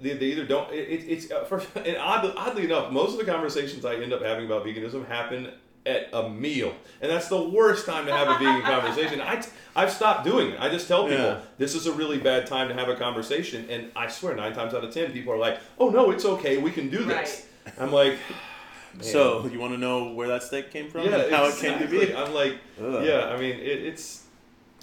they, 0.00 0.14
they 0.14 0.26
either 0.26 0.44
don't. 0.46 0.70
It, 0.72 0.88
it, 0.88 1.04
it's 1.08 1.30
uh, 1.30 1.44
for, 1.44 1.62
and 1.78 1.96
oddly, 1.96 2.32
oddly 2.36 2.64
enough, 2.64 2.92
most 2.92 3.12
of 3.18 3.24
the 3.24 3.30
conversations 3.30 3.84
I 3.84 3.94
end 3.96 4.12
up 4.12 4.22
having 4.22 4.46
about 4.46 4.64
veganism 4.64 5.06
happen 5.06 5.52
at 5.84 6.08
a 6.12 6.28
meal, 6.28 6.74
and 7.00 7.10
that's 7.10 7.28
the 7.28 7.40
worst 7.42 7.86
time 7.86 8.06
to 8.06 8.12
have 8.12 8.28
a 8.28 8.38
vegan 8.38 8.62
conversation. 8.62 9.20
I 9.20 9.44
I've 9.74 9.90
stopped 9.90 10.24
doing 10.24 10.50
it. 10.52 10.60
I 10.60 10.68
just 10.68 10.86
tell 10.86 11.08
people 11.08 11.24
Yeah. 11.24 11.40
this 11.58 11.74
is 11.74 11.86
a 11.86 11.92
really 11.92 12.18
bad 12.18 12.46
time 12.46 12.68
to 12.68 12.74
have 12.74 12.88
a 12.88 12.96
conversation, 12.96 13.68
and 13.70 13.90
I 13.96 14.08
swear 14.08 14.34
nine 14.34 14.52
times 14.54 14.74
out 14.74 14.84
of 14.84 14.92
ten, 14.92 15.12
people 15.12 15.32
are 15.32 15.38
like, 15.38 15.58
"Oh 15.78 15.88
no, 15.90 16.10
it's 16.10 16.24
okay, 16.24 16.58
we 16.58 16.70
can 16.70 16.88
do 16.88 17.04
this." 17.04 17.46
I'm 17.78 17.92
like, 17.92 18.12
man. 18.94 19.02
so 19.02 19.46
you 19.46 19.58
want 19.58 19.72
to 19.72 19.78
know 19.78 20.12
where 20.12 20.28
that 20.28 20.42
steak 20.42 20.70
came 20.70 20.88
from 20.90 21.02
yeah, 21.04 21.16
and 21.16 21.34
how 21.34 21.46
it 21.46 21.56
came 21.56 21.78
to 21.78 21.86
be 21.86 22.14
I'm 22.14 22.32
like, 22.34 22.58
Ugh. 22.80 23.04
yeah, 23.04 23.26
I 23.26 23.36
mean, 23.38 23.58
it, 23.58 23.84
it's 23.84 24.21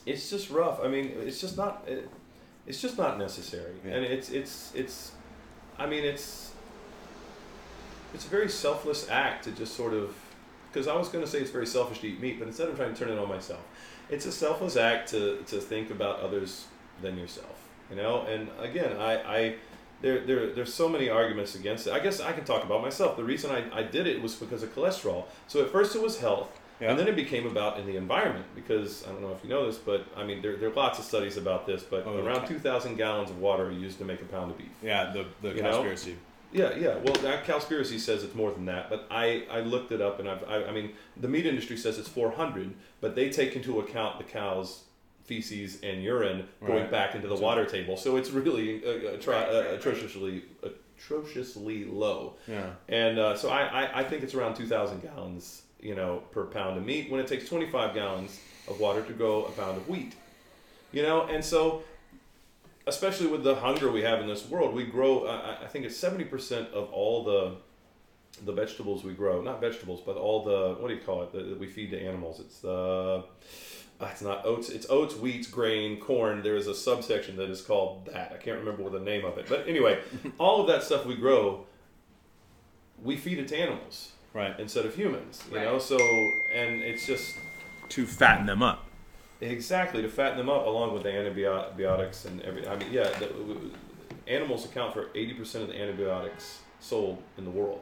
it's 0.05 0.29
just 0.29 0.49
rough. 0.49 0.79
I 0.83 0.87
mean, 0.87 1.13
it's 1.21 1.39
just 1.41 1.57
not 1.57 1.83
it, 1.87 2.09
it's 2.67 2.81
just 2.81 2.97
not 2.97 3.17
necessary, 3.17 3.73
Yeah. 3.85 3.93
and 3.95 4.05
it's 4.05 4.29
it's 4.29 4.71
it's 4.75 5.11
I 5.77 5.85
mean, 5.85 6.03
it's 6.03 6.51
it's 8.13 8.25
a 8.25 8.29
very 8.29 8.49
selfless 8.49 9.09
act 9.09 9.43
to 9.45 9.51
just 9.51 9.75
sort 9.75 9.93
of 9.93 10.15
because 10.71 10.87
I 10.87 10.95
was 10.95 11.09
going 11.09 11.23
to 11.23 11.29
say 11.29 11.39
it's 11.39 11.51
very 11.51 11.65
selfish 11.67 11.99
to 12.01 12.07
eat 12.07 12.19
meat, 12.19 12.37
but 12.39 12.47
instead 12.47 12.69
I'm 12.69 12.75
trying 12.75 12.93
to 12.93 12.99
turn 12.99 13.09
it 13.09 13.17
on 13.19 13.27
myself. 13.27 13.61
It's 14.09 14.25
a 14.25 14.31
selfless 14.31 14.77
act 14.77 15.09
to 15.11 15.37
to 15.47 15.59
think 15.59 15.89
about 15.91 16.19
others 16.19 16.65
than 17.01 17.17
yourself, 17.17 17.63
you 17.89 17.95
know. 17.95 18.21
And 18.23 18.49
again, 18.59 18.97
I 18.97 19.13
I. 19.37 19.55
There, 20.01 20.21
there, 20.25 20.53
there's 20.53 20.73
so 20.73 20.87
many 20.87 21.09
arguments 21.09 21.55
against 21.55 21.85
it. 21.85 21.91
I 21.91 21.99
guess 21.99 22.21
I 22.21 22.31
can 22.31 22.45
talk 22.45 22.63
about 22.63 22.81
myself. 22.81 23.17
The 23.17 23.23
reason 23.25 23.51
I, 23.51 23.79
I 23.79 23.83
did 23.83 24.07
it 24.07 24.21
was 24.21 24.33
because 24.33 24.63
of 24.63 24.73
cholesterol. 24.73 25.25
So 25.49 25.61
at 25.61 25.71
first 25.73 25.93
it 25.93 26.01
was 26.01 26.21
health, 26.21 26.57
Yeah. 26.79 26.91
and 26.91 26.97
then 26.99 27.07
it 27.07 27.15
became 27.15 27.45
about 27.45 27.77
in 27.79 27.85
the 27.85 27.97
environment 27.97 28.45
because 28.55 29.05
I 29.05 29.09
don't 29.11 29.21
know 29.21 29.31
if 29.33 29.43
you 29.43 29.49
know 29.49 29.65
this, 29.67 29.77
but 29.77 30.05
I 30.15 30.23
mean 30.23 30.41
there, 30.41 30.55
there 30.57 30.69
are 30.69 30.73
lots 30.73 30.97
of 30.99 31.05
studies 31.05 31.35
about 31.37 31.65
this. 31.65 31.83
But 31.83 32.05
Oh, 32.07 32.17
around 32.17 32.37
okay. 32.45 32.53
2,000 32.53 32.95
gallons 32.95 33.29
of 33.29 33.39
water 33.39 33.65
are 33.67 33.71
used 33.71 33.97
to 33.99 34.05
make 34.05 34.21
a 34.21 34.25
pound 34.25 34.51
of 34.51 34.57
beef. 34.57 34.67
yeah 34.81 35.11
the 35.11 35.25
the 35.41 35.55
You 35.55 35.63
know? 35.63 35.83
Cowspiracy 35.83 36.15
Yeah, 36.51 36.73
yeah. 36.75 36.95
Well, 37.03 37.13
that 37.27 37.45
Cowspiracy 37.45 37.99
says 37.99 38.23
it's 38.23 38.33
more 38.33 38.51
than 38.51 38.65
that, 38.65 38.89
but 38.89 39.05
I, 39.11 39.45
I 39.51 39.59
looked 39.59 39.91
it 39.91 40.01
up 40.01 40.19
and 40.19 40.27
I've, 40.29 40.43
I, 40.47 40.55
I 40.69 40.71
mean 40.71 40.93
the 41.17 41.27
meat 41.27 41.45
industry 41.45 41.77
says 41.77 41.97
it's 41.99 42.09
400, 42.09 42.73
but 43.01 43.13
they 43.15 43.29
take 43.29 43.55
into 43.55 43.79
account 43.79 44.17
the 44.17 44.23
cows' 44.23 44.83
feces 45.25 45.79
and 45.83 46.01
urine 46.03 46.47
going 46.65 46.79
Right. 46.83 46.91
back 46.91 47.13
into 47.13 47.27
the 47.27 47.35
water 47.35 47.65
table. 47.65 47.97
So 47.97 48.15
it's 48.15 48.31
really 48.31 48.83
uh, 48.83 48.89
uh, 48.89 49.11
Right, 49.11 49.27
right, 49.27 49.49
uh, 49.49 49.75
atrociously 49.77 50.43
atrociously 50.97 51.85
low. 51.85 52.35
yeah 52.47 52.71
And 52.87 53.19
uh, 53.19 53.35
so 53.37 53.49
I, 53.49 53.61
I, 53.83 53.99
I 53.99 54.03
think 54.03 54.23
it's 54.23 54.33
around 54.33 54.55
2,000 54.55 55.01
gallons, 55.01 55.63
you 55.79 55.95
know, 55.95 56.23
per 56.31 56.45
pound 56.45 56.77
of 56.77 56.85
meat 56.85 57.09
when 57.09 57.19
it 57.19 57.27
takes 57.27 57.47
25 57.47 57.93
gallons 57.93 58.39
of 58.67 58.79
water 58.79 59.01
to 59.01 59.13
grow 59.13 59.45
a 59.45 59.51
pound 59.51 59.77
of 59.77 59.87
wheat. 59.87 60.13
You 60.91 61.03
know, 61.03 61.23
and 61.27 61.43
so 61.43 61.83
especially 62.87 63.27
with 63.27 63.43
the 63.43 63.55
hunger 63.55 63.91
we 63.91 64.01
have 64.01 64.19
in 64.19 64.27
this 64.27 64.47
world, 64.49 64.73
we 64.73 64.83
grow, 64.85 65.27
I 65.27 65.63
I- 65.63 65.67
think 65.67 65.85
it's 65.85 65.97
70% 65.97 66.71
of 66.73 66.91
all 66.91 67.23
the 67.23 67.55
the 68.45 68.53
vegetables 68.53 69.03
we 69.03 69.13
grow, 69.13 69.41
not 69.41 69.59
vegetables, 69.59 70.01
but 70.05 70.15
all 70.15 70.43
the 70.43 70.75
what 70.79 70.87
do 70.87 70.93
you 70.93 71.01
call 71.01 71.23
it 71.23 71.31
that 71.33 71.49
that 71.49 71.59
we 71.59 71.67
feed 71.67 71.91
to 71.91 71.99
animals? 71.99 72.39
It's 72.39 72.59
the 72.59 73.23
uh, 74.01 74.05
it's 74.05 74.21
not 74.21 74.45
oats. 74.45 74.69
It's 74.69 74.87
oats, 74.89 75.15
wheat, 75.15 75.51
grain, 75.51 75.99
corn. 75.99 76.41
There 76.41 76.55
is 76.55 76.67
a 76.67 76.75
subsection 76.75 77.35
that 77.37 77.49
is 77.49 77.61
called 77.61 78.05
that. 78.05 78.31
I 78.33 78.37
can't 78.37 78.59
remember 78.59 78.81
what 78.83 78.93
the 78.93 78.99
name 78.99 79.25
of 79.25 79.37
it. 79.37 79.47
But 79.49 79.67
anyway, 79.67 79.99
all 80.37 80.61
of 80.61 80.67
that 80.67 80.83
stuff 80.83 81.05
we 81.05 81.15
grow, 81.15 81.65
we 83.03 83.17
feed 83.17 83.39
it 83.39 83.47
to 83.49 83.57
animals 83.57 84.13
Right. 84.33 84.57
instead 84.59 84.85
of 84.85 84.95
humans. 84.95 85.43
You 85.49 85.57
Right. 85.57 85.65
know, 85.65 85.79
so 85.79 85.97
and 86.53 86.81
it's 86.81 87.05
just 87.05 87.35
To 87.89 88.05
fatten 88.05 88.45
them 88.45 88.61
up. 88.61 88.85
exactly 89.41 90.01
to 90.01 90.09
fatten 90.09 90.37
them 90.37 90.49
up 90.49 90.65
along 90.65 90.93
with 90.93 91.03
the 91.03 91.11
antibiotics 91.11 92.25
and 92.25 92.41
every. 92.43 92.67
I 92.67 92.75
mean, 92.75 92.91
yeah, 92.91 93.09
the, 93.19 93.27
w- 93.27 93.71
animals 94.27 94.65
account 94.65 94.93
for 94.93 95.07
eighty 95.15 95.33
percent 95.33 95.63
of 95.63 95.69
the 95.69 95.79
antibiotics 95.81 96.59
sold 96.79 97.21
in 97.37 97.45
the 97.45 97.49
world. 97.51 97.81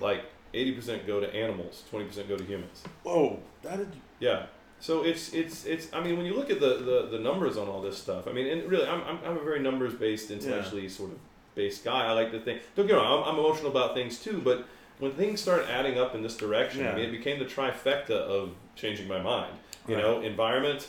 Like 0.00 0.22
eighty 0.54 0.72
percent 0.72 1.06
go 1.06 1.20
to 1.20 1.34
animals, 1.34 1.84
twenty 1.90 2.06
percent 2.06 2.28
go 2.28 2.36
to 2.36 2.44
humans. 2.44 2.82
Whoa. 3.02 3.40
That 3.62 3.80
is. 3.80 3.88
Yeah. 4.20 4.46
So 4.78 5.02
it's 5.04 5.32
it's 5.34 5.66
it's. 5.66 5.88
I 5.92 6.00
mean, 6.00 6.16
when 6.16 6.24
you 6.26 6.34
look 6.34 6.50
at 6.50 6.60
the 6.60 6.74
the, 6.78 7.08
the 7.10 7.18
numbers 7.18 7.56
on 7.56 7.66
all 7.68 7.82
this 7.82 7.98
stuff, 7.98 8.26
I 8.28 8.32
mean, 8.32 8.46
and 8.46 8.70
really, 8.70 8.86
I'm 8.86 9.02
I'm, 9.02 9.18
I'm 9.24 9.36
a 9.36 9.42
very 9.42 9.60
numbers 9.60 9.92
based, 9.94 10.30
intellectually 10.30 10.88
sort 10.88 11.10
of 11.10 11.18
based 11.54 11.84
guy. 11.84 12.06
I 12.06 12.12
like 12.12 12.30
to 12.32 12.40
think. 12.40 12.62
Don't 12.76 12.86
get 12.86 12.94
me 12.96 13.02
wrong. 13.02 13.24
I'm, 13.24 13.32
I'm 13.34 13.38
emotional 13.38 13.70
about 13.70 13.94
things 13.94 14.18
too, 14.22 14.40
but 14.42 14.64
when 15.00 15.12
things 15.12 15.40
start 15.40 15.66
adding 15.68 15.98
up 15.98 16.14
in 16.14 16.22
this 16.22 16.36
direction, 16.36 16.86
I 16.86 16.94
mean, 16.94 17.04
it 17.06 17.10
became 17.10 17.38
the 17.38 17.44
trifecta 17.46 18.10
of 18.12 18.50
changing 18.76 19.08
my 19.08 19.20
mind. 19.20 19.54
You 19.88 19.94
Right. 19.96 20.04
know, 20.04 20.20
environment, 20.20 20.88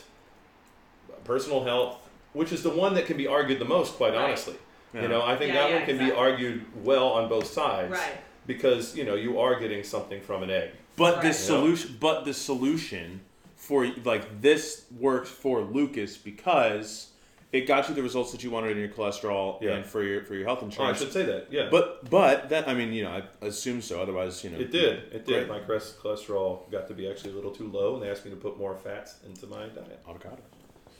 personal 1.24 1.64
health, 1.64 1.98
which 2.32 2.52
is 2.52 2.62
the 2.62 2.70
one 2.70 2.94
that 2.94 3.06
can 3.06 3.16
be 3.16 3.26
argued 3.26 3.58
the 3.58 3.64
most, 3.64 3.94
quite 3.94 4.14
Right. 4.14 4.22
honestly. 4.24 4.54
Yeah. 4.94 5.02
You 5.02 5.08
know, 5.08 5.22
I 5.22 5.36
think 5.36 5.52
Yeah, 5.54 5.62
that 5.62 5.70
yeah, 5.70 5.76
one 5.76 5.86
can 5.86 5.98
be 5.98 6.12
argued 6.12 6.66
well 6.84 7.08
on 7.08 7.28
both 7.28 7.46
sides 7.46 7.90
Right. 7.90 8.18
because 8.46 8.94
you 8.96 9.04
know 9.04 9.14
you 9.14 9.40
are 9.40 9.58
getting 9.58 9.82
something 9.82 10.20
from 10.20 10.42
an 10.42 10.50
egg. 10.50 10.70
But 10.96 11.14
Right. 11.16 11.22
this 11.22 11.48
You 11.48 11.54
know? 11.54 11.60
solution, 11.62 11.96
but 11.98 12.24
the 12.26 12.34
solution 12.34 13.22
for 13.56 13.86
like 14.04 14.42
this 14.42 14.84
works 14.98 15.30
for 15.30 15.62
Lucas 15.62 16.18
because 16.18 17.11
it 17.52 17.66
got 17.66 17.88
you 17.88 17.94
the 17.94 18.02
results 18.02 18.32
that 18.32 18.42
you 18.42 18.50
wanted 18.50 18.72
in 18.72 18.78
your 18.78 18.88
cholesterol 18.88 19.60
Yeah. 19.60 19.72
and 19.72 19.84
for 19.84 20.02
your 20.02 20.24
for 20.24 20.34
your 20.34 20.44
health 20.46 20.62
insurance. 20.62 21.00
Oh, 21.00 21.02
I 21.02 21.04
should 21.04 21.12
say 21.12 21.24
that. 21.24 21.48
Yeah. 21.50 21.68
but 21.70 22.08
but 22.10 22.48
that 22.48 22.66
I 22.68 22.74
mean 22.74 22.92
you 22.92 23.04
know 23.04 23.10
I 23.40 23.46
assume 23.46 23.82
so. 23.82 24.00
Otherwise 24.00 24.42
you 24.42 24.50
know 24.50 24.58
It 24.58 24.70
did. 24.72 24.94
It 25.12 25.26
Great. 25.26 25.40
did. 25.40 25.48
My 25.48 25.60
cholest- 25.60 25.98
cholesterol 26.00 26.70
got 26.70 26.88
to 26.88 26.94
be 26.94 27.08
actually 27.08 27.32
a 27.32 27.36
little 27.36 27.50
too 27.52 27.68
low, 27.68 27.94
and 27.94 28.02
they 28.02 28.10
asked 28.10 28.24
me 28.24 28.30
to 28.30 28.36
put 28.36 28.58
more 28.58 28.74
fats 28.76 29.16
into 29.26 29.46
my 29.46 29.66
diet. 29.68 30.00
avocado. 30.08 30.38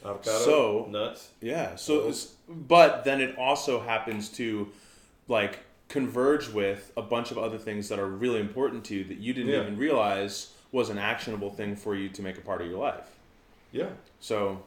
Avocado, 0.04 0.38
So- 0.38 0.86
nuts. 0.90 1.28
Yeah. 1.40 1.76
So, 1.76 2.02
Oh. 2.02 2.08
it's, 2.08 2.32
but 2.48 3.04
then 3.04 3.20
it 3.20 3.38
also 3.38 3.80
happens 3.80 4.28
to 4.30 4.68
like 5.28 5.60
converge 5.88 6.48
with 6.48 6.90
a 6.96 7.02
bunch 7.02 7.30
of 7.30 7.38
other 7.38 7.56
things 7.58 7.88
that 7.88 7.98
are 7.98 8.06
really 8.08 8.40
important 8.40 8.84
to 8.86 8.94
you 8.96 9.04
that 9.04 9.18
you 9.18 9.32
didn't 9.32 9.50
Yeah. 9.52 9.60
even 9.62 9.76
realize 9.78 10.52
was 10.72 10.88
an 10.90 10.98
actionable 10.98 11.50
thing 11.50 11.76
for 11.76 11.94
you 11.94 12.08
to 12.08 12.22
make 12.22 12.36
a 12.38 12.40
part 12.40 12.60
of 12.62 12.66
your 12.66 12.78
life. 12.78 13.08
Yeah, 13.72 13.90
So 14.20 14.64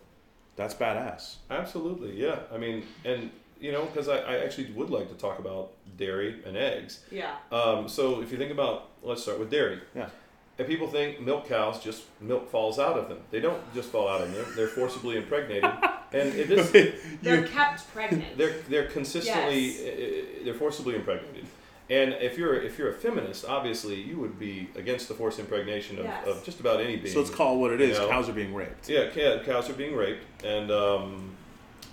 that's 0.55 0.73
badass. 0.73 1.35
absolutely. 1.49 2.15
Yeah. 2.21 2.39
I 2.53 2.57
mean, 2.57 2.83
and 3.03 3.29
you 3.59 3.71
know, 3.71 3.85
because 3.85 4.07
I, 4.09 4.17
I 4.19 4.37
actually 4.43 4.71
would 4.73 4.89
like 4.89 5.07
to 5.09 5.15
talk 5.15 5.39
about 5.39 5.71
dairy 5.97 6.41
and 6.45 6.57
eggs. 6.57 7.01
Yeah. 7.11 7.35
Um, 7.51 7.87
so 7.87 8.21
if 8.21 8.31
you 8.31 8.37
think 8.37 8.51
about, 8.51 8.89
let's 9.01 9.21
start 9.23 9.39
with 9.39 9.49
dairy. 9.49 9.79
Yeah. 9.95 10.09
And 10.57 10.67
people 10.67 10.87
think 10.87 11.19
milk 11.19 11.47
cows 11.49 11.83
just 11.83 12.03
milk 12.21 12.49
falls 12.49 12.79
out 12.79 12.97
of 12.97 13.09
them. 13.09 13.19
They 13.31 13.39
don't 13.41 13.61
just 13.73 13.89
fall 13.89 14.07
out 14.07 14.21
of 14.21 14.31
them. 14.31 14.35
They're, 14.45 14.55
they're 14.55 14.67
forcibly 14.67 15.17
impregnated, 15.17 15.63
and 16.13 16.29
it 16.33 16.49
is 16.51 16.71
They're 17.21 17.45
kept 17.45 17.91
pregnant. 17.93 18.37
they're 18.37 18.61
they're 18.69 18.87
consistently 18.87 19.59
Yes. 19.59 19.79
uh, 19.81 20.45
they're 20.45 20.53
forcibly 20.53 20.95
impregnated. 20.95 21.45
And 21.89 22.13
if 22.13 22.35
you're 22.37 22.55
if 22.59 22.79
you're 22.79 22.89
a 22.89 22.93
feminist, 22.93 23.45
obviously 23.45 23.95
you 24.01 24.17
would 24.19 24.39
be 24.39 24.69
against 24.75 25.07
the 25.07 25.13
forced 25.13 25.37
impregnation 25.39 25.99
of, 25.99 26.05
Yes. 26.05 26.27
of 26.27 26.43
just 26.43 26.59
about 26.59 26.81
any 26.81 26.95
being. 26.97 27.13
So 27.13 27.19
let's 27.19 27.29
call 27.31 27.55
it 27.55 27.59
what 27.59 27.71
it 27.71 27.81
is. 27.81 27.99
Know? 27.99 28.09
Cows 28.09 28.27
are 28.27 28.33
being 28.33 28.55
raped. 28.55 28.89
Yeah, 28.89 29.09
cows 29.45 29.69
are 29.69 29.73
being 29.73 29.95
raped, 29.95 30.23
and 30.43 30.71
um, 30.71 31.35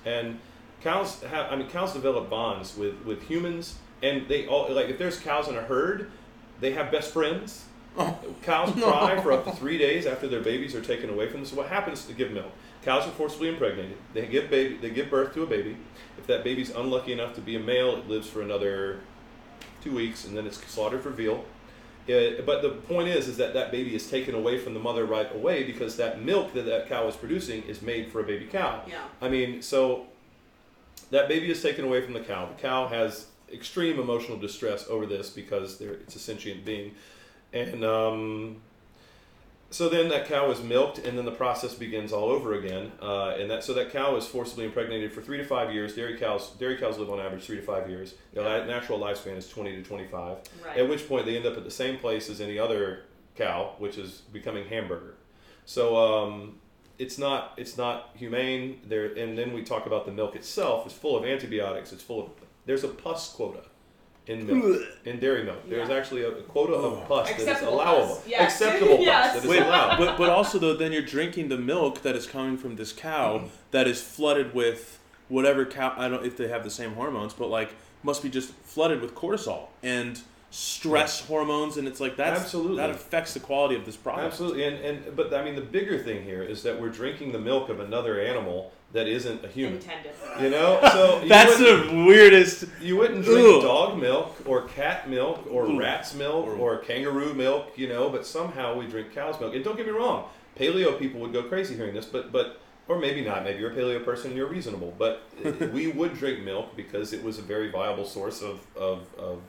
and 0.07 0.39
cows 0.81 1.21
have. 1.25 1.53
I 1.53 1.57
mean, 1.57 1.69
cows 1.69 1.93
develop 1.93 2.31
bonds 2.31 2.75
with 2.77 2.95
with 3.05 3.23
humans, 3.25 3.77
and 4.03 4.27
they 4.29 4.47
all 4.47 4.73
like 4.73 4.89
if 4.89 4.97
there's 4.99 5.19
cows 5.21 5.49
in 5.49 5.57
a 5.57 5.63
herd, 5.63 6.11
they 6.61 6.73
have 6.73 6.91
best 6.91 7.13
friends. 7.13 7.67
Oh, 7.99 8.17
Cows 8.43 8.75
no. 8.77 8.91
cry 8.91 9.21
for 9.21 9.33
up 9.33 9.45
to 9.45 9.53
three 9.53 9.77
days 9.77 10.07
after 10.07 10.27
their 10.27 10.41
babies 10.41 10.75
are 10.75 10.81
taken 10.81 11.11
away 11.11 11.29
from 11.29 11.41
them. 11.41 11.47
So 11.47 11.57
what 11.57 11.67
happens 11.69 12.07
to 12.07 12.15
give 12.15 12.31
milk? 12.31 12.51
Cows 12.83 13.07
are 13.07 13.11
forcibly 13.11 13.51
impregnated. 13.51 13.99
They 14.15 14.27
give 14.27 14.49
baby. 14.49 14.79
They 14.79 14.89
give 14.89 15.11
birth 15.11 15.35
to 15.35 15.43
a 15.43 15.47
baby. 15.47 15.77
If 16.17 16.27
that 16.29 16.43
baby's 16.45 16.71
unlucky 16.71 17.13
enough 17.13 17.35
to 17.35 17.43
be 17.43 17.57
a 17.57 17.61
male, 17.61 17.97
it 17.97 18.09
lives 18.09 18.27
for 18.29 18.41
another 18.41 19.01
two 19.83 19.95
weeks, 19.95 20.25
and 20.25 20.37
then 20.37 20.47
it's 20.47 20.59
slaughtered 20.67 21.03
for 21.03 21.11
veal. 21.11 21.45
Uh, 22.09 22.43
but 22.45 22.63
the 22.63 22.71
point 22.89 23.09
is, 23.09 23.29
is 23.29 23.37
that 23.37 23.55
that 23.55 23.71
baby 23.71 23.95
is 23.95 24.11
taken 24.11 24.35
away 24.35 24.59
from 24.59 24.75
the 24.75 24.81
mother 24.81 25.05
right 25.05 25.33
away 25.35 25.63
because 25.63 25.97
that 25.97 26.21
milk 26.21 26.53
that 26.55 26.65
that 26.67 26.89
cow 26.89 27.07
is 27.07 27.15
producing 27.15 27.63
is 27.65 27.81
made 27.81 28.11
for 28.11 28.21
a 28.21 28.25
baby 28.25 28.47
cow. 28.47 28.83
Yeah. 28.89 29.03
I 29.21 29.29
mean, 29.29 29.63
so 29.63 30.07
that 31.11 31.29
baby 31.29 31.51
is 31.51 31.63
taken 31.63 31.85
away 31.85 32.01
from 32.03 32.13
the 32.13 32.21
cow. 32.21 32.47
The 32.47 32.61
cow 32.61 32.89
has 32.89 33.27
extreme 33.53 34.01
emotional 34.01 34.37
distress 34.39 34.89
over 34.89 35.07
this 35.07 35.31
because 35.31 35.81
it's 35.81 36.17
a 36.17 36.19
sentient 36.19 36.65
being, 36.65 36.93
and 37.53 37.85
um, 37.85 38.57
so 39.73 39.89
then 39.89 40.11
that 40.11 40.27
cow 40.27 40.51
is 40.51 40.63
milked, 40.63 40.99
and 40.99 41.17
then 41.17 41.25
the 41.25 41.33
process 41.33 41.75
begins 41.75 42.13
all 42.13 42.29
over 42.29 42.55
again. 42.55 42.93
Uh, 43.01 43.31
and 43.31 43.51
that 43.51 43.65
so 43.65 43.73
that 43.75 43.91
cow 43.91 44.17
is 44.17 44.27
forcibly 44.27 44.67
impregnated 44.67 45.13
for 45.13 45.23
three 45.23 45.39
to 45.39 45.45
five 45.45 45.73
years. 45.73 45.95
Dairy 45.95 46.19
cows 46.19 46.51
dairy 46.59 46.77
cows 46.77 46.99
live 46.99 47.11
on 47.11 47.19
average 47.19 47.45
three 47.45 47.57
to 47.57 47.63
five 47.63 47.89
years. 47.89 48.15
Their 48.35 48.45
li- 48.45 48.67
natural 48.67 48.99
lifespan 48.99 49.37
is 49.37 49.49
twenty 49.49 49.75
to 49.75 49.83
twenty 49.83 50.07
five. 50.07 50.39
Right. 50.65 50.77
At 50.77 50.89
which 50.89 51.09
point 51.09 51.25
they 51.25 51.37
end 51.37 51.47
up 51.47 51.57
at 51.57 51.65
the 51.65 51.71
same 51.71 51.99
place 51.99 52.29
as 52.29 52.41
any 52.41 52.59
other 52.59 53.05
cow, 53.35 53.75
which 53.79 53.97
is 53.97 54.23
becoming 54.33 54.67
hamburger. 54.69 55.15
So 55.65 55.97
um, 55.97 56.59
it's 56.99 57.17
not 57.17 57.55
it's 57.57 57.79
not 57.79 58.11
humane. 58.15 58.81
There 58.87 59.07
and 59.07 59.39
then 59.39 59.55
we 59.55 59.63
talk 59.65 59.87
about 59.87 60.05
the 60.05 60.13
milk 60.13 60.37
itself. 60.37 60.85
It's 60.85 60.95
full 60.95 61.17
of 61.17 61.25
antibiotics. 61.25 61.93
It's 61.93 62.03
full 62.03 62.27
of 62.27 62.31
there's 62.67 62.85
a 62.85 62.89
pus 62.89 63.33
quota 63.33 63.63
in 64.27 64.47
milk 64.47 64.83
in 65.05 65.19
dairy 65.19 65.45
milk. 65.45 65.69
There's 65.69 65.89
Yeah. 65.89 65.97
actually 65.97 66.23
a 66.23 66.31
quota 66.31 66.75
of 66.75 66.85
oh. 66.85 67.05
pus 67.09 67.29
that 67.29 67.41
is 67.41 67.63
allowable. 67.63 68.07
pus, 68.17 68.27
yes. 68.27 68.53
Acceptable 68.53 68.99
Yes. 69.01 69.33
pus 69.33 69.43
that 69.43 69.45
is 69.45 69.51
Wait, 69.51 69.63
allowed. 69.67 69.99
but 69.99 70.17
but 70.17 70.31
also 70.31 70.59
though, 70.59 70.75
then 70.75 70.93
you're 70.93 71.03
drinking 71.03 71.49
the 71.49 71.59
milk 71.59 72.03
that 72.03 72.15
is 72.15 72.27
coming 72.27 72.57
from 72.57 72.77
this 72.77 72.93
cow 72.93 73.39
mm-hmm. 73.39 73.47
that 73.73 73.89
is 73.89 74.01
flooded 74.01 74.55
with 74.55 74.99
whatever 75.29 75.65
cow. 75.65 75.95
I 75.97 76.09
don't 76.09 76.25
if 76.25 76.37
they 76.37 76.49
have 76.49 76.65
the 76.65 76.71
same 76.71 76.95
hormones, 76.95 77.35
but 77.35 77.49
like 77.49 77.75
must 78.03 78.23
be 78.23 78.29
just 78.29 78.53
flooded 78.53 79.01
with 79.01 79.15
cortisol 79.15 79.69
and 79.83 80.21
stress 80.51 81.27
hormones, 81.27 81.79
and 81.79 81.89
it's 81.89 81.99
like 81.99 82.17
that's 82.17 82.43
Absolutely. 82.43 82.77
that 82.77 82.91
affects 82.91 83.35
the 83.35 83.41
quality 83.41 83.75
of 83.75 83.87
this 83.87 83.97
product. 83.97 84.27
Absolutely, 84.27 84.65
and, 84.65 84.77
and 84.85 85.17
but 85.17 85.33
I 85.35 85.43
mean 85.43 85.55
the 85.57 85.63
bigger 85.63 85.99
thing 85.99 86.23
here 86.25 86.43
is 86.43 86.63
that 86.63 86.81
we're 86.81 86.91
drinking 86.91 87.33
the 87.33 87.39
milk 87.39 87.71
of 87.71 87.81
another 87.81 88.21
animal 88.21 88.73
that 88.93 89.07
isn't 89.09 89.45
a 89.45 89.49
human. 89.49 89.75
Intended. 89.77 90.13
You 90.41 90.51
know, 90.51 90.79
so 90.93 91.21
you 91.23 91.29
That's 91.29 91.57
the 91.59 92.05
weirdest. 92.07 92.65
You 92.81 92.97
wouldn't 92.97 93.25
drink 93.25 93.57
Ugh. 93.57 93.63
dog 93.63 93.99
milk 93.99 94.37
or 94.47 94.63
cat 94.69 95.09
milk 95.09 95.47
or 95.51 95.67
Ugh. 95.67 95.79
rat's 95.79 96.15
milk 96.15 96.47
Or- 96.47 96.57
or 96.57 96.79
kangaroo 96.79 97.33
milk, 97.35 97.73
you 97.77 97.89
know, 97.89 98.09
but 98.11 98.27
somehow 98.27 98.77
we 98.79 98.87
drink 98.87 99.15
cow's 99.15 99.39
milk. 99.41 99.55
And 99.55 99.65
don't 99.65 99.77
get 99.77 99.87
me 99.87 99.93
wrong, 99.93 100.29
paleo 100.59 100.99
people 100.99 101.21
would 101.21 101.33
go 101.33 101.43
crazy 101.45 101.75
hearing 101.75 101.95
this, 101.95 102.07
but 102.07 102.33
but 102.33 102.59
or 102.89 102.99
maybe 102.99 103.23
not. 103.23 103.45
Maybe 103.45 103.61
you're 103.61 103.71
a 103.71 103.75
paleo 103.75 104.05
person 104.05 104.29
and 104.31 104.37
you're 104.37 104.49
reasonable, 104.49 104.93
but 104.99 105.23
we 105.73 105.87
would 105.89 106.15
drink 106.15 106.43
milk 106.45 106.77
because 106.77 107.13
it 107.13 107.23
was 107.23 107.39
a 107.39 107.43
very 107.43 107.71
viable 107.71 108.05
source 108.05 108.43
of 108.43 108.61
of, 108.77 109.07
of 109.19 109.41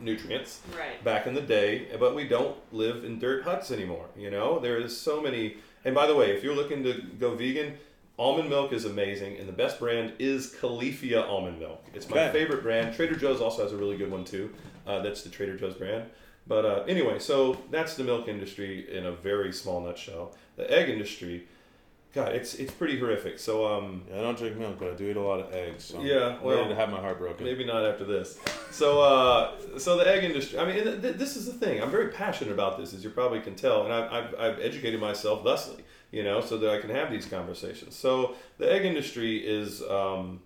nutrients 0.00 0.60
Right. 0.76 1.02
back 1.04 1.26
in 1.26 1.34
the 1.34 1.40
day, 1.40 1.86
but 2.00 2.14
we 2.14 2.26
don't 2.26 2.56
live 2.72 3.04
in 3.04 3.18
dirt 3.18 3.44
huts 3.44 3.70
anymore. 3.70 4.06
You 4.16 4.30
know, 4.30 4.58
there 4.58 4.76
is 4.78 4.98
so 4.98 5.20
many. 5.20 5.58
And 5.84 5.94
by 5.94 6.06
the 6.06 6.16
way, 6.16 6.30
if 6.34 6.42
you're 6.42 6.54
looking 6.56 6.82
to 6.82 6.94
go 7.20 7.34
vegan, 7.36 7.74
almond 8.18 8.48
milk 8.48 8.72
is 8.72 8.84
amazing, 8.84 9.36
and 9.38 9.48
the 9.48 9.52
best 9.52 9.78
brand 9.78 10.12
is 10.18 10.54
Califia 10.60 11.26
almond 11.28 11.58
milk. 11.58 11.84
It's 11.94 12.08
my 12.08 12.18
Okay. 12.28 12.32
favorite 12.40 12.62
brand. 12.62 12.94
Trader 12.94 13.16
Joe's 13.16 13.40
also 13.40 13.62
has 13.62 13.72
a 13.72 13.76
really 13.76 13.96
good 13.96 14.10
one 14.10 14.24
too. 14.24 14.50
Uh, 14.86 15.00
that's 15.00 15.22
the 15.22 15.30
Trader 15.30 15.56
Joe's 15.56 15.74
brand. 15.74 16.04
But 16.46 16.64
uh, 16.66 16.84
anyway, 16.86 17.18
so 17.18 17.56
that's 17.70 17.94
the 17.96 18.04
milk 18.04 18.28
industry 18.28 18.86
in 18.94 19.06
a 19.06 19.12
very 19.12 19.52
small 19.52 19.80
nutshell. 19.80 20.34
The 20.56 20.70
egg 20.70 20.90
industry, 20.90 21.46
God, 22.14 22.32
it's 22.34 22.54
it's 22.54 22.70
pretty 22.70 22.98
horrific. 22.98 23.38
So 23.38 23.66
um, 23.66 24.02
I 24.12 24.18
don't 24.20 24.36
drink 24.36 24.56
milk, 24.58 24.78
but 24.78 24.90
I 24.90 24.94
do 24.94 25.08
eat 25.10 25.16
a 25.16 25.20
lot 25.22 25.40
of 25.40 25.52
eggs. 25.54 25.84
So 25.84 26.02
Yeah, 26.02 26.36
I'm 26.36 26.42
well, 26.44 26.58
ready 26.58 26.68
to 26.68 26.74
have 26.76 26.90
my 26.90 27.00
heart 27.00 27.18
broken. 27.18 27.44
Maybe 27.46 27.64
not 27.64 27.84
after 27.86 28.04
this. 28.04 28.38
So, 28.70 29.00
uh, 29.00 29.52
so 29.78 29.96
the 29.96 30.06
egg 30.06 30.22
industry. 30.22 30.58
I 30.58 30.66
mean, 30.66 30.84
th- 30.84 31.00
th- 31.00 31.16
this 31.16 31.34
is 31.36 31.46
the 31.46 31.54
thing. 31.54 31.82
I'm 31.82 31.90
very 31.90 32.08
passionate 32.08 32.52
about 32.52 32.76
this, 32.78 32.92
as 32.92 33.02
you 33.02 33.08
probably 33.10 33.40
can 33.40 33.54
tell, 33.54 33.84
and 33.84 33.92
I've, 33.92 34.12
I've, 34.12 34.34
I've 34.38 34.60
educated 34.60 35.00
myself 35.00 35.42
thusly, 35.44 35.82
you 36.14 36.22
know, 36.22 36.40
so 36.40 36.56
that 36.58 36.70
I 36.70 36.78
can 36.80 36.90
have 36.90 37.10
these 37.10 37.26
conversations. 37.26 37.94
So, 37.96 38.34
the 38.58 38.66
egg 38.72 38.84
industry 38.84 39.32
is. 39.38 39.82
Um, 39.82 40.40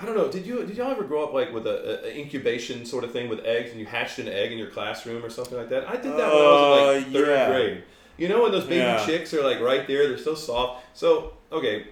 I 0.00 0.04
don't 0.06 0.16
know. 0.16 0.30
Did 0.30 0.46
you 0.46 0.64
did 0.64 0.76
y'all 0.76 0.92
ever 0.92 1.02
grow 1.02 1.24
up 1.24 1.32
like 1.32 1.52
with 1.52 1.66
a, 1.66 2.06
a 2.06 2.16
incubation 2.16 2.86
sort 2.86 3.02
of 3.02 3.10
thing 3.10 3.28
with 3.28 3.40
eggs, 3.44 3.70
and 3.72 3.80
you 3.80 3.86
hatched 3.86 4.18
an 4.20 4.28
egg 4.28 4.52
in 4.52 4.58
your 4.58 4.70
classroom 4.70 5.24
or 5.24 5.30
something 5.30 5.58
like 5.58 5.70
that? 5.70 5.88
I 5.88 5.96
did 5.96 6.12
that 6.12 6.32
when 6.32 6.42
I 6.42 6.50
was 6.52 6.62
in 6.62 7.02
like 7.02 7.06
Uh, 7.08 7.12
third 7.18 7.28
yeah. 7.36 7.48
grade. 7.50 7.82
You 8.16 8.28
know, 8.28 8.42
when 8.42 8.52
those 8.52 8.64
baby 8.64 8.76
Yeah. 8.76 9.04
chicks 9.04 9.34
are 9.34 9.42
like 9.42 9.60
right 9.60 9.86
there, 9.88 10.06
they're 10.08 10.18
so 10.18 10.34
soft. 10.36 10.84
So, 10.96 11.32
okay, 11.50 11.86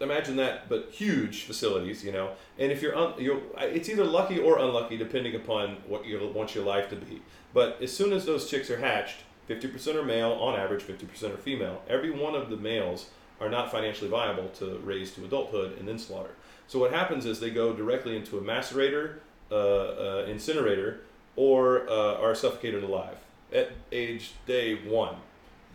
imagine 0.00 0.36
that, 0.36 0.68
but 0.70 0.88
huge 0.92 1.42
facilities, 1.44 2.02
you 2.04 2.12
know. 2.12 2.30
And 2.58 2.72
if 2.72 2.80
you're, 2.82 2.96
un, 2.96 3.12
you're, 3.18 3.40
it's 3.58 3.88
either 3.90 4.04
lucky 4.04 4.38
or 4.38 4.58
unlucky 4.58 4.96
depending 4.96 5.34
upon 5.34 5.76
what 5.86 6.06
you 6.06 6.18
want 6.34 6.54
your 6.54 6.64
life 6.64 6.88
to 6.90 6.96
be. 6.96 7.20
But 7.52 7.80
as 7.82 7.94
soon 7.94 8.12
as 8.12 8.24
those 8.24 8.48
chicks 8.50 8.70
are 8.70 8.78
hatched, 8.78 9.16
50% 9.48 9.94
are 9.94 10.02
male, 10.02 10.32
on 10.32 10.58
average, 10.58 10.82
50% 10.82 11.34
are 11.34 11.36
female. 11.36 11.82
Every 11.88 12.10
one 12.10 12.34
of 12.34 12.50
the 12.50 12.56
males 12.56 13.10
are 13.40 13.48
not 13.48 13.70
financially 13.70 14.10
viable 14.10 14.48
to 14.48 14.78
raise 14.78 15.12
to 15.12 15.24
adulthood 15.24 15.78
and 15.78 15.86
then 15.86 15.98
slaughter. 15.98 16.30
So 16.68 16.78
what 16.78 16.92
happens 16.92 17.26
is 17.26 17.38
they 17.38 17.50
go 17.50 17.72
directly 17.72 18.16
into 18.16 18.38
a 18.38 18.40
macerator, 18.40 19.18
uh, 19.50 19.54
uh, 19.54 20.26
incinerator, 20.28 21.00
or 21.36 21.88
uh, 21.88 22.20
are 22.20 22.34
suffocated 22.34 22.82
alive 22.82 23.18
at 23.52 23.72
age 23.92 24.32
day 24.46 24.74
one. 24.74 25.16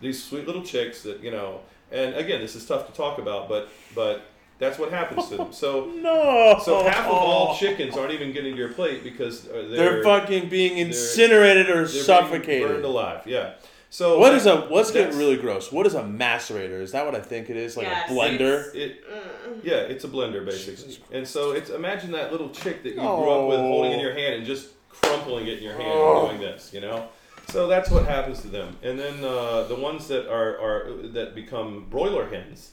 These 0.00 0.22
sweet 0.22 0.46
little 0.46 0.62
chicks 0.62 1.02
that 1.04 1.22
you 1.22 1.30
know, 1.30 1.60
and 1.90 2.14
again, 2.14 2.40
this 2.40 2.56
is 2.56 2.66
tough 2.66 2.86
to 2.88 2.92
talk 2.92 3.18
about, 3.18 3.48
but 3.48 3.68
but 3.94 4.26
that's 4.62 4.78
what 4.78 4.90
happens 4.92 5.28
to 5.28 5.36
them. 5.36 5.52
So 5.52 5.86
No. 6.08 6.60
so 6.64 6.82
half 6.84 7.06
of 7.06 7.12
all 7.12 7.56
chickens 7.56 7.96
aren't 7.96 8.12
even 8.12 8.32
getting 8.32 8.52
to 8.52 8.58
your 8.58 8.72
plate 8.72 9.02
because 9.02 9.48
uh, 9.48 9.66
they're, 9.68 10.02
They're 10.02 10.02
fucking 10.04 10.48
being 10.48 10.78
incinerated 10.78 11.68
or 11.68 11.84
they're 11.84 11.92
being 11.92 12.04
suffocated. 12.04 12.68
burned 12.68 12.84
alive. 12.84 13.26
Yeah. 13.26 13.54
So 13.90 14.18
What 14.18 14.34
is 14.34 14.46
a 14.46 14.56
what's 14.72 14.90
getting 14.90 15.08
that's- 15.10 15.18
really 15.22 15.36
gross? 15.36 15.70
What 15.70 15.86
is 15.86 15.94
a 15.94 16.02
macerator? 16.02 16.80
Is 16.80 16.92
that 16.92 17.04
what 17.04 17.14
I 17.14 17.20
think 17.20 17.50
it 17.50 17.56
is? 17.56 17.76
Like 17.76 17.86
Yes, 17.88 18.10
a 18.10 18.14
blender? 18.14 18.74
It, 18.74 19.04
Mm. 19.06 19.60
yeah, 19.64 19.92
it's 19.92 20.04
a 20.04 20.08
blender 20.08 20.44
basically. 20.46 20.76
Jesus 20.86 21.00
And 21.10 21.26
so 21.28 21.50
it's 21.52 21.68
imagine 21.70 22.12
that 22.12 22.30
little 22.32 22.48
chick 22.50 22.82
that 22.84 22.90
you 22.90 23.00
grew 23.00 23.30
up 23.30 23.48
with 23.48 23.58
Oh. 23.58 23.68
holding 23.72 23.92
in 23.92 24.00
your 24.00 24.14
hand 24.14 24.34
and 24.36 24.46
just 24.46 24.68
crumpling 24.88 25.46
it 25.48 25.58
in 25.58 25.64
your 25.64 25.74
hand 25.74 25.92
Oh. 25.92 26.28
and 26.28 26.38
doing 26.38 26.52
this, 26.52 26.70
you 26.72 26.80
know. 26.80 27.08
So 27.48 27.66
that's 27.66 27.90
what 27.90 28.06
happens 28.06 28.40
to 28.42 28.48
them. 28.48 28.76
And 28.82 28.98
then 28.98 29.22
uh, 29.24 29.64
the 29.64 29.74
ones 29.74 30.06
that 30.08 30.24
are, 30.30 30.52
are 30.66 30.92
that 31.18 31.34
become 31.34 31.86
broiler 31.90 32.26
hens 32.28 32.70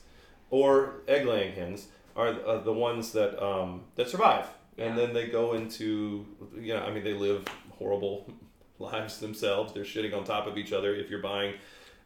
or 0.50 1.02
egg 1.08 1.26
laying 1.26 1.54
hens 1.54 1.88
are 2.16 2.30
uh, 2.46 2.58
the 2.60 2.74
ones 2.74 3.12
that 3.14 3.42
um, 3.44 3.82
that 3.96 4.10
survive. 4.10 4.46
And 4.78 4.98
then 4.98 5.14
they 5.14 5.28
go 5.28 5.54
into 5.54 6.26
you 6.58 6.74
know 6.74 6.82
I 6.82 6.92
mean 6.92 7.04
they 7.04 7.14
live 7.14 7.48
horrible 7.72 8.32
lives 8.80 9.20
themselves. 9.20 9.74
They're 9.74 9.84
shitting 9.84 10.16
on 10.16 10.24
top 10.24 10.48
of 10.48 10.58
each 10.58 10.72
other. 10.74 10.94
If 10.94 11.10
you're 11.10 11.22
buying 11.22 11.56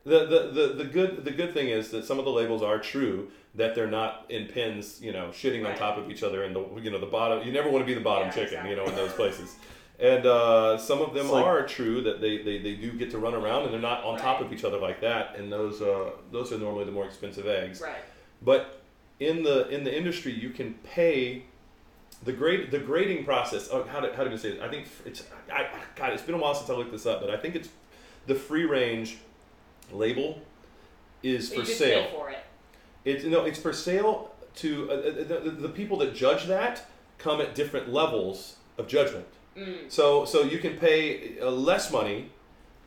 the, 0.05 0.25
the, 0.25 0.51
the, 0.51 0.73
the 0.83 0.85
good 0.85 1.23
the 1.23 1.31
good 1.31 1.53
thing 1.53 1.69
is 1.69 1.89
that 1.91 2.05
some 2.05 2.19
of 2.19 2.25
the 2.25 2.31
labels 2.31 2.61
are 2.61 2.79
true 2.79 3.29
that 3.55 3.73
they're 3.75 3.89
not 3.89 4.25
in 4.29 4.47
pens 4.47 4.99
you 5.01 5.13
know 5.13 5.27
shitting 5.27 5.65
on 5.65 5.77
top 5.77 5.97
of 5.97 6.09
each 6.11 6.23
other 6.23 6.43
and 6.43 6.53
the 6.55 6.65
you 6.81 6.91
know 6.91 6.99
the 6.99 7.05
bottom 7.05 7.45
you 7.45 7.53
never 7.53 7.69
want 7.69 7.83
to 7.83 7.85
be 7.85 7.93
the 7.93 8.01
bottom 8.01 8.27
Yeah, 8.27 8.33
chicken 8.33 8.65
you 8.65 8.75
know 8.75 8.85
in 8.85 8.95
those 8.95 9.13
places. 9.13 9.55
And 9.99 10.25
uh, 10.25 10.77
some 10.77 11.01
of 11.01 11.13
them 11.13 11.29
like- 11.29 11.45
are 11.45 11.65
true 11.65 12.01
that 12.01 12.19
they, 12.19 12.39
they, 12.41 12.57
they 12.57 12.73
do 12.73 12.91
get 12.93 13.11
to 13.11 13.19
run 13.19 13.35
around 13.35 13.63
and 13.63 13.73
they're 13.73 13.79
not 13.79 14.03
on 14.03 14.17
top 14.19 14.41
of 14.41 14.51
each 14.51 14.63
other 14.65 14.79
like 14.79 14.99
that. 15.01 15.35
And 15.37 15.51
those 15.51 15.81
uh, 15.81 16.11
those 16.31 16.51
are 16.51 16.57
normally 16.57 16.85
the 16.85 16.91
more 16.91 17.05
expensive 17.05 17.45
eggs. 17.47 17.79
Right. 17.79 17.95
But 18.43 18.81
in 19.19 19.43
the 19.43 19.67
in 19.69 19.83
the 19.83 19.95
industry 19.95 20.31
you 20.31 20.49
can 20.49 20.73
pay 20.83 21.43
the 22.23 22.31
grade 22.33 22.71
the 22.71 22.79
grading 22.79 23.23
process 23.25 23.69
oh 23.71 23.83
how 23.83 23.99
did 23.99 24.13
how 24.15 24.23
did 24.23 24.33
I 24.33 24.37
say 24.37 24.49
it 24.49 24.61
I 24.61 24.69
think 24.69 24.87
it's 25.05 25.23
I 25.51 25.67
God 25.95 26.13
it's 26.13 26.21
been 26.23 26.35
a 26.35 26.37
while 26.37 26.55
since 26.55 26.69
I 26.69 26.73
looked 26.73 26.91
this 26.91 27.05
up 27.05 27.21
but 27.21 27.29
I 27.29 27.37
think 27.37 27.55
it's 27.55 27.69
the 28.27 28.35
free 28.35 28.65
range 28.65 29.17
label 29.91 30.41
is 31.21 31.53
for 31.53 31.65
sale 31.65 32.07
for 32.15 32.29
it. 32.29 32.39
it's 33.05 33.23
no 33.25 33.43
it's 33.45 33.59
for 33.59 33.73
sale 33.73 34.33
to 34.55 34.89
uh, 34.91 34.93
uh, 34.93 35.01
the, 35.23 35.39
the, 35.45 35.51
the 35.51 35.69
people 35.69 35.97
that 35.97 36.13
judge 36.15 36.45
that 36.45 36.85
come 37.17 37.39
at 37.41 37.55
different 37.55 37.91
levels 37.91 38.55
of 38.77 38.87
judgment 38.87 39.25
Mm. 39.55 39.87
so 39.87 40.25
so 40.25 40.41
you 40.41 40.57
can 40.57 40.77
pay 40.77 41.39
uh, 41.39 41.47
less 41.51 41.91
money 41.91 42.31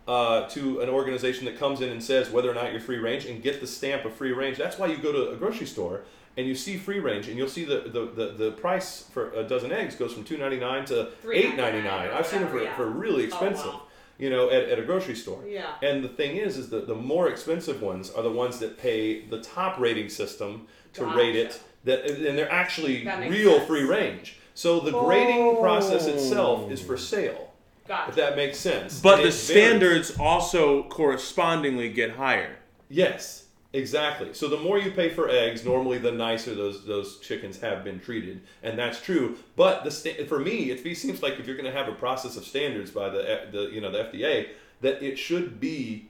uh, 0.08 0.46
to 0.48 0.80
an 0.80 0.88
organization 0.88 1.44
that 1.46 1.58
comes 1.58 1.80
in 1.80 1.88
and 1.90 2.02
says 2.02 2.30
whether 2.30 2.50
or 2.50 2.54
not 2.54 2.70
you're 2.72 2.80
free 2.80 2.98
range 2.98 3.26
and 3.26 3.42
get 3.42 3.60
the 3.60 3.66
stamp 3.66 4.04
of 4.04 4.14
free 4.14 4.32
range. 4.32 4.56
That's 4.56 4.78
why 4.78 4.86
you 4.86 4.98
go 4.98 5.12
to 5.12 5.30
a 5.30 5.36
grocery 5.36 5.66
store 5.66 6.02
and 6.36 6.46
you 6.46 6.54
see 6.54 6.76
free 6.76 6.98
range 7.00 7.28
and 7.28 7.36
you'll 7.36 7.48
see 7.48 7.64
the, 7.64 7.80
the, 7.80 8.06
the, 8.14 8.32
the 8.44 8.50
price 8.52 9.04
for 9.10 9.30
a 9.32 9.42
dozen 9.42 9.72
eggs 9.72 9.96
goes 9.96 10.12
from 10.12 10.22
two 10.22 10.36
ninety 10.36 10.58
nine 10.60 10.84
to 10.86 11.08
eight 11.32 11.56
ninety 11.56 11.82
nine. 11.82 12.08
$3.99 12.10 12.12
I've 12.14 12.26
seen 12.26 12.40
them 12.42 12.50
for, 12.50 12.62
yeah. 12.62 12.76
for 12.76 12.86
really 12.88 13.24
Oh, 13.24 13.26
expensive, 13.26 13.66
wow. 13.66 13.82
you 14.18 14.30
know, 14.30 14.50
at, 14.50 14.64
at 14.68 14.78
a 14.78 14.82
grocery 14.82 15.16
store. 15.16 15.42
Yeah. 15.46 15.72
And 15.82 16.04
the 16.04 16.08
thing 16.08 16.36
is, 16.36 16.56
is 16.58 16.68
that 16.70 16.86
the 16.86 16.94
more 16.94 17.28
expensive 17.28 17.82
ones 17.82 18.10
are 18.10 18.22
the 18.22 18.30
ones 18.30 18.58
that 18.60 18.78
pay 18.78 19.22
the 19.26 19.40
top 19.40 19.78
rating 19.80 20.08
system 20.08 20.66
to 20.92 21.04
rate 21.06 21.34
it. 21.36 21.48
Gotcha. 21.48 21.60
That 21.84 22.04
and 22.10 22.36
they're 22.36 22.50
actually 22.52 23.06
real 23.28 23.54
sense. 23.58 23.66
free 23.68 23.82
range. 23.84 24.38
So 24.54 24.80
the 24.80 24.90
grading 24.90 25.38
Oh. 25.38 25.56
process 25.60 26.06
itself 26.06 26.70
is 26.70 26.80
for 26.82 26.96
sale. 26.96 27.45
Gotcha. 27.88 28.10
If 28.10 28.16
that 28.16 28.36
makes 28.36 28.58
sense. 28.58 29.00
But 29.00 29.14
And 29.14 29.22
the 29.24 29.28
it 29.28 29.32
varies. 29.34 29.40
standards 29.42 30.16
also 30.18 30.84
correspondingly 30.84 31.88
get 31.90 32.12
higher. 32.12 32.56
Yes, 32.88 33.44
exactly. 33.72 34.32
So 34.34 34.48
the 34.48 34.56
more 34.58 34.78
you 34.78 34.90
pay 34.90 35.10
for 35.10 35.28
eggs, 35.28 35.64
normally 35.64 35.98
the 35.98 36.12
nicer 36.12 36.54
those 36.54 36.84
those 36.86 37.18
chickens 37.20 37.60
have 37.60 37.84
been 37.84 38.00
treated, 38.00 38.42
and 38.62 38.78
that's 38.78 39.00
true. 39.00 39.36
But 39.56 39.84
the 39.84 39.90
sta- 39.90 40.24
for 40.26 40.38
me, 40.38 40.70
it 40.70 40.82
seems 40.96 41.22
like 41.22 41.38
if 41.38 41.46
you're 41.46 41.56
going 41.56 41.70
to 41.72 41.76
have 41.78 41.88
a 41.88 41.94
process 41.94 42.36
of 42.36 42.44
standards 42.44 42.90
by 42.90 43.08
the 43.08 43.46
the 43.50 43.62
you 43.72 43.80
know 43.80 43.90
the 43.90 44.04
FDA, 44.04 44.48
that 44.80 45.02
it 45.02 45.16
should 45.18 45.58
be 45.60 46.08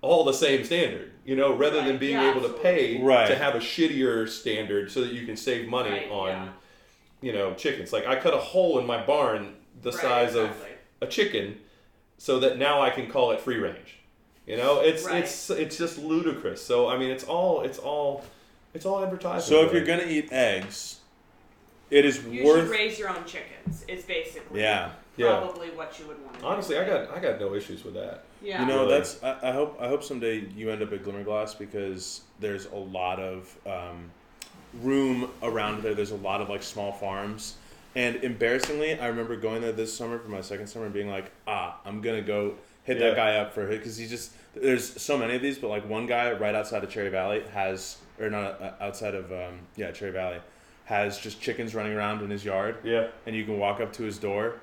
all 0.00 0.24
the 0.24 0.32
same 0.32 0.64
standard. 0.64 1.12
You 1.24 1.36
know, 1.36 1.54
rather 1.54 1.82
than 1.84 1.98
being 1.98 2.14
yeah, 2.14 2.30
able 2.30 2.40
to 2.42 2.54
pay 2.54 3.02
Right. 3.02 3.26
to 3.28 3.36
have 3.36 3.54
a 3.54 3.58
shittier 3.58 4.26
standard 4.28 4.90
so 4.90 5.02
that 5.02 5.12
you 5.12 5.26
can 5.26 5.36
save 5.36 5.68
money 5.68 5.90
Right, 5.90 6.10
on 6.10 6.28
yeah. 6.28 6.48
you 7.20 7.32
know 7.32 7.52
chickens. 7.54 7.92
Like 7.92 8.06
I 8.06 8.16
cut 8.16 8.32
a 8.34 8.38
hole 8.38 8.78
in 8.78 8.86
my 8.86 9.04
barn 9.04 9.56
the 9.82 9.90
Right, 9.92 10.00
size 10.00 10.34
exactly. 10.36 10.70
of 10.72 10.77
a 11.00 11.06
chicken, 11.06 11.58
so 12.18 12.38
that 12.40 12.58
now 12.58 12.80
I 12.82 12.90
can 12.90 13.08
call 13.10 13.30
it 13.32 13.40
free 13.40 13.56
range. 13.58 13.98
You 14.46 14.56
know, 14.56 14.80
it's 14.80 15.04
Right. 15.04 15.22
it's 15.24 15.50
it's 15.50 15.76
just 15.76 15.98
ludicrous. 15.98 16.64
So 16.64 16.88
I 16.88 16.96
mean, 16.98 17.10
it's 17.10 17.24
all 17.24 17.62
it's 17.62 17.78
all 17.78 18.24
it's 18.74 18.86
all 18.86 19.02
advertising. 19.02 19.48
So 19.48 19.62
if 19.64 19.72
really. 19.72 19.86
you're 19.86 19.96
gonna 19.98 20.08
eat 20.10 20.32
eggs, 20.32 20.96
it 21.90 22.04
is 22.04 22.24
You 22.24 22.44
worth. 22.44 22.62
should 22.62 22.70
raise 22.70 22.98
your 22.98 23.10
own 23.10 23.24
chickens. 23.26 23.84
Is 23.88 24.04
basically 24.04 24.60
yeah. 24.60 24.90
Yeah. 25.16 25.38
probably 25.40 25.70
what 25.70 25.98
you 25.98 26.06
would 26.06 26.22
want. 26.22 26.34
to 26.36 26.40
do. 26.40 26.46
honestly, 26.46 26.78
I 26.78 26.84
got 26.84 27.10
I 27.10 27.20
got 27.20 27.38
no 27.40 27.54
issues 27.54 27.84
with 27.84 27.94
that. 27.94 28.24
Yeah. 28.40 28.62
You 28.62 28.68
know, 28.68 28.80
Really. 28.84 28.90
that's. 28.94 29.22
I, 29.22 29.36
I 29.42 29.52
hope. 29.52 29.76
I 29.80 29.88
hope 29.88 30.02
someday 30.04 30.46
you 30.56 30.70
end 30.70 30.80
up 30.82 30.92
at 30.92 31.02
Glimmerglass 31.04 31.54
because 31.58 32.22
there's 32.40 32.66
a 32.66 32.76
lot 32.76 33.18
of 33.20 33.54
um, 33.66 34.10
room 34.82 35.28
around 35.42 35.82
there. 35.82 35.94
There's 35.94 36.12
a 36.12 36.16
lot 36.16 36.40
of 36.40 36.48
like 36.48 36.62
small 36.62 36.92
farms, 36.92 37.56
and 37.94 38.16
embarrassingly, 38.16 38.98
I 38.98 39.06
remember 39.06 39.36
going 39.36 39.62
there 39.62 39.72
this 39.72 39.94
summer 39.96 40.18
for 40.18 40.28
my 40.28 40.40
second 40.40 40.66
summer 40.68 40.84
and 40.86 40.94
being 40.94 41.08
like, 41.10 41.30
ah, 41.46 41.80
I'm 41.84 42.00
gonna 42.00 42.22
go 42.22 42.54
hit 42.84 42.98
Yeah. 42.98 43.08
that 43.08 43.16
guy 43.16 43.36
up 43.36 43.52
for 43.52 43.70
it 43.70 43.78
because 43.78 43.96
he 43.96 44.06
just. 44.06 44.32
There's 44.54 45.00
so 45.00 45.16
many 45.16 45.36
of 45.36 45.42
these, 45.42 45.58
but 45.58 45.68
like 45.68 45.88
one 45.88 46.06
guy 46.06 46.32
right 46.32 46.54
outside 46.54 46.82
of 46.82 46.90
Cherry 46.90 47.10
Valley 47.10 47.42
has, 47.52 47.98
or 48.18 48.28
not 48.30 48.60
uh, 48.60 48.72
outside 48.80 49.14
of 49.14 49.30
um, 49.30 49.60
yeah 49.76 49.90
Cherry 49.92 50.10
Valley, 50.10 50.38
has 50.84 51.18
just 51.18 51.40
chickens 51.40 51.74
running 51.74 51.92
around 51.92 52.22
in 52.22 52.30
his 52.30 52.44
yard 52.44 52.76
Yeah. 52.82 53.08
and 53.26 53.36
you 53.36 53.44
can 53.44 53.58
walk 53.58 53.80
up 53.80 53.92
to 53.94 54.02
his 54.02 54.18
door 54.18 54.54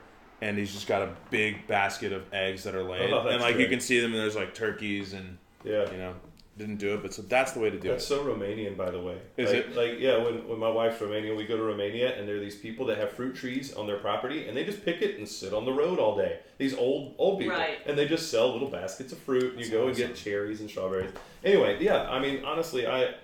and 0.42 0.58
he's 0.58 0.74
just 0.74 0.88
got 0.88 1.02
a 1.04 1.10
big 1.30 1.66
basket 1.68 2.12
of 2.12 2.24
eggs 2.34 2.64
that 2.64 2.74
are 2.76 2.84
laid 2.84 3.12
Oh, 3.14 3.28
and 3.28 3.42
like 3.42 3.58
you 3.58 3.68
can 3.68 3.80
see 3.80 4.00
them 4.02 4.12
and 4.12 4.20
there's 4.20 4.36
like 4.36 4.54
turkeys 4.56 5.14
and 5.14 5.38
Yeah. 5.64 5.90
you 5.92 5.98
know 5.98 6.16
didn't 6.58 6.78
do 6.78 6.94
it 6.94 7.02
but 7.02 7.14
so 7.14 7.22
that's 7.22 7.52
the 7.52 7.60
way 7.60 7.70
to 7.70 7.78
do 7.78 7.90
That's 7.90 8.10
it 8.10 8.16
That's 8.16 8.26
so 8.26 8.34
Romanian, 8.34 8.78
by 8.78 8.90
the 8.90 9.00
way. 9.00 9.18
Is 9.36 9.50
like, 9.52 9.58
it? 9.58 9.76
Like, 9.76 10.00
yeah, 10.00 10.24
when, 10.24 10.48
when 10.48 10.58
my 10.58 10.70
wife's 10.70 11.02
Romanian, 11.02 11.36
we 11.36 11.46
go 11.46 11.58
to 11.58 11.64
Romania, 11.64 12.18
and 12.18 12.28
there 12.28 12.38
are 12.38 12.40
these 12.40 12.56
people 12.56 12.86
that 12.86 12.98
have 12.98 13.12
fruit 13.12 13.36
trees 13.36 13.74
on 13.74 13.88
their 13.88 13.98
property, 13.98 14.48
and 14.48 14.56
they 14.56 14.64
just 14.64 14.86
pick 14.86 15.02
it 15.02 15.18
and 15.18 15.28
sit 15.28 15.54
on 15.54 15.66
the 15.66 15.74
road 15.74 16.00
all 16.00 16.16
day. 16.16 16.40
These 16.58 16.74
old 16.76 17.16
old 17.18 17.40
people, 17.40 17.58
Right. 17.58 17.80
and 17.86 17.98
they 17.98 18.08
just 18.08 18.32
sell 18.32 18.54
little 18.54 18.70
baskets 18.70 19.12
of 19.12 19.20
fruit. 19.20 19.54
And 19.56 19.60
you 19.60 19.66
That's 19.66 19.70
go 19.70 19.88
and 19.88 19.98
get 19.98 20.16
cherries 20.16 20.62
and 20.62 20.70
strawberries. 20.70 21.12
Anyway, 21.44 21.78
yeah, 21.84 22.10
I 22.10 22.20
mean, 22.20 22.46
honestly, 22.46 22.88
I 22.88 23.16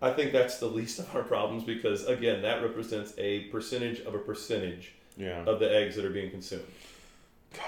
I 0.00 0.12
think 0.12 0.32
that's 0.32 0.58
the 0.58 0.66
least 0.66 0.98
of 0.98 1.14
our 1.14 1.22
problems 1.22 1.62
because 1.62 2.06
again, 2.06 2.42
that 2.42 2.62
represents 2.62 3.14
a 3.18 3.44
percentage 3.50 4.00
of 4.00 4.14
a 4.14 4.18
percentage 4.18 4.94
yeah 5.16 5.44
of 5.44 5.60
the 5.60 5.72
eggs 5.72 5.94
that 5.96 6.04
are 6.04 6.10
being 6.10 6.30
consumed. 6.30 6.64
God, 7.54 7.62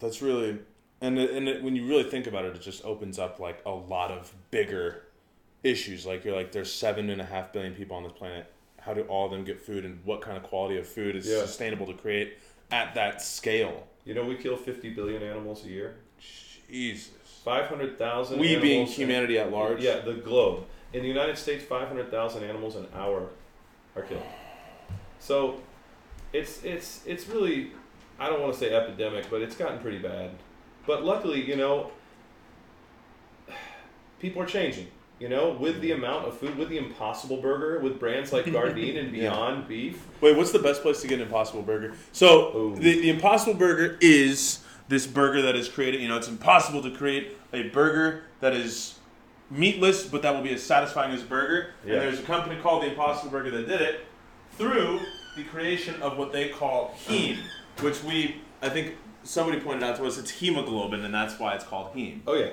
that's 0.00 0.20
really 0.20 0.58
and 1.02 1.18
it, 1.18 1.30
and 1.32 1.48
it, 1.48 1.62
when 1.62 1.76
you 1.76 1.86
really 1.86 2.04
think 2.04 2.26
about 2.26 2.44
it 2.46 2.54
it 2.56 2.62
just 2.62 2.84
opens 2.84 3.18
up 3.18 3.38
like 3.40 3.60
a 3.66 3.70
lot 3.70 4.10
of 4.10 4.32
bigger 4.50 5.02
issues 5.62 6.06
like 6.06 6.24
you're 6.24 6.34
like 6.34 6.52
there's 6.52 6.72
seven 6.72 7.10
and 7.10 7.20
a 7.20 7.24
half 7.24 7.52
billion 7.52 7.74
people 7.74 7.96
on 7.96 8.02
this 8.02 8.12
planet 8.12 8.50
how 8.80 8.94
do 8.94 9.02
all 9.02 9.26
of 9.26 9.30
them 9.32 9.44
get 9.44 9.60
food 9.60 9.84
and 9.84 10.00
what 10.04 10.20
kind 10.22 10.36
of 10.36 10.42
quality 10.42 10.76
of 10.78 10.86
food 10.88 11.14
is 11.14 11.26
Yeah. 11.26 11.40
sustainable 11.40 11.86
to 11.86 11.94
create 11.94 12.38
at 12.70 12.94
that 12.94 13.20
scale 13.22 13.86
You 14.04 14.14
know, 14.14 14.24
we 14.24 14.34
kill 14.36 14.56
50 14.56 14.90
billion 14.90 15.22
animals 15.22 15.64
a 15.64 15.68
year. 15.68 15.96
jesus 16.68 17.10
500,000 17.44 18.38
we 18.38 18.56
being 18.56 18.86
humanity 18.86 19.38
at 19.38 19.50
large 19.50 19.82
Yeah, 19.82 19.98
the 20.00 20.14
globe. 20.14 20.64
In 20.92 21.02
the 21.02 21.08
United 21.08 21.36
States, 21.38 21.64
500,000 21.64 22.44
animals 22.44 22.76
an 22.76 22.86
hour 22.94 23.30
are 23.96 24.02
killed. 24.02 24.22
So 25.18 25.60
it's 26.32 26.62
it's 26.62 27.00
it's 27.06 27.26
really 27.28 27.72
I 28.18 28.28
don't 28.28 28.40
want 28.40 28.52
to 28.52 28.58
say 28.58 28.72
epidemic, 28.74 29.28
but 29.30 29.42
it's 29.42 29.56
gotten 29.56 29.78
pretty 29.80 29.98
bad. 29.98 30.30
But 30.86 31.04
luckily, 31.04 31.42
you 31.42 31.56
know, 31.56 31.90
people 34.20 34.42
are 34.42 34.46
changing. 34.46 34.88
You 35.18 35.28
know, 35.28 35.52
with 35.52 35.80
the 35.80 35.92
amount 35.92 36.26
of 36.26 36.36
food, 36.36 36.58
with 36.58 36.68
the 36.68 36.78
Impossible 36.78 37.36
Burger, 37.36 37.78
with 37.78 38.00
brands 38.00 38.32
like 38.32 38.44
Gardein 38.46 38.98
and 38.98 39.14
Yeah. 39.14 39.30
Beyond 39.30 39.68
Beef. 39.68 40.04
Wait, 40.20 40.36
what's 40.36 40.50
the 40.50 40.58
best 40.58 40.82
place 40.82 41.00
to 41.02 41.06
get 41.06 41.20
an 41.20 41.26
Impossible 41.26 41.62
Burger? 41.62 41.94
So 42.10 42.74
the, 42.76 43.00
the 43.00 43.10
Impossible 43.10 43.54
Burger 43.54 43.98
is 44.00 44.64
this 44.88 45.06
burger 45.06 45.40
that 45.42 45.54
is 45.54 45.68
created. 45.68 46.00
You 46.00 46.08
know, 46.08 46.16
it's 46.16 46.26
impossible 46.28 46.82
to 46.82 46.90
create 46.90 47.36
a 47.52 47.68
burger 47.68 48.24
that 48.40 48.52
is 48.52 48.98
meatless, 49.48 50.04
but 50.06 50.22
that 50.22 50.34
will 50.34 50.42
be 50.42 50.52
as 50.54 50.62
satisfying 50.62 51.12
as 51.12 51.22
a 51.22 51.26
burger. 51.26 51.68
Yeah. 51.86 51.94
And 51.94 52.02
there's 52.02 52.18
a 52.18 52.24
company 52.24 52.60
called 52.60 52.82
the 52.82 52.88
Impossible 52.88 53.30
Burger 53.30 53.50
that 53.52 53.68
did 53.68 53.80
it 53.80 54.00
through 54.58 55.00
the 55.36 55.44
creation 55.44 56.00
of 56.02 56.18
what 56.18 56.32
they 56.32 56.48
call 56.48 56.94
heme, 57.06 57.38
which 57.80 58.02
we, 58.02 58.40
I 58.60 58.68
think 58.68 58.96
somebody 59.24 59.60
pointed 59.60 59.82
out 59.82 59.96
to 59.96 60.04
us, 60.06 60.18
it's 60.18 60.30
hemoglobin, 60.30 61.04
and 61.04 61.14
that's 61.14 61.38
why 61.38 61.54
it's 61.54 61.64
called 61.64 61.94
heme. 61.94 62.20
Oh 62.26 62.34
yeah. 62.34 62.50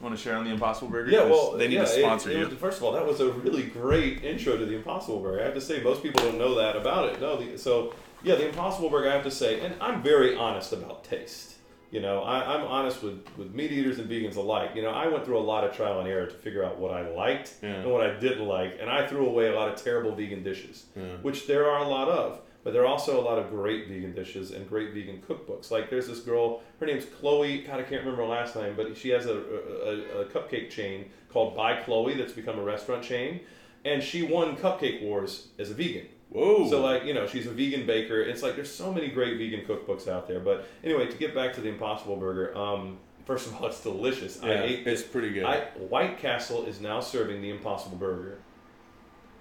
Want 0.00 0.14
to 0.14 0.20
share 0.20 0.36
on 0.36 0.44
the 0.44 0.50
Impossible 0.50 0.88
Burger? 0.90 1.10
Yeah, 1.10 1.24
well, 1.24 1.52
they 1.52 1.66
need 1.68 1.74
yeah, 1.74 1.80
to 1.82 1.86
sponsor 1.86 2.30
it- 2.30 2.36
it 2.36 2.38
you. 2.40 2.44
was- 2.48 2.58
first 2.58 2.78
of 2.78 2.84
all, 2.84 2.92
that 2.92 3.06
was 3.06 3.20
a 3.20 3.30
really 3.32 3.64
great 3.64 4.22
intro 4.24 4.56
to 4.56 4.64
the 4.64 4.76
Impossible 4.76 5.20
Burger. 5.20 5.40
I 5.40 5.44
have 5.44 5.54
to 5.54 5.60
say, 5.60 5.82
most 5.82 6.02
people 6.02 6.22
don't 6.22 6.38
know 6.38 6.54
that 6.56 6.76
about 6.76 7.08
it. 7.10 7.20
No, 7.20 7.36
the, 7.36 7.58
so 7.58 7.92
yeah, 8.22 8.34
the 8.36 8.48
Impossible 8.48 8.88
Burger. 8.90 9.08
I 9.10 9.14
have 9.14 9.24
to 9.24 9.30
say, 9.30 9.60
and 9.60 9.74
I'm 9.80 10.02
very 10.02 10.36
honest 10.36 10.72
about 10.72 11.04
taste. 11.04 11.54
You 11.90 12.00
know, 12.00 12.22
I, 12.22 12.54
I'm 12.54 12.66
honest 12.68 13.02
with 13.02 13.26
with 13.36 13.52
meat 13.52 13.72
eaters 13.72 13.98
and 13.98 14.08
vegans 14.08 14.36
alike. 14.36 14.70
You 14.76 14.82
know, 14.82 14.90
I 14.90 15.08
went 15.08 15.24
through 15.24 15.38
a 15.38 15.40
lot 15.40 15.64
of 15.64 15.74
trial 15.74 15.98
and 15.98 16.08
error 16.08 16.26
to 16.26 16.34
figure 16.34 16.62
out 16.62 16.78
what 16.78 16.92
I 16.92 17.08
liked 17.08 17.54
Yeah. 17.62 17.70
and 17.80 17.90
what 17.90 18.00
I 18.06 18.14
didn't 18.20 18.46
like, 18.46 18.78
and 18.80 18.88
I 18.88 19.06
threw 19.08 19.26
away 19.26 19.48
a 19.48 19.54
lot 19.56 19.68
of 19.70 19.82
terrible 19.82 20.14
vegan 20.14 20.44
dishes, 20.44 20.84
Yeah. 20.96 21.02
which 21.22 21.46
there 21.48 21.68
are 21.68 21.82
a 21.82 21.88
lot 21.88 22.08
of. 22.08 22.40
But 22.62 22.74
there 22.74 22.82
are 22.82 22.86
also 22.86 23.18
a 23.18 23.24
lot 23.24 23.38
of 23.38 23.50
great 23.50 23.88
vegan 23.88 24.14
dishes 24.14 24.50
and 24.50 24.68
great 24.68 24.92
vegan 24.92 25.22
cookbooks. 25.26 25.70
Like 25.70 25.88
there's 25.88 26.08
this 26.08 26.20
girl, 26.20 26.62
her 26.78 26.86
name's 26.86 27.06
Chloe. 27.06 27.62
God, 27.62 27.80
I 27.80 27.82
can't 27.82 28.04
remember 28.04 28.22
her 28.22 28.28
last 28.28 28.54
name, 28.54 28.74
but 28.76 28.96
she 28.96 29.08
has 29.10 29.26
a, 29.26 29.32
a, 29.32 30.20
a 30.20 30.24
cupcake 30.26 30.70
chain 30.70 31.10
called 31.30 31.56
By 31.56 31.80
Chloe 31.82 32.14
that's 32.14 32.32
become 32.32 32.58
a 32.58 32.62
restaurant 32.62 33.02
chain, 33.02 33.40
and 33.84 34.02
she 34.02 34.22
won 34.22 34.56
Cupcake 34.56 35.02
Wars 35.02 35.48
as 35.58 35.70
a 35.70 35.74
vegan. 35.74 36.06
Whoa. 36.30 36.68
So 36.68 36.80
like 36.80 37.04
you 37.04 37.14
know 37.14 37.26
she's 37.26 37.46
a 37.46 37.50
vegan 37.50 37.86
baker. 37.86 38.20
It's 38.20 38.42
like 38.42 38.54
there's 38.56 38.72
so 38.72 38.92
many 38.92 39.08
great 39.08 39.38
vegan 39.38 39.66
cookbooks 39.66 40.06
out 40.06 40.28
there. 40.28 40.40
But 40.40 40.68
anyway, 40.84 41.06
to 41.06 41.16
get 41.16 41.34
back 41.34 41.54
to 41.54 41.60
the 41.60 41.68
Impossible 41.68 42.16
Burger, 42.16 42.56
um, 42.56 42.98
first 43.24 43.46
of 43.46 43.56
all, 43.56 43.66
it's 43.66 43.82
delicious. 43.82 44.38
yeah, 44.42 44.50
I 44.50 44.54
ate 44.62 44.86
it's 44.86 45.02
pretty 45.02 45.30
good. 45.30 45.44
I, 45.44 45.62
White 45.88 46.18
Castle 46.18 46.66
is 46.66 46.80
now 46.80 47.00
serving 47.00 47.42
the 47.42 47.50
Impossible 47.50 47.96
Burger. 47.96 48.38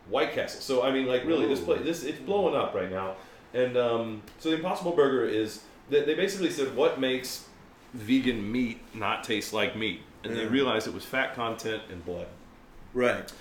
White 0.10 0.34
Castle. 0.34 0.62
So 0.62 0.84
I 0.84 0.92
mean, 0.92 1.06
like 1.08 1.26
really, 1.26 1.48
this 1.48 1.60
place, 1.60 1.82
this 1.84 2.04
it's 2.04 2.20
blowing 2.20 2.56
up 2.56 2.74
right 2.74 2.92
now. 2.92 3.16
And 3.54 3.78
um, 3.78 4.22
so 4.40 4.50
the 4.50 4.56
Impossible 4.56 4.92
Burger 4.92 5.26
is 5.26 5.62
they, 5.90 6.04
they 6.04 6.16
basically 6.16 6.52
said 6.52 6.76
what 6.76 7.00
makes 7.00 7.48
vegan 7.94 8.52
meat 8.52 8.80
not 8.94 9.24
taste 9.24 9.54
like 9.54 9.76
meat, 9.76 10.02
and 10.24 10.36
they 10.36 10.46
realized 10.46 10.88
it 10.88 10.94
was 10.94 11.06
fat 11.06 11.34
content 11.36 11.84
and 11.92 12.06
blood. 12.06 12.28
right. 12.94 13.32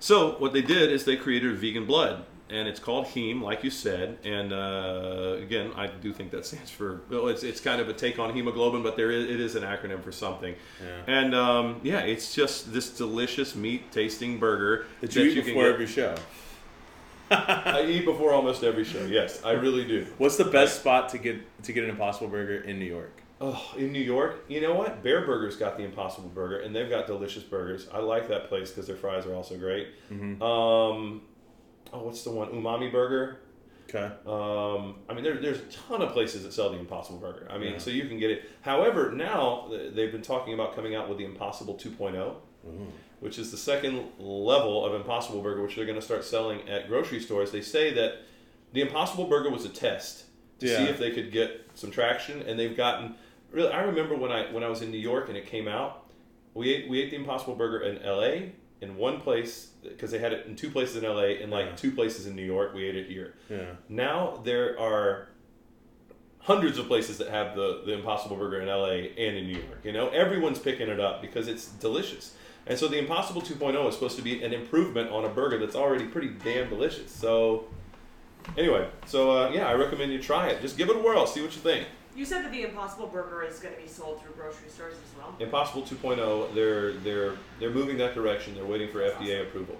So 0.00 0.32
what 0.40 0.52
they 0.52 0.62
did 0.62 0.90
is 0.90 1.04
they 1.04 1.14
created 1.14 1.56
vegan 1.58 1.86
blood, 1.86 2.24
and 2.50 2.68
it's 2.68 2.80
called 2.80 3.06
heme, 3.06 3.40
like 3.42 3.64
you 3.64 3.70
said. 3.70 4.18
And 4.24 4.52
uh, 4.52 5.36
again, 5.40 5.72
I 5.76 5.86
do 5.86 6.12
think 6.12 6.30
that 6.32 6.44
stands 6.46 6.70
for 6.70 7.00
well, 7.10 7.28
it's 7.28 7.42
it's 7.42 7.60
kind 7.60 7.80
of 7.80 7.88
a 7.88 7.92
take 7.94 8.18
on 8.18 8.34
hemoglobin, 8.34 8.82
but 8.82 8.96
there 8.96 9.10
is, 9.10 9.24
it 9.30 9.40
is 9.40 9.54
an 9.54 9.62
acronym 9.62 10.02
for 10.02 10.12
something. 10.12 10.54
Yeah. 10.84 11.02
And 11.06 11.34
um, 11.34 11.80
yeah, 11.82 12.00
it's 12.00 12.34
just 12.34 12.72
this 12.72 12.90
delicious 12.90 13.54
meat 13.54 13.90
tasting 13.92 14.38
burger 14.38 14.86
That 15.00 15.14
you 15.14 15.22
eat 15.24 15.34
can 15.36 15.44
before 15.44 15.64
get- 15.64 15.72
every 15.74 15.86
show. 15.86 16.14
I 17.30 17.86
eat 17.88 18.04
before 18.04 18.32
almost 18.34 18.62
every 18.62 18.84
show. 18.84 19.04
Yes, 19.06 19.42
I 19.42 19.52
really 19.52 19.86
do. 19.86 20.06
What's 20.18 20.36
the 20.36 20.44
best 20.44 20.80
spot 20.80 21.08
to 21.10 21.18
get 21.18 21.36
to 21.64 21.72
get 21.72 21.84
an 21.84 21.90
Impossible 21.90 22.28
Burger 22.28 22.56
in 22.62 22.78
New 22.78 22.84
York? 22.84 23.22
Oh, 23.40 23.72
in 23.76 23.90
New 23.90 24.00
York, 24.02 24.44
you 24.48 24.60
know 24.60 24.74
what? 24.74 25.02
Bareburger's 25.02 25.56
got 25.56 25.76
the 25.76 25.82
Impossible 25.82 26.28
Burger, 26.28 26.60
and 26.60 26.76
they've 26.76 26.88
got 26.90 27.06
delicious 27.08 27.42
burgers. 27.42 27.88
I 27.92 27.98
like 27.98 28.28
that 28.28 28.48
place 28.48 28.70
because 28.70 28.86
their 28.86 28.94
fries 28.96 29.26
are 29.26 29.34
also 29.34 29.56
great. 29.56 29.88
Mhm. 30.12 30.40
Um, 30.40 31.22
oh, 31.92 32.02
what's 32.04 32.22
the 32.22 32.30
one? 32.30 32.48
Umami 32.48 32.90
Burger. 32.90 33.38
Okay. 33.88 34.06
Um, 34.26 34.96
I 35.08 35.14
mean, 35.14 35.22
there, 35.22 35.36
there's 35.36 35.58
a 35.58 35.64
ton 35.88 36.00
of 36.02 36.12
places 36.12 36.44
that 36.44 36.52
sell 36.52 36.70
the 36.70 36.78
Impossible 36.78 37.18
Burger. 37.18 37.46
I 37.50 37.58
mean, 37.58 37.72
Yeah. 37.72 37.78
so 37.78 37.90
you 37.90 38.06
can 38.08 38.18
get 38.18 38.30
it. 38.30 38.44
However, 38.62 39.12
now 39.12 39.68
they've 39.92 40.12
been 40.12 40.22
talking 40.22 40.54
about 40.54 40.74
coming 40.74 40.94
out 40.94 41.08
with 41.08 41.18
the 41.18 41.24
Impossible 41.24 41.74
2.0, 41.74 42.34
which 43.20 43.38
is 43.38 43.50
the 43.50 43.56
second 43.58 44.04
level 44.18 44.84
of 44.86 44.94
Impossible 44.94 45.42
Burger, 45.42 45.62
which 45.62 45.76
they're 45.76 45.84
going 45.86 45.98
to 45.98 46.04
start 46.04 46.24
selling 46.24 46.66
at 46.68 46.88
grocery 46.88 47.20
stores. 47.20 47.50
They 47.50 47.60
say 47.60 47.92
that 47.92 48.22
the 48.72 48.80
Impossible 48.80 49.26
Burger 49.26 49.50
was 49.50 49.64
a 49.66 49.68
test 49.68 50.24
to 50.60 50.68
see 50.68 50.84
if 50.84 50.98
they 50.98 51.10
could 51.10 51.30
get 51.32 51.68
some 51.74 51.90
traction, 51.90 52.40
and 52.42 52.58
they've 52.58 52.76
gotten. 52.76 53.16
Really, 53.50 53.70
I 53.72 53.82
remember 53.82 54.16
when 54.16 54.32
I 54.32 54.50
when 54.52 54.62
I 54.62 54.68
was 54.68 54.80
in 54.80 54.90
New 54.90 54.98
York 54.98 55.28
and 55.28 55.36
it 55.36 55.46
came 55.46 55.68
out. 55.68 56.04
We 56.54 56.72
ate 56.72 56.88
we 56.88 57.00
ate 57.02 57.10
the 57.10 57.16
Impossible 57.16 57.54
Burger 57.56 57.80
in 57.80 57.98
L.A. 57.98 58.52
in 58.82 58.96
one 58.96 59.20
place 59.20 59.70
because 59.82 60.10
they 60.10 60.18
had 60.18 60.32
it 60.32 60.46
in 60.46 60.54
two 60.56 60.68
places 60.70 60.96
in 60.96 61.04
L.A. 61.04 61.40
and 61.42 61.50
like 61.50 61.66
Yeah. 61.66 61.74
two 61.76 61.92
places 61.92 62.26
in 62.26 62.36
New 62.36 62.44
York. 62.44 62.74
We 62.74 62.84
ate 62.84 62.96
it 62.96 63.08
here. 63.08 63.34
Yeah. 63.48 63.64
Now 63.88 64.40
there 64.44 64.78
are 64.78 65.28
hundreds 66.40 66.76
of 66.78 66.86
places 66.88 67.18
that 67.18 67.28
have 67.28 67.54
the, 67.54 67.82
the 67.86 67.92
Impossible 67.94 68.36
Burger 68.36 68.60
in 68.60 68.66
LA 68.68 69.08
and 69.16 69.36
in 69.36 69.46
New 69.46 69.56
York. 69.58 69.80
You 69.84 69.92
know, 69.92 70.08
everyone's 70.08 70.58
picking 70.58 70.88
it 70.88 70.98
up 71.00 71.22
because 71.22 71.46
it's 71.48 71.68
delicious. 71.68 72.34
And 72.66 72.76
so 72.78 72.88
the 72.88 72.98
Impossible 72.98 73.40
2.0 73.42 73.88
is 73.88 73.94
supposed 73.94 74.16
to 74.16 74.22
be 74.22 74.42
an 74.42 74.52
improvement 74.52 75.10
on 75.10 75.24
a 75.24 75.28
burger 75.28 75.58
that's 75.58 75.76
already 75.76 76.06
pretty 76.06 76.30
damn 76.44 76.68
delicious. 76.68 77.10
So 77.12 77.66
anyway, 78.56 78.88
so 79.06 79.30
uh, 79.30 79.50
yeah, 79.50 79.68
I 79.68 79.74
recommend 79.74 80.12
you 80.12 80.20
try 80.20 80.48
it. 80.48 80.60
Just 80.60 80.76
give 80.76 80.88
it 80.88 80.96
a 80.96 80.98
whirl, 80.98 81.26
see 81.26 81.40
what 81.42 81.52
you 81.54 81.60
think. 81.60 81.86
You 82.14 82.24
said 82.26 82.44
that 82.44 82.52
the 82.52 82.62
Impossible 82.62 83.06
Burger 83.06 83.42
is 83.42 83.58
going 83.58 83.74
to 83.74 83.80
be 83.80 83.88
sold 83.88 84.20
through 84.22 84.32
grocery 84.34 84.68
stores 84.68 84.94
as 84.94 85.16
well. 85.18 85.34
Impossible 85.40 85.82
2.0, 85.82 86.54
they're 86.54 86.92
they're 86.92 87.34
they're 87.58 87.70
moving 87.70 87.96
that 87.98 88.14
direction. 88.14 88.54
They're 88.54 88.64
waiting 88.66 88.90
for 88.90 88.98
FDA 88.98 89.42
approval. 89.42 89.76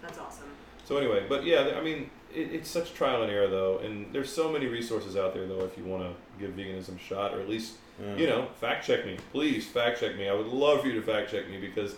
That's 0.00 0.18
awesome. 0.18 0.46
So 0.84 0.96
anyway, 0.96 1.26
but 1.28 1.44
yeah, 1.44 1.74
I 1.76 1.82
mean, 1.82 2.08
it, 2.34 2.52
it's 2.54 2.70
such 2.70 2.94
trial 2.94 3.22
and 3.22 3.30
error 3.30 3.48
though, 3.48 3.78
and 3.78 4.10
there's 4.14 4.32
so 4.32 4.50
many 4.50 4.66
resources 4.66 5.16
out 5.16 5.34
there 5.34 5.46
though 5.46 5.64
if 5.64 5.76
you 5.76 5.84
want 5.84 6.02
to 6.04 6.12
give 6.40 6.56
veganism 6.56 6.96
a 6.96 6.98
shot, 6.98 7.34
or 7.34 7.40
at 7.40 7.48
least 7.48 7.74
Yeah. 8.00 8.16
you 8.16 8.26
know, 8.26 8.46
fact 8.60 8.86
check 8.86 9.04
me, 9.04 9.18
please 9.32 9.66
fact 9.66 10.00
check 10.00 10.16
me. 10.16 10.28
I 10.28 10.32
would 10.32 10.46
love 10.46 10.80
for 10.80 10.86
you 10.86 10.94
to 10.94 11.02
fact 11.02 11.30
check 11.30 11.50
me 11.50 11.58
because 11.58 11.96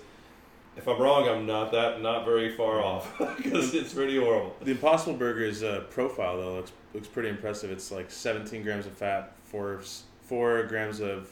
if 0.77 0.89
I'm 0.89 1.01
wrong, 1.01 1.29
I'm 1.29 1.47
not 1.47 1.71
that 1.73 2.03
not 2.03 2.25
very 2.25 2.51
far 2.51 2.83
off 2.83 3.17
because 3.37 3.73
it's 3.75 3.95
pretty 3.95 4.19
horrible. 4.19 4.57
The 4.63 4.73
Impossible 4.73 5.17
Burger's 5.17 5.63
uh, 5.63 5.85
profile 5.91 6.37
though 6.39 6.55
looks 6.57 6.73
looks 6.93 7.07
pretty 7.07 7.29
impressive. 7.29 7.71
It's 7.71 7.93
like 7.93 8.11
17 8.11 8.65
grams 8.65 8.87
of 8.87 8.93
fat, 8.93 9.33
four 9.51 9.81
four 10.25 10.63
grams 10.65 11.01
of 11.01 11.31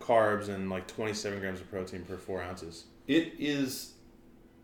carbs, 0.00 0.48
and 0.48 0.70
like 0.70 0.86
27 0.86 1.40
grams 1.40 1.60
of 1.60 1.68
protein 1.70 2.02
per 2.04 2.16
four 2.16 2.40
ounces. 2.42 2.84
It 3.08 3.32
is 3.38 3.92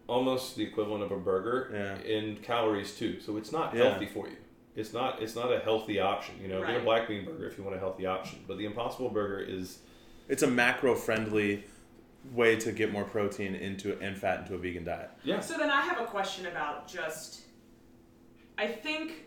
almost 0.06 0.56
the 0.56 0.62
equivalent 0.64 1.02
of 1.02 1.10
a 1.10 1.16
burger 1.16 1.70
Yeah. 1.72 1.98
in 2.16 2.36
calories 2.36 2.96
too, 2.96 3.20
so 3.20 3.36
it's 3.36 3.50
not 3.52 3.74
Yeah. 3.74 3.90
healthy 3.90 4.06
for 4.06 4.28
you. 4.28 4.36
It's 4.76 4.92
not 4.92 5.20
it's 5.22 5.34
not 5.34 5.52
a 5.52 5.58
healthy 5.58 6.00
option. 6.00 6.36
You 6.40 6.48
know, 6.48 6.64
get 6.64 6.76
a 6.76 6.80
black 6.80 7.08
bean 7.08 7.24
burger 7.24 7.46
if 7.48 7.58
you 7.58 7.64
want 7.64 7.76
a 7.76 7.78
healthy 7.78 8.06
option, 8.06 8.40
but 8.46 8.58
the 8.58 8.64
Impossible 8.66 9.10
Burger 9.10 9.40
is 9.40 9.78
It's 10.28 10.42
a 10.42 10.46
macro 10.46 10.94
friendly 10.94 11.64
way 12.32 12.54
to 12.56 12.70
get 12.72 12.92
more 12.92 13.04
protein 13.04 13.54
into 13.56 13.98
and 14.00 14.16
fat 14.16 14.40
into 14.40 14.54
a 14.54 14.58
vegan 14.58 14.84
diet. 14.84 15.10
yeah. 15.24 15.40
So 15.40 15.58
then 15.58 15.70
I 15.70 15.80
have 15.82 16.00
a 16.00 16.06
question 16.06 16.46
about 16.46 16.86
just. 16.88 17.40
I 18.56 18.66
think 18.68 19.24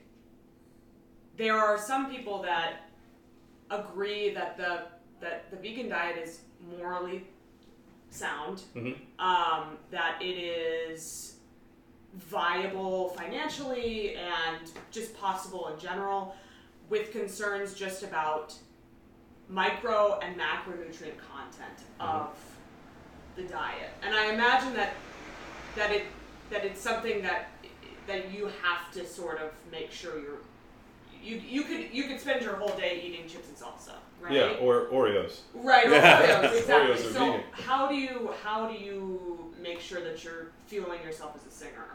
there 1.36 1.58
are 1.58 1.78
some 1.78 2.10
people 2.10 2.42
that 2.44 2.85
agree 3.70 4.30
that 4.34 4.58
the 4.58 4.84
that 5.22 5.50
the 5.50 5.58
vegan 5.58 5.90
diet 5.90 6.18
is 6.18 6.42
morally 6.78 7.26
sound, 8.10 8.64
Mhm. 8.76 8.98
um, 9.20 9.78
that 9.90 10.22
it 10.22 10.38
is 10.38 11.38
viable 12.14 13.10
financially 13.10 14.16
and 14.16 14.72
just 14.92 15.18
possible 15.18 15.70
in 15.70 15.80
general, 15.80 16.36
with 16.90 17.12
concerns 17.12 17.74
just 17.74 18.04
about 18.04 18.54
micro 19.50 20.20
and 20.20 20.38
macronutrient 20.40 21.18
content 21.18 21.80
of 22.00 22.38
the 23.36 23.44
diet. 23.44 23.92
And 24.02 24.14
I 24.16 24.26
imagine 24.34 24.74
that 24.76 24.94
that 25.76 25.92
it 25.92 26.06
that 26.50 26.64
it's 26.66 26.82
something 26.82 27.22
that 27.24 27.48
that 28.08 28.32
you 28.32 28.46
have 28.62 28.92
to 28.94 29.06
sort 29.06 29.40
of 29.40 29.52
make 29.72 29.92
sure 29.92 30.20
you're 30.20 30.42
you 31.26 31.42
you 31.48 31.64
could 31.64 31.88
you 31.92 32.04
could 32.04 32.20
spend 32.20 32.42
your 32.42 32.56
whole 32.56 32.76
day 32.78 33.02
eating 33.06 33.28
chips 33.28 33.48
and 33.50 33.58
salsa, 33.58 33.94
right? 34.22 34.34
Yeah, 34.34 34.58
or 34.62 34.86
Oreos. 34.86 35.40
Right, 35.54 35.88
or 35.88 35.92
Yeah. 35.92 36.22
Oreos, 36.22 36.58
exactly. 36.60 36.96
Oreos 36.96 37.10
are 37.10 37.14
so 37.14 37.26
vegan. 37.32 37.42
how 37.52 37.88
do 37.88 37.96
you 37.96 38.30
how 38.44 38.68
do 38.68 38.76
you 38.78 39.54
make 39.62 39.80
sure 39.80 40.02
that 40.02 40.24
you're 40.24 40.48
fueling 40.68 41.02
yourself 41.04 41.36
as 41.36 41.52
a 41.52 41.56
singer? 41.56 41.86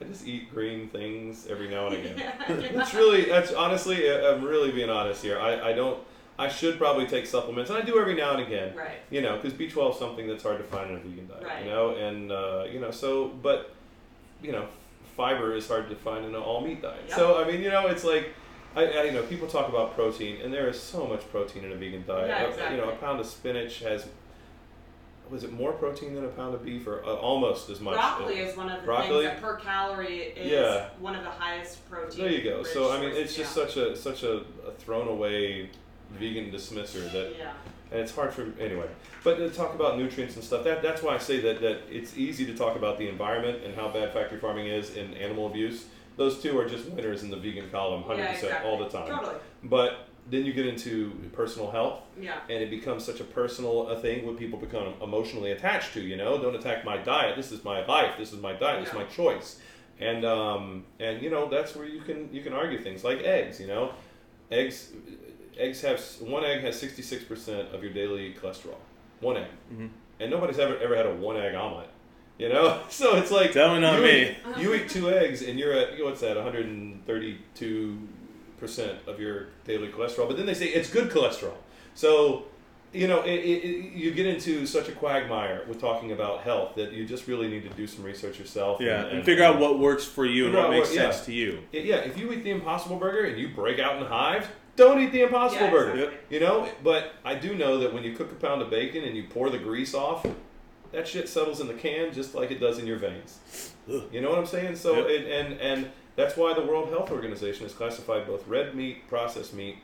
I 0.00 0.04
just 0.04 0.26
eat 0.26 0.50
green 0.54 0.88
things 0.88 1.46
every 1.46 1.68
now 1.68 1.88
and 1.88 1.96
again. 1.96 2.16
Yeah. 2.48 2.70
That's 2.74 2.94
really, 2.94 3.26
that's 3.26 3.52
honestly, 3.52 4.10
I'm 4.10 4.42
really 4.42 4.70
being 4.72 4.88
honest 4.88 5.22
here. 5.22 5.38
I, 5.38 5.70
I 5.70 5.72
don't, 5.74 6.00
I 6.38 6.48
should 6.48 6.78
probably 6.78 7.06
take 7.06 7.26
supplements, 7.26 7.68
and 7.70 7.78
I 7.78 7.82
do 7.82 7.98
every 8.00 8.14
now 8.14 8.32
and 8.34 8.42
again. 8.46 8.74
right. 8.74 8.98
You 9.10 9.20
know, 9.20 9.36
because 9.36 9.52
B12 9.52 9.92
is 9.92 9.98
something 9.98 10.26
that's 10.26 10.42
hard 10.42 10.56
to 10.56 10.64
find 10.64 10.88
in 10.90 10.96
a 10.96 11.00
vegan 11.00 11.28
diet. 11.28 11.42
Right. 11.44 11.64
You 11.64 11.70
know, 11.70 11.90
and 11.96 12.32
uh, 12.32 12.64
you 12.72 12.80
know, 12.80 12.90
so 12.90 13.28
but 13.28 13.74
you 14.42 14.52
know, 14.52 14.66
fiber 15.18 15.54
is 15.54 15.68
hard 15.68 15.90
to 15.90 15.96
find 15.96 16.24
in 16.24 16.34
an 16.34 16.40
all 16.40 16.62
meat 16.62 16.80
diet. 16.80 17.04
Yep. 17.08 17.18
So 17.18 17.42
I 17.42 17.46
mean, 17.46 17.60
you 17.60 17.68
know, 17.70 17.88
it's 17.88 18.04
like. 18.04 18.30
I, 18.76 18.84
I, 18.86 19.02
you 19.04 19.12
know, 19.12 19.22
people 19.24 19.48
talk 19.48 19.68
about 19.68 19.94
protein, 19.94 20.40
and 20.42 20.52
there 20.52 20.68
is 20.68 20.80
so 20.80 21.06
much 21.06 21.28
protein 21.30 21.64
in 21.64 21.72
a 21.72 21.74
vegan 21.76 22.04
diet. 22.06 22.28
Yeah, 22.28 22.68
A- 22.68 22.70
You 22.72 22.76
know, 22.76 22.90
a 22.90 22.96
pound 22.96 23.18
of 23.20 23.26
spinach 23.26 23.80
has, 23.80 24.06
was 25.28 25.42
it 25.44 25.52
more 25.52 25.72
protein 25.72 26.14
than 26.14 26.24
a 26.24 26.28
pound 26.28 26.54
of 26.54 26.64
beef, 26.64 26.86
or 26.86 27.04
uh, 27.04 27.14
almost 27.14 27.68
as 27.68 27.80
much? 27.80 27.94
Broccoli 27.96 28.38
is 28.38 28.56
one 28.56 28.70
of 28.70 28.80
the 28.80 28.86
Broccoli? 28.86 29.24
things 29.26 29.32
that 29.34 29.42
per 29.42 29.56
calorie 29.56 30.18
is 30.36 30.50
Yeah. 30.52 30.88
one 31.00 31.16
of 31.16 31.24
the 31.24 31.30
highest 31.30 31.88
protein. 31.90 32.22
There 32.24 32.32
you 32.32 32.42
go. 32.44 32.62
So 32.62 32.92
I 32.92 33.00
mean, 33.00 33.10
it's 33.10 33.34
just 33.34 33.56
yeah. 33.56 33.64
such 33.66 33.76
a 33.76 33.96
such 33.96 34.22
a, 34.22 34.38
a 34.66 34.72
thrown 34.78 35.08
away 35.08 35.70
vegan 36.18 36.50
dismisser 36.50 37.10
that 37.12 37.34
Yeah. 37.38 37.52
and 37.92 38.00
it's 38.00 38.12
hard 38.14 38.32
for 38.32 38.52
anyway. 38.60 38.88
But 39.22 39.36
to 39.36 39.50
talk 39.50 39.74
about 39.74 39.98
nutrients 39.98 40.34
and 40.36 40.44
stuff, 40.44 40.64
that 40.64 40.82
that's 40.82 41.02
why 41.02 41.14
I 41.14 41.18
say 41.18 41.40
that 41.40 41.60
that 41.60 41.82
it's 41.90 42.16
easy 42.16 42.44
to 42.46 42.54
talk 42.54 42.74
about 42.76 42.98
the 42.98 43.08
environment 43.08 43.62
and 43.64 43.74
how 43.74 43.88
bad 43.88 44.12
factory 44.12 44.38
farming 44.38 44.66
is 44.66 44.96
and 44.96 45.14
animal 45.16 45.46
abuse. 45.48 45.86
Those 46.20 46.38
two 46.42 46.58
are 46.58 46.68
just 46.68 46.84
winners 46.90 47.22
in 47.22 47.30
the 47.30 47.36
vegan 47.38 47.70
column, 47.70 48.02
hundred 48.02 48.24
Yeah, 48.24 48.32
percent 48.32 48.48
exactly. 48.52 48.70
all 48.70 48.78
the 48.78 48.90
time. 48.90 49.08
Totally. 49.08 49.36
But 49.62 49.90
then 50.28 50.44
you 50.44 50.52
get 50.52 50.66
into 50.66 51.12
personal 51.32 51.70
health, 51.70 52.00
Yeah. 52.20 52.40
and 52.50 52.62
it 52.62 52.68
becomes 52.68 53.06
such 53.06 53.20
a 53.20 53.24
personal 53.24 53.88
a 53.88 53.98
thing 53.98 54.26
where 54.26 54.34
people 54.34 54.58
become 54.58 54.92
emotionally 55.02 55.52
attached 55.52 55.94
to. 55.94 56.00
You 56.02 56.18
know, 56.18 56.36
don't 56.36 56.54
attack 56.54 56.84
my 56.84 56.98
diet. 56.98 57.36
This 57.36 57.50
is 57.52 57.64
my 57.64 57.86
life. 57.86 58.12
This 58.18 58.34
is 58.34 58.38
my 58.48 58.52
diet. 58.52 58.80
This 58.80 58.90
is 58.90 58.94
my 58.94 59.04
choice. 59.04 59.60
And 59.98 60.26
um, 60.26 60.84
and 60.98 61.22
you 61.22 61.30
know 61.30 61.48
that's 61.48 61.74
where 61.74 61.86
you 61.86 62.02
can 62.02 62.28
you 62.30 62.42
can 62.42 62.52
argue 62.52 62.78
things 62.82 63.02
like 63.02 63.20
eggs. 63.22 63.58
You 63.58 63.68
know, 63.68 63.92
eggs 64.50 64.92
eggs 65.56 65.80
have 65.80 65.98
one 66.20 66.44
egg 66.44 66.60
has 66.60 66.78
sixty 66.78 67.00
six 67.00 67.24
percent 67.24 67.74
of 67.74 67.82
your 67.82 67.94
daily 67.94 68.34
cholesterol. 68.34 68.76
One 69.20 69.38
egg, 69.38 69.50
Mhm. 69.72 69.88
and 70.20 70.30
nobody's 70.30 70.58
ever 70.58 70.76
ever 70.86 70.94
had 70.94 71.06
a 71.06 71.14
one 71.14 71.38
egg 71.38 71.54
omelet. 71.54 71.88
You 72.40 72.48
know, 72.48 72.80
so 72.88 73.16
it's 73.16 73.30
like 73.30 73.52
Definitely 73.52 73.80
not 73.80 73.98
you 73.98 74.02
me. 74.02 74.20
Eat, 74.22 74.36
you 74.56 74.74
eat 74.74 74.88
two 74.88 75.10
eggs, 75.10 75.42
and 75.42 75.58
you're 75.58 75.74
at 75.74 76.02
what's 76.02 76.22
that? 76.22 76.36
One 76.36 76.44
hundred 76.44 76.66
and 76.66 77.04
thirty 77.06 77.38
two 77.54 78.08
percent 78.58 78.98
of 79.06 79.20
your 79.20 79.48
daily 79.64 79.88
cholesterol. 79.88 80.26
But 80.26 80.38
then 80.38 80.46
they 80.46 80.54
say 80.54 80.68
it's 80.68 80.90
good 80.90 81.10
cholesterol. 81.10 81.54
So 81.94 82.46
you 82.92 83.06
know, 83.06 83.22
it, 83.22 83.30
it, 83.34 83.64
it, 83.64 83.92
you 83.92 84.10
get 84.10 84.26
into 84.26 84.66
such 84.66 84.88
a 84.88 84.92
quagmire 84.92 85.64
with 85.68 85.80
talking 85.80 86.10
about 86.12 86.40
health 86.40 86.74
that 86.74 86.92
you 86.92 87.06
just 87.06 87.28
really 87.28 87.46
need 87.46 87.62
to 87.62 87.68
do 87.76 87.86
some 87.86 88.04
research 88.04 88.38
yourself. 88.38 88.80
Yeah, 88.80 89.04
and, 89.06 89.24
figure 89.24 89.44
out 89.44 89.60
what 89.60 89.78
works 89.78 90.04
for 90.04 90.26
you 90.26 90.46
and 90.46 90.54
what 90.54 90.70
makes 90.70 90.88
what- 90.88 90.96
yeah. 90.96 91.10
sense 91.10 91.24
to 91.26 91.32
you. 91.32 91.60
Yeah, 91.70 91.82
yeah, 91.82 91.96
if 91.96 92.18
you 92.18 92.32
eat 92.32 92.42
the 92.42 92.50
Impossible 92.50 92.96
Burger 92.96 93.24
and 93.26 93.38
you 93.38 93.48
break 93.48 93.78
out 93.78 94.00
in 94.00 94.06
hives, 94.06 94.46
don't 94.74 95.00
eat 95.00 95.12
the 95.12 95.22
Impossible 95.22 95.66
Yeah, 95.66 95.70
Burger. 95.70 95.92
exactly. 95.92 96.18
You 96.30 96.40
know, 96.40 96.68
but 96.82 97.12
I 97.24 97.36
do 97.36 97.54
know 97.54 97.78
that 97.78 97.94
when 97.94 98.02
you 98.02 98.16
cook 98.16 98.32
a 98.32 98.34
pound 98.34 98.60
of 98.60 98.70
bacon 98.70 99.04
and 99.04 99.16
you 99.16 99.24
pour 99.30 99.50
the 99.50 99.58
grease 99.58 99.94
off, 99.94 100.26
that 100.92 101.06
shit 101.06 101.28
settles 101.28 101.60
in 101.60 101.66
the 101.68 101.74
can 101.74 102.12
just 102.12 102.34
like 102.34 102.50
it 102.50 102.60
does 102.60 102.78
in 102.78 102.86
your 102.86 102.98
veins. 102.98 103.38
You 104.12 104.20
know 104.20 104.30
what 104.30 104.38
I'm 104.38 104.46
saying? 104.46 104.76
So 104.76 104.96
Yep. 104.96 105.06
it, 105.08 105.26
and 105.30 105.60
and 105.60 105.90
that's 106.16 106.36
why 106.36 106.54
the 106.54 106.62
World 106.62 106.90
Health 106.90 107.10
Organization 107.10 107.64
has 107.64 107.72
classified 107.74 108.26
both 108.26 108.46
red 108.46 108.74
meat, 108.74 109.08
processed 109.08 109.54
meat, 109.54 109.76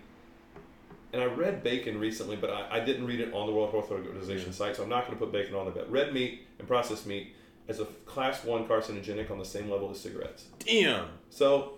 and 1.13 1.23
I 1.23 1.27
read 1.27 1.63
bacon 1.63 1.99
recently, 1.99 2.37
but 2.37 2.51
I, 2.51 2.79
I 2.79 2.81
didn't 2.81 3.07
read 3.07 3.21
it 3.21 3.33
on 3.33 3.47
the 3.47 3.53
World 3.53 3.71
Health 3.71 3.91
Organization 3.91 4.53
site, 4.53 4.77
so 4.77 4.83
I'm 4.83 4.89
not 4.89 5.07
going 5.07 5.19
to 5.19 5.25
put 5.25 5.33
bacon 5.33 5.55
on 5.55 5.65
there. 5.65 5.75
But 5.75 5.91
red 5.91 6.13
meat 6.13 6.47
and 6.59 6.69
processed 6.69 7.07
meat 7.07 7.35
as 7.69 7.81
a 7.81 7.85
class 8.05 8.45
one 8.45 8.67
carcinogenic 8.67 9.31
on 9.31 9.39
the 9.39 9.45
same 9.45 9.71
level 9.71 9.91
as 9.91 9.99
cigarettes. 10.01 10.47
Damn. 10.61 11.07
So 11.31 11.75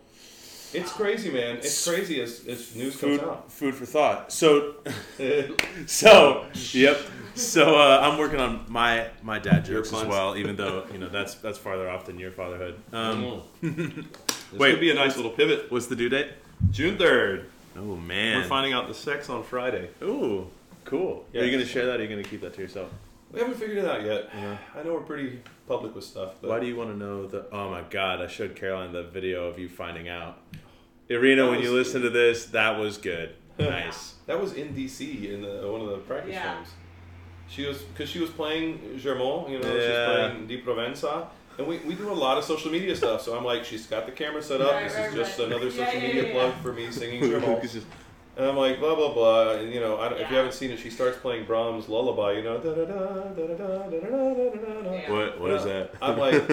it's 0.73 0.93
crazy, 0.93 1.31
man. 1.31 1.57
It's 1.57 1.86
crazy 1.86 2.20
as, 2.20 2.47
as 2.47 2.74
news 2.77 2.95
Food, 2.97 3.20
comes 3.20 3.31
out. 3.31 3.53
food 3.53 3.74
for 3.74 3.86
thought. 3.86 4.32
So, 4.32 4.77
so 5.86 6.47
yep. 6.73 7.01
So 7.35 7.77
uh, 7.77 8.01
I'm 8.03 8.19
working 8.19 8.40
on 8.40 8.65
my 8.69 9.09
my 9.23 9.39
dad 9.39 9.66
Your 9.69 9.78
jokes 9.78 9.93
as 9.93 10.07
well, 10.07 10.36
even 10.36 10.57
though 10.57 10.86
you 10.93 10.99
know 10.99 11.09
that's 11.09 11.35
that's 11.36 11.59
farther 11.59 11.89
off 11.89 12.07
than 12.07 12.19
your 12.19 12.32
fatherhood. 12.32 12.81
Um, 12.93 13.43
this 13.62 14.05
Wait. 14.53 14.73
could 14.73 14.81
be 14.81 14.90
a 14.90 14.95
nice 14.95 15.16
little 15.16 15.31
pivot. 15.31 15.70
what's 15.70 15.86
the 15.86 15.97
due 15.97 16.09
date? 16.09 16.28
June 16.70 16.99
third. 16.99 17.51
Oh 17.77 17.97
man. 17.97 18.39
We're 18.39 18.49
finding 18.49 18.73
out 18.73 18.89
the 18.89 18.95
sex 18.95 19.28
on 19.31 19.45
Friday. 19.45 19.89
Ooh, 20.03 20.49
cool. 20.85 21.24
Yeah. 21.32 21.43
Are 21.43 21.45
you 21.45 21.53
gonna 21.53 21.65
share 21.65 21.86
that? 21.86 21.97
Or 21.97 21.99
are 22.01 22.03
you 22.03 22.09
gonna 22.09 22.24
keep 22.24 22.40
that 22.40 22.55
to 22.55 22.61
yourself? 22.61 22.90
We 23.32 23.40
haven't 23.40 23.57
figured 23.57 23.78
it 23.78 23.85
out 23.85 24.03
yet. 24.03 24.31
Yeah. 24.35 24.57
I 24.74 24.82
know 24.82 24.95
we're 24.95 25.01
pretty 25.01 25.40
public 25.69 25.95
with 25.95 26.05
stuff, 26.05 26.35
but 26.40 26.51
Why 26.51 26.59
do 26.61 26.66
you 26.66 26.74
want 26.77 26.90
to 26.90 26.97
know 26.97 27.27
the? 27.27 27.45
Oh 27.53 27.70
my 27.70 27.82
god! 27.90 28.20
I 28.23 28.27
showed 28.27 28.57
Caroline 28.57 28.93
the 28.93 29.05
video 29.05 29.45
of 29.47 29.59
you 29.59 29.69
finding 29.69 30.09
out. 30.09 30.39
Irina, 31.09 31.43
That 31.45 31.51
when 31.51 31.61
you 31.61 31.73
was- 31.73 31.86
listen 31.89 32.03
to 32.03 32.11
this, 32.11 32.47
that 32.47 32.78
was 32.78 32.97
good. 32.99 33.35
Nice. 33.59 34.15
that 34.27 34.40
was 34.40 34.53
in 34.53 34.73
DC 34.74 35.32
in 35.32 35.43
the, 35.43 35.69
one 35.70 35.81
of 35.81 35.89
the 35.89 35.97
practice 35.99 36.32
Yeah. 36.35 36.55
games. 36.57 36.69
She 37.49 37.66
was 37.66 37.78
because 37.82 38.09
she 38.09 38.20
was 38.20 38.31
playing 38.31 38.99
Germont, 38.99 39.49
you 39.51 39.59
know, 39.59 39.74
Yeah. 39.74 39.81
she's 39.81 40.15
playing 40.16 40.47
Di 40.47 40.62
Provenza. 40.62 41.27
And 41.59 41.66
we, 41.66 41.78
we 41.78 41.95
do 41.97 42.09
a 42.09 42.15
lot 42.15 42.39
of 42.39 42.45
social 42.45 42.70
media 42.70 42.95
stuff, 42.95 43.20
so 43.23 43.36
I'm 43.36 43.45
like, 43.45 43.65
she's 43.65 43.85
got 43.86 44.07
the 44.07 44.12
camera 44.12 44.40
set 44.40 44.61
up. 44.61 44.70
Right, 44.73 44.85
this 44.85 44.95
right, 44.97 45.09
is 45.09 45.15
just 45.16 45.39
right. 45.40 45.49
another 45.49 45.65
Yeah, 45.70 45.86
social 45.86 46.01
yeah, 46.01 46.07
media 46.07 46.27
yeah, 46.28 46.32
plug 46.35 46.55
for 46.62 46.73
me 46.73 46.89
singing 46.93 47.20
Germont. 47.31 47.61
And 48.39 48.47
I'm 48.47 48.56
like, 48.56 48.78
blah, 48.78 48.94
blah, 48.94 49.12
blah. 49.12 49.55
And, 49.55 49.74
you 49.74 49.81
know, 49.81 50.01
yeah. 50.01 50.12
if 50.12 50.31
you 50.31 50.36
haven't 50.36 50.55
seen 50.55 50.70
it, 50.70 50.78
she 50.78 50.90
starts 50.90 51.19
playing 51.19 51.44
Brahms' 51.44 51.89
lullaby, 51.89 52.35
you 52.35 52.44
know. 52.44 52.59
Da, 52.59 52.73
da, 52.73 52.85
da, 52.85 53.24
yeah. 54.93 55.10
What, 55.10 55.40
what 55.40 55.51
yeah. 55.51 55.56
is 55.56 55.65
that? 55.65 55.94
I'm 56.01 56.16
like, 56.16 56.48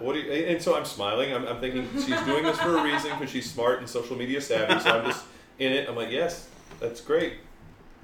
what 0.00 0.14
do 0.14 0.18
you, 0.18 0.32
and 0.32 0.60
so 0.60 0.76
I'm 0.76 0.84
smiling. 0.84 1.32
I'm, 1.32 1.46
I'm 1.46 1.60
thinking 1.60 1.88
she's 1.94 2.20
doing 2.22 2.42
this 2.42 2.58
for 2.58 2.76
a 2.78 2.82
reason 2.82 3.12
because 3.12 3.30
she's 3.30 3.48
smart 3.48 3.78
and 3.78 3.88
social 3.88 4.16
media 4.16 4.40
savvy. 4.40 4.80
So 4.80 4.90
I'm 4.90 5.04
just 5.04 5.24
in 5.60 5.70
it. 5.72 5.88
I'm 5.88 5.94
like, 5.94 6.10
yes, 6.10 6.48
that's 6.80 7.00
great 7.00 7.34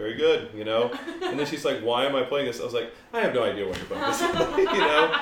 very 0.00 0.14
good. 0.14 0.48
You 0.54 0.64
know. 0.64 0.90
And 1.22 1.38
then 1.38 1.46
she's 1.46 1.64
like, 1.64 1.80
why 1.80 2.06
am 2.06 2.16
I 2.16 2.22
playing 2.22 2.46
this? 2.46 2.60
I 2.60 2.64
was 2.64 2.72
like, 2.74 2.92
I 3.12 3.20
have 3.20 3.34
no 3.34 3.42
idea 3.44 3.66
why 3.68 3.76
you're 3.76 3.84
playing 3.86 4.02
this. 4.04 4.20
you 4.74 4.78
know. 4.80 5.12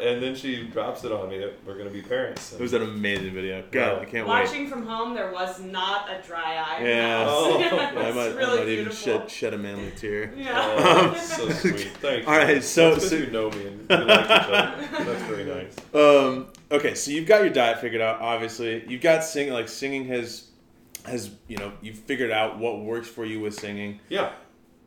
And 0.00 0.22
then 0.22 0.34
she 0.36 0.64
drops 0.68 1.02
it 1.04 1.10
on 1.12 1.28
me 1.28 1.38
that 1.38 1.54
we're 1.66 1.76
gonna 1.76 1.90
be 1.90 2.02
parents. 2.02 2.52
It 2.52 2.60
was 2.60 2.72
an 2.72 2.82
amazing 2.82 3.34
video. 3.34 3.62
God, 3.70 3.74
Yeah. 3.96 3.98
I 4.00 4.04
can't 4.04 4.28
wait. 4.28 4.44
Watching 4.44 4.68
from 4.68 4.86
home, 4.86 5.14
there 5.14 5.32
was 5.32 5.60
not 5.60 6.08
a 6.08 6.22
dry 6.26 6.54
eye. 6.56 6.78
in 6.78 6.84
the 6.84 6.90
Yeah. 6.90 7.24
house. 7.24 7.28
Oh. 7.32 7.58
Yeah, 7.68 7.74
I 7.74 8.06
it's 8.08 8.16
might, 8.16 8.44
I 8.44 8.46
might 8.46 8.54
even 8.60 8.66
beautiful. 8.84 8.92
shed, 9.20 9.30
shed 9.30 9.54
a 9.54 9.58
manly 9.58 9.90
tear. 9.96 10.32
Yeah. 10.36 10.54
Oh, 10.78 11.14
so 11.20 11.50
sweet. 11.50 11.88
Thank 12.00 12.22
you. 12.22 12.28
All 12.32 12.38
right, 12.38 12.62
so- 12.62 12.90
That's 12.90 13.00
'cause 13.04 13.10
so- 13.10 13.16
you 13.16 13.30
know 13.30 13.50
me 13.50 13.66
and 13.66 13.80
you 13.90 13.96
like 14.06 14.24
each 14.24 14.30
other. 14.30 14.88
That's 15.04 15.22
very 15.24 15.44
nice. 15.44 15.74
Um, 15.94 16.46
okay, 16.70 16.94
so 16.94 17.10
you've 17.10 17.26
got 17.26 17.40
your 17.42 17.50
diet 17.50 17.80
figured 17.80 18.00
out. 18.00 18.20
Obviously, 18.20 18.84
you've 18.88 19.02
got 19.02 19.24
singing. 19.24 19.52
Like 19.52 19.68
singing 19.68 20.06
has, 20.06 20.47
has 21.08 21.30
you 21.48 21.56
know, 21.56 21.72
you've 21.82 21.98
figured 21.98 22.30
out 22.30 22.58
what 22.58 22.80
works 22.80 23.08
for 23.08 23.24
you 23.24 23.40
with 23.40 23.54
singing. 23.54 24.00
Yeah. 24.08 24.32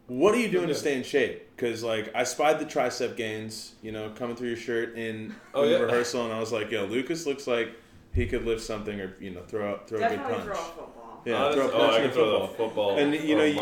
What 0.07 0.33
are 0.35 0.39
you 0.39 0.49
doing 0.49 0.67
to 0.67 0.75
stay 0.75 0.97
in 0.97 1.03
shape? 1.03 1.55
Because 1.55 1.83
like 1.83 2.11
I 2.15 2.23
spied 2.23 2.59
the 2.59 2.65
tricep 2.65 3.15
gains, 3.15 3.75
you 3.81 3.91
know, 3.91 4.09
coming 4.09 4.35
through 4.35 4.49
your 4.49 4.57
shirt 4.57 4.97
in, 4.97 5.33
Oh, 5.53 5.63
in 5.63 5.71
yeah. 5.71 5.77
rehearsal, 5.77 6.25
and 6.25 6.33
I 6.33 6.39
was 6.39 6.51
like, 6.51 6.69
yo, 6.71 6.85
Lucas 6.85 7.25
looks 7.25 7.47
like 7.47 7.69
he 8.13 8.25
could 8.25 8.43
lift 8.45 8.61
something 8.61 8.99
or 8.99 9.15
you 9.21 9.29
know 9.29 9.41
throw 9.43 9.69
out 9.71 9.87
throw 9.87 9.99
a 9.99 10.01
Definitely 10.01 10.33
good 10.35 10.43
throw 10.43 10.53
a 10.53 10.55
punch. 10.57 10.87
Yeah, 11.25 11.35
Honest- 11.43 11.57
throw 11.57 11.67
a 11.69 11.71
oh, 11.71 11.91
I 11.91 11.99
can 11.99 12.11
throw 12.11 12.23
football. 12.39 12.47
the 12.47 12.53
football. 12.55 12.97
And 12.97 13.13
you 13.13 13.35
know, 13.35 13.43
you, 13.43 13.61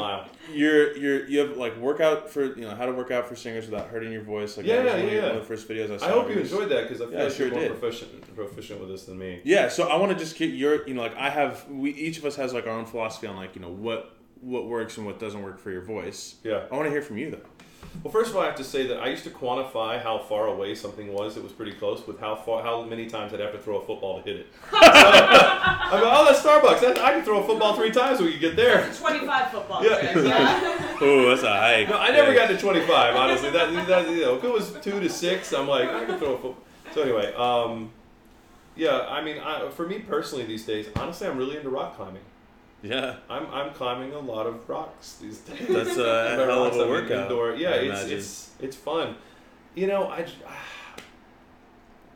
you're 0.53 0.95
you're 0.98 1.27
you 1.27 1.40
have 1.40 1.57
like 1.57 1.76
workout 1.77 2.30
for 2.30 2.45
you 2.45 2.61
know 2.61 2.76
how 2.76 2.86
to 2.86 2.91
work 2.94 3.11
out 3.11 3.27
for 3.27 3.36
singers 3.36 3.65
without 3.69 3.88
hurting 3.90 4.11
your 4.11 4.22
voice. 4.23 4.56
Like 4.57 4.65
Yeah, 4.65 4.77
that 4.84 4.86
was 4.86 4.94
one, 4.94 5.03
of, 5.06 5.11
yeah. 5.14 5.22
one 5.23 5.31
of 5.31 5.41
the 5.41 5.45
first 5.48 5.68
videos 5.68 5.91
I 5.94 5.98
saw. 5.98 6.06
I 6.06 6.10
hope 6.11 6.30
you 6.30 6.40
was- 6.40 6.52
enjoyed 6.52 6.69
that 6.69 6.84
because 6.88 7.02
I 7.02 7.06
feel 7.06 7.14
Yeah, 7.18 7.23
like 7.26 7.34
sure 7.34 7.45
you're 7.48 7.56
more 7.56 7.64
did. 7.69 7.80
proficient 7.80 8.36
proficient 8.36 8.80
with 8.80 8.90
this 8.90 9.03
than 9.06 9.18
me. 9.19 9.41
Yeah, 9.44 9.68
so 9.68 9.90
I 9.90 9.98
want 9.98 10.11
to 10.14 10.18
just 10.18 10.38
get 10.38 10.52
your, 10.52 10.88
you 10.88 10.94
know, 10.94 11.02
like 11.02 11.15
I 11.18 11.30
have, 11.30 11.68
we 11.69 11.91
each 11.91 12.18
of 12.18 12.26
us 12.26 12.36
has 12.38 12.53
like 12.53 12.65
our 12.68 12.73
own 12.73 12.86
philosophy 12.86 13.27
on 13.27 13.36
like, 13.36 13.56
you 13.56 13.61
know, 13.61 13.69
what 13.72 14.15
what 14.41 14.68
works 14.68 14.95
and 14.95 15.06
what 15.06 15.19
doesn't 15.19 15.44
work 15.44 15.60
for 15.60 15.69
your 15.69 15.81
voice. 15.81 16.36
Yeah. 16.45 16.64
I 16.72 16.76
want 16.76 16.86
to 16.86 16.91
hear 16.91 17.02
from 17.02 17.18
you 17.18 17.31
though. 17.31 17.41
Well, 18.03 18.13
first 18.13 18.29
of 18.29 18.37
all, 18.37 18.43
I 18.43 18.45
have 18.45 18.55
to 18.55 18.63
say 18.63 18.87
that 18.87 18.99
I 19.01 19.09
used 19.09 19.25
to 19.25 19.29
quantify 19.29 20.01
how 20.01 20.19
far 20.19 20.47
away 20.47 20.73
something 20.73 21.11
was. 21.11 21.35
It 21.35 21.43
was 21.43 21.51
pretty 21.51 21.73
close 21.73 22.05
with 22.07 22.17
how 22.19 22.35
far, 22.35 22.63
how 22.63 22.81
many 22.83 23.07
times 23.07 23.33
I'd 23.33 23.41
have 23.41 23.51
to 23.51 23.59
throw 23.59 23.77
a 23.77 23.85
football 23.85 24.21
to 24.21 24.23
hit 24.23 24.37
it. 24.41 24.47
So, 25.89 25.95
I 25.95 26.01
go, 26.01 26.09
oh, 26.11 26.25
that's 26.25 26.41
Starbucks. 26.41 26.81
That, 26.81 26.99
I 27.03 27.13
can 27.13 27.23
throw 27.23 27.41
a 27.41 27.45
football 27.47 27.73
three 27.73 27.89
times 27.91 28.19
when 28.19 28.31
you 28.31 28.37
get 28.37 28.55
there. 28.55 28.87
25 28.93 29.51
football 29.51 29.83
Yeah. 29.83 30.11
trick, 30.11 30.25
yeah. 30.27 30.97
Oh, 31.01 31.29
that's 31.29 31.41
a 31.41 31.51
hike. 31.51 31.89
No, 31.89 31.97
I 31.97 32.11
never 32.11 32.33
got 32.33 32.47
to 32.49 32.57
25, 32.57 33.15
honestly. 33.15 33.49
That, 33.49 33.73
that 33.87 34.07
you 34.09 34.21
know, 34.21 34.35
if 34.37 34.43
it 34.43 34.53
was 34.53 34.73
two 34.81 34.99
to 34.99 35.09
six, 35.09 35.51
I'm 35.51 35.67
like, 35.67 35.89
I 35.89 36.05
can 36.05 36.19
throw 36.19 36.33
a 36.35 36.37
football. 36.37 36.57
So 36.93 37.01
anyway, 37.01 37.33
um, 37.33 37.91
yeah, 38.75 39.07
I 39.09 39.21
mean, 39.23 39.39
I, 39.39 39.67
for 39.69 39.87
me 39.87 39.99
personally 39.99 40.45
these 40.45 40.65
days, 40.65 40.87
honestly, 40.95 41.27
I'm 41.27 41.37
really 41.37 41.57
into 41.57 41.69
rock 41.69 41.95
climbing. 41.97 42.21
Yeah, 42.81 43.18
I'm, 43.30 43.45
I'm 43.51 43.73
climbing 43.73 44.14
a 44.14 44.19
lot 44.19 44.47
of 44.47 44.68
rocks 44.69 45.18
these 45.22 45.39
days. 45.39 45.68
that's 45.68 45.97
a 45.97 46.30
hell 46.45 46.65
of 46.65 46.76
a 46.76 46.88
workout. 46.88 47.23
Indoor. 47.23 47.56
Yeah, 47.56 47.69
I 47.72 47.73
it's 47.73 47.99
imagine. 48.01 48.18
it's 48.18 48.49
it's 48.61 48.76
fun. 48.77 49.15
You 49.76 49.88
know, 49.88 50.07
I 50.07 50.23
j- 50.23 50.34
ah, 50.47 51.01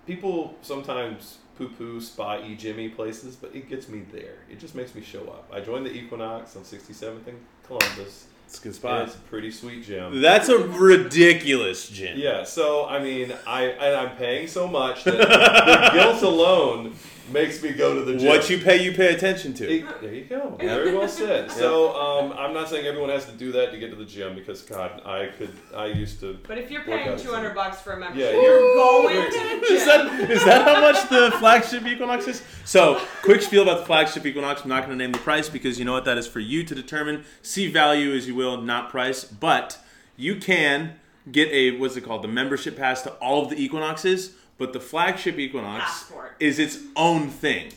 people 0.07 0.55
sometimes 0.61 1.37
poo-poo 1.57 2.01
spa 2.01 2.37
e 2.39 2.55
Jimmy 2.55 2.89
places, 2.89 3.35
but 3.35 3.53
it 3.55 3.69
gets 3.69 3.87
me 3.89 4.03
there. 4.11 4.37
It 4.49 4.59
just 4.59 4.73
makes 4.75 4.95
me 4.95 5.01
show 5.01 5.21
up. 5.25 5.49
I 5.53 5.59
joined 5.59 5.85
the 5.85 5.91
Equinox 5.93 6.55
on 6.55 6.63
67th 6.63 7.27
and 7.27 7.37
Columbus. 7.67 8.27
It's 8.47 8.59
a 8.59 8.63
good 8.63 8.75
spot. 8.75 9.01
it's 9.07 9.15
a 9.15 9.19
pretty 9.19 9.49
sweet 9.51 9.83
gym. 9.83 10.21
That's 10.21 10.49
a 10.49 10.57
ridiculous 10.59 11.87
gym. 11.89 12.17
Yeah, 12.19 12.43
so 12.43 12.85
I 12.85 12.99
mean, 13.01 13.33
I 13.47 13.63
and 13.65 13.95
I'm 13.95 14.15
paying 14.17 14.47
so 14.47 14.67
much 14.67 15.03
that 15.05 15.17
the 15.17 15.89
guilt 15.93 16.21
alone 16.21 16.93
makes 17.31 17.61
me 17.63 17.71
go 17.71 17.95
to 17.95 18.01
the 18.03 18.17
gym. 18.17 18.27
What 18.27 18.49
you 18.49 18.57
pay, 18.59 18.83
you 18.83 18.91
pay 18.93 19.13
attention 19.13 19.53
to. 19.55 19.69
It- 19.71 20.01
there 20.01 20.13
you 20.13 20.25
go. 20.25 20.57
Very 20.59 20.95
well 20.95 21.07
said. 21.07 21.49
So 21.63 21.95
um, 21.95 22.33
I'm 22.33 22.53
not 22.53 22.69
saying 22.69 22.85
everyone 22.85 23.09
has 23.09 23.25
to 23.25 23.31
do 23.31 23.51
that 23.53 23.71
to 23.71 23.77
get 23.77 23.89
to 23.91 23.95
the 23.95 24.05
gym 24.05 24.35
because 24.35 24.61
God, 24.61 25.01
I 25.05 25.27
could. 25.37 25.53
I 25.75 25.85
used 25.87 26.19
to. 26.19 26.37
But 26.47 26.57
if 26.57 26.69
you're 26.69 26.81
paying 26.83 27.07
Workouts. 27.07 27.21
200 27.23 27.55
bucks 27.55 27.79
for 27.81 27.93
a 27.93 27.99
membership, 27.99 28.33
Yeah, 28.33 28.41
you're 28.41 28.59
you're- 28.59 28.73
going 28.75 29.15
you're- 29.15 29.31
to 29.31 29.59
the 29.61 29.65
Is 29.73 29.85
that, 29.85 30.29
is 30.29 30.45
that 30.45 30.67
how 30.67 30.81
much 30.81 31.09
the 31.09 31.31
flagship 31.39 31.85
Equinox 31.85 32.27
is? 32.27 32.43
So, 32.65 33.01
quick 33.21 33.41
spiel 33.41 33.63
about 33.63 33.79
the 33.79 33.85
flagship 33.85 34.25
Equinox. 34.25 34.63
I'm 34.63 34.69
not 34.69 34.85
going 34.85 34.97
to 34.97 35.01
name 35.03 35.11
the 35.13 35.19
price 35.19 35.49
because 35.49 35.79
you 35.79 35.85
know 35.85 35.93
what? 35.93 36.05
That 36.05 36.17
is 36.17 36.27
for 36.27 36.39
you 36.39 36.63
to 36.63 36.75
determine. 36.75 37.23
See 37.41 37.71
value 37.71 38.13
as 38.13 38.27
you 38.27 38.35
will, 38.35 38.59
not 38.61 38.89
price. 38.89 39.23
But 39.23 39.77
you 40.17 40.35
can 40.37 40.95
get 41.31 41.49
a, 41.51 41.77
what's 41.77 41.95
it 41.95 42.01
called? 42.01 42.23
The 42.23 42.27
membership 42.27 42.75
pass 42.77 43.01
to 43.03 43.11
all 43.13 43.43
of 43.43 43.49
the 43.49 43.61
Equinoxes. 43.63 44.33
But 44.57 44.73
the 44.73 44.79
flagship 44.79 45.37
Equinox 45.39 45.83
Passport. 45.83 46.35
is 46.39 46.59
its 46.59 46.77
own 46.95 47.29
thing. 47.29 47.71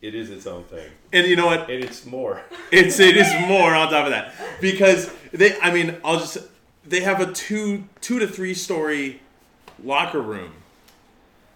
it 0.00 0.14
is 0.14 0.30
its 0.30 0.46
own 0.46 0.64
thing, 0.64 0.90
And 1.12 1.26
you 1.26 1.36
know 1.36 1.46
what? 1.46 1.70
and 1.70 1.84
it's 1.84 2.04
more. 2.06 2.42
It's 2.72 2.98
it 2.98 3.16
is 3.16 3.32
more 3.46 3.74
on 3.74 3.90
top 3.90 4.06
of 4.06 4.10
that 4.10 4.34
because 4.60 5.10
they. 5.32 5.58
I 5.60 5.70
mean, 5.72 5.96
I'll 6.04 6.18
just. 6.18 6.38
They 6.86 7.00
have 7.00 7.20
a 7.20 7.32
two 7.32 7.84
two 8.00 8.18
to 8.18 8.26
three 8.26 8.54
story 8.54 9.20
locker 9.82 10.20
room. 10.20 10.52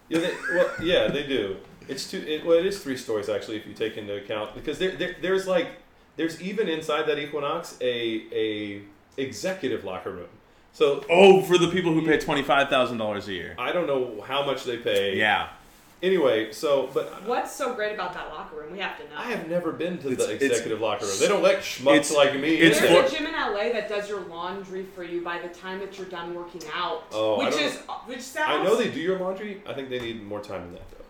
Yeah, 0.08 0.20
they, 0.20 0.32
well, 0.54 0.70
yeah, 0.82 1.08
they 1.08 1.26
do. 1.26 1.56
It's 1.88 2.10
two. 2.10 2.18
It, 2.26 2.44
well, 2.46 2.56
it 2.58 2.64
is 2.66 2.80
three 2.82 2.96
stories 2.96 3.28
actually, 3.28 3.56
if 3.56 3.66
you 3.66 3.74
take 3.74 3.96
into 3.96 4.16
account 4.16 4.54
because 4.54 4.78
there, 4.78 4.92
there 4.96 5.16
there's 5.20 5.46
like 5.46 5.68
there's 6.16 6.40
even 6.40 6.68
inside 6.68 7.02
that 7.06 7.18
Equinox 7.18 7.76
a 7.80 8.22
a 8.32 8.82
executive 9.20 9.84
locker 9.84 10.12
room. 10.12 10.28
So 10.78 11.04
Oh, 11.10 11.42
for 11.42 11.58
the 11.58 11.66
people 11.66 11.92
who 11.92 12.06
pay 12.06 12.18
twenty 12.18 12.42
five 12.44 12.68
thousand 12.68 12.98
dollars 12.98 13.26
a 13.26 13.32
year. 13.32 13.56
I 13.58 13.72
don't 13.72 13.88
know 13.88 14.20
how 14.24 14.46
much 14.46 14.62
they 14.62 14.76
pay. 14.76 15.16
Yeah, 15.18 15.48
Anyway, 16.00 16.52
so 16.52 16.88
but 16.94 17.24
What's 17.26 17.50
so 17.52 17.74
great 17.74 17.94
about 17.94 18.14
that 18.14 18.28
locker 18.28 18.54
room? 18.60 18.70
We 18.70 18.78
have 18.78 18.96
to 18.98 19.02
know. 19.08 19.16
I 19.16 19.24
have 19.24 19.48
never 19.48 19.72
been 19.72 19.98
to 19.98 20.12
It's- 20.12 20.24
the 20.28 20.34
it's- 20.36 20.50
executive 20.52 20.80
locker 20.80 21.04
room. 21.04 21.16
They 21.18 21.26
don't 21.26 21.42
let 21.42 21.58
schmucks 21.62 21.96
it's- 21.96 22.14
like 22.14 22.38
me. 22.38 22.54
it's 22.54 22.76
in 22.78 22.82
for- 22.84 22.88
there. 22.92 23.00
There's 23.02 23.12
a 23.12 23.16
gym 23.16 23.26
in 23.26 23.34
LA 23.34 23.72
that 23.72 23.88
does 23.88 24.08
your 24.08 24.20
laundry 24.20 24.86
for 24.94 25.02
you 25.02 25.20
by 25.22 25.40
the 25.40 25.48
time 25.48 25.80
that 25.80 25.98
you're 25.98 26.06
done 26.06 26.32
working 26.36 26.62
out. 26.72 27.06
Oh, 27.10 27.40
I 27.40 27.46
which 27.46 27.54
don't 27.54 27.64
is 27.64 27.76
which 28.06 28.20
sounds. 28.20 28.60
I 28.60 28.62
know 28.62 28.76
they 28.76 28.88
do 28.88 29.00
your 29.00 29.18
laundry. 29.18 29.60
I 29.66 29.72
think 29.74 29.88
they 29.90 29.98
need 29.98 30.22
more 30.22 30.40
time 30.40 30.60
than 30.62 30.74
that 30.74 30.88
though. 30.92 31.04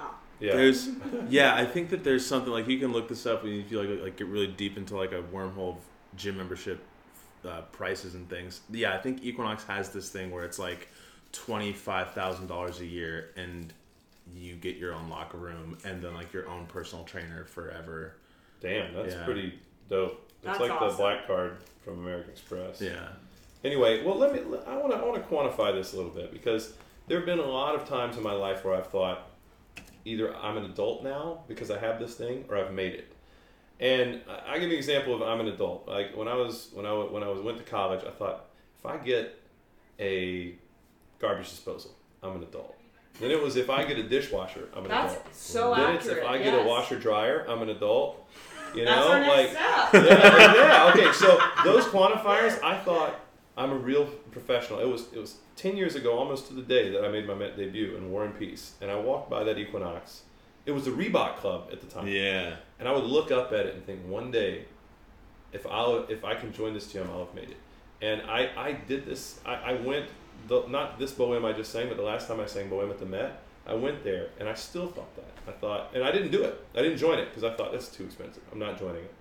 Oh. 0.00 0.14
Yeah. 0.40 0.56
there's 0.56 0.88
yeah. 1.30 1.54
I 1.54 1.64
think 1.64 1.90
that 1.90 2.02
there's 2.02 2.26
something 2.26 2.52
like 2.52 2.66
you 2.66 2.80
can 2.80 2.92
look 2.92 3.06
this 3.06 3.24
up 3.24 3.44
and 3.44 3.52
if 3.64 3.70
you 3.70 3.80
like 3.80 4.02
like 4.02 4.16
get 4.16 4.26
really 4.26 4.48
deep 4.48 4.76
into 4.76 4.96
like 4.96 5.12
a 5.12 5.22
wormhole 5.32 5.76
of 5.76 5.84
gym 6.16 6.36
membership 6.36 6.80
uh, 7.46 7.62
prices 7.72 8.14
and 8.14 8.28
things. 8.28 8.60
Yeah, 8.70 8.94
I 8.94 8.98
think 8.98 9.24
Equinox 9.24 9.64
has 9.64 9.90
this 9.90 10.10
thing 10.10 10.30
where 10.30 10.44
it's 10.44 10.58
like 10.58 10.88
twenty 11.32 11.72
five 11.72 12.12
thousand 12.12 12.46
dollars 12.46 12.80
a 12.80 12.86
year 12.86 13.30
and 13.36 13.72
you 14.34 14.54
get 14.54 14.76
your 14.76 14.94
own 14.94 15.08
locker 15.08 15.36
room 15.38 15.76
and 15.84 16.02
then 16.02 16.14
like 16.14 16.32
your 16.32 16.48
own 16.48 16.66
personal 16.66 17.04
trainer 17.04 17.44
forever. 17.44 18.14
Damn, 18.60 18.94
that's 18.94 19.14
Yeah. 19.14 19.24
pretty 19.24 19.58
dope. 19.88 20.30
It's 20.42 20.44
That's 20.58 20.60
like 20.60 20.78
the 20.78 20.96
black 20.96 21.26
card 21.26 21.58
from 21.84 21.98
American 22.00 22.30
Express. 22.30 22.80
Yeah. 22.80 23.08
Anyway, 23.64 24.04
well, 24.04 24.16
let 24.16 24.32
me. 24.32 24.40
I 24.66 24.76
want 24.76 24.92
to. 24.92 24.98
I 24.98 25.04
want 25.04 25.22
to 25.22 25.28
quantify 25.28 25.72
this 25.72 25.92
a 25.92 25.96
little 25.96 26.10
bit 26.10 26.32
because 26.32 26.72
there 27.06 27.18
have 27.18 27.26
been 27.26 27.38
a 27.38 27.44
lot 27.44 27.74
of 27.74 27.88
times 27.88 28.16
in 28.16 28.22
my 28.22 28.32
life 28.32 28.64
where 28.64 28.74
I've 28.74 28.88
thought 28.88 29.28
either 30.04 30.34
I'm 30.36 30.56
an 30.56 30.64
adult 30.64 31.04
now 31.04 31.42
because 31.46 31.70
I 31.70 31.78
have 31.78 32.00
this 32.00 32.14
thing, 32.14 32.44
or 32.48 32.56
I've 32.56 32.72
made 32.72 32.94
it. 32.94 33.11
And 33.80 34.20
I 34.28 34.52
I 34.52 34.58
give 34.58 34.68
you 34.68 34.74
an 34.74 34.78
example 34.78 35.14
of 35.14 35.22
I'm 35.22 35.40
an 35.40 35.48
adult. 35.48 35.88
Like 35.88 36.16
when 36.16 36.28
I 36.28 36.34
was 36.34 36.68
when 36.72 36.86
I 36.86 36.92
when 36.92 37.22
I 37.22 37.28
was 37.28 37.40
went 37.40 37.58
to 37.58 37.64
college, 37.64 38.04
I 38.06 38.10
thought 38.10 38.46
if 38.78 38.86
I 38.86 38.96
get 38.98 39.38
a 39.98 40.54
garbage 41.18 41.50
disposal, 41.50 41.92
I'm 42.22 42.36
an 42.36 42.42
adult. 42.42 42.76
Then 43.20 43.30
it 43.30 43.42
was 43.42 43.56
if 43.56 43.68
I 43.70 43.84
get 43.84 43.98
a 43.98 44.02
dishwasher, 44.02 44.68
I'm 44.74 44.84
an 44.84 44.88
That's 44.90 45.14
adult. 45.14 45.34
so 45.34 45.74
then 45.74 45.96
accurate. 45.96 45.96
it's 46.18 46.24
if 46.24 46.24
I 46.24 46.38
get 46.38 46.54
yes. 46.54 46.64
a 46.64 46.68
washer 46.68 46.98
dryer, 46.98 47.44
I'm 47.48 47.60
an 47.62 47.68
adult. 47.68 48.18
You 48.74 48.86
know, 48.86 49.08
our 49.08 49.20
like 49.20 49.52
next 49.52 49.90
step. 49.90 49.92
yeah, 49.92 50.54
yeah. 50.54 50.92
Okay, 50.94 51.12
so 51.12 51.38
those 51.62 51.84
quantifiers, 51.84 52.62
I 52.62 52.78
thought 52.78 53.20
I'm 53.54 53.70
a 53.70 53.76
real 53.76 54.06
professional. 54.30 54.78
It 54.80 54.88
was 54.88 55.12
it 55.12 55.18
was 55.18 55.36
ten 55.56 55.76
years 55.76 55.94
ago, 55.94 56.18
almost 56.18 56.46
to 56.48 56.54
the 56.54 56.62
day 56.62 56.88
that 56.90 57.04
I 57.04 57.08
made 57.08 57.26
my 57.26 57.34
Met 57.34 57.56
debut 57.56 57.96
in 57.96 58.10
War 58.10 58.24
and 58.24 58.36
Peace, 58.38 58.72
and 58.80 58.90
I 58.90 58.96
walked 58.98 59.28
by 59.28 59.44
that 59.44 59.58
Equinox. 59.58 60.22
It 60.64 60.70
was 60.72 60.84
the 60.86 60.90
Reebok 60.92 61.36
Club 61.36 61.68
at 61.72 61.80
the 61.82 61.86
time, 61.86 62.06
Yeah. 62.08 62.56
And 62.82 62.88
I 62.88 62.92
would 62.92 63.04
look 63.04 63.30
up 63.30 63.52
at 63.52 63.64
it 63.66 63.76
and 63.76 63.86
think, 63.86 64.00
one 64.08 64.32
day, 64.32 64.64
if 65.52 65.64
I'll 65.68 66.04
if 66.08 66.24
I 66.24 66.34
can 66.34 66.52
join 66.52 66.74
this 66.74 66.90
gym, 66.92 67.08
I'll 67.12 67.26
have 67.26 67.32
made 67.34 67.50
it. 67.50 67.56
And 68.00 68.22
I 68.22 68.50
I 68.56 68.72
did 68.72 69.06
this. 69.06 69.38
I, 69.46 69.54
I 69.54 69.72
went 69.74 70.06
the, 70.48 70.66
not 70.66 70.98
this 70.98 71.12
Bohème 71.12 71.44
I 71.44 71.52
just 71.52 71.70
sang, 71.70 71.86
but 71.86 71.96
the 71.96 72.02
last 72.02 72.26
time 72.26 72.40
I 72.40 72.46
sang 72.46 72.68
Bohème 72.68 72.90
at 72.90 72.98
the 72.98 73.06
Met, 73.06 73.40
I 73.68 73.74
went 73.74 74.02
there, 74.02 74.30
and 74.40 74.48
I 74.48 74.54
still 74.54 74.88
thought 74.88 75.14
that. 75.14 75.30
I 75.46 75.52
thought, 75.52 75.92
and 75.94 76.02
I 76.02 76.10
didn't 76.10 76.32
do 76.32 76.42
it. 76.42 76.60
I 76.74 76.82
didn't 76.82 76.98
join 76.98 77.20
it 77.20 77.26
because 77.28 77.44
I 77.44 77.54
thought 77.54 77.70
that's 77.70 77.86
too 77.88 78.02
expensive. 78.02 78.42
I'm 78.50 78.58
not 78.58 78.80
joining 78.80 79.04
it. 79.04 79.14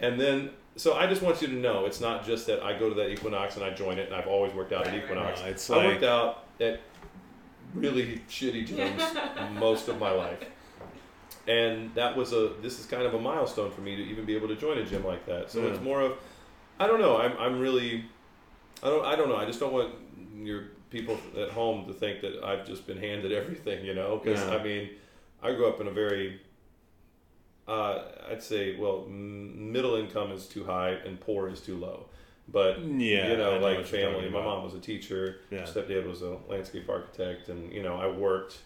And 0.00 0.20
then, 0.20 0.50
so 0.74 0.94
I 0.94 1.06
just 1.06 1.22
want 1.22 1.40
you 1.40 1.46
to 1.46 1.54
know, 1.54 1.84
it's 1.86 2.00
not 2.00 2.26
just 2.26 2.48
that 2.48 2.60
I 2.64 2.76
go 2.76 2.88
to 2.88 2.94
that 2.96 3.10
Equinox 3.10 3.54
and 3.54 3.64
I 3.64 3.70
join 3.70 3.98
it, 4.00 4.06
and 4.08 4.16
I've 4.16 4.26
always 4.26 4.52
worked 4.52 4.72
out 4.72 4.86
Right, 4.86 4.94
at 4.94 5.04
Equinox. 5.04 5.40
right. 5.40 5.70
I 5.70 5.76
like- 5.76 5.86
worked 5.86 6.02
out 6.04 6.44
at 6.60 6.80
really 7.72 8.20
shitty 8.28 8.66
gyms 8.66 9.52
most 9.60 9.86
of 9.86 10.00
my 10.00 10.10
life, 10.10 10.40
and 11.46 11.94
that 11.94 12.16
was 12.16 12.32
a. 12.32 12.52
This 12.62 12.78
is 12.80 12.86
kind 12.86 13.02
of 13.02 13.14
a 13.14 13.20
milestone 13.20 13.70
for 13.70 13.80
me 13.80 13.96
to 13.96 14.02
even 14.02 14.24
be 14.24 14.36
able 14.36 14.48
to 14.48 14.56
join 14.56 14.78
a 14.78 14.84
gym 14.84 15.04
like 15.04 15.26
that. 15.26 15.50
So 15.50 15.60
Yeah. 15.60 15.68
it's 15.72 15.80
more 15.80 16.00
of, 16.00 16.12
I 16.78 16.86
don't 16.86 17.00
know. 17.00 17.16
I'm 17.18 17.36
I'm 17.38 17.58
really, 17.60 18.04
I 18.82 18.88
don't 18.88 19.04
I 19.04 19.16
don't 19.16 19.28
know. 19.28 19.36
I 19.36 19.44
just 19.44 19.60
don't 19.60 19.72
want 19.72 19.94
your 20.36 20.64
people 20.90 21.18
at 21.38 21.50
home 21.50 21.86
to 21.86 21.92
think 21.92 22.20
that 22.20 22.42
I've 22.44 22.66
just 22.66 22.86
been 22.86 22.98
handed 22.98 23.32
everything, 23.40 23.84
you 23.84 23.94
know? 23.94 24.20
Because 24.22 24.40
Yeah. 24.46 24.56
I 24.56 24.62
mean, 24.62 24.90
I 25.42 25.52
grew 25.52 25.66
up 25.68 25.80
in 25.80 25.86
a 25.88 25.90
very 25.92 26.40
uh, 27.68 28.02
I'd 28.30 28.42
say, 28.42 28.76
well, 28.76 29.04
m- 29.06 29.72
middle 29.72 29.94
income 29.94 30.32
is 30.32 30.46
too 30.46 30.64
high 30.64 30.90
and 30.90 31.20
poor 31.20 31.48
is 31.48 31.60
too 31.60 31.76
low. 31.76 32.06
But 32.48 32.80
Yeah, 32.80 33.30
you 33.30 33.36
know, 33.36 33.58
like 33.58 33.86
family. 33.86 34.28
My 34.28 34.42
mom 34.42 34.64
was 34.64 34.74
a 34.74 34.80
teacher. 34.80 35.38
Yeah. 35.50 35.62
Stepdad 35.62 36.06
was 36.06 36.22
a 36.22 36.36
landscape 36.48 36.88
architect, 36.88 37.48
and 37.48 37.72
you 37.72 37.82
know, 37.82 37.94
I 37.96 38.08
worked. 38.08 38.58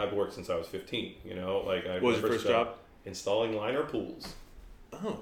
I've 0.00 0.12
worked 0.12 0.32
since 0.34 0.50
I 0.50 0.56
was 0.56 0.66
fifteen. 0.66 1.14
You 1.24 1.34
know, 1.34 1.60
like 1.66 1.86
I 1.86 1.98
was 1.98 2.20
your 2.20 2.28
first 2.30 2.46
job? 2.46 2.74
Installing 3.04 3.56
liner 3.56 3.82
pools. 3.84 4.34
Oh. 4.92 5.20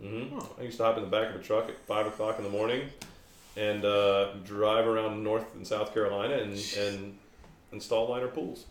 hmm 0.00 0.24
Oh. 0.38 0.54
I 0.58 0.62
used 0.62 0.76
to 0.78 0.84
hop 0.84 0.96
in 0.96 1.02
the 1.04 1.10
back 1.10 1.30
of 1.34 1.40
a 1.40 1.42
truck 1.42 1.68
at 1.68 1.78
five 1.86 2.06
o'clock 2.06 2.38
in 2.38 2.44
the 2.44 2.50
morning, 2.50 2.88
and 3.56 3.84
uh, 3.84 4.34
drive 4.44 4.86
around 4.86 5.22
North 5.22 5.54
and 5.54 5.66
South 5.66 5.94
Carolina 5.94 6.34
and 6.34 6.52
and 6.78 7.18
install 7.72 8.08
liner 8.08 8.28
pools. 8.28 8.66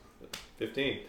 Fifteen, 0.57 0.99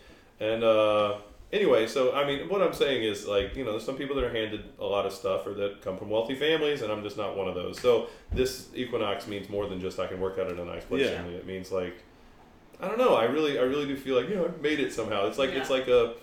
and 0.41 0.65
uh, 0.65 1.19
anyway, 1.53 1.87
so 1.87 2.15
I 2.15 2.27
mean, 2.27 2.49
what 2.49 2.63
I'm 2.63 2.73
saying 2.73 3.03
is 3.05 3.27
like 3.27 3.55
you 3.57 3.65
know, 3.65 3.73
there's 3.73 3.85
some 3.85 3.97
people 3.97 4.17
that 4.17 4.25
are 4.25 4.33
handed 4.33 4.65
a 4.79 4.87
lot 4.87 5.05
of 5.05 5.13
stuff 5.13 5.47
or 5.47 5.53
that 5.55 5.83
come 5.83 5.99
from 5.99 6.09
wealthy 6.09 6.35
families, 6.35 6.81
and 6.83 6.91
I'm 6.91 7.03
just 7.03 7.17
not 7.19 7.37
one 7.37 7.49
of 7.49 7.55
those. 7.55 7.79
So 7.79 8.09
this 8.33 8.69
Equinox 8.75 9.27
means 9.27 9.49
more 9.51 9.67
than 9.67 9.81
just 9.81 9.99
I 10.01 10.07
can 10.07 10.21
work 10.21 10.39
out 10.39 10.51
at 10.51 10.59
a 10.59 10.65
nice 10.65 10.85
place. 10.85 11.03
Yeah. 11.03 11.23
It 11.27 11.47
means 11.47 11.71
like 11.71 12.03
I 12.83 12.89
don't 12.89 12.99
know. 12.99 13.15
I 13.15 13.25
really, 13.25 13.59
I 13.59 13.63
really 13.63 13.87
do 13.87 13.97
feel 13.97 14.17
like 14.17 14.29
you 14.29 14.35
know 14.37 14.45
I've 14.45 14.61
made 14.61 14.81
it 14.81 14.93
somehow. 14.93 15.27
It's 15.27 15.39
like 15.39 15.51
it's 15.51 15.71
like 15.71 15.89
a 15.89 16.15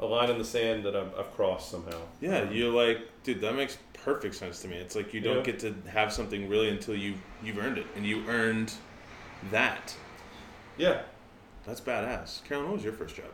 a 0.00 0.06
line 0.06 0.30
in 0.30 0.38
the 0.38 0.44
sand 0.44 0.84
that 0.84 0.96
I've, 0.96 1.12
I've 1.18 1.30
crossed 1.34 1.70
somehow. 1.70 1.98
Yeah, 2.20 2.50
you're 2.50 2.72
like, 2.72 2.98
dude, 3.22 3.40
that 3.42 3.54
makes 3.54 3.78
perfect 4.04 4.34
sense 4.34 4.60
to 4.62 4.68
me. 4.68 4.76
It's 4.76 4.96
like 4.96 5.12
you 5.14 5.20
don't 5.20 5.36
Yeah. 5.38 5.42
get 5.42 5.58
to 5.60 5.74
have 5.88 6.12
something 6.12 6.48
really 6.48 6.68
until 6.68 6.94
you 6.96 7.14
you've 7.42 7.58
earned 7.58 7.78
it, 7.78 7.86
and 7.96 8.04
you 8.06 8.22
earned 8.28 8.72
that. 9.50 9.94
Yeah. 10.76 11.02
That's 11.66 11.80
badass. 11.80 12.44
Carolyn, 12.44 12.68
what 12.68 12.76
was 12.76 12.84
your 12.84 12.92
first 12.92 13.16
job? 13.16 13.26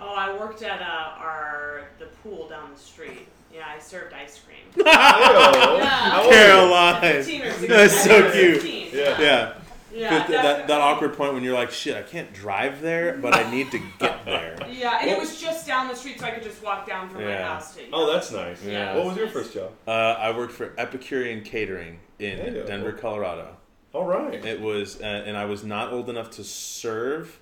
Oh, 0.00 0.12
I 0.14 0.36
worked 0.38 0.62
at 0.62 0.82
uh, 0.82 1.18
our 1.18 1.84
the 1.98 2.06
pool 2.22 2.48
down 2.48 2.72
the 2.72 2.78
street. 2.78 3.28
Yeah, 3.52 3.62
I 3.68 3.78
served 3.78 4.12
ice 4.12 4.40
cream. 4.40 4.58
Yeah. 4.86 4.92
How 4.98 6.22
old 6.24 6.32
are 6.32 6.36
you? 6.36 6.42
Caroline. 6.42 7.00
15 7.22 7.42
or 7.42 7.50
16. 7.50 7.68
That's 7.70 8.04
so 8.04 8.30
cute. 8.32 8.62
15, 8.62 8.88
Yeah. 8.92 9.20
Yeah, 9.20 9.52
Yeah. 9.94 10.10
that, 10.26 10.28
that 10.30 10.68
that 10.68 10.80
awkward 10.80 11.14
point 11.16 11.34
when 11.34 11.42
you're 11.44 11.54
like, 11.54 11.70
shit, 11.70 11.96
I 11.96 12.02
can't 12.02 12.32
drive 12.32 12.80
there, 12.80 13.16
but 13.18 13.34
I 13.34 13.50
need 13.50 13.70
to 13.70 13.78
get 14.00 14.24
there. 14.24 14.56
Yeah, 14.68 14.98
and 15.00 15.08
Well- 15.10 15.16
it 15.16 15.20
was 15.20 15.40
just 15.40 15.66
down 15.66 15.88
the 15.88 15.94
street, 15.94 16.18
so 16.20 16.26
I 16.26 16.30
could 16.32 16.42
just 16.42 16.62
walk 16.62 16.86
down 16.86 17.08
from 17.08 17.22
my 17.22 17.28
Yeah. 17.30 17.54
house 17.54 17.74
to. 17.76 17.82
Oh, 17.92 18.12
that's 18.12 18.32
nice. 18.32 18.62
Yeah. 18.64 18.96
What 18.96 19.06
was 19.06 19.16
your 19.16 19.28
first 19.28 19.54
job? 19.54 19.72
Uh, 19.86 19.90
I 19.90 20.36
worked 20.36 20.52
for 20.52 20.72
Epicurean 20.78 21.42
Catering 21.42 22.00
in 22.18 22.38
There 22.38 22.56
you. 22.56 22.62
Denver, 22.64 22.92
Colorado. 22.92 23.56
All 23.92 24.04
right. 24.06 24.44
It 24.44 24.60
was, 24.60 25.00
uh, 25.00 25.04
and 25.04 25.36
I 25.36 25.44
was 25.44 25.62
not 25.64 25.92
old 25.92 26.10
enough 26.10 26.30
to 26.32 26.44
serve, 26.44 27.38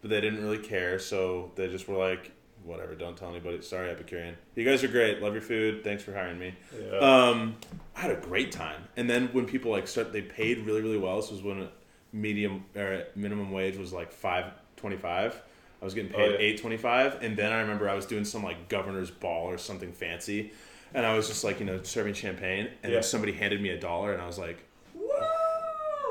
but 0.00 0.10
they 0.10 0.20
didn't 0.20 0.42
really 0.42 0.58
care, 0.58 0.98
so 1.00 1.50
they 1.56 1.66
just 1.68 1.88
were 1.88 1.96
like, 1.96 2.30
whatever, 2.62 2.94
don't 2.94 3.16
tell 3.16 3.30
anybody. 3.30 3.60
Sorry, 3.62 3.90
Epicurean. 3.90 4.36
You 4.54 4.64
guys 4.64 4.82
are 4.84 4.88
great. 4.88 5.20
Love 5.22 5.32
your 5.34 5.42
food. 5.42 5.82
Thanks 5.84 6.02
for 6.02 6.12
hiring 6.12 6.38
me. 6.38 6.54
Yeah. 6.80 6.98
Um, 6.98 7.56
I 7.96 8.00
had 8.00 8.10
a 8.10 8.16
great 8.20 8.50
time. 8.52 8.82
And 8.96 9.08
then 9.08 9.28
when 9.32 9.46
people 9.46 9.70
like 9.70 9.86
start, 9.88 10.12
they 10.12 10.22
paid 10.22 10.66
really, 10.66 10.82
really 10.82 10.98
well. 10.98 11.16
This 11.20 11.30
was 11.30 11.42
when 11.42 11.68
medium 12.16 12.64
or 12.74 13.04
minimum 13.14 13.50
wage 13.52 13.76
was 13.76 13.92
like 13.92 14.10
five 14.12 14.46
twenty 14.76 14.96
five. 14.96 15.40
I 15.80 15.84
was 15.84 15.94
getting 15.94 16.12
oh, 16.14 16.16
paid 16.16 16.28
Oh, 16.28 16.32
yeah. 16.32 16.38
eight 16.38 16.60
twenty 16.60 16.76
five, 16.78 17.22
and 17.22 17.36
then 17.36 17.52
I 17.52 17.60
remember 17.60 17.88
I 17.88 17.94
was 17.94 18.06
doing 18.06 18.24
some 18.24 18.42
like 18.42 18.68
governor's 18.68 19.10
ball 19.10 19.46
or 19.46 19.58
something 19.58 19.92
fancy, 19.92 20.52
and 20.94 21.04
I 21.06 21.14
was 21.14 21.28
just 21.28 21.44
like 21.44 21.60
you 21.60 21.66
know 21.66 21.82
serving 21.82 22.14
champagne, 22.14 22.68
and 22.82 22.92
Yeah. 22.92 22.96
then 22.98 23.02
somebody 23.02 23.32
handed 23.32 23.60
me 23.60 23.68
a 23.70 23.78
dollar, 23.78 24.12
and 24.12 24.22
I 24.22 24.26
was 24.26 24.38
like, 24.38 24.58
Woo! 24.94 25.04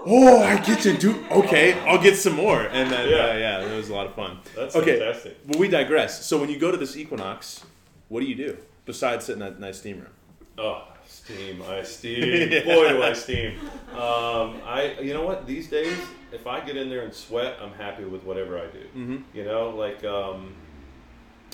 oh, 0.07 0.44
I 0.44 0.57
get 0.61 0.82
to 0.82 0.95
do 0.95 1.26
okay. 1.32 1.73
I'll 1.88 2.02
get 2.02 2.15
some 2.15 2.34
more, 2.36 2.61
and 2.61 2.91
then 2.91 3.10
Yeah. 3.10 3.15
yeah, 3.34 3.38
yeah, 3.61 3.73
it 3.73 3.76
was 3.76 3.90
a 3.90 3.95
lot 3.95 4.06
of 4.07 4.14
fun. 4.15 4.40
That's 4.56 4.76
okay. 4.76 4.99
fantastic. 4.99 5.38
Well, 5.48 5.60
we 5.60 5.68
digress. 5.68 6.26
So 6.26 6.38
when 6.40 6.49
you 6.49 6.60
go 6.60 6.72
to 6.72 6.77
this 6.77 6.95
Equinox, 6.95 7.64
what 8.10 8.19
do 8.19 8.27
you 8.27 8.36
do 8.36 8.57
besides 8.86 9.26
sit 9.26 9.34
in 9.34 9.40
that 9.40 9.60
nice 9.60 9.80
steam 9.80 9.98
room? 9.98 10.11
Oh, 10.57 10.88
steam. 11.16 11.62
I 11.68 11.84
steam. 11.96 12.50
Boy, 12.66 12.90
do 12.90 13.04
I 13.04 13.14
steam. 13.14 13.60
Um, 13.94 14.62
I. 14.66 14.98
You 15.02 15.14
know 15.14 15.24
what? 15.26 15.46
These 15.48 15.70
days, 15.70 15.98
if 16.32 16.48
I 16.48 16.60
get 16.62 16.78
in 16.78 16.90
there 16.90 17.02
and 17.02 17.14
sweat, 17.14 17.58
I'm 17.62 17.72
happy 17.74 18.06
with 18.06 18.24
whatever 18.24 18.58
I 18.60 18.68
do. 18.68 18.80
Mm-hmm. 18.96 19.18
You 19.34 19.46
know, 19.46 19.70
like 19.70 20.04
um, 20.04 20.54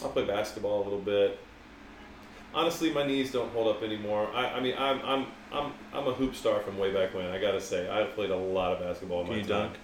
I'll 0.02 0.10
play 0.10 0.26
basketball 0.26 0.82
a 0.82 0.84
little 0.84 1.00
bit. 1.00 1.40
Honestly, 2.54 2.92
my 2.92 3.06
knees 3.08 3.32
don't 3.32 3.50
hold 3.54 3.74
up 3.74 3.82
anymore. 3.82 4.30
I, 4.34 4.46
I 4.48 4.60
mean, 4.60 4.76
I'm, 4.78 5.00
I'm, 5.06 5.26
I'm, 5.54 5.72
I'm 5.94 6.08
a 6.08 6.12
hoop 6.12 6.36
star 6.36 6.60
from 6.60 6.78
way 6.78 6.92
back 6.94 7.14
when. 7.14 7.28
I 7.28 7.40
gotta 7.40 7.62
say, 7.62 7.90
I 7.90 8.04
played 8.04 8.30
a 8.30 8.36
lot 8.36 8.74
of 8.74 8.80
basketball 8.82 9.22
in 9.22 9.28
Can 9.28 9.36
my 9.36 9.42
you 9.42 9.48
time. 9.48 9.68
dunk? 9.68 9.78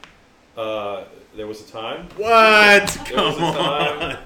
Uh, 0.58 1.04
there 1.38 1.48
was 1.48 1.62
a 1.62 1.72
time. 1.72 2.10
What? 2.18 2.88
There 3.08 3.24
was 3.24 3.38
Come 3.38 3.44
a 3.44 3.54
time. 3.54 4.02
on. 4.02 4.18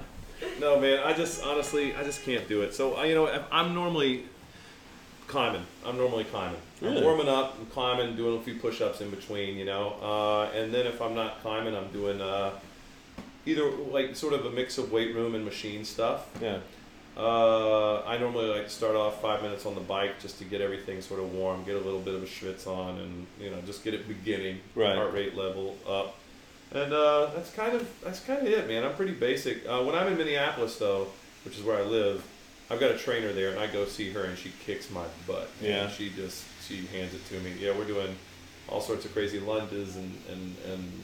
no, 0.60 0.80
man. 0.80 1.00
I 1.04 1.12
just 1.12 1.44
honestly, 1.44 1.94
I 1.94 2.02
just 2.02 2.24
can't 2.24 2.48
do 2.48 2.62
it. 2.62 2.74
So 2.74 2.94
I, 2.94 3.04
you 3.04 3.14
know, 3.14 3.44
I'm 3.52 3.74
normally 3.74 4.24
climbing. 5.26 5.64
I'm 5.84 5.96
normally 5.96 6.24
climbing. 6.24 6.60
Really? 6.80 6.98
I'm 6.98 7.04
warming 7.04 7.28
up, 7.28 7.56
I'm 7.58 7.66
climbing, 7.66 8.16
doing 8.16 8.38
a 8.38 8.42
few 8.42 8.56
push-ups 8.56 9.00
in 9.00 9.10
between, 9.10 9.56
you 9.56 9.64
know. 9.64 9.96
Uh, 10.02 10.56
and 10.56 10.72
then 10.72 10.86
if 10.86 11.00
I'm 11.00 11.14
not 11.14 11.40
climbing, 11.42 11.74
I'm 11.76 11.88
doing 11.88 12.20
uh, 12.20 12.52
either 13.46 13.70
like 13.70 14.16
sort 14.16 14.34
of 14.34 14.44
a 14.46 14.50
mix 14.50 14.78
of 14.78 14.92
weight 14.92 15.14
room 15.14 15.34
and 15.34 15.44
machine 15.44 15.84
stuff. 15.84 16.26
Yeah. 16.40 16.58
Uh, 17.16 18.02
I 18.04 18.16
normally 18.16 18.46
like 18.46 18.64
to 18.64 18.70
start 18.70 18.96
off 18.96 19.20
five 19.20 19.42
minutes 19.42 19.66
on 19.66 19.74
the 19.74 19.82
bike 19.82 20.18
just 20.20 20.38
to 20.38 20.44
get 20.44 20.62
everything 20.62 21.02
sort 21.02 21.20
of 21.20 21.32
warm, 21.34 21.62
get 21.64 21.74
a 21.76 21.80
little 21.80 22.00
bit 22.00 22.14
of 22.14 22.22
a 22.22 22.26
schwitz 22.26 22.66
on, 22.66 22.98
and 22.98 23.26
you 23.38 23.50
know 23.50 23.60
just 23.66 23.84
get 23.84 23.92
it 23.92 24.08
beginning, 24.08 24.60
Right. 24.74 24.96
heart 24.96 25.12
rate 25.12 25.36
level 25.36 25.76
up, 25.86 26.14
and 26.72 26.90
uh, 26.90 27.26
that's 27.34 27.50
kind 27.52 27.74
of 27.74 27.86
that's 28.02 28.20
kind 28.20 28.40
of 28.40 28.46
it, 28.50 28.66
man. 28.66 28.82
I'm 28.82 28.94
pretty 28.94 29.12
basic. 29.12 29.66
Uh, 29.68 29.82
when 29.82 29.94
I'm 29.94 30.06
in 30.08 30.16
Minneapolis 30.16 30.78
though, 30.78 31.08
which 31.44 31.58
is 31.58 31.62
where 31.62 31.76
I 31.76 31.82
live, 31.82 32.24
I've 32.72 32.80
got 32.80 32.90
a 32.90 32.96
trainer 32.96 33.32
there, 33.34 33.50
and 33.50 33.58
I 33.60 33.66
go 33.66 33.84
see 33.84 34.10
her, 34.12 34.24
and 34.24 34.36
she 34.38 34.50
kicks 34.64 34.90
my 34.90 35.04
butt. 35.26 35.50
man. 35.60 35.70
Yeah. 35.70 35.88
she 35.90 36.08
just 36.08 36.42
she 36.66 36.86
hands 36.86 37.12
it 37.12 37.24
to 37.26 37.34
me. 37.40 37.52
Yeah, 37.60 37.76
we're 37.76 37.84
doing 37.84 38.16
all 38.68 38.80
sorts 38.80 39.04
of 39.04 39.12
crazy 39.12 39.38
lunges 39.38 39.96
and 39.96 40.18
and 40.30 40.56
and 40.72 41.02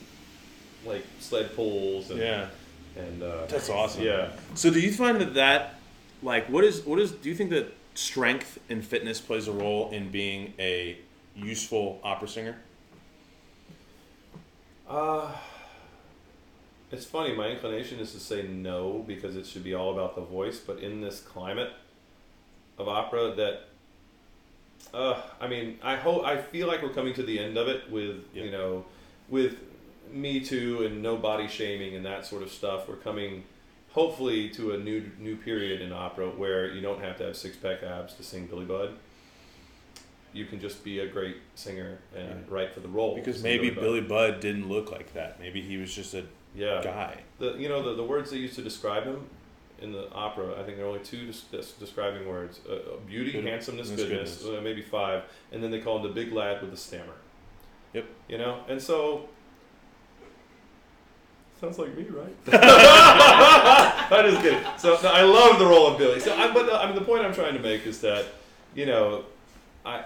like 0.83 1.05
sled 1.19 1.55
pulls. 1.55 2.09
And, 2.09 2.19
Yeah. 2.19 2.47
and 2.97 3.21
uh, 3.21 3.45
That's 3.45 3.69
awesome. 3.69 4.03
Yeah. 4.03 4.31
So 4.55 4.71
do 4.71 4.79
you 4.79 4.91
find 4.91 5.21
that 5.21 5.35
that 5.35 5.75
like 6.23 6.49
what 6.49 6.63
is 6.63 6.83
what 6.85 6.97
is 6.99 7.11
do 7.11 7.29
you 7.29 7.35
think 7.35 7.51
that 7.51 7.71
strength 7.93 8.57
and 8.69 8.83
fitness 8.83 9.21
plays 9.21 9.47
a 9.47 9.51
role 9.51 9.91
in 9.91 10.09
being 10.09 10.53
a 10.57 10.97
useful 11.35 11.99
opera 12.03 12.27
singer? 12.27 12.55
Uh, 14.89 15.31
it's 16.91 17.05
funny. 17.05 17.33
My 17.33 17.47
inclination 17.49 17.99
is 17.99 18.11
to 18.13 18.19
say 18.19 18.43
no 18.43 19.03
because 19.07 19.35
it 19.35 19.45
should 19.45 19.63
be 19.63 19.73
all 19.73 19.93
about 19.93 20.15
the 20.15 20.21
voice. 20.21 20.59
But 20.59 20.79
in 20.79 21.01
this 21.01 21.21
climate 21.21 21.71
of 22.77 22.87
opera, 22.87 23.33
that 23.35 23.65
uh, 24.93 25.21
I 25.39 25.47
mean, 25.47 25.77
I 25.83 25.95
hope 25.95 26.25
I 26.25 26.41
feel 26.41 26.67
like 26.67 26.81
we're 26.81 26.93
coming 26.93 27.13
to 27.15 27.23
the 27.23 27.39
end 27.39 27.57
of 27.57 27.67
it 27.67 27.89
with 27.91 28.23
Yeah. 28.33 28.43
you 28.43 28.51
know, 28.51 28.85
with 29.27 29.57
Me 30.11 30.39
Too 30.39 30.83
and 30.83 31.03
no 31.03 31.17
body 31.17 31.47
shaming 31.47 31.95
and 31.95 32.05
that 32.05 32.25
sort 32.25 32.41
of 32.41 32.51
stuff. 32.51 32.87
We're 32.87 32.95
coming 32.95 33.43
hopefully 33.91 34.49
to 34.49 34.71
a 34.71 34.77
new 34.77 35.11
new 35.19 35.35
period 35.35 35.81
in 35.81 35.91
opera 35.91 36.29
where 36.29 36.71
you 36.73 36.81
don't 36.81 37.01
have 37.01 37.17
to 37.17 37.25
have 37.25 37.37
six 37.37 37.55
pack 37.57 37.83
abs 37.83 38.13
to 38.15 38.23
sing 38.23 38.47
Billy 38.47 38.65
Budd. 38.65 38.95
You 40.33 40.45
can 40.45 40.59
just 40.59 40.83
be 40.83 40.99
a 40.99 41.07
great 41.07 41.37
singer 41.55 41.97
and 42.15 42.29
Right. 42.29 42.51
write 42.65 42.73
for 42.73 42.79
the 42.81 42.87
role. 42.87 43.15
Because 43.15 43.35
sing 43.37 43.43
maybe 43.43 43.69
Budd. 43.69 43.81
Billy 43.83 44.01
Budd 44.01 44.39
didn't 44.39 44.69
look 44.69 44.91
like 44.91 45.13
that. 45.13 45.39
Maybe 45.39 45.61
he 45.61 45.77
was 45.77 45.93
just 45.93 46.13
a 46.13 46.23
yeah 46.55 46.81
guy. 46.83 47.17
the 47.37 47.53
you 47.57 47.69
know 47.69 47.81
the, 47.83 47.93
the 47.95 48.03
words 48.03 48.31
they 48.31 48.37
used 48.37 48.55
to 48.55 48.61
describe 48.63 49.03
him 49.03 49.21
in 49.81 49.91
the 49.93 50.11
opera 50.11 50.59
i 50.59 50.63
think 50.63 50.75
there 50.77 50.85
are 50.85 50.89
only 50.89 50.99
two 50.99 51.27
des- 51.27 51.55
des- 51.57 51.73
describing 51.79 52.27
words 52.27 52.59
uh, 52.67 52.73
uh, 52.73 52.77
beauty 53.07 53.31
Good- 53.31 53.45
handsomeness 53.45 53.89
goodness, 53.91 54.37
goodness. 54.41 54.59
Uh, 54.59 54.61
maybe 54.61 54.81
five 54.81 55.23
and 55.51 55.63
then 55.63 55.69
they 55.69 55.79
call 55.79 55.97
him 55.97 56.03
the 56.03 56.09
big 56.09 56.33
lad 56.33 56.59
with 56.61 56.71
the 56.71 56.75
stammer 56.77 57.13
Yep. 57.93 58.05
you 58.27 58.37
know 58.39 58.61
and 58.67 58.81
so 58.81 59.29
sounds 61.61 61.77
like 61.77 61.95
me 61.95 62.05
right 62.09 62.35
i 62.47 64.21
just 64.29 64.41
kidding 64.41 64.59
so 64.77 64.97
no, 65.03 65.09
i 65.09 65.21
love 65.21 65.59
the 65.59 65.65
role 65.65 65.87
of 65.87 65.97
billy 65.97 66.19
so 66.19 66.33
I, 66.35 66.51
but 66.51 66.67
uh, 66.69 66.77
i 66.77 66.87
mean 66.87 66.95
the 66.95 67.01
point 67.05 67.23
i'm 67.25 67.33
trying 67.33 67.53
to 67.53 67.59
make 67.61 67.85
is 67.85 68.01
that 68.01 68.25
you 68.75 68.85
know 68.85 69.25
i 69.85 69.95
I- 69.95 70.05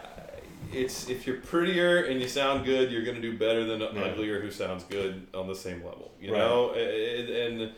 it's 0.71 1.07
if 1.09 1.27
you're 1.27 1.37
prettier 1.37 2.05
and 2.05 2.19
you 2.19 2.27
sound 2.27 2.65
good, 2.65 2.91
you're 2.91 3.03
going 3.03 3.15
to 3.15 3.21
do 3.21 3.37
better 3.37 3.63
than 3.63 3.81
an 3.83 3.95
Yeah. 3.95 4.03
uglier 4.05 4.39
who 4.41 4.49
sounds 4.49 4.83
good 4.85 5.27
on 5.33 5.47
the 5.47 5.53
same 5.53 5.83
level. 5.83 6.11
You 6.19 6.31
Right. 6.31 6.39
know, 6.39 6.71
and, 6.71 7.29
and 7.61 7.71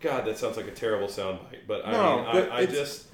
God, 0.00 0.26
that 0.26 0.36
sounds 0.36 0.58
like 0.58 0.66
a 0.66 0.72
terrible 0.72 1.06
soundbite, 1.06 1.66
but 1.66 1.86
I 1.86 1.92
No, 1.92 2.16
mean, 2.16 2.24
but 2.32 2.50
I, 2.50 2.56
I 2.56 2.60
it's- 2.62 2.76
just, 2.76 3.06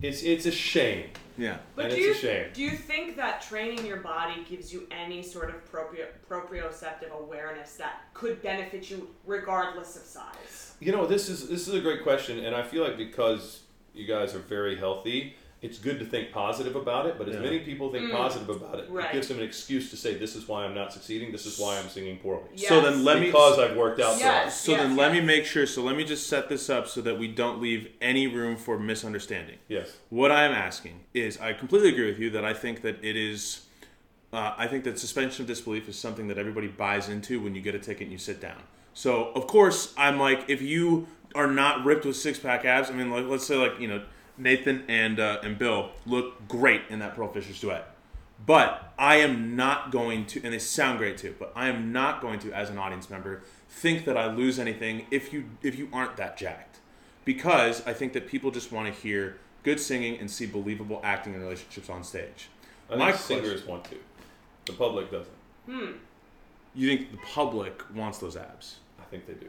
it's 0.00 0.22
it's 0.22 0.46
a 0.46 0.50
shame, 0.50 1.10
Yeah. 1.36 1.58
But 1.74 1.86
and 1.86 1.94
do 1.94 1.96
it's 2.10 2.22
you 2.22 2.30
a 2.30 2.32
shame. 2.32 2.50
do 2.54 2.62
you 2.62 2.70
think 2.70 3.16
that 3.16 3.42
training 3.42 3.84
your 3.84 3.98
body 3.98 4.46
gives 4.48 4.72
you 4.72 4.86
any 4.90 5.22
sort 5.22 5.50
of 5.50 5.62
proprio, 5.70 6.06
proprioceptive 6.30 7.10
awareness 7.10 7.74
that 7.76 8.00
could 8.14 8.40
benefit 8.40 8.88
you 8.90 9.08
regardless 9.26 9.96
of 9.96 10.02
size? 10.02 10.74
You 10.80 10.92
know, 10.92 11.06
this 11.06 11.28
is 11.28 11.48
this 11.48 11.68
is 11.68 11.74
a 11.74 11.80
great 11.80 12.02
question, 12.02 12.44
and 12.46 12.54
I 12.56 12.62
feel 12.62 12.82
like 12.84 12.96
because 12.96 13.60
you 13.94 14.06
guys 14.06 14.34
are 14.34 14.38
very 14.38 14.76
healthy, 14.76 15.36
it's 15.66 15.78
good 15.78 15.98
to 15.98 16.04
think 16.04 16.30
positive 16.32 16.76
about 16.76 17.06
it. 17.06 17.16
But 17.18 17.28
as 17.28 17.34
Yeah. 17.34 17.40
many 17.40 17.58
people 17.60 17.90
think 17.90 18.06
Mm. 18.06 18.12
positive 18.12 18.48
about 18.48 18.78
it, 18.78 18.86
Right. 18.88 19.06
it 19.06 19.12
gives 19.12 19.28
them 19.28 19.38
an 19.38 19.44
excuse 19.44 19.90
to 19.90 19.96
say, 19.96 20.14
"This 20.14 20.36
is 20.36 20.46
why 20.46 20.64
I'm 20.64 20.74
not 20.74 20.92
succeeding. 20.92 21.32
This 21.32 21.44
is 21.44 21.58
why 21.58 21.78
I'm 21.78 21.88
singing 21.88 22.18
poorly." 22.18 22.44
So 22.56 22.80
then 22.80 23.04
let 23.04 23.18
me 23.20 23.26
because 23.26 23.58
I've 23.58 23.76
worked 23.76 24.00
out 24.00 24.16
so 24.18 24.24
hard. 24.24 24.46
Yes. 24.46 24.64
then 24.64 24.96
let 24.96 25.12
me 25.12 25.20
make 25.20 25.44
sure 25.44 25.66
so 25.66 25.82
let 25.82 25.96
me 25.96 26.04
just 26.04 26.28
set 26.28 26.48
this 26.48 26.70
up 26.70 26.86
so 26.88 27.00
that 27.02 27.18
we 27.18 27.28
don't 27.28 27.60
leave 27.60 27.88
any 28.00 28.26
room 28.26 28.56
for 28.56 28.78
misunderstanding. 28.78 29.56
Yes. 29.68 29.96
What 30.08 30.30
I 30.30 30.44
am 30.44 30.52
asking 30.52 31.00
is, 31.12 31.38
I 31.40 31.52
completely 31.52 31.88
agree 31.90 32.06
with 32.06 32.18
you 32.18 32.30
that 32.30 32.44
I 32.44 32.54
think 32.54 32.82
that 32.82 33.02
it 33.02 33.16
is, 33.16 33.62
uh, 34.32 34.52
I 34.56 34.66
think 34.68 34.84
that 34.84 34.98
suspension 34.98 35.42
of 35.42 35.48
disbelief 35.48 35.88
is 35.88 35.98
something 35.98 36.28
that 36.28 36.38
everybody 36.38 36.68
buys 36.68 37.08
into 37.08 37.40
when 37.40 37.54
you 37.54 37.60
get 37.60 37.74
a 37.74 37.78
ticket 37.78 38.02
and 38.02 38.12
you 38.12 38.18
sit 38.18 38.40
down. 38.40 38.62
So 38.94 39.32
of 39.34 39.46
course 39.46 39.92
I'm 39.98 40.18
like, 40.18 40.44
if 40.48 40.62
you 40.62 41.08
are 41.34 41.46
not 41.50 41.84
ripped 41.84 42.06
with 42.06 42.16
six 42.16 42.38
pack 42.38 42.64
abs, 42.64 42.88
I 42.88 42.94
mean, 42.94 43.10
like 43.10 43.26
let's 43.26 43.44
say 43.46 43.56
like 43.56 43.78
you 43.80 43.88
know 43.88 44.02
Nathan 44.38 44.84
and 44.88 45.18
uh, 45.18 45.40
and 45.42 45.58
Bill 45.58 45.90
look 46.04 46.46
great 46.48 46.82
in 46.90 46.98
that 47.00 47.14
Pearl 47.14 47.28
Fishers 47.32 47.60
duet, 47.60 47.88
but 48.44 48.92
I 48.98 49.16
am 49.16 49.56
not 49.56 49.90
going 49.90 50.26
to, 50.26 50.42
and 50.42 50.52
they 50.52 50.58
sound 50.58 50.98
great 50.98 51.18
too, 51.18 51.34
but 51.38 51.52
I 51.54 51.68
am 51.68 51.92
not 51.92 52.20
going 52.20 52.38
to, 52.40 52.52
as 52.52 52.70
an 52.70 52.78
audience 52.78 53.08
member, 53.10 53.42
think 53.68 54.04
that 54.04 54.16
I 54.16 54.32
lose 54.32 54.58
anything 54.58 55.06
if 55.10 55.32
you 55.32 55.44
if 55.62 55.78
you 55.78 55.88
aren't 55.92 56.16
that 56.16 56.36
jacked 56.36 56.80
because 57.26 57.86
I 57.86 57.92
think 57.92 58.14
that 58.14 58.26
people 58.26 58.50
just 58.50 58.72
want 58.72 58.92
to 58.92 59.00
hear 59.00 59.38
good 59.62 59.80
singing 59.80 60.18
and 60.18 60.30
see 60.30 60.46
believable 60.46 61.00
acting 61.04 61.34
and 61.34 61.42
relationships 61.42 61.90
on 61.90 62.04
stage. 62.04 62.48
I 62.90 62.96
My 62.96 63.12
think 63.12 63.42
singers 63.42 63.66
want 63.66 63.84
to. 63.86 63.96
The 64.66 64.72
public 64.72 65.10
doesn't. 65.10 65.34
Hmm. 65.66 65.92
You 66.74 66.88
think 66.88 67.10
the 67.10 67.18
public 67.18 67.82
wants 67.94 68.18
those 68.18 68.36
abs? 68.36 68.76
I 69.00 69.04
think 69.04 69.26
they 69.26 69.34
do. 69.34 69.48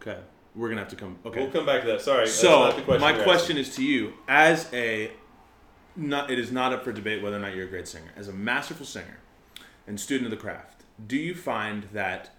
Okay, 0.00 0.20
we're 0.54 0.68
gonna 0.68 0.80
have 0.80 0.90
to 0.90 0.96
come. 0.96 1.18
Okay, 1.24 1.40
We'll 1.40 1.50
come 1.50 1.66
back 1.66 1.82
to 1.82 1.88
that. 1.88 2.02
Sorry. 2.02 2.24
that's 2.24 2.34
so 2.34 2.64
not 2.64 2.76
the 2.76 2.82
question 2.82 3.00
my 3.00 3.22
question 3.22 3.56
is 3.56 3.74
to 3.76 3.84
you, 3.84 4.14
as 4.28 4.68
a 4.72 5.10
not, 5.96 6.30
it 6.30 6.38
is 6.38 6.50
not 6.50 6.72
up 6.72 6.84
for 6.84 6.92
debate 6.92 7.22
whether 7.22 7.36
or 7.36 7.40
not 7.40 7.54
you're 7.54 7.66
a 7.66 7.70
great 7.70 7.88
singer. 7.88 8.12
As 8.16 8.28
a 8.28 8.32
masterful 8.32 8.86
singer 8.86 9.18
and 9.86 9.98
student 9.98 10.26
of 10.26 10.30
the 10.30 10.42
craft, 10.42 10.82
do 11.06 11.16
you 11.16 11.34
find 11.34 11.84
that 11.92 12.30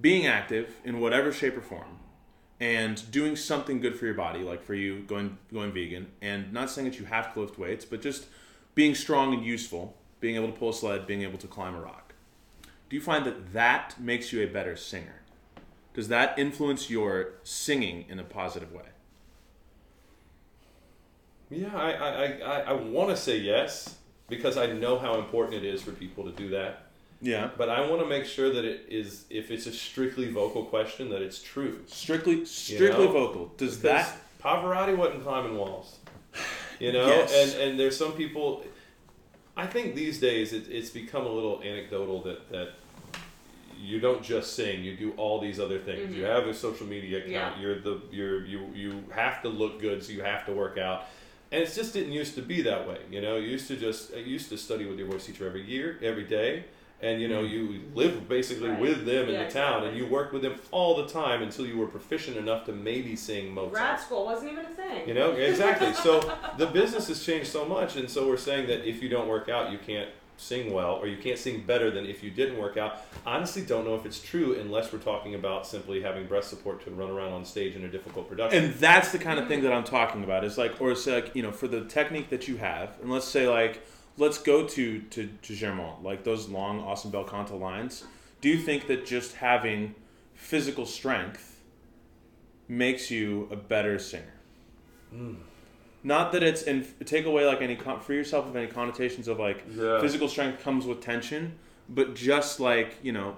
being 0.00 0.26
active 0.26 0.76
in 0.84 1.00
whatever 1.00 1.32
shape 1.32 1.56
or 1.56 1.60
form 1.60 1.98
and 2.60 3.10
doing 3.10 3.34
something 3.34 3.80
good 3.80 3.96
for 3.98 4.06
your 4.06 4.14
body, 4.14 4.40
like 4.40 4.62
for 4.62 4.74
you 4.74 5.00
going 5.00 5.36
going 5.52 5.72
vegan, 5.72 6.06
and 6.20 6.52
not 6.52 6.70
saying 6.70 6.88
that 6.88 6.98
you 6.98 7.04
have 7.06 7.32
to 7.34 7.40
lift 7.40 7.58
weights, 7.58 7.84
but 7.84 8.00
just 8.00 8.26
being 8.74 8.94
strong 8.94 9.34
and 9.34 9.44
useful, 9.44 9.96
being 10.20 10.36
able 10.36 10.46
to 10.46 10.52
pull 10.52 10.70
a 10.70 10.74
sled, 10.74 11.06
being 11.06 11.22
able 11.22 11.38
to 11.38 11.46
climb 11.46 11.74
a 11.74 11.80
rock. 11.80 12.14
Do 12.88 12.96
you 12.96 13.02
find 13.02 13.24
that 13.26 13.52
that 13.52 13.98
makes 13.98 14.32
you 14.32 14.42
a 14.42 14.46
better 14.46 14.76
singer? 14.76 15.21
Does 15.94 16.08
that 16.08 16.38
influence 16.38 16.88
your 16.88 17.34
singing 17.42 18.06
in 18.08 18.18
a 18.18 18.24
positive 18.24 18.72
way? 18.72 18.82
Yeah, 21.50 21.76
I 21.76 21.90
I, 21.92 22.24
I, 22.24 22.60
I 22.60 22.72
want 22.72 23.10
to 23.10 23.16
say 23.16 23.38
yes 23.38 23.96
because 24.28 24.56
I 24.56 24.66
know 24.66 24.98
how 24.98 25.18
important 25.18 25.62
it 25.62 25.64
is 25.64 25.82
for 25.82 25.92
people 25.92 26.24
to 26.24 26.32
do 26.32 26.48
that. 26.50 26.86
Yeah. 27.20 27.50
But 27.56 27.68
I 27.68 27.86
want 27.88 28.00
to 28.02 28.08
make 28.08 28.24
sure 28.24 28.50
that 28.52 28.64
it 28.64 28.86
is, 28.88 29.26
if 29.30 29.50
it's 29.52 29.66
a 29.66 29.72
strictly 29.72 30.28
vocal 30.30 30.64
question, 30.64 31.08
that 31.10 31.22
it's 31.22 31.40
true. 31.40 31.80
Strictly 31.86 32.44
strictly 32.44 33.06
know? 33.06 33.12
vocal. 33.12 33.52
Does 33.56 33.76
Because 33.76 34.06
that 34.06 34.18
Pavarotti 34.42 34.96
wasn't 34.96 35.22
climbing 35.22 35.56
walls? 35.56 35.98
You 36.80 36.92
know, 36.94 37.06
Yes. 37.06 37.32
and 37.54 37.62
and 37.70 37.78
there's 37.80 37.96
some 37.96 38.12
people. 38.12 38.64
I 39.56 39.66
think 39.66 39.94
these 39.94 40.18
days 40.18 40.54
it, 40.54 40.66
it's 40.70 40.88
become 40.90 41.26
a 41.26 41.28
little 41.28 41.60
anecdotal 41.62 42.22
that 42.22 42.50
that 42.50 42.70
you 43.82 43.98
don't 44.00 44.22
just 44.22 44.54
sing; 44.54 44.82
you 44.84 44.96
do 44.96 45.12
all 45.16 45.40
these 45.40 45.58
other 45.58 45.78
things. 45.78 46.14
You 46.14 46.22
Mhm. 46.22 46.34
have 46.34 46.46
a 46.46 46.54
social 46.54 46.86
media 46.86 47.18
account. 47.18 47.56
Yeah. 47.56 47.60
You're 47.62 47.78
the 47.80 48.00
you're 48.10 48.44
you 48.46 48.60
you 48.74 49.04
have 49.10 49.42
to 49.42 49.48
look 49.48 49.80
good, 49.80 50.02
so 50.04 50.12
you 50.12 50.22
have 50.22 50.46
to 50.46 50.52
work 50.52 50.78
out. 50.78 51.06
And 51.50 51.62
it 51.62 51.72
just 51.74 51.92
didn't 51.92 52.12
used 52.12 52.34
to 52.36 52.42
be 52.42 52.62
that 52.62 52.88
way. 52.88 52.98
You 53.10 53.20
know, 53.20 53.36
you 53.36 53.48
used 53.50 53.68
to 53.68 53.76
just 53.76 54.14
you 54.16 54.22
used 54.38 54.48
to 54.50 54.56
study 54.56 54.84
with 54.86 54.98
your 54.98 55.08
voice 55.08 55.26
teacher 55.26 55.46
every 55.46 55.62
year, 55.64 55.98
every 56.02 56.24
day. 56.24 56.64
And 57.02 57.20
you 57.20 57.26
know, 57.26 57.42
you 57.42 57.80
live 57.96 58.28
basically 58.28 58.68
Right. 58.70 58.78
with 58.78 59.04
them 59.04 59.26
in 59.28 59.34
Yeah, 59.34 59.44
the 59.46 59.50
town, 59.50 59.78
exactly. 59.78 59.88
and 59.88 59.98
you 59.98 60.06
worked 60.06 60.32
with 60.32 60.42
them 60.42 60.54
all 60.70 60.94
the 61.02 61.08
time 61.08 61.42
until 61.42 61.66
you 61.66 61.76
were 61.76 61.88
proficient 61.88 62.36
enough 62.36 62.64
to 62.66 62.72
maybe 62.72 63.16
sing 63.16 63.52
Mozart. 63.52 63.72
Grad 63.72 64.00
school 64.00 64.24
wasn't 64.24 64.52
even 64.52 64.64
a 64.66 64.68
thing. 64.68 65.08
You 65.08 65.14
know, 65.14 65.32
exactly. 65.32 65.92
So 65.94 66.20
the 66.58 66.66
business 66.66 67.08
has 67.08 67.24
changed 67.26 67.48
so 67.50 67.64
much, 67.64 67.96
and 67.96 68.08
so 68.08 68.28
we're 68.28 68.36
saying 68.36 68.68
that 68.68 68.88
if 68.88 69.02
you 69.02 69.08
don't 69.08 69.26
work 69.26 69.48
out, 69.48 69.72
you 69.72 69.78
can't 69.78 70.08
sing 70.36 70.72
well, 70.72 70.94
or 70.94 71.06
you 71.06 71.16
can't 71.16 71.38
sing 71.38 71.62
better 71.64 71.90
than 71.90 72.04
if 72.04 72.22
you 72.22 72.30
didn't 72.30 72.58
work 72.58 72.76
out. 72.76 73.00
Honestly, 73.24 73.62
don't 73.62 73.84
know 73.84 73.94
if 73.94 74.04
it's 74.04 74.20
true 74.20 74.58
unless 74.58 74.92
we're 74.92 74.98
talking 74.98 75.34
about 75.34 75.66
simply 75.66 76.02
having 76.02 76.26
breast 76.26 76.50
support 76.50 76.84
to 76.84 76.90
run 76.90 77.10
around 77.10 77.32
on 77.32 77.44
stage 77.44 77.76
in 77.76 77.84
a 77.84 77.88
difficult 77.88 78.28
production. 78.28 78.64
and 78.64 78.74
that's 78.74 79.12
the 79.12 79.18
kind 79.18 79.38
of 79.38 79.46
thing 79.46 79.62
that 79.62 79.72
I'm 79.72 79.84
talking 79.84 80.24
about. 80.24 80.44
It's 80.44 80.58
like, 80.58 80.80
or 80.80 80.92
it's 80.92 81.06
like, 81.06 81.34
you 81.34 81.42
know, 81.42 81.52
for 81.52 81.68
the 81.68 81.84
technique 81.84 82.30
that 82.30 82.48
you 82.48 82.56
have, 82.56 82.98
and 83.00 83.10
let's 83.10 83.26
say 83.26 83.48
like, 83.48 83.86
let's 84.16 84.38
go 84.38 84.66
to 84.66 85.00
to 85.00 85.28
to 85.42 85.54
Germont, 85.54 86.02
like 86.02 86.24
those 86.24 86.48
long 86.48 86.80
awesome 86.80 87.10
bel 87.10 87.24
canto 87.24 87.56
lines. 87.56 88.04
Do 88.40 88.48
you 88.48 88.58
think 88.58 88.88
that 88.88 89.06
just 89.06 89.36
having 89.36 89.94
physical 90.34 90.86
strength 90.86 91.60
makes 92.68 93.10
you 93.10 93.48
a 93.52 93.56
better 93.56 93.98
singer? 93.98 94.34
Hmm. 95.10 95.34
Not 96.04 96.32
that 96.32 96.42
it's 96.42 96.62
and 96.62 96.84
take 97.06 97.26
away 97.26 97.46
like 97.46 97.62
any 97.62 97.76
con- 97.76 98.00
free 98.00 98.16
yourself 98.16 98.46
of 98.46 98.56
any 98.56 98.66
connotations 98.66 99.28
of 99.28 99.38
like 99.38 99.64
Yeah. 99.74 100.00
physical 100.00 100.28
strength 100.28 100.62
comes 100.62 100.84
with 100.86 101.00
tension, 101.00 101.58
but 101.88 102.14
just 102.14 102.58
like 102.58 102.96
you 103.02 103.12
know, 103.12 103.36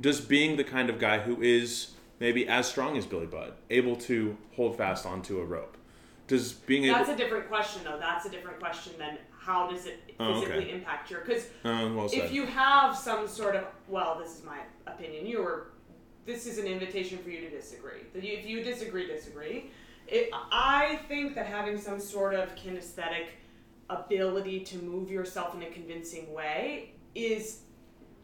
just 0.00 0.28
being 0.28 0.56
the 0.56 0.64
kind 0.64 0.90
of 0.90 0.98
guy 0.98 1.18
who 1.18 1.40
is 1.42 1.92
maybe 2.20 2.48
as 2.48 2.68
strong 2.68 2.96
as 2.96 3.06
Billy 3.06 3.26
Budd, 3.26 3.54
able 3.70 3.96
to 3.96 4.36
hold 4.54 4.76
fast 4.76 5.06
onto 5.06 5.40
a 5.40 5.44
rope. 5.44 5.76
Does 6.28 6.52
being 6.52 6.84
able 6.84 6.98
That's 6.98 7.08
a 7.08 7.16
different 7.16 7.48
question, 7.48 7.82
though. 7.84 7.98
That's 7.98 8.26
a 8.26 8.30
different 8.30 8.60
question 8.60 8.92
than 8.98 9.18
how 9.38 9.68
does 9.70 9.86
it 9.86 10.14
Oh, 10.20 10.32
okay. 10.34 10.40
physically 10.46 10.72
impact 10.72 11.10
your. 11.10 11.20
Because 11.20 11.44
uh, 11.64 11.90
well 11.94 12.08
if 12.12 12.32
you 12.32 12.44
have 12.46 12.96
some 12.96 13.26
sort 13.26 13.56
of 13.56 13.64
well 13.88 14.18
this 14.22 14.38
is 14.38 14.44
my 14.44 14.58
opinion 14.86 15.26
you 15.26 15.42
were 15.42 15.68
this 16.26 16.46
is 16.46 16.58
an 16.58 16.66
invitation 16.66 17.16
for 17.18 17.30
you 17.30 17.40
to 17.40 17.48
disagree 17.48 18.00
if 18.14 18.44
you 18.44 18.62
disagree 18.62 19.06
disagree 19.06 19.70
it, 20.08 20.30
i 20.50 20.98
think 21.08 21.34
that 21.34 21.46
having 21.46 21.78
some 21.78 22.00
sort 22.00 22.34
of 22.34 22.54
kinesthetic 22.56 23.26
ability 23.90 24.60
to 24.60 24.78
move 24.78 25.10
yourself 25.10 25.54
in 25.54 25.62
a 25.62 25.70
convincing 25.70 26.32
way 26.32 26.92
is 27.14 27.60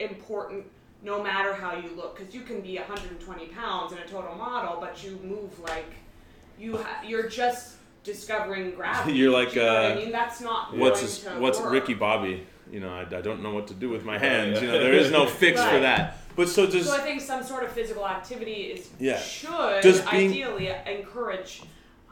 important 0.00 0.64
no 1.02 1.22
matter 1.22 1.54
how 1.54 1.76
you 1.76 1.90
look 1.96 2.16
because 2.18 2.34
you 2.34 2.42
can 2.42 2.60
be 2.60 2.76
120 2.76 3.46
pounds 3.46 3.92
in 3.92 3.98
a 3.98 4.06
total 4.06 4.34
model 4.34 4.78
but 4.80 5.02
you 5.04 5.18
move 5.22 5.58
like 5.60 5.94
you 6.58 6.76
ha- 6.76 7.02
you're 7.06 7.28
just 7.28 7.76
discovering 8.02 8.72
gravity 8.72 9.12
You're 9.16 9.32
like, 9.32 9.52
Do 9.52 9.60
you 9.60 9.66
know 9.66 9.72
what 9.74 9.84
uh, 9.84 9.88
i 9.88 9.94
mean 9.96 10.12
that's 10.12 10.40
not 10.40 10.76
what's 10.76 11.00
going 11.00 11.10
his, 11.10 11.18
to 11.20 11.40
what's 11.40 11.60
work. 11.60 11.72
Ricky 11.72 11.94
Bobby? 11.94 12.46
You 12.70 12.80
know, 12.80 12.92
I, 12.92 13.02
I 13.02 13.20
don't 13.20 13.42
know 13.42 13.52
what 13.52 13.68
to 13.68 13.74
do 13.74 13.88
with 13.90 14.04
my 14.04 14.18
hands. 14.18 14.60
You 14.60 14.66
know, 14.68 14.78
there 14.80 14.94
is 14.94 15.10
no 15.10 15.26
fix 15.42 15.62
for 15.62 15.80
that. 15.80 16.18
But 16.36 16.48
so 16.48 16.66
does 16.66 16.86
So 16.86 16.94
I 16.96 17.00
think 17.00 17.20
some 17.20 17.42
sort 17.42 17.62
of 17.64 17.70
physical 17.72 18.06
activity 18.06 18.72
is 18.72 18.88
Yeah. 18.98 19.18
should 19.18 19.82
Does 19.82 20.00
being- 20.02 20.30
ideally 20.30 20.68
encourage 20.86 21.62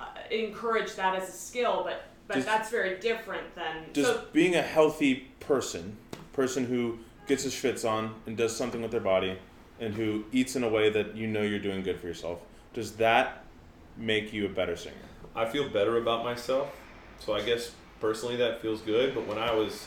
uh, 0.01 0.05
encourage 0.31 0.94
that 0.97 1.15
as 1.15 1.28
a 1.28 1.32
skill, 1.32 1.82
but 1.85 2.03
but 2.28 2.35
Does- 2.35 2.44
that's 2.44 2.70
very 2.70 2.99
different 2.99 3.55
than 3.55 3.85
does 3.93 4.07
so. 4.07 4.24
being 4.32 4.55
a 4.57 4.62
healthy 4.62 5.28
person, 5.40 5.97
person 6.32 6.65
who 6.66 6.99
gets 7.27 7.43
his 7.44 7.55
fits 7.55 7.85
on 7.85 8.15
and 8.27 8.36
does 8.36 8.57
something 8.57 8.81
with 8.82 8.90
their 8.90 9.01
body, 9.01 9.39
and 9.81 9.94
who 9.94 10.24
eats 10.32 10.57
in 10.57 10.62
a 10.65 10.69
way 10.69 10.89
that 10.90 11.16
you 11.16 11.27
know 11.27 11.43
you're 11.43 11.59
doing 11.59 11.82
good 11.82 11.99
for 12.01 12.07
yourself, 12.07 12.39
does 12.74 12.93
that 12.97 13.44
make 13.97 14.32
you 14.32 14.47
a 14.47 14.49
better 14.49 14.77
singer? 14.77 14.97
I 15.36 15.44
feel 15.47 15.69
better 15.69 15.99
about 15.99 16.24
myself. 16.24 16.69
So 17.19 17.32
I 17.35 17.43
guess 17.43 17.73
personally 18.01 18.36
that 18.36 18.61
feels 18.62 18.81
good. 18.82 19.15
But 19.15 19.27
when 19.27 19.39
I 19.39 19.53
was 19.53 19.86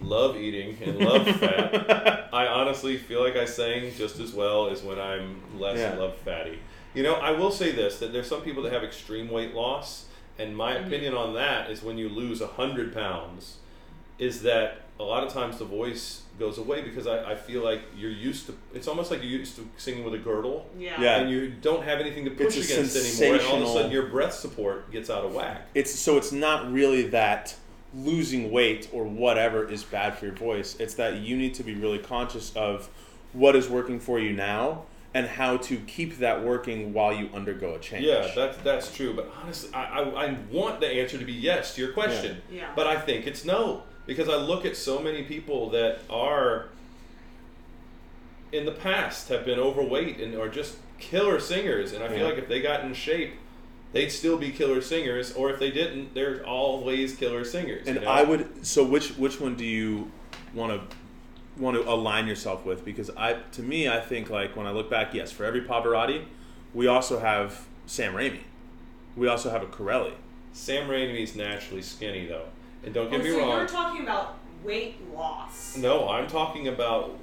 love 0.00 0.36
eating 0.36 0.76
and 0.82 0.98
love 0.98 1.26
fat, 1.38 2.28
I 2.32 2.46
honestly 2.46 2.96
feel 2.96 3.22
like 3.22 3.36
I 3.36 3.44
sang 3.44 3.92
just 3.96 4.18
as 4.20 4.32
well 4.32 4.68
as 4.70 4.82
when 4.82 4.98
I'm 4.98 5.40
less 5.58 5.78
Yeah. 5.78 5.94
love 5.98 6.16
fatty. 6.18 6.58
You 6.94 7.02
know, 7.02 7.14
I 7.14 7.32
will 7.32 7.50
say 7.50 7.72
this 7.72 7.98
that 7.98 8.12
there's 8.12 8.28
some 8.28 8.40
people 8.42 8.62
that 8.64 8.72
have 8.72 8.84
extreme 8.84 9.28
weight 9.30 9.54
loss, 9.54 10.06
and 10.38 10.56
my 10.56 10.74
Mhm. 10.74 10.86
opinion 10.86 11.14
on 11.14 11.34
that 11.34 11.70
is 11.70 11.82
when 11.82 11.98
you 11.98 12.08
lose 12.08 12.40
hundred 12.42 12.92
pounds, 12.94 13.56
is 14.18 14.42
that 14.42 14.82
a 15.00 15.02
lot 15.04 15.22
of 15.24 15.32
times 15.32 15.58
the 15.58 15.64
voice 15.64 16.22
goes 16.40 16.58
away 16.58 16.82
because 16.82 17.06
I, 17.06 17.32
I 17.32 17.34
feel 17.36 17.62
like 17.62 17.82
you're 17.96 18.10
used 18.10 18.46
to 18.46 18.54
it's 18.74 18.86
almost 18.88 19.10
like 19.10 19.20
you're 19.22 19.30
used 19.40 19.56
to 19.56 19.68
singing 19.76 20.04
with 20.04 20.14
a 20.14 20.18
girdle 20.18 20.66
Yeah. 20.78 21.00
Yeah. 21.00 21.18
and 21.18 21.30
you 21.30 21.50
don't 21.50 21.82
have 21.84 22.00
anything 22.00 22.24
to 22.24 22.30
push 22.32 22.56
against 22.56 22.96
anymore, 23.20 23.38
and 23.38 23.46
all 23.48 23.56
of 23.56 23.62
a 23.62 23.72
sudden 23.72 23.90
your 23.92 24.04
breath 24.06 24.34
support 24.34 24.90
gets 24.92 25.08
out 25.10 25.24
of 25.24 25.34
whack. 25.34 25.66
It's 25.74 25.92
so 25.92 26.16
it's 26.16 26.32
not 26.32 26.72
really 26.72 27.02
that 27.08 27.54
losing 27.94 28.50
weight 28.50 28.88
or 28.92 29.04
whatever 29.04 29.68
is 29.68 29.82
bad 29.82 30.16
for 30.18 30.26
your 30.26 30.34
voice. 30.34 30.76
It's 30.78 30.94
that 30.94 31.16
you 31.20 31.36
need 31.36 31.54
to 31.54 31.62
be 31.62 31.74
really 31.74 31.98
conscious 31.98 32.54
of 32.54 32.88
what 33.32 33.56
is 33.56 33.68
working 33.68 33.98
for 34.00 34.18
you 34.18 34.32
now 34.32 34.84
and 35.14 35.26
how 35.26 35.56
to 35.56 35.76
keep 35.80 36.18
that 36.18 36.44
working 36.44 36.92
while 36.92 37.12
you 37.14 37.30
undergo 37.34 37.74
a 37.74 37.78
change. 37.78 38.04
Yeah, 38.04 38.30
that's 38.34 38.58
that's 38.58 38.94
true. 38.94 39.14
But 39.14 39.32
honestly, 39.42 39.72
I, 39.72 40.00
I, 40.02 40.26
I 40.26 40.36
want 40.52 40.80
the 40.80 40.86
answer 40.88 41.16
to 41.18 41.24
be 41.24 41.32
yes 41.32 41.74
to 41.76 41.80
your 41.80 41.92
question. 41.92 42.42
Yeah. 42.50 42.70
But 42.76 42.86
I 42.86 43.00
think 43.00 43.26
it's 43.26 43.44
no 43.44 43.84
because 44.06 44.28
I 44.28 44.36
look 44.36 44.64
at 44.66 44.76
so 44.76 45.00
many 45.00 45.22
people 45.22 45.70
that 45.70 46.00
are 46.10 46.66
in 48.52 48.64
the 48.64 48.72
past 48.72 49.28
have 49.28 49.44
been 49.44 49.58
overweight 49.58 50.18
and 50.20 50.34
are 50.34 50.48
just 50.48 50.76
killer 50.98 51.38
singers, 51.40 51.92
and 51.92 52.02
I 52.04 52.08
feel 52.08 52.18
Yeah. 52.18 52.24
like 52.24 52.38
if 52.38 52.48
they 52.48 52.60
got 52.60 52.82
in 52.84 52.92
shape. 52.94 53.34
They'd 53.98 54.10
still 54.10 54.38
be 54.38 54.52
killer 54.52 54.80
singers, 54.80 55.32
or 55.32 55.50
if 55.50 55.58
they 55.58 55.72
didn't, 55.72 56.14
they're 56.14 56.46
always 56.46 57.16
killer 57.16 57.44
singers. 57.44 57.84
you 57.88 57.94
And 57.94 58.04
know? 58.04 58.08
I 58.08 58.22
would. 58.22 58.64
So 58.64 58.84
which 58.84 59.08
which 59.16 59.40
one 59.40 59.56
do 59.56 59.64
you 59.64 60.12
want 60.54 60.70
to 60.72 60.96
want 61.60 61.76
to 61.76 61.82
align 61.90 62.28
yourself 62.28 62.64
with? 62.64 62.84
Because 62.84 63.10
I, 63.16 63.32
to 63.32 63.60
me, 63.60 63.88
I 63.88 63.98
think 64.00 64.30
like 64.30 64.54
when 64.54 64.68
I 64.68 64.70
look 64.70 64.88
back, 64.88 65.14
yes, 65.14 65.32
for 65.32 65.44
every 65.44 65.62
Pavarotti, 65.62 66.22
we 66.74 66.86
also 66.86 67.18
have 67.18 67.66
Sam 67.86 68.14
Ramey. 68.14 68.42
We 69.16 69.26
also 69.26 69.50
have 69.50 69.64
a 69.64 69.66
Corelli. 69.66 70.12
Sam 70.52 70.88
Ramey's 70.88 71.34
naturally 71.34 71.82
skinny 71.82 72.26
though, 72.26 72.44
and 72.84 72.94
don't 72.94 73.10
get 73.10 73.18
Oh, 73.20 73.24
me 73.24 73.30
so 73.30 73.38
wrong. 73.40 73.58
you're 73.58 73.66
talking 73.66 74.02
about 74.04 74.36
weight 74.62 74.94
loss. 75.12 75.76
No, 75.76 76.08
I'm 76.08 76.28
talking 76.28 76.68
about 76.68 77.18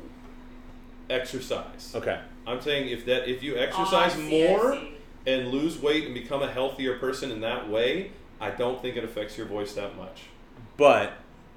exercise. 1.10 1.93
Okay. 1.95 2.19
I'm 2.45 2.60
saying 2.60 2.89
if 2.89 3.06
that 3.06 3.30
if 3.30 3.41
you 3.41 3.56
Oh, 3.56 3.60
I 3.60 3.64
exercise 3.64 4.11
see, 4.11 4.45
I 4.45 4.49
more 4.57 4.73
see. 4.73 4.91
And 5.27 5.49
lose 5.49 5.80
weight 5.81 6.06
and 6.06 6.14
become 6.14 6.41
a 6.41 6.52
healthier 6.52 6.97
person 6.99 7.31
in 7.31 7.41
that 7.41 7.69
way, 7.69 8.11
I 8.39 8.52
don't 8.52 8.81
think 8.81 8.95
it 8.97 9.03
affects 9.03 9.38
your 9.38 9.47
voice 9.47 9.73
that 9.73 9.95
much. 9.97 10.23
But 10.77 11.14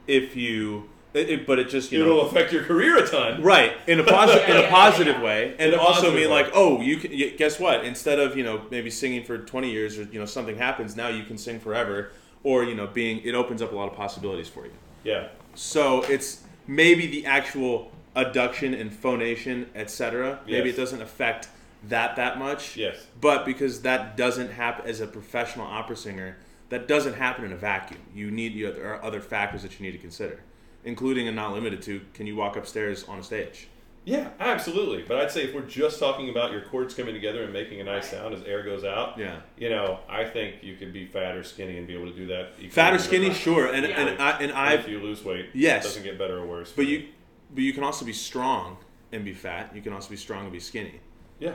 if 0.06 0.36
you, 0.36 0.88
it, 1.14 1.28
it- 1.30 1.46
but 1.46 1.58
it 1.58 1.68
just 1.68 1.90
you 1.92 2.00
It'll 2.02 2.16
know. 2.22 2.28
affect 2.28 2.52
your 2.52 2.64
career 2.64 2.96
a 2.98 3.06
ton. 3.06 3.42
Right 3.42 3.72
in 3.86 4.00
a 4.00 4.04
positive 4.18 4.48
in 4.48 4.56
a 4.64 4.68
positive 4.68 5.16
yeah. 5.16 5.22
way, 5.22 5.56
and 5.58 5.74
also 5.74 5.92
positive 5.94 6.14
mean 6.14 6.30
way. 6.30 6.42
like, 6.44 6.50
oh, 6.54 6.80
you 6.80 6.96
can. 6.98 7.10
y- 7.10 7.34
Guess 7.36 7.58
what? 7.58 7.84
Instead 7.84 8.18
of 8.18 8.36
you 8.36 8.44
know 8.44 8.62
maybe 8.70 8.90
singing 8.90 9.24
for 9.24 9.38
twenty 9.38 9.70
years 9.70 9.98
or 9.98 10.02
you 10.04 10.18
know 10.20 10.26
something 10.26 10.56
happens, 10.56 10.96
now 10.96 11.08
you 11.08 11.24
can 11.24 11.36
sing 11.38 11.58
forever, 11.60 12.10
or 12.44 12.64
you 12.64 12.74
know 12.74 12.86
being 12.86 13.20
it 13.24 13.34
opens 13.34 13.60
up 13.62 13.72
a 13.72 13.74
lot 13.74 13.90
of 13.90 13.96
possibilities 13.96 14.48
for 14.48 14.64
you. 14.66 14.72
Yeah. 15.04 15.28
So 15.54 16.02
it's 16.04 16.42
maybe 16.66 17.06
the 17.06 17.26
actual 17.26 17.90
adduction 18.14 18.78
and 18.80 18.92
phonation, 18.92 19.66
etc. 19.74 20.40
Maybe 20.46 20.68
Yes. 20.68 20.74
it 20.74 20.80
doesn't 20.80 21.02
affect 21.02 21.48
that 21.88 22.16
that 22.16 22.38
much. 22.38 22.76
Yes. 22.76 23.06
But 23.20 23.44
because 23.44 23.82
that 23.82 24.16
doesn't 24.16 24.50
happen 24.52 24.86
as 24.88 25.00
a 25.00 25.06
professional 25.06 25.66
opera 25.66 25.96
singer, 25.96 26.36
that 26.68 26.86
doesn't 26.88 27.14
happen 27.14 27.44
in 27.44 27.52
a 27.52 27.56
vacuum. 27.56 28.00
You 28.14 28.30
need 28.30 28.52
you, 28.52 28.70
there 28.72 28.94
are 28.94 29.02
other 29.02 29.20
factors 29.20 29.62
that 29.62 29.78
you 29.78 29.86
need 29.86 29.92
to 29.92 29.98
consider, 29.98 30.40
including 30.84 31.26
and 31.26 31.36
not 31.36 31.52
limited 31.54 31.82
to 31.82 32.00
can 32.14 32.26
you 32.26 32.36
walk 32.36 32.56
upstairs 32.56 33.04
on 33.04 33.18
a 33.18 33.22
stage? 33.22 33.68
Yeah, 34.04 34.30
absolutely. 34.40 35.02
But 35.06 35.18
I'd 35.18 35.30
say 35.30 35.44
if 35.44 35.54
we're 35.54 35.60
just 35.62 35.98
talking 35.98 36.30
about 36.30 36.50
your 36.50 36.62
chords 36.62 36.94
coming 36.94 37.12
together 37.12 37.42
and 37.42 37.52
making 37.52 37.80
a 37.82 37.84
nice 37.84 38.10
sound 38.10 38.32
as 38.34 38.42
air 38.44 38.62
goes 38.62 38.82
out, 38.82 39.18
Yeah. 39.18 39.40
you 39.58 39.68
know, 39.68 39.98
I 40.08 40.24
think 40.24 40.62
you 40.62 40.76
could 40.76 40.94
be 40.94 41.04
fat 41.04 41.36
or 41.36 41.42
skinny 41.42 41.76
and 41.76 41.86
be 41.86 41.94
able 41.94 42.10
to 42.10 42.16
do 42.16 42.26
that. 42.28 42.52
Fat 42.72 42.94
or 42.94 42.98
skinny, 42.98 43.34
sure, 43.34 43.66
and 43.70 43.86
Yeah. 43.86 44.00
and 44.00 44.22
I 44.22 44.30
and 44.40 44.52
I've 44.52 44.80
if 44.80 44.88
you 44.88 45.00
lose 45.00 45.22
weight, 45.24 45.50
Yes. 45.52 45.84
it 45.84 45.88
doesn't 45.88 46.02
get 46.04 46.16
better 46.18 46.38
or 46.38 46.46
worse. 46.46 46.72
but 46.72 46.86
you 46.86 47.08
but 47.54 47.62
you 47.62 47.72
can 47.74 47.82
also 47.82 48.04
be 48.06 48.12
strong 48.14 48.78
and 49.12 49.24
be 49.24 49.32
fat. 49.34 49.72
You 49.74 49.82
can 49.82 49.92
also 49.92 50.08
be 50.10 50.16
strong 50.16 50.44
and 50.44 50.52
be 50.52 50.60
skinny. 50.60 51.00
yeah. 51.38 51.54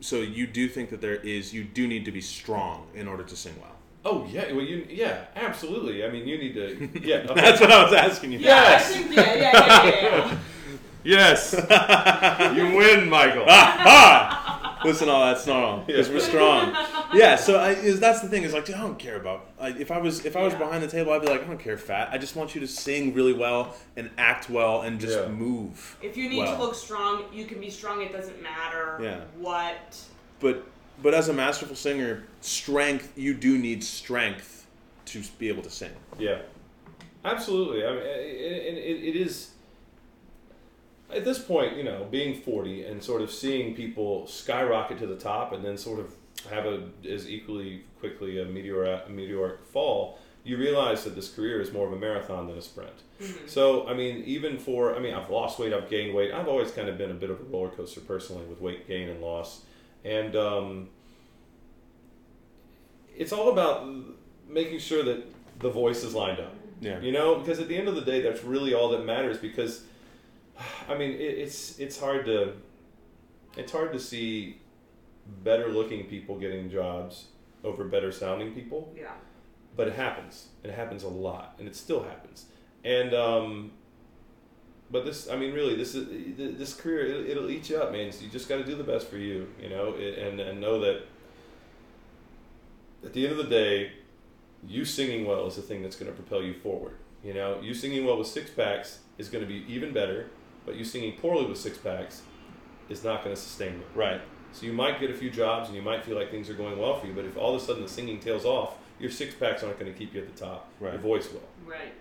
So 0.00 0.16
you 0.16 0.46
do 0.46 0.68
think 0.68 0.90
that 0.90 1.00
there 1.00 1.16
is 1.16 1.52
you 1.52 1.64
do 1.64 1.86
need 1.86 2.04
to 2.06 2.12
be 2.12 2.20
strong 2.20 2.86
in 2.94 3.06
order 3.06 3.22
to 3.22 3.36
sing 3.36 3.54
well. 3.60 3.76
Oh 4.04 4.26
yeah, 4.30 4.50
well 4.52 4.64
you 4.64 4.86
yeah, 4.88 5.26
absolutely. 5.36 6.04
I 6.04 6.10
mean, 6.10 6.26
you 6.26 6.38
need 6.38 6.54
to 6.54 6.88
yeah. 7.06 7.16
okay. 7.30 7.34
That's 7.34 7.60
what 7.60 7.70
I 7.70 7.82
was 7.84 7.92
asking 7.92 8.32
you. 8.32 8.38
Yeah, 8.38 8.62
Yes. 8.62 8.90
I 8.90 8.94
think 8.94 9.14
yeah, 9.14 9.34
yeah, 9.34 9.34
yeah, 9.34 9.84
yeah, 9.84 10.26
yeah. 10.26 10.38
yes, 11.04 11.52
you 12.56 12.76
win, 12.76 13.08
Michael. 13.08 13.44
Ah! 13.48 14.80
Listen, 14.84 15.10
all 15.10 15.26
that's 15.26 15.46
not 15.46 15.62
all 15.62 15.80
because 15.86 16.08
we're 16.08 16.20
strong. 16.20 16.74
Yeah, 17.12 17.36
so 17.36 17.56
I, 17.58 17.70
is 17.72 17.98
that's 18.00 18.20
the 18.20 18.28
thing 18.28 18.42
is 18.44 18.52
like 18.52 18.64
dude, 18.66 18.76
I 18.76 18.80
don't 18.80 18.98
care 18.98 19.16
about 19.16 19.46
like, 19.60 19.76
if 19.76 19.90
I 19.90 19.98
was 19.98 20.24
if 20.24 20.36
I 20.36 20.42
was 20.42 20.52
Yeah. 20.52 20.60
behind 20.60 20.82
the 20.82 20.88
table 20.88 21.12
I'd 21.12 21.22
be 21.22 21.28
like 21.28 21.42
I 21.42 21.46
don't 21.46 21.58
care 21.58 21.76
fat 21.78 22.10
I 22.12 22.18
just 22.18 22.36
want 22.36 22.54
you 22.54 22.60
to 22.60 22.68
sing 22.68 23.14
really 23.14 23.32
well 23.32 23.74
and 23.96 24.10
act 24.18 24.48
well 24.50 24.82
and 24.82 25.00
just 25.00 25.18
Yeah. 25.18 25.28
move. 25.28 25.96
If 26.02 26.16
you 26.16 26.28
need 26.28 26.38
well. 26.38 26.56
to 26.56 26.62
look 26.62 26.74
strong, 26.74 27.24
you 27.32 27.44
can 27.46 27.60
be 27.60 27.70
strong. 27.70 28.02
It 28.02 28.12
doesn't 28.12 28.40
matter 28.42 28.98
Yeah. 29.02 29.20
what. 29.38 29.96
But 30.40 30.64
but 31.02 31.14
as 31.14 31.28
a 31.28 31.32
masterful 31.32 31.76
singer, 31.76 32.24
strength 32.40 33.12
you 33.16 33.34
do 33.34 33.58
need 33.58 33.82
strength 33.82 34.66
to 35.06 35.22
be 35.38 35.48
able 35.48 35.62
to 35.62 35.70
sing. 35.70 35.90
Yeah, 36.18 36.42
absolutely. 37.24 37.84
I 37.84 37.90
mean, 37.90 38.02
it, 38.02 38.74
it, 38.76 39.04
it 39.08 39.16
is 39.16 39.50
at 41.12 41.24
this 41.24 41.38
point, 41.40 41.76
you 41.76 41.82
know, 41.82 42.06
being 42.10 42.40
forty 42.40 42.84
and 42.84 43.02
sort 43.02 43.20
of 43.22 43.30
seeing 43.32 43.74
people 43.74 44.26
skyrocket 44.28 44.98
to 44.98 45.06
the 45.06 45.16
top 45.16 45.52
and 45.52 45.64
then 45.64 45.76
sort 45.76 45.98
of 45.98 46.14
have 46.48 46.66
a 46.66 46.88
as 47.08 47.28
equally 47.28 47.84
quickly 47.98 48.40
a 48.40 48.44
meteor 48.44 48.84
a 48.84 49.08
meteoric 49.08 49.64
fall. 49.64 50.18
You 50.42 50.56
realize 50.56 51.04
that 51.04 51.14
this 51.14 51.28
career 51.28 51.60
is 51.60 51.70
more 51.70 51.86
of 51.86 51.92
a 51.92 51.98
marathon 51.98 52.46
than 52.46 52.56
a 52.56 52.62
sprint. 52.62 52.94
So, 53.46 53.86
I 53.86 53.92
mean, 53.92 54.24
even 54.24 54.56
for, 54.56 54.96
I 54.96 54.98
mean, 54.98 55.12
I've 55.12 55.28
lost 55.28 55.58
weight, 55.58 55.74
I've 55.74 55.90
gained 55.90 56.14
weight. 56.14 56.32
I've 56.32 56.48
always 56.48 56.70
kind 56.70 56.88
of 56.88 56.96
been 56.96 57.10
a 57.10 57.14
bit 57.14 57.28
of 57.28 57.40
a 57.40 57.44
roller 57.44 57.68
coaster 57.68 58.00
personally 58.00 58.46
with 58.46 58.58
weight 58.58 58.88
gain 58.88 59.10
and 59.10 59.20
loss. 59.20 59.60
And 60.02 60.34
um, 60.36 60.88
it's 63.14 63.32
all 63.32 63.50
about 63.50 63.86
making 64.48 64.78
sure 64.78 65.02
that 65.04 65.24
the 65.58 65.68
voice 65.68 66.02
is 66.02 66.14
lined 66.14 66.40
up. 66.40 66.54
Yeah. 66.80 66.98
You 67.00 67.12
know, 67.12 67.36
because 67.36 67.60
at 67.60 67.68
the 67.68 67.76
end 67.76 67.88
of 67.88 67.94
the 67.94 68.00
day, 68.00 68.22
that's 68.22 68.42
really 68.42 68.72
all 68.72 68.88
that 68.90 69.04
matters. 69.04 69.36
Because, 69.36 69.82
I 70.88 70.94
mean, 70.94 71.12
it, 71.12 71.38
it's 71.38 71.78
it's 71.78 72.00
hard 72.00 72.24
to 72.26 72.54
it's 73.56 73.72
hard 73.72 73.92
to 73.92 74.00
see 74.00 74.59
better 75.44 75.68
looking 75.68 76.04
people 76.06 76.38
getting 76.38 76.70
jobs 76.70 77.26
over 77.64 77.84
better 77.84 78.10
sounding 78.12 78.52
people 78.54 78.92
Yeah. 78.96 79.12
but 79.76 79.86
it 79.88 79.94
happens. 79.94 80.48
It 80.64 80.70
happens 80.72 81.02
a 81.04 81.08
lot, 81.08 81.54
and 81.58 81.66
it 81.68 81.76
still 81.76 82.02
happens. 82.02 82.46
And 82.84 83.12
um, 83.14 83.72
but 84.90 85.04
this, 85.04 85.28
I 85.30 85.36
mean, 85.36 85.52
really, 85.54 85.76
this 85.76 85.94
is 85.94 86.08
this 86.58 86.74
career. 86.74 87.06
It'll, 87.06 87.30
it'll 87.30 87.50
eat 87.50 87.70
you 87.70 87.76
up, 87.78 87.92
man. 87.92 88.10
So 88.12 88.24
you 88.24 88.30
just 88.30 88.48
got 88.48 88.56
to 88.56 88.64
do 88.64 88.74
the 88.74 88.84
best 88.84 89.08
for 89.08 89.18
you, 89.18 89.48
you 89.62 89.68
know, 89.68 89.94
and 89.94 90.40
and 90.40 90.60
know 90.60 90.80
that 90.80 91.02
at 93.04 93.12
the 93.12 93.26
end 93.26 93.32
of 93.32 93.38
the 93.38 93.50
day, 93.50 93.92
you 94.66 94.84
singing 94.84 95.26
well 95.26 95.46
is 95.46 95.56
the 95.56 95.62
thing 95.62 95.82
that's 95.82 95.96
going 95.96 96.10
to 96.10 96.16
propel 96.16 96.42
you 96.42 96.54
forward. 96.54 96.96
You 97.24 97.34
know, 97.34 97.60
you 97.60 97.74
singing 97.74 98.04
well 98.04 98.18
with 98.18 98.26
six 98.26 98.50
packs 98.50 99.00
is 99.18 99.28
going 99.28 99.42
to 99.44 99.48
be 99.48 99.64
even 99.72 99.92
better, 99.92 100.30
but 100.66 100.76
you 100.76 100.84
singing 100.84 101.16
poorly 101.18 101.46
with 101.46 101.58
six 101.58 101.78
packs 101.78 102.22
is 102.88 103.04
not 103.04 103.22
going 103.22 103.34
to 103.36 103.40
sustain 103.40 103.74
you. 103.74 103.84
Right. 103.94 104.20
So 104.52 104.66
you 104.66 104.72
might 104.72 105.00
get 105.00 105.10
a 105.10 105.14
few 105.14 105.30
jobs 105.30 105.68
and 105.68 105.76
you 105.76 105.82
might 105.82 106.04
feel 106.04 106.16
like 106.16 106.30
things 106.30 106.50
are 106.50 106.54
going 106.54 106.78
well 106.78 106.98
for 106.98 107.06
you, 107.06 107.12
but 107.12 107.24
if 107.24 107.36
all 107.36 107.54
of 107.54 107.62
a 107.62 107.64
sudden 107.64 107.82
the 107.82 107.88
singing 107.88 108.18
tails 108.18 108.44
off, 108.44 108.74
your 108.98 109.10
six 109.10 109.34
packs 109.34 109.62
aren't 109.62 109.78
going 109.78 109.90
to 109.90 109.98
keep 109.98 110.14
you 110.14 110.20
at 110.20 110.34
the 110.34 110.44
top. 110.44 110.68
Right. 110.80 110.92
Your 110.92 111.02
voice 111.02 111.30
will. 111.32 111.42
Right. 111.64 111.94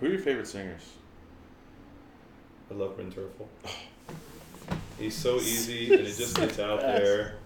Who 0.00 0.06
are 0.06 0.10
your 0.10 0.18
favorite 0.20 0.46
singers? 0.46 0.88
I 2.70 2.74
love 2.74 2.96
Bryn 2.96 3.12
Terfel. 3.12 3.46
He's 4.98 5.16
so 5.16 5.36
easy 5.36 5.86
and 5.94 6.06
it 6.06 6.16
just 6.16 6.36
gets 6.36 6.58
out 6.58 6.80
there. 6.80 7.34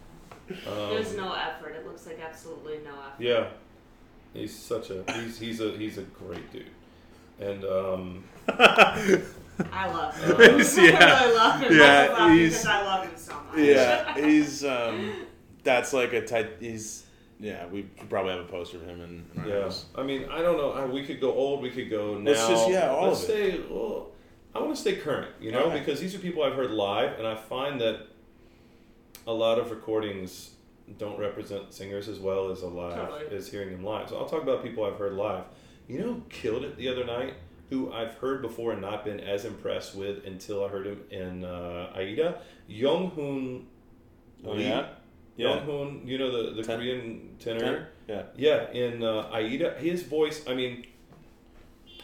Um, 0.51 0.91
There's 0.91 1.17
no 1.17 1.33
effort. 1.33 1.75
It 1.75 1.87
looks 1.87 2.07
like 2.07 2.21
absolutely 2.21 2.79
no 2.85 2.91
effort. 2.91 3.19
Yeah, 3.19 3.47
he's 4.35 4.55
such 4.55 4.91
a 4.91 5.03
he's 5.15 5.39
he's 5.39 5.61
a 5.63 5.71
he's 5.71 5.97
a 5.97 6.03
great 6.03 6.53
dude, 6.53 6.67
and 7.41 7.65
um, 7.65 8.25
I 9.73 9.87
love 9.93 10.15
him. 10.17 10.31
Yeah. 10.85 10.99
I 10.99 11.25
really 11.25 11.37
love 11.37 11.61
him. 11.61 11.77
Yeah, 11.79 11.85
I 11.85 12.09
love 12.19 12.33
he's- 12.33 12.51
because 12.53 12.67
I 12.67 12.83
love 12.83 13.05
him 13.07 13.17
so 13.17 13.35
much. 13.35 13.59
yeah, 13.59 14.15
he's 14.27 14.65
um, 14.65 15.13
that's 15.63 15.93
like 15.93 16.13
a 16.13 16.27
type. 16.27 16.61
He's 16.61 17.05
yeah. 17.41 17.67
We 17.67 17.87
should 17.99 18.09
probably 18.11 18.33
have 18.33 18.41
a 18.41 18.49
poster 18.49 18.77
of 18.79 18.85
him 18.85 19.01
in, 19.01 19.25
in 19.35 19.43
our 19.43 19.49
yeah. 19.49 19.63
house. 19.65 19.87
I 19.95 20.03
mean, 20.03 20.27
I 20.31 20.43
don't 20.43 20.57
know. 20.57 20.87
We 20.93 21.05
could 21.05 21.21
go 21.21 21.33
old. 21.33 21.63
We 21.63 21.71
could 21.71 21.91
go 21.91 22.19
now. 22.19 22.31
Let's 22.31 22.49
just- 22.49 22.71
yeah, 22.71 22.91
all 22.91 23.09
Let's 23.09 23.25
of 23.25 23.31
it. 23.31 23.53
stay. 23.55 23.61
Well, 23.71 24.09
I 24.55 24.61
want 24.61 24.75
to 24.75 24.81
stay 24.81 24.97
current. 24.97 25.31
You 25.41 25.51
know, 25.53 25.65
Okay. 25.65 25.79
because 25.81 26.01
these 26.01 26.15
are 26.15 26.19
people 26.19 26.43
I've 26.45 26.55
heard 26.55 26.71
live, 26.71 27.19
and 27.19 27.27
I 27.27 27.35
find 27.35 27.81
that 27.81 28.07
a 29.27 29.33
lot 29.33 29.59
of 29.59 29.71
recordings 29.71 30.51
don't 30.99 31.19
represent 31.19 31.73
singers 31.73 32.09
as 32.09 32.19
well 32.21 32.51
as 32.51 32.61
a 32.63 32.67
live 32.69 32.95
Totally. 33.09 33.37
as 33.37 33.49
hearing 33.49 33.71
them 33.73 33.83
live. 33.85 34.09
So 34.11 34.19
I'll 34.19 34.29
talk 34.29 34.43
about 34.43 34.63
people 34.63 34.85
I've 34.85 34.99
heard 34.99 35.15
live. 35.15 35.45
You 35.89 35.99
know, 35.99 36.05
who 36.15 36.23
killed 36.29 36.63
it 36.65 36.77
the 36.77 36.89
other 36.89 37.05
night. 37.05 37.35
Who 37.71 37.93
I've 37.93 38.15
heard 38.15 38.43
before 38.43 38.73
and 38.73 38.81
not 38.83 39.05
been 39.05 39.21
as 39.21 39.45
impressed 39.45 39.95
with 39.95 40.25
until 40.27 40.65
I 40.65 40.69
heard 40.69 40.87
him 40.87 41.01
in 41.11 41.45
uh, 41.45 41.93
Aida, 41.97 42.41
Young 42.69 43.11
Hoon. 43.11 43.67
Oh 44.47 44.53
Lee. 44.53 44.65
yeah, 44.65 44.89
Young 45.37 45.59
yeah. 45.59 45.65
Hoon, 45.65 46.03
you 46.05 46.19
know 46.19 46.31
the, 46.31 46.55
the 46.55 46.63
Ten- 46.63 46.79
Korean 46.79 47.37
tenor. 47.39 47.59
Tenor? 47.61 47.89
Yeah. 48.07 48.23
Yeah, 48.37 48.71
in 48.73 49.03
uh, 49.03 49.31
Aida, 49.33 49.75
his 49.79 50.03
voice. 50.03 50.45
I 50.47 50.53
mean, 50.55 50.85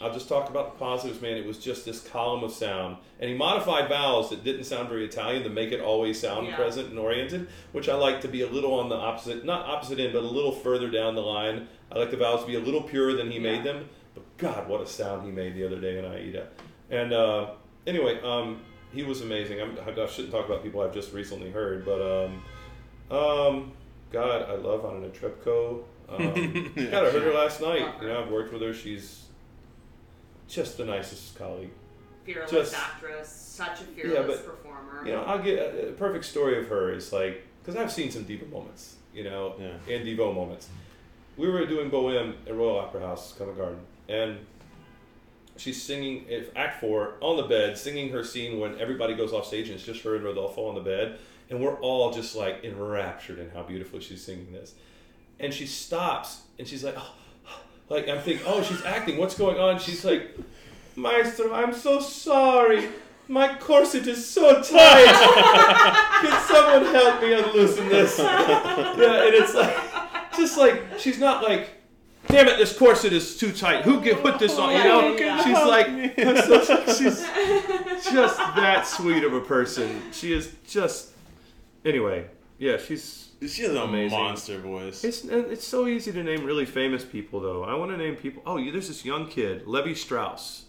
I'll 0.01 0.13
just 0.15 0.31
talk 0.31 0.49
about 0.49 0.73
the 0.73 0.79
positives, 0.79 1.21
man. 1.21 1.37
It 1.37 1.45
was 1.45 1.59
just 1.59 1.85
this 1.85 2.01
column 2.01 2.43
of 2.43 2.53
sound, 2.53 2.97
and 3.21 3.29
he 3.31 3.37
modified 3.37 3.87
vowels 3.91 4.31
that 4.31 4.43
didn't 4.43 4.65
sound 4.65 4.89
very 4.89 5.05
Italian 5.05 5.43
to 5.43 5.51
make 5.51 5.73
it 5.73 5.81
always 5.83 6.19
sound 6.19 6.47
Yeah. 6.47 6.57
present 6.57 6.89
and 6.89 6.99
oriented, 6.99 7.49
which 7.73 7.87
I 7.91 7.95
like 7.97 8.23
to 8.23 8.29
be 8.29 8.41
a 8.41 8.47
little 8.49 8.73
on 8.73 8.89
the 8.89 8.95
opposite, 8.97 9.45
not 9.45 9.67
opposite 9.67 10.01
end, 10.01 10.15
but 10.15 10.23
a 10.23 10.27
little 10.27 10.53
further 10.53 10.89
down 10.91 11.15
the 11.17 11.21
line. 11.21 11.69
I 11.93 11.99
like 11.99 12.11
the 12.11 12.17
vowels 12.17 12.41
to 12.43 12.47
be 12.47 12.55
a 12.57 12.61
little 12.61 12.81
purer 12.83 13.13
than 13.13 13.31
he 13.31 13.37
Yeah. 13.37 13.43
made 13.53 13.65
them. 13.65 13.91
But 14.15 14.37
God, 14.39 14.69
what 14.69 14.81
a 14.81 14.87
sound 14.87 15.25
he 15.25 15.31
made 15.31 15.55
the 15.55 15.65
other 15.67 15.81
day 15.81 15.99
in 15.99 16.05
Aida. 16.05 16.49
And 16.91 17.13
uh, 17.13 17.51
anyway, 17.87 18.21
um, 18.23 18.61
he 18.93 19.03
was 19.03 19.21
amazing. 19.21 19.61
I'm, 19.61 19.77
I 19.87 20.07
shouldn't 20.07 20.33
talk 20.33 20.47
about 20.47 20.63
people 20.63 20.81
I've 20.81 20.95
just 20.95 21.13
recently 21.13 21.51
heard, 21.51 21.85
but 21.85 22.01
um, 22.25 22.43
um, 23.17 23.73
God, 24.11 24.49
I 24.49 24.55
love 24.57 24.85
Anna 24.85 25.09
Netrebko. 25.09 25.83
Um, 26.11 26.73
Yeah. 26.75 26.87
God, 26.91 27.07
I 27.07 27.11
heard 27.13 27.23
her 27.23 27.33
last 27.33 27.61
night. 27.61 27.87
You 28.03 28.09
know, 28.09 28.25
I've 28.25 28.33
worked 28.33 28.53
with 28.53 28.63
her. 28.63 28.75
She's 28.75 29.27
just 30.49 30.77
the 30.77 30.85
nicest 30.85 31.39
colleague. 31.39 31.71
Fearless 32.25 32.51
Just- 32.51 32.75
actress, 32.75 33.29
such 33.29 33.81
a 33.81 33.85
fearless 33.85 34.41
but, 34.41 34.45
performer. 34.47 35.07
You 35.07 35.13
know, 35.13 35.23
I'll 35.23 35.41
get 35.41 35.59
a, 35.61 35.89
a 35.91 35.93
perfect 35.93 36.25
story 36.25 36.59
of 36.59 36.67
her 36.67 36.93
is 36.93 37.13
like 37.13 37.47
because 37.63 37.77
I've 37.81 37.93
seen 37.93 38.11
some 38.11 38.25
diva 38.25 38.47
moments, 38.47 38.97
you 39.15 39.23
know, 39.23 39.55
Yeah. 39.61 39.95
and 39.95 40.05
divo 40.05 40.35
moments. 40.35 40.69
We 41.37 41.49
were 41.49 41.65
doing 41.67 41.91
Bohème 41.93 42.35
at 42.47 42.57
Royal 42.57 42.81
Opera 42.81 43.01
House, 43.07 43.33
Covent 43.39 43.57
Garden, 43.57 43.79
and 44.11 44.39
she's 45.57 45.81
singing 45.81 46.25
if 46.29 46.51
Act 46.57 46.81
Four 46.81 47.15
on 47.21 47.37
the 47.37 47.45
bed, 47.45 47.79
singing 47.79 48.11
her 48.11 48.25
scene 48.25 48.59
when 48.59 48.79
everybody 48.81 49.15
goes 49.15 49.33
off 49.33 49.47
stage 49.47 49.69
and 49.69 49.77
it's 49.77 49.85
just 49.85 50.03
her 50.03 50.17
and 50.17 50.25
Rodolfo 50.25 50.67
on 50.67 50.75
the 50.75 50.81
bed, 50.81 51.19
and 51.49 51.61
we're 51.61 51.81
all 51.81 52.13
just 52.13 52.35
like 52.35 52.65
enraptured 52.65 53.39
in 53.39 53.51
how 53.51 53.63
beautifully 53.63 54.01
she's 54.01 54.23
singing 54.23 54.53
this. 54.53 54.75
And 55.39 55.55
she 55.55 55.67
stops 55.67 56.43
and 56.59 56.67
she's 56.67 56.83
like, 56.85 56.97
oh, 56.99 57.15
like 57.89 58.09
I'm 58.09 58.21
thinking, 58.21 58.45
oh, 58.47 58.63
she's 58.63 58.85
acting. 58.85 59.17
What's 59.17 59.37
going 59.37 59.59
on? 59.59 59.79
She's 59.79 60.05
like, 60.05 60.37
Maestro, 60.97 61.55
I'm 61.55 61.73
so 61.73 62.01
sorry. 62.01 62.89
My 63.29 63.55
corset 63.59 64.09
is 64.09 64.29
so 64.29 64.61
tight. 64.61 65.07
Can 66.21 66.49
someone 66.49 66.93
help 66.93 67.23
me 67.23 67.33
unloosen 67.33 67.89
this? 67.89 68.19
yeah, 68.19 69.25
and 69.25 69.35
it's 69.35 69.55
like, 69.55 69.77
just 70.37 70.59
like 70.59 70.83
she's 70.99 71.21
not 71.21 71.45
like, 71.45 71.80
damn 72.31 72.49
it, 72.49 72.59
this 72.59 72.77
corset 72.77 73.13
is 73.13 73.37
too 73.37 73.53
tight. 73.53 73.85
Who 73.85 74.01
can 74.01 74.17
put 74.17 74.39
this 74.39 74.57
on? 74.59 74.73
You 74.73 74.85
know, 74.85 75.17
Yeah, 75.17 75.19
yeah. 75.27 75.45
she's 75.45 75.67
like, 75.69 75.87
she's 76.99 78.13
just 78.13 78.37
that 78.57 78.87
sweet 78.87 79.25
of 79.25 79.33
a 79.35 79.41
person. 79.41 80.03
She 80.13 80.33
is 80.33 80.55
just. 80.67 81.11
Anyway, 81.85 82.27
yeah, 82.59 82.77
she's. 82.77 83.29
She 83.47 83.63
has 83.63 83.71
an 83.71 83.79
Amazing. 83.79 84.19
monster 84.19 84.59
voice. 84.59 85.03
It's 85.03 85.25
it's 85.25 85.67
so 85.67 85.87
easy 85.87 86.13
to 86.13 86.23
name 86.23 86.45
really 86.45 86.67
famous 86.67 87.03
people 87.05 87.41
though. 87.41 87.65
I 87.65 87.75
want 87.75 87.91
to 87.91 87.97
name 87.97 88.17
people. 88.17 88.43
Oh, 88.45 88.63
there's 88.63 88.89
this 88.89 89.03
young 89.05 89.29
kid, 89.29 89.67
Levi 89.67 89.95
Strauss. 89.95 90.65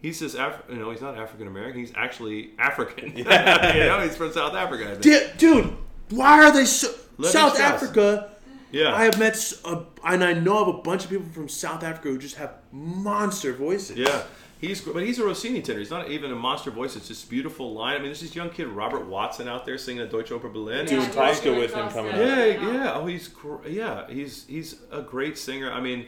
He's 0.00 0.20
this 0.20 0.34
Af- 0.34 0.62
you 0.68 0.76
know, 0.76 0.90
he's 0.92 1.00
not 1.00 1.18
African 1.18 1.48
American. 1.48 1.80
He's 1.80 1.92
actually 1.96 2.50
African. 2.58 3.16
you 3.16 3.24
know, 3.24 4.00
he's 4.00 4.16
from 4.16 4.32
South 4.32 4.54
Africa. 4.54 4.92
I 4.92 4.94
think. 5.00 5.38
dude, 5.38 5.76
why 6.10 6.44
are 6.44 6.52
they 6.52 6.66
so? 6.66 6.88
Let 7.18 7.28
me 7.28 7.32
South 7.32 7.56
guess. 7.56 7.82
Africa. 7.82 8.30
Yeah. 8.74 8.94
I 8.94 9.04
have 9.04 9.18
met, 9.18 9.34
s- 9.34 9.60
a, 9.64 9.84
and 10.04 10.24
I 10.24 10.32
know 10.32 10.58
of 10.62 10.68
a 10.68 10.78
bunch 10.82 11.04
of 11.04 11.10
people 11.10 11.26
from 11.32 11.48
South 11.48 11.82
Africa 11.84 12.08
who 12.08 12.18
just 12.18 12.36
have 12.36 12.54
monster 12.72 13.52
voices. 13.52 13.96
Yeah, 13.96 14.22
he's 14.60 14.80
gr- 14.80 14.92
but 14.92 15.02
he's 15.04 15.18
a 15.18 15.24
Rossini 15.24 15.62
tenor. 15.62 15.78
He's 15.78 15.90
not 15.90 16.10
even 16.10 16.32
a 16.32 16.34
monster 16.34 16.70
voice. 16.70 16.96
It's 16.96 17.08
just 17.08 17.30
beautiful 17.30 17.72
line. 17.72 17.94
I 17.94 17.98
mean, 17.98 18.06
there's 18.06 18.20
this 18.20 18.34
young 18.34 18.50
kid 18.50 18.66
Robert 18.66 19.06
Watson 19.06 19.46
out 19.48 19.64
there 19.64 19.78
singing 19.78 20.02
a 20.02 20.06
Deutsche 20.08 20.30
Oper 20.30 20.52
Berlin. 20.52 20.86
Doing 20.86 21.02
Yeah, 21.02 21.08
Tosca 21.12 21.52
with 21.54 21.72
him 21.72 21.84
Tosca. 21.84 21.94
coming 21.98 22.12
up. 22.12 22.18
yeah, 22.18 22.44
yeah. 22.72 22.92
Oh, 22.94 23.06
he's 23.06 23.28
gr- 23.28 23.66
yeah. 23.68 24.08
He's 24.10 24.44
he's 24.46 24.80
a 24.90 25.02
great 25.02 25.38
singer. 25.38 25.70
I 25.72 25.80
mean, 25.80 26.06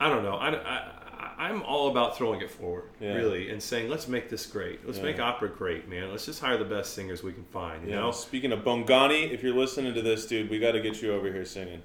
I 0.00 0.08
don't 0.08 0.24
know. 0.24 0.34
I, 0.36 0.48
I 0.56 0.95
I'm 1.38 1.62
all 1.62 1.88
about 1.90 2.16
throwing 2.16 2.40
it 2.40 2.50
forward, 2.50 2.84
Yeah. 3.00 3.14
really, 3.14 3.50
and 3.50 3.62
saying 3.62 3.90
let's 3.90 4.08
make 4.08 4.28
this 4.30 4.46
great. 4.46 4.84
Let's 4.86 4.98
Yeah. 4.98 5.04
make 5.04 5.20
opera 5.20 5.48
great, 5.50 5.86
man. 5.88 6.10
Let's 6.10 6.24
just 6.26 6.40
hire 6.40 6.56
the 6.56 6.64
best 6.64 6.94
singers 6.94 7.22
we 7.22 7.32
can 7.32 7.44
find. 7.44 7.82
You 7.84 7.90
You 7.90 7.96
know, 7.96 8.10
speaking 8.10 8.52
of 8.52 8.60
Bongani, 8.60 9.30
if 9.32 9.42
you're 9.42 9.54
listening 9.54 9.92
to 9.94 10.02
this, 10.02 10.26
dude, 10.26 10.48
we 10.48 10.58
got 10.58 10.72
to 10.72 10.80
get 10.80 11.02
you 11.02 11.12
over 11.12 11.30
here 11.30 11.44
singing. 11.44 11.82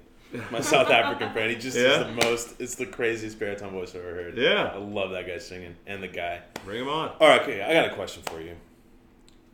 My 0.50 0.60
South 0.60 0.88
African 0.88 1.30
friend, 1.32 1.50
he 1.50 1.56
just 1.56 1.76
Yeah? 1.76 2.00
is 2.00 2.16
the 2.16 2.24
most. 2.24 2.58
It's 2.60 2.74
the 2.76 2.86
craziest 2.86 3.38
baritone 3.38 3.72
voice 3.72 3.94
I've 3.94 4.00
ever 4.02 4.14
heard. 4.14 4.38
Yeah. 4.38 4.72
I 4.74 4.78
love 4.78 5.10
that 5.10 5.26
guy 5.26 5.36
singing 5.36 5.76
and 5.86 6.02
the 6.02 6.08
guy. 6.08 6.40
Bring 6.64 6.80
him 6.80 6.88
on. 6.88 7.10
All 7.20 7.28
right, 7.28 7.42
okay, 7.42 7.60
I 7.60 7.74
got 7.74 7.90
a 7.92 7.94
question 7.94 8.22
for 8.22 8.40
you. 8.40 8.56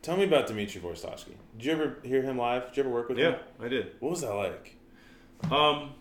Tell 0.01 0.15
me 0.15 0.23
about 0.23 0.47
Dmitry 0.47 0.79
Hvorostovsky. 0.79 1.33
Did 1.57 1.65
you 1.65 1.71
ever 1.73 1.97
hear 2.03 2.21
him 2.21 2.37
live? 2.37 2.67
Did 2.67 2.77
you 2.77 2.83
ever 2.83 2.89
work 2.93 3.09
with 3.09 3.17
him? 3.19 3.33
Yeah? 3.33 3.65
I 3.65 3.67
did. 3.67 3.91
What 3.99 4.11
was 4.11 4.21
that 4.21 4.33
like? 4.33 4.75
Um, 5.51 5.91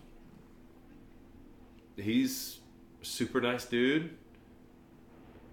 he's 1.97 2.58
super 3.09 3.41
nice 3.41 3.65
dude. 3.65 4.11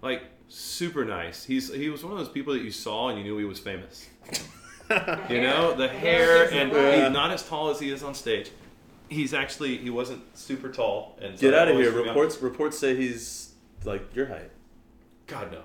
Like 0.02 0.22
super 0.48 1.04
nice. 1.04 1.44
He's 1.44 1.72
he 1.72 1.88
was 1.88 2.02
one 2.04 2.12
of 2.12 2.18
those 2.18 2.28
people 2.28 2.52
that 2.54 2.62
you 2.62 2.70
saw 2.70 3.08
and 3.08 3.18
you 3.18 3.24
knew 3.24 3.38
he 3.38 3.44
was 3.44 3.58
famous. 3.58 4.08
You 5.28 5.40
know, 5.40 5.74
the 5.74 5.88
hair 5.88 6.44
gives 6.44 6.52
and 6.52 6.70
away. 6.70 7.02
he's 7.02 7.10
not 7.12 7.32
as 7.32 7.42
tall 7.42 7.70
as 7.70 7.80
he 7.80 7.90
is 7.90 8.04
on 8.04 8.14
stage. 8.14 8.52
He's 9.08 9.34
actually 9.34 9.78
he 9.78 9.90
wasn't 9.90 10.22
super 10.38 10.68
tall. 10.68 11.18
And 11.20 11.36
so 11.36 11.40
Get 11.50 11.54
out 11.58 11.66
of 11.66 11.76
here! 11.76 11.90
threw 11.90 12.04
me 12.04 12.08
off. 12.10 12.14
Reports 12.14 12.40
reports 12.40 12.78
say 12.78 12.94
he's 12.94 13.52
like 13.84 14.14
your 14.14 14.26
height. 14.26 14.52
God 15.26 15.50
no, 15.50 15.62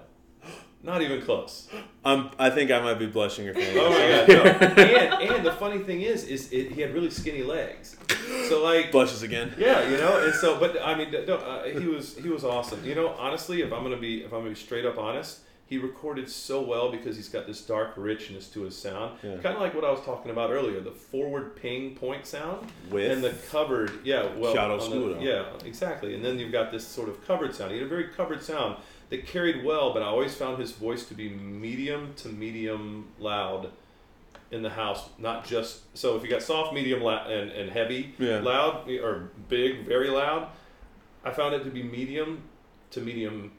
not 0.83 1.01
even 1.01 1.21
close. 1.21 1.67
Um, 2.03 2.31
I 2.39 2.49
think 2.49 2.71
I 2.71 2.79
might 2.81 2.95
be 2.99 3.05
blushing 3.07 3.47
or 3.47 3.53
Oh 3.55 3.89
my 3.89 4.33
god, 4.33 4.77
no. 4.77 4.83
and 4.83 5.31
and 5.31 5.45
the 5.45 5.51
funny 5.53 5.79
thing 5.79 6.01
is, 6.01 6.23
is 6.23 6.51
it, 6.51 6.71
he 6.71 6.81
had 6.81 6.93
really 6.93 7.09
skinny 7.11 7.43
legs. 7.43 7.95
So 8.49 8.63
like 8.63 8.91
Blushes 8.91 9.23
again. 9.23 9.53
Yeah, 9.57 9.87
you 9.89 9.97
know, 9.97 10.23
and 10.23 10.33
so, 10.33 10.59
but 10.59 10.77
I 10.83 10.95
mean, 10.95 11.11
no, 11.27 11.35
uh, 11.35 11.63
he 11.65 11.85
was 11.87 12.17
he 12.17 12.29
was 12.29 12.43
awesome. 12.43 12.83
You 12.85 12.95
know, 12.95 13.09
honestly, 13.09 13.61
if 13.61 13.71
I'm 13.71 13.83
gonna 13.83 13.97
be 13.97 14.23
if 14.23 14.31
I'm 14.33 14.39
gonna 14.39 14.49
be 14.49 14.55
straight 14.55 14.85
up 14.85 14.97
honest, 14.97 15.39
he 15.65 15.77
recorded 15.77 16.29
so 16.29 16.61
well 16.61 16.91
because 16.91 17.15
he's 17.15 17.29
got 17.29 17.47
this 17.47 17.61
dark 17.61 17.93
richness 17.95 18.47
to 18.49 18.63
his 18.63 18.75
sound, 18.75 19.17
Yeah. 19.23 19.35
kind 19.37 19.55
of 19.55 19.61
like 19.61 19.73
what 19.73 19.85
I 19.85 19.91
was 19.91 20.01
talking 20.01 20.29
about 20.31 20.49
earlier, 20.51 20.81
the 20.81 20.91
forward 20.91 21.55
ping 21.55 21.95
point 21.95 22.25
sound 22.25 22.67
With 22.89 23.09
and 23.09 23.23
the 23.23 23.29
covered, 23.51 23.91
yeah, 24.03 24.27
well, 24.35 24.57
on 24.57 24.89
the- 24.89 25.17
yeah, 25.21 25.45
exactly. 25.63 26.13
And 26.15 26.25
then 26.25 26.39
you've 26.39 26.51
got 26.51 26.71
this 26.73 26.85
sort 26.85 27.07
of 27.07 27.25
covered 27.25 27.55
sound. 27.55 27.71
He 27.71 27.77
had 27.77 27.85
a 27.85 27.89
very 27.89 28.09
covered 28.09 28.43
sound 28.43 28.77
that 29.11 29.27
carried 29.27 29.63
well, 29.63 29.93
but 29.93 30.01
I 30.01 30.05
always 30.05 30.33
found 30.33 30.59
his 30.59 30.71
voice 30.71 31.05
to 31.05 31.13
be 31.13 31.29
medium 31.29 32.13
to 32.17 32.29
medium 32.29 33.09
loud 33.19 33.69
in 34.49 34.63
the 34.63 34.69
house, 34.71 35.07
not 35.19 35.45
just 35.45 35.81
so 35.95 36.15
if 36.15 36.23
you 36.23 36.29
got 36.29 36.41
soft, 36.41 36.73
medium, 36.73 37.01
la- 37.01 37.27
and 37.27 37.51
and 37.51 37.69
heavy, 37.69 38.13
Yeah. 38.17 38.39
loud 38.39 38.89
or 38.89 39.29
big, 39.47 39.85
very 39.85 40.09
loud. 40.09 40.47
I 41.23 41.29
found 41.31 41.53
it 41.53 41.63
to 41.65 41.69
be 41.69 41.83
medium 41.83 42.41
to 42.91 42.99
medium 43.01 43.51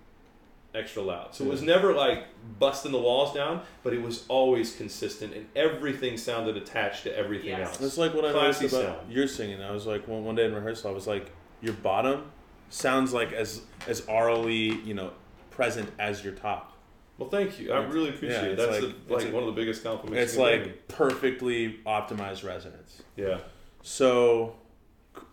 extra 0.74 1.02
loud. 1.02 1.34
So 1.34 1.44
it 1.44 1.48
was 1.50 1.60
never 1.62 1.92
like 1.94 2.24
busting 2.58 2.92
the 2.92 2.98
walls 2.98 3.34
down, 3.34 3.60
but 3.82 3.92
it 3.92 4.00
was 4.02 4.24
always 4.28 4.74
consistent 4.74 5.34
and 5.34 5.46
everything 5.54 6.16
sounded 6.16 6.56
attached 6.56 7.02
to 7.04 7.14
everything 7.16 7.50
Yes. 7.50 7.68
else. 7.68 7.76
That's 7.76 7.98
like 7.98 8.14
what 8.14 8.24
I 8.24 8.32
Classy 8.32 8.64
noticed 8.64 8.80
about 8.82 8.96
sound. 9.00 9.12
your 9.12 9.28
singing. 9.28 9.62
I 9.62 9.70
was 9.70 9.86
like 9.86 10.08
one, 10.08 10.24
one 10.24 10.34
day 10.34 10.46
in 10.46 10.54
rehearsal, 10.54 10.90
I 10.90 10.94
was 10.94 11.06
like, 11.06 11.30
your 11.60 11.74
bottom 11.74 12.32
sounds 12.70 13.12
like 13.12 13.32
as 13.34 13.60
as 13.86 14.00
aurally, 14.02 14.82
you 14.86 14.94
know, 14.94 15.10
present 15.52 15.90
as 15.98 16.22
your 16.24 16.32
top. 16.34 16.72
Well, 17.18 17.28
thank 17.28 17.60
you. 17.60 17.72
I 17.72 17.84
really 17.84 18.08
appreciate 18.08 18.42
Yeah, 18.42 18.48
it. 18.48 18.56
That's 18.56 18.82
like- 18.82 19.06
the, 19.08 19.14
like 19.14 19.24
a- 19.26 19.30
one 19.30 19.42
of 19.44 19.54
the 19.54 19.60
biggest 19.60 19.84
compliments. 19.84 20.32
It's 20.32 20.38
like 20.38 20.64
give 20.64 20.88
perfectly 20.88 21.78
optimized 21.86 22.44
resonance. 22.46 23.02
yeah. 23.16 23.38
So, 23.82 24.56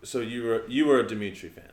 so 0.02 0.20
you 0.20 0.42
were 0.44 0.64
you 0.68 0.86
were 0.86 1.00
a 1.00 1.06
Dimitri 1.06 1.48
fan. 1.48 1.64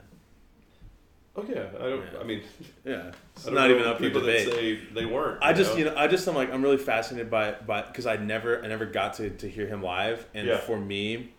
Oh 1.35 1.45
yeah. 1.47 1.65
I 1.77 1.83
don't. 1.83 2.01
Yeah. 2.13 2.19
I 2.19 2.23
mean, 2.23 2.41
Yeah, 2.83 3.11
it's 3.35 3.45
don't 3.45 3.69
even 3.69 3.83
up 3.83 3.97
for 3.97 4.03
people 4.03 4.21
debate. 4.21 4.45
that 4.47 4.55
say 4.55 4.79
they 4.93 5.05
weren't. 5.05 5.39
I 5.43 5.53
just 5.53 5.71
know? 5.73 5.77
you 5.77 5.85
know 5.85 5.93
I 5.95 6.07
just 6.07 6.27
I'm 6.27 6.35
like 6.35 6.51
I'm 6.51 6.63
really 6.63 6.77
fascinated 6.77 7.29
by 7.29 7.51
by 7.53 7.81
because 7.83 8.07
I 8.07 8.15
never 8.17 8.63
I 8.63 8.67
never 8.67 8.85
got 8.85 9.15
to, 9.15 9.29
to 9.29 9.47
hear 9.49 9.67
him 9.67 9.81
live 9.83 10.25
and 10.33 10.47
Yeah. 10.47 10.57
for 10.57 10.79
me, 10.79 11.31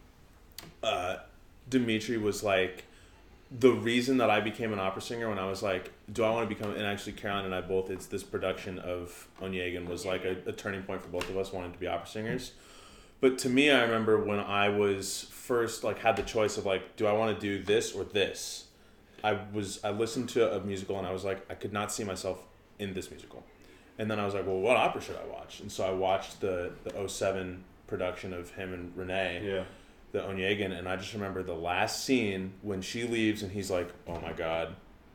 uh, 0.82 1.16
Dimitri 1.68 2.16
was 2.18 2.42
like 2.44 2.84
the 3.50 3.72
reason 3.72 4.18
that 4.18 4.28
I 4.28 4.40
became 4.40 4.72
an 4.72 4.78
opera 4.78 5.00
singer 5.00 5.28
when 5.28 5.38
I 5.38 5.46
was 5.46 5.62
like 5.62 5.92
do 6.12 6.22
I 6.22 6.30
want 6.30 6.48
to 6.48 6.54
become 6.54 6.72
and 6.72 6.84
actually 6.84 7.12
Caroline 7.12 7.46
and 7.46 7.54
I 7.54 7.60
both 7.62 7.88
it's 7.90 8.06
this 8.06 8.22
production 8.22 8.78
of 8.78 9.28
Onegin 9.40 9.86
was 9.86 10.04
like 10.04 10.24
a, 10.24 10.36
a 10.46 10.52
turning 10.52 10.82
point 10.82 11.02
for 11.02 11.08
both 11.08 11.28
of 11.30 11.36
us 11.36 11.52
wanting 11.52 11.72
to 11.72 11.78
be 11.78 11.86
opera 11.86 12.06
singers. 12.06 12.52
But 13.20 13.38
to 13.38 13.48
me, 13.48 13.70
I 13.70 13.82
remember 13.82 14.22
when 14.22 14.38
I 14.38 14.68
was 14.68 15.26
first 15.30 15.82
like 15.82 15.98
had 15.98 16.16
the 16.16 16.22
choice 16.22 16.56
of 16.56 16.66
like, 16.66 16.96
do 16.96 17.06
I 17.06 17.12
want 17.12 17.34
to 17.34 17.40
do 17.40 17.62
this 17.62 17.92
or 17.92 18.04
this? 18.04 18.66
I 19.24 19.40
was 19.52 19.82
I 19.82 19.90
listened 19.90 20.28
to 20.30 20.54
a 20.54 20.60
musical 20.60 20.98
and 20.98 21.06
I 21.06 21.12
was 21.12 21.24
like, 21.24 21.44
I 21.50 21.54
could 21.54 21.72
not 21.72 21.90
see 21.90 22.04
myself 22.04 22.44
in 22.78 22.94
this 22.94 23.10
musical. 23.10 23.44
And 23.98 24.08
then 24.10 24.20
I 24.20 24.24
was 24.24 24.34
like, 24.34 24.46
well, 24.46 24.60
what 24.60 24.76
opera 24.76 25.00
should 25.00 25.16
I 25.16 25.26
watch? 25.26 25.58
And 25.60 25.72
so 25.72 25.84
I 25.84 25.90
watched 25.90 26.40
the 26.40 26.72
the 26.84 27.08
07 27.08 27.64
production 27.88 28.32
of 28.32 28.50
him 28.52 28.72
and 28.72 28.96
Renee, 28.96 29.42
Yeah. 29.44 29.64
The 30.12 30.20
Onegin, 30.20 30.76
and 30.76 30.88
I 30.88 30.96
just 30.96 31.12
remember 31.12 31.42
the 31.42 31.54
last 31.54 32.04
scene 32.04 32.52
when 32.62 32.80
she 32.80 33.04
leaves 33.04 33.42
and 33.42 33.52
he's 33.52 33.70
like, 33.70 33.88
oh 34.06 34.18
my 34.20 34.32
god, 34.32 34.74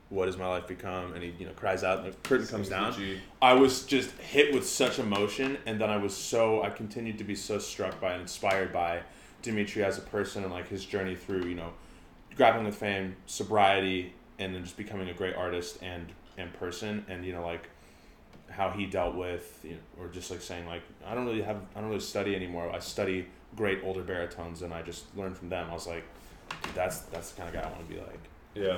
what 0.09 0.27
has 0.27 0.37
my 0.37 0.47
life 0.47 0.67
become? 0.67 1.13
And 1.13 1.23
he 1.23 1.33
you 1.39 1.45
know 1.45 1.53
cries 1.53 1.83
out 1.83 1.99
and 1.99 2.13
the 2.13 2.17
curtain 2.17 2.47
comes 2.47 2.69
down. 2.69 2.95
I 3.41 3.53
was 3.53 3.85
just 3.85 4.11
hit 4.17 4.53
with 4.53 4.67
such 4.67 4.99
emotion, 4.99 5.57
and 5.65 5.81
then 5.81 5.89
I 5.89 5.97
was 5.97 6.15
so 6.15 6.61
I 6.61 6.69
continued 6.69 7.17
to 7.17 7.23
be 7.23 7.35
so 7.35 7.57
struck 7.57 7.99
by 7.99 8.13
and 8.13 8.21
inspired 8.21 8.71
by 8.71 9.01
Dimitri 9.41 9.83
as 9.83 9.97
a 9.97 10.01
person 10.01 10.43
and 10.43 10.53
like 10.53 10.67
his 10.67 10.85
journey 10.85 11.15
through 11.15 11.45
you 11.45 11.55
know 11.55 11.73
grappling 12.35 12.65
with 12.65 12.75
fame, 12.75 13.15
sobriety, 13.25 14.13
and 14.39 14.55
then 14.55 14.63
just 14.63 14.77
becoming 14.77 15.09
a 15.09 15.13
great 15.13 15.35
artist 15.35 15.79
and 15.81 16.07
and 16.37 16.53
person, 16.53 17.05
and 17.09 17.25
you 17.25 17.33
know 17.33 17.43
like 17.43 17.69
how 18.49 18.69
he 18.69 18.85
dealt 18.85 19.15
with 19.15 19.59
you 19.63 19.71
know, 19.71 20.03
or 20.03 20.07
just 20.09 20.29
like 20.29 20.41
saying 20.41 20.67
like 20.67 20.83
I 21.07 21.15
don't 21.15 21.25
really 21.25 21.41
have 21.41 21.57
I 21.75 21.79
don't 21.79 21.89
really 21.89 22.01
study 22.01 22.35
anymore. 22.35 22.71
I 22.71 22.79
study 22.79 23.27
great 23.55 23.79
older 23.83 24.03
baritones, 24.03 24.61
and 24.61 24.73
I 24.73 24.81
just 24.81 25.15
learned 25.17 25.37
from 25.37 25.49
them. 25.49 25.67
I 25.69 25.73
was 25.73 25.87
like, 25.87 26.03
that's 26.73 26.99
that's 26.99 27.31
the 27.31 27.41
kind 27.41 27.55
of 27.55 27.61
guy 27.61 27.67
I 27.67 27.71
want 27.71 27.87
to 27.87 27.93
be 27.93 27.99
like. 27.99 28.19
Yeah. 28.55 28.77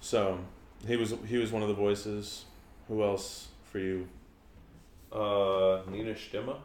So 0.00 0.38
he 0.86 0.96
was 0.96 1.14
he 1.26 1.38
was 1.38 1.52
one 1.52 1.62
of 1.62 1.68
the 1.68 1.74
voices. 1.74 2.44
Who 2.88 3.02
else 3.02 3.48
for 3.70 3.78
you? 3.78 4.06
Uh, 5.12 5.80
Nina 5.90 6.14
Stemme. 6.14 6.56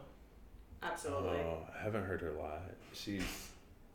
Absolutely. 0.82 1.30
Oh, 1.38 1.58
I 1.78 1.82
haven't 1.84 2.04
heard 2.04 2.20
her 2.20 2.32
live. 2.32 2.74
She's. 2.92 3.22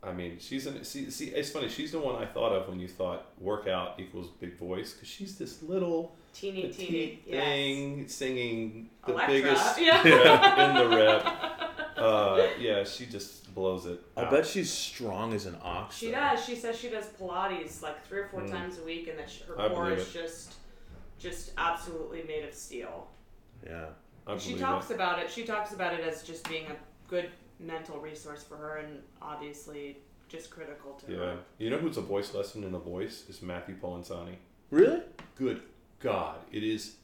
I 0.02 0.12
mean, 0.12 0.36
she's 0.38 0.66
an. 0.66 0.84
See, 0.84 1.10
see, 1.10 1.26
it's 1.26 1.50
funny. 1.50 1.68
She's 1.68 1.92
the 1.92 1.98
one 1.98 2.22
I 2.22 2.24
thought 2.26 2.52
of 2.52 2.68
when 2.68 2.78
you 2.78 2.86
thought 2.88 3.26
workout 3.40 3.98
equals 3.98 4.28
big 4.40 4.56
voice 4.56 4.92
because 4.92 5.08
she's 5.08 5.36
this 5.36 5.62
little 5.62 6.14
teeny 6.32 6.62
teeny. 6.70 6.72
petite 6.72 7.22
Yes. 7.26 7.44
thing 7.44 8.08
singing 8.08 8.90
the 9.04 9.12
Electra. 9.12 9.34
biggest 9.34 9.80
Yeah. 9.80 10.02
rep 10.02 10.58
in 10.58 10.90
the 10.90 10.96
rep. 10.96 11.26
Uh, 11.96 12.46
yeah, 12.60 12.84
she 12.84 13.06
just 13.06 13.37
blows 13.54 13.86
it. 13.86 14.00
I 14.16 14.22
out. 14.22 14.30
bet 14.30 14.46
she's 14.46 14.70
strong 14.72 15.32
as 15.34 15.46
an 15.46 15.56
ox. 15.62 15.96
She 15.96 16.06
though. 16.06 16.12
does. 16.12 16.44
She 16.44 16.54
says 16.56 16.76
she 16.78 16.88
does 16.88 17.06
Pilates 17.20 17.82
like 17.82 18.04
three 18.06 18.20
or 18.20 18.28
four 18.28 18.42
Mm. 18.42 18.50
times 18.50 18.78
a 18.78 18.84
week, 18.84 19.08
and 19.08 19.18
that 19.18 19.28
she, 19.30 19.44
her 19.44 19.60
I 19.60 19.68
core 19.68 19.84
believe 19.86 19.98
is 19.98 20.12
just, 20.12 20.54
just 21.18 21.52
absolutely 21.58 22.22
made 22.24 22.44
of 22.44 22.54
steel. 22.54 23.08
Yeah. 23.66 23.86
I 24.26 24.36
she 24.38 24.54
talks 24.56 24.90
it. 24.90 24.94
about 24.94 25.18
it. 25.20 25.30
She 25.30 25.44
talks 25.44 25.72
about 25.72 25.94
it 25.94 26.00
as 26.00 26.22
just 26.22 26.48
being 26.48 26.66
a 26.66 26.76
good 27.08 27.30
mental 27.58 27.98
resource 27.98 28.42
for 28.44 28.56
her, 28.56 28.76
and 28.76 29.02
obviously 29.22 29.98
just 30.28 30.50
critical 30.50 30.92
to 31.06 31.10
Yeah, 31.12 31.18
her. 31.18 31.38
you 31.58 31.70
know 31.70 31.78
who's 31.78 31.96
a 31.96 32.02
voice 32.02 32.34
lesson 32.34 32.62
in 32.62 32.72
the 32.72 32.78
voice 32.78 33.24
is 33.28 33.40
Matthew 33.42 33.74
Polenzani. 33.76 34.36
Really? 34.70 35.00
Good 35.36 35.62
God, 36.00 36.36
it 36.52 36.62
is. 36.62 36.96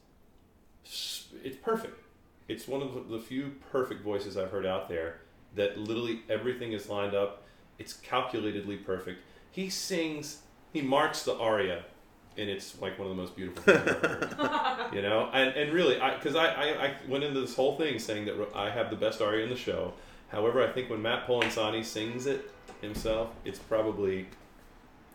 It's 1.43 1.57
perfect. 1.63 1.99
It's 2.47 2.67
one 2.67 2.81
of 2.83 2.93
the- 2.93 3.17
the 3.17 3.19
few 3.19 3.55
perfect 3.71 4.01
voices 4.03 4.37
I've 4.37 4.51
heard 4.51 4.65
out 4.67 4.87
there 4.87 5.21
that 5.55 5.77
literally 5.77 6.21
everything 6.29 6.73
is 6.73 6.89
lined 6.89 7.15
up. 7.15 7.43
It's 7.77 7.93
calculatedly 7.93 8.85
perfect. 8.85 9.21
He 9.51 9.69
sings, 9.69 10.41
he 10.73 10.81
marks 10.81 11.23
the 11.23 11.35
aria, 11.35 11.83
and 12.37 12.49
it's 12.49 12.79
like 12.81 12.99
one 12.99 13.09
of 13.09 13.15
the 13.15 13.21
most 13.21 13.35
beautiful 13.35 13.63
things 13.63 13.79
I've 13.79 14.03
ever 14.03 14.25
heard. 14.25 14.71
You 14.93 15.01
know, 15.01 15.29
and, 15.33 15.55
and 15.55 15.73
really, 15.73 15.99
I 15.99 16.15
because 16.15 16.35
I, 16.35 16.47
I, 16.47 16.85
I 16.85 16.95
went 17.07 17.23
into 17.23 17.41
this 17.41 17.55
whole 17.55 17.75
thing 17.75 17.97
saying 17.99 18.25
that 18.25 18.35
I 18.53 18.69
have 18.69 18.89
the 18.89 18.95
best 18.95 19.21
aria 19.21 19.43
in 19.43 19.49
the 19.49 19.55
show. 19.55 19.93
However, 20.29 20.63
I 20.63 20.71
think 20.71 20.89
when 20.89 21.01
Matt 21.01 21.27
Polenzani 21.27 21.83
sings 21.83 22.27
it 22.27 22.51
himself, 22.81 23.29
it's 23.45 23.59
probably 23.59 24.27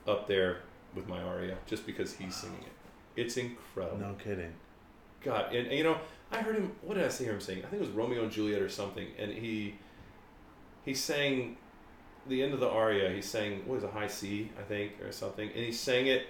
up 0.07 0.27
there 0.27 0.63
with 0.95 1.09
my 1.09 1.23
aria 1.23 1.57
just 1.67 1.87
because 1.87 2.15
he's 2.15 2.35
singing 2.35 2.63
it. 2.63 3.21
It's 3.21 3.37
incredible. 3.37 3.99
No 3.99 4.15
kidding. 4.15 4.53
God, 5.23 5.53
and, 5.55 5.67
and, 5.67 5.77
you 5.77 5.85
know, 5.85 5.99
I 6.33 6.39
heard 6.39 6.57
him. 6.57 6.73
What 6.83 6.95
did 6.95 7.05
I 7.05 7.09
see 7.09 7.25
him 7.25 7.41
sing? 7.41 7.59
I 7.59 7.69
think 7.69 7.83
it 7.83 7.87
was 7.87 7.91
Romeo 7.91 8.23
and 8.23 8.33
Juliet 8.33 8.63
or 8.63 8.69
something, 8.69 9.07
and 9.19 9.31
he 9.33 9.75
he 10.85 10.95
sang 10.95 11.57
the 12.27 12.43
end 12.43 12.55
of 12.55 12.61
the 12.61 12.69
aria. 12.69 13.11
He 13.11 13.23
sang 13.23 13.63
what 13.67 13.79
is 13.79 13.85
a 13.85 13.89
high 13.91 14.07
C, 14.09 14.51
I 14.59 14.63
think, 14.63 14.93
or 15.03 15.13
something, 15.13 15.49
and 15.49 15.65
he 15.65 15.73
sang 15.73 16.07
it 16.07 16.27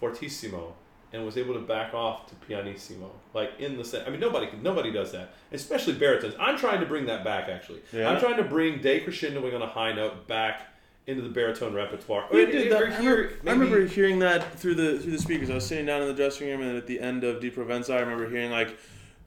fortissimo 0.00 0.72
and 1.12 1.24
was 1.24 1.36
able 1.36 1.54
to 1.54 1.60
back 1.60 1.94
off 1.94 2.26
to 2.28 2.34
pianissimo, 2.34 3.10
like 3.34 3.52
in 3.60 3.76
the 3.76 3.84
set. 3.84 4.06
I 4.06 4.10
mean, 4.10 4.20
nobody 4.20 4.48
nobody 4.60 4.90
does 4.90 5.12
that, 5.12 5.32
especially 5.52 5.94
baritones. 5.94 6.34
I'm 6.40 6.58
trying 6.58 6.80
to 6.80 6.86
bring 6.86 7.06
that 7.06 7.24
back. 7.24 7.48
Actually, 7.48 7.82
Yeah? 7.92 8.10
I'm 8.10 8.18
trying 8.20 8.36
to 8.36 8.44
bring 8.44 8.80
decrescendoing 8.80 9.54
on 9.54 9.62
a 9.62 9.68
high 9.68 9.92
note 9.92 10.26
back 10.26 10.68
into 11.06 11.22
the 11.22 11.28
baritone 11.28 11.74
repertoire. 11.74 12.24
Or- 12.30 12.46
did 12.46 12.72
that. 12.72 12.82
I 12.82 12.96
I 12.96 13.52
remember 13.52 13.86
hearing 13.86 14.18
that 14.20 14.58
through 14.58 14.74
the 14.74 14.98
through 14.98 15.12
the 15.12 15.18
speakers. 15.18 15.50
I 15.50 15.54
was 15.54 15.66
sitting 15.66 15.86
down 15.86 16.02
in 16.02 16.08
the 16.08 16.14
dressing 16.14 16.48
room, 16.48 16.62
and 16.62 16.76
at 16.76 16.86
the 16.86 16.98
end 16.98 17.22
of 17.22 17.40
Di 17.40 17.50
Provenza, 17.50 17.94
I 17.94 18.00
remember 18.00 18.28
hearing 18.28 18.50
like 18.50 18.76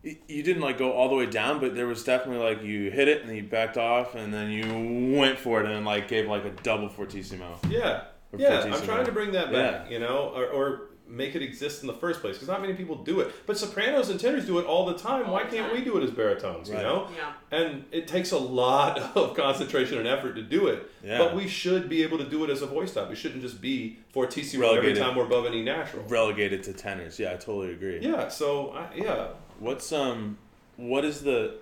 you 0.04 0.44
didn't 0.44 0.62
like 0.62 0.78
go 0.78 0.92
all 0.94 1.10
the 1.10 1.16
way 1.16 1.26
down, 1.26 1.60
but 1.60 1.76
there 1.76 1.88
was 1.88 2.04
definitely 2.04 2.44
like 2.44 2.64
you 2.64 2.90
hit 2.92 3.08
it 3.08 3.22
and 3.22 3.30
then 3.30 3.36
you 3.36 3.44
backed 3.44 3.78
off, 3.78 4.16
and 4.16 4.34
then 4.34 4.50
you 4.52 5.18
went 5.18 5.38
for 5.38 5.62
it 5.62 5.70
and 5.70 5.86
like 5.86 6.08
gave 6.08 6.28
like 6.28 6.46
a 6.46 6.52
double 6.64 6.88
fortissimo. 6.90 7.60
Yeah, 7.70 8.04
Or 8.32 8.40
yeah. 8.40 8.62
I'm 8.74 8.82
trying 8.84 9.06
to 9.06 9.12
bring 9.12 9.32
that 9.34 9.52
back, 9.52 9.90
you 9.92 10.00
know, 10.00 10.32
or, 10.36 10.46
or 10.48 10.82
make 11.10 11.36
it 11.36 11.42
exist 11.42 11.82
in 11.84 11.88
the 11.88 11.94
first 11.94 12.20
place 12.20 12.36
because 12.36 12.50
not 12.50 12.60
many 12.62 12.74
people 12.74 12.96
do 13.04 13.22
it. 13.22 13.34
But 13.46 13.58
sopranos 13.58 14.10
and 14.10 14.20
tenors 14.20 14.46
do 14.46 14.60
it 14.60 14.66
all 14.66 14.86
the 14.86 14.94
time. 14.98 15.26
All 15.26 15.34
Why 15.34 15.44
the 15.46 15.50
can't 15.56 15.68
time. 15.72 15.78
we 15.80 15.84
do 15.84 15.98
it 15.98 16.04
as 16.04 16.12
baritones? 16.12 16.70
Right. 16.70 16.80
You 16.80 16.84
know, 16.84 17.08
Yeah. 17.18 17.58
and 17.58 17.86
it 17.94 18.08
takes 18.10 18.32
a 18.32 18.38
lot 18.38 19.00
of 19.16 19.34
concentration 19.36 19.98
and 20.00 20.08
effort 20.08 20.34
to 20.36 20.42
do 20.44 20.68
it. 20.68 20.90
Yeah. 21.04 21.18
But 21.18 21.34
we 21.36 21.48
should 21.48 21.88
be 21.88 22.04
able 22.04 22.18
to 22.18 22.26
do 22.30 22.44
it 22.44 22.50
as 22.50 22.62
a 22.62 22.66
voice 22.66 22.94
type. 22.94 23.08
We 23.10 23.16
shouldn't 23.16 23.42
just 23.42 23.62
be 23.62 24.00
fortissimo 24.12 24.66
every 24.66 24.78
Relegated. 24.80 25.04
time 25.04 25.16
we're 25.16 25.26
above 25.26 25.46
any 25.46 25.64
natural. 25.64 26.04
Relegated 26.10 26.62
to 26.64 26.74
tenors. 26.74 27.18
Yeah, 27.20 27.32
I 27.32 27.36
totally 27.36 27.72
agree. 27.72 28.00
Yeah. 28.02 28.28
So 28.28 28.72
I, 28.72 28.94
yeah, 28.94 29.28
What's 29.60 29.92
um, 29.92 30.38
what 30.76 31.04
is 31.06 31.22
the 31.22 31.56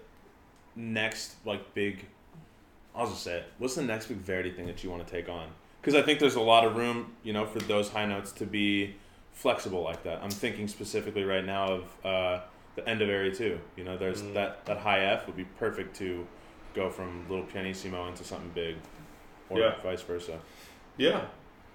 next 0.75 1.35
like 1.45 1.73
big? 1.73 2.05
I'll 2.95 3.07
just 3.07 3.23
say 3.23 3.39
it. 3.39 3.45
What's 3.57 3.75
the 3.75 3.83
next 3.83 4.07
big 4.07 4.17
Verdi 4.17 4.51
thing 4.51 4.67
that 4.67 4.83
you 4.83 4.89
want 4.89 5.05
to 5.05 5.11
take 5.11 5.29
on? 5.29 5.47
Because 5.81 5.95
I 5.95 6.01
think 6.01 6.19
there's 6.19 6.35
a 6.35 6.41
lot 6.41 6.65
of 6.65 6.75
room, 6.75 7.13
you 7.23 7.33
know, 7.33 7.45
for 7.45 7.59
those 7.59 7.89
high 7.89 8.05
notes 8.05 8.31
to 8.33 8.45
be 8.45 8.95
flexible 9.33 9.81
like 9.83 10.03
that. 10.03 10.19
I'm 10.23 10.29
thinking 10.31 10.67
specifically 10.67 11.23
right 11.23 11.45
now 11.45 11.65
of 11.73 12.05
uh, 12.05 12.39
the 12.75 12.87
end 12.87 13.01
of 13.01 13.09
area 13.09 13.33
two. 13.33 13.59
You 13.75 13.83
know, 13.83 13.97
there's 13.97 14.21
Mm. 14.21 14.33
that 14.33 14.65
that 14.65 14.77
high 14.77 15.01
F 15.01 15.27
would 15.27 15.35
be 15.37 15.45
perfect 15.59 15.95
to 15.97 16.25
go 16.73 16.89
from 16.89 17.25
little 17.29 17.45
pianissimo 17.45 18.07
into 18.07 18.23
something 18.23 18.51
big, 18.53 18.75
or 19.49 19.59
Yeah. 19.59 19.75
vice 19.81 20.01
versa. 20.01 20.39
yeah, 20.97 21.25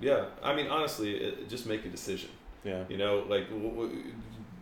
yeah. 0.00 0.26
I 0.42 0.54
mean, 0.54 0.66
honestly, 0.66 1.14
it, 1.16 1.48
just 1.48 1.66
make 1.66 1.84
a 1.84 1.88
decision. 1.88 2.30
Yeah. 2.64 2.84
You 2.88 2.98
know, 2.98 3.24
like 3.28 3.48
w- 3.48 3.70
w- 3.70 4.02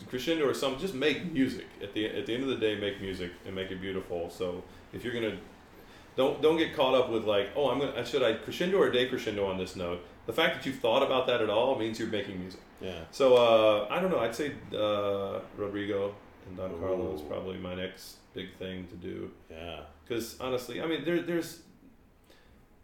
crescendo 0.07 0.49
or 0.49 0.55
something. 0.55 0.81
Just 0.81 0.95
make 0.95 1.33
music. 1.33 1.67
At 1.83 1.93
the 1.95 2.07
at 2.07 2.27
the 2.27 2.35
end 2.35 2.43
of 2.43 2.49
the 2.49 2.57
day, 2.57 2.79
make 2.79 3.01
music 3.01 3.33
and 3.47 3.55
make 3.55 3.71
it 3.71 3.81
beautiful. 3.81 4.31
So 4.31 4.63
if 4.93 5.05
you're 5.05 5.15
gonna, 5.15 5.37
don't 6.17 6.41
don't 6.43 6.57
get 6.57 6.75
caught 6.75 6.95
up 6.95 7.11
with 7.11 7.25
like, 7.25 7.51
oh, 7.57 7.71
I'm 7.71 7.79
gonna 7.79 8.05
should 8.05 8.23
I 8.23 8.35
crescendo 8.35 8.79
or 8.79 8.91
decrescendo 8.91 9.49
on 9.49 9.59
this 9.59 9.77
note. 9.77 10.05
The 10.27 10.33
fact 10.33 10.57
that 10.57 10.67
you've 10.67 10.79
thought 10.79 11.03
about 11.03 11.27
that 11.29 11.41
at 11.41 11.49
all 11.49 11.79
means 11.79 11.99
you're 11.99 12.09
making 12.09 12.39
music. 12.39 12.61
Yeah. 12.81 13.01
So 13.11 13.37
uh, 13.37 13.89
I 13.91 14.01
don't 14.01 14.11
know. 14.11 14.21
I'd 14.21 14.35
say 14.35 14.53
uh, 14.77 15.41
Rodrigo 15.57 16.15
and 16.47 16.57
Don 16.57 16.79
Carlo 16.79 17.15
is 17.15 17.23
probably 17.23 17.57
my 17.59 17.75
next 17.75 18.17
big 18.35 18.55
thing 18.57 18.87
to 18.89 18.97
do. 18.97 19.31
Yeah. 19.51 19.81
Because 20.05 20.39
honestly, 20.41 20.81
I 20.81 20.87
mean, 20.87 21.05
there, 21.05 21.21
there's 21.21 21.61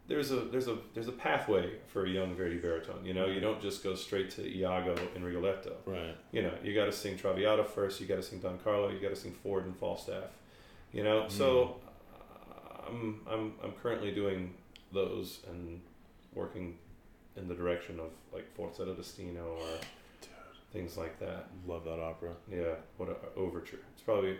there's 0.07 0.31
a 0.33 0.37
there's 0.37 0.69
a 0.69 0.77
there's 0.93 1.09
a 1.09 1.13
pathway 1.13 1.71
for 1.87 2.05
a 2.05 2.09
young 2.11 2.35
Verdi 2.35 2.59
baritone. 2.59 3.05
You 3.05 3.15
know, 3.15 3.27
you 3.27 3.41
don't 3.41 3.61
just 3.61 3.83
go 3.83 3.95
straight 3.95 4.31
to 4.33 4.47
Iago 4.47 4.97
and 5.15 5.25
Rigoletto. 5.25 5.77
Right. 5.87 6.17
You 6.33 6.43
know, 6.43 6.53
you 6.63 6.75
got 6.75 6.87
to 6.87 6.93
sing 6.93 7.17
Traviata 7.17 7.65
first. 7.65 8.01
You 8.01 8.07
got 8.07 8.17
to 8.17 8.23
sing 8.23 8.39
Don 8.41 8.59
Carlo. 8.59 8.91
You 8.91 9.01
got 9.01 9.11
to 9.11 9.17
sing 9.17 9.33
Ford 9.33 9.65
and 9.65 9.77
Falstaff. 9.77 10.31
You 10.93 11.03
know, 11.05 11.27
so 11.29 11.81
uh, 12.15 12.87
I'm 12.89 13.21
I'm 13.31 13.53
I'm 13.63 13.73
currently 13.83 14.13
doing 14.13 14.55
those 14.93 15.41
and 15.51 15.81
working 16.35 16.77
in 17.37 17.49
the 17.49 17.55
direction 17.55 17.99
of 17.99 18.11
like 18.33 18.47
Forza 18.55 18.85
Destino 18.95 19.57
or 19.59 19.79
things 20.73 20.97
like 20.97 21.19
that. 21.21 21.47
Love 21.67 21.85
that 21.85 21.99
opera. 21.99 22.33
Yeah, 22.51 22.75
what 22.99 23.09
a 23.09 23.17
overture. 23.39 23.81
It's 23.95 24.03
probably 24.03 24.37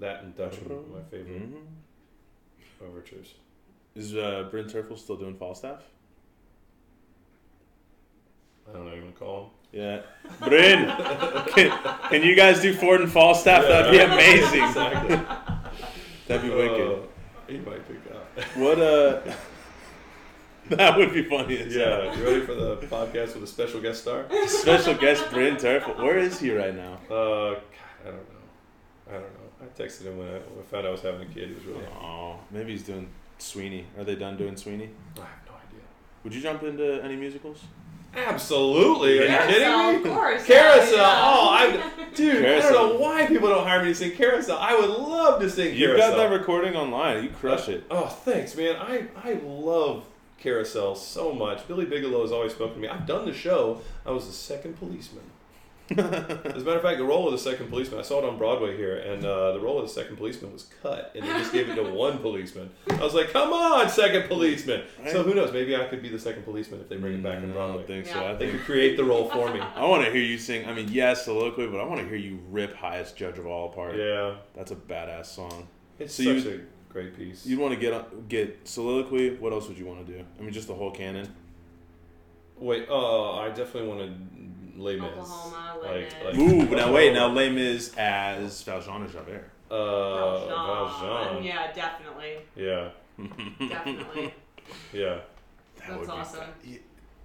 that 0.00 0.22
and 0.24 0.36
Dutchman 0.36 0.92
my 0.92 1.00
favorite 1.10 1.52
Mhm. 1.54 1.66
overtures. 2.86 3.34
Is 3.96 4.14
uh, 4.14 4.46
Bryn 4.50 4.66
Terfel 4.66 4.98
still 4.98 5.16
doing 5.16 5.34
Falstaff? 5.34 5.80
I 8.68 8.72
don't 8.74 8.86
know. 8.86 8.94
You 8.94 9.02
want 9.02 9.14
to 9.14 9.18
call 9.18 9.42
him? 9.44 9.50
Yeah. 9.72 10.02
Bryn, 10.46 10.86
can, 11.54 11.98
can 12.10 12.22
you 12.22 12.36
guys 12.36 12.60
do 12.60 12.74
Ford 12.74 13.00
and 13.00 13.10
Falstaff? 13.10 13.62
That'd 13.62 13.90
be 13.90 13.98
amazing. 13.98 14.64
Exactly. 14.64 15.16
That'd 16.26 16.42
be 16.42 16.54
wicked. 16.54 16.98
Uh, 16.98 17.02
he 17.48 17.58
might 17.58 17.86
pick 17.88 17.96
up. 18.12 18.56
What 18.56 18.78
uh 18.80 19.20
That 20.70 20.98
would 20.98 21.14
be 21.14 21.22
funny 21.22 21.64
yeah, 21.68 22.12
you 22.16 22.24
ready 22.24 22.40
for 22.40 22.54
the 22.54 22.76
podcast 22.88 23.34
with 23.34 23.44
a 23.44 23.46
special 23.46 23.80
guest 23.80 24.02
star? 24.02 24.26
Special 24.46 24.94
guest 24.94 25.30
Bryn 25.30 25.56
Terfel. 25.56 25.96
Where 25.98 26.18
is 26.18 26.40
he 26.40 26.52
right 26.52 26.74
now? 26.74 26.94
Uh, 27.08 27.54
God, 27.54 27.62
I 28.02 28.04
don't 28.06 28.14
know. 28.16 29.08
I 29.08 29.12
don't 29.12 29.22
know. 29.22 29.46
I 29.62 29.80
texted 29.80 30.02
him 30.02 30.18
when 30.18 30.26
I, 30.26 30.32
when 30.32 30.58
I 30.60 30.62
found 30.68 30.86
I 30.86 30.90
was 30.90 31.02
having 31.02 31.22
a 31.22 31.32
kid. 31.32 31.48
He 31.48 31.54
was 31.54 31.64
really. 31.64 31.84
Oh, 32.02 32.40
maybe 32.50 32.72
he's 32.72 32.82
doing 32.82 33.08
Sweeney. 33.38 33.86
Are 33.98 34.04
they 34.04 34.14
done 34.16 34.36
doing 34.36 34.56
Sweeney? 34.56 34.90
I 35.16 35.20
have 35.20 35.28
no 35.46 35.52
idea. 35.54 35.80
Would 36.24 36.34
you 36.34 36.40
jump 36.40 36.62
into 36.62 37.02
any 37.02 37.16
musicals? 37.16 37.60
Absolutely. 38.14 39.18
Are 39.18 39.22
you 39.22 39.28
Carousel, 39.28 39.48
kidding 39.88 39.96
Of 39.96 40.04
me? 40.04 40.10
course. 40.10 40.44
Carousel. 40.46 40.96
yeah. 40.96 41.20
Oh, 41.22 41.48
I, 41.50 41.90
dude. 42.14 42.44
I 42.46 42.60
don't 42.60 42.72
know 42.72 42.98
why 42.98 43.26
people 43.26 43.48
don't 43.48 43.66
hire 43.66 43.82
me 43.82 43.88
to 43.88 43.94
sing 43.94 44.12
Carousel. 44.12 44.56
I 44.58 44.74
would 44.74 44.88
love 44.88 45.40
to 45.40 45.50
sing 45.50 45.74
You've 45.74 45.90
Carousel. 45.96 46.10
got 46.12 46.16
that 46.30 46.36
recording 46.38 46.74
online. 46.76 47.24
You 47.24 47.30
crush 47.30 47.68
it. 47.68 47.84
Oh, 47.90 48.06
thanks, 48.06 48.56
man. 48.56 48.76
I, 48.76 49.06
I 49.22 49.34
love 49.44 50.04
Carousel 50.38 50.94
so 50.94 51.32
much. 51.34 51.66
Billy 51.68 51.84
Bigelow 51.84 52.22
has 52.22 52.32
always 52.32 52.52
spoken 52.52 52.76
to 52.76 52.80
me. 52.80 52.88
I've 52.88 53.06
done 53.06 53.26
the 53.26 53.34
show. 53.34 53.82
I 54.06 54.10
was 54.12 54.26
the 54.26 54.32
second 54.32 54.78
policeman. 54.78 55.24
As 55.90 55.98
a 55.98 56.64
matter 56.64 56.76
of 56.76 56.82
fact, 56.82 56.98
the 56.98 57.04
role 57.04 57.26
of 57.26 57.32
the 57.32 57.38
second 57.38 57.68
policeman, 57.68 58.00
I 58.00 58.02
saw 58.02 58.18
it 58.18 58.24
on 58.24 58.38
Broadway 58.38 58.76
here, 58.76 58.96
and 58.96 59.24
uh, 59.24 59.52
the 59.52 59.60
role 59.60 59.78
of 59.78 59.86
the 59.86 59.92
second 59.92 60.16
policeman 60.16 60.52
was 60.52 60.64
cut, 60.82 61.12
and 61.14 61.24
they 61.24 61.28
just 61.34 61.52
gave 61.52 61.68
it 61.68 61.76
to 61.76 61.82
one 61.92 62.18
policeman. 62.18 62.70
I 62.90 62.96
was 62.96 63.14
like, 63.14 63.30
come 63.30 63.52
on, 63.52 63.88
second 63.88 64.26
policeman. 64.28 64.82
So 65.10 65.22
who 65.22 65.34
knows? 65.34 65.52
Maybe 65.52 65.76
I 65.76 65.84
could 65.84 66.02
be 66.02 66.08
the 66.08 66.18
second 66.18 66.42
policeman 66.42 66.80
if 66.80 66.88
they 66.88 66.96
bring 66.96 67.14
it 67.14 67.22
back 67.22 67.36
in 67.42 67.42
No, 67.42 67.48
I 67.50 67.52
Broadway. 67.52 67.76
don't 67.78 67.86
think 67.86 68.06
so. 68.06 68.20
Yeah. 68.20 68.30
I 68.30 68.34
They 68.34 68.46
think 68.46 68.58
could 68.58 68.66
create 68.66 68.96
the 68.96 69.04
role 69.04 69.28
for 69.30 69.52
me. 69.54 69.60
I 69.76 69.84
want 69.84 70.04
to 70.04 70.10
hear 70.10 70.22
you 70.22 70.38
sing. 70.38 70.66
I 70.68 70.74
mean, 70.74 70.88
yes, 70.90 71.24
soliloquy, 71.24 71.68
but 71.68 71.78
I 71.80 71.84
want 71.84 72.00
to 72.00 72.06
hear 72.08 72.16
you 72.16 72.40
rip 72.50 72.74
"Highest 72.74 73.16
Judge 73.16 73.38
of 73.38 73.46
All" 73.46 73.70
apart. 73.70 73.96
Yeah, 73.96 74.36
That's 74.56 74.72
a 74.72 74.76
badass 74.76 75.26
song. 75.26 75.68
it's 76.00 76.14
So 76.14 76.22
such 76.24 76.44
you- 76.46 76.64
a 76.90 76.92
great 76.92 77.16
piece. 77.16 77.46
You'd 77.46 77.60
want 77.60 77.74
to 77.74 77.78
get 77.80 78.28
get 78.28 78.58
soliloquy. 78.66 79.36
What 79.36 79.52
else 79.52 79.68
would 79.68 79.78
you 79.78 79.86
want 79.86 80.04
to 80.06 80.12
do? 80.12 80.24
I 80.38 80.42
mean, 80.42 80.52
just 80.52 80.66
the 80.66 80.74
whole 80.74 80.90
canon. 80.90 81.32
Wait, 82.58 82.88
uh, 82.88 83.32
I 83.36 83.48
definitely 83.50 83.86
want 83.88 84.00
to 84.00 84.14
Les 84.76 84.96
Mis. 84.96 85.06
Oklahoma, 85.06 85.76
Les 85.82 85.88
Like, 85.88 86.24
Mis. 86.24 86.24
like, 86.24 86.70
Ooh, 86.72 86.76
now 86.76 86.92
wait, 86.92 87.12
now 87.12 87.28
Les 87.28 87.50
Mis 87.50 87.94
as 87.96 88.62
Valjean 88.62 89.02
or 89.02 89.08
Javert. 89.08 89.50
Uh, 89.70 90.46
Valjean. 90.46 91.08
Valjean. 91.08 91.44
Yeah, 91.44 91.72
definitely. 91.72 92.36
Yeah, 92.54 92.88
Definitely. 93.68 94.34
yeah. 94.92 95.18
That 95.78 95.88
That's 95.88 95.98
would 95.98 96.06
be 96.06 96.12
awesome. 96.12 96.40
fa- 96.40 96.78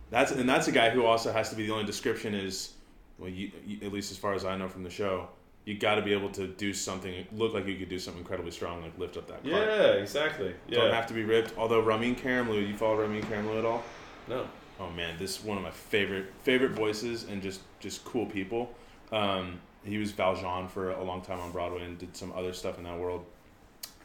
That's 0.10 0.32
and 0.32 0.48
that's 0.50 0.68
a 0.68 0.72
guy 0.72 0.90
who 0.90 1.06
also 1.06 1.32
has 1.32 1.50
to 1.50 1.56
be 1.56 1.66
the 1.68 1.74
only 1.74 1.86
description 1.86 2.34
is, 2.34 2.74
well, 3.18 3.30
you, 3.30 3.52
you, 3.66 3.80
at 3.86 3.92
least 3.94 4.12
as 4.12 4.18
far 4.18 4.34
as 4.34 4.46
I 4.46 4.56
know 4.58 4.68
from 4.68 4.84
the 4.84 4.90
show, 4.90 5.28
you 5.66 5.78
got 5.78 5.96
to 5.96 6.02
be 6.02 6.14
able 6.14 6.30
to 6.32 6.48
do 6.48 6.74
something 6.74 7.26
look 7.34 7.54
like 7.54 7.68
you 7.68 7.76
could 7.76 7.90
do 7.90 8.00
something 8.00 8.22
incredibly 8.22 8.52
strong, 8.52 8.82
like 8.82 8.98
lift 8.98 9.18
up 9.18 9.28
that 9.28 9.44
cart. 9.44 9.46
Yeah, 9.68 9.92
exactly. 9.94 10.54
Yeah. 10.68 10.80
Don't 10.80 10.94
have 10.94 11.08
to 11.08 11.14
be 11.14 11.24
ripped. 11.24 11.54
Although 11.58 11.82
Ramin 11.82 12.16
Karimloo, 12.16 12.68
you 12.68 12.76
follow 12.76 13.00
Ramin 13.02 13.22
Karimloo 13.24 13.60
at 13.60 13.66
all? 13.66 13.84
No. 14.28 14.46
Oh 14.82 14.90
man, 14.90 15.16
this 15.20 15.38
is 15.38 15.44
one 15.44 15.58
of 15.58 15.64
my 15.64 15.72
favorite 15.72 16.34
favorite 16.44 16.72
voices 16.72 17.26
and 17.26 17.42
just 17.42 17.62
just 17.80 18.04
cool 18.04 18.26
people. 18.26 18.74
Um, 19.12 19.60
he 19.84 19.98
was 19.98 20.12
Valjean 20.12 20.68
for 20.68 20.92
a 20.92 21.04
long 21.04 21.22
time 21.22 21.40
on 21.40 21.52
Broadway 21.52 21.84
and 21.84 21.98
did 21.98 22.16
some 22.16 22.32
other 22.36 22.54
stuff 22.54 22.78
in 22.78 22.84
that 22.86 22.98
world. 22.98 23.26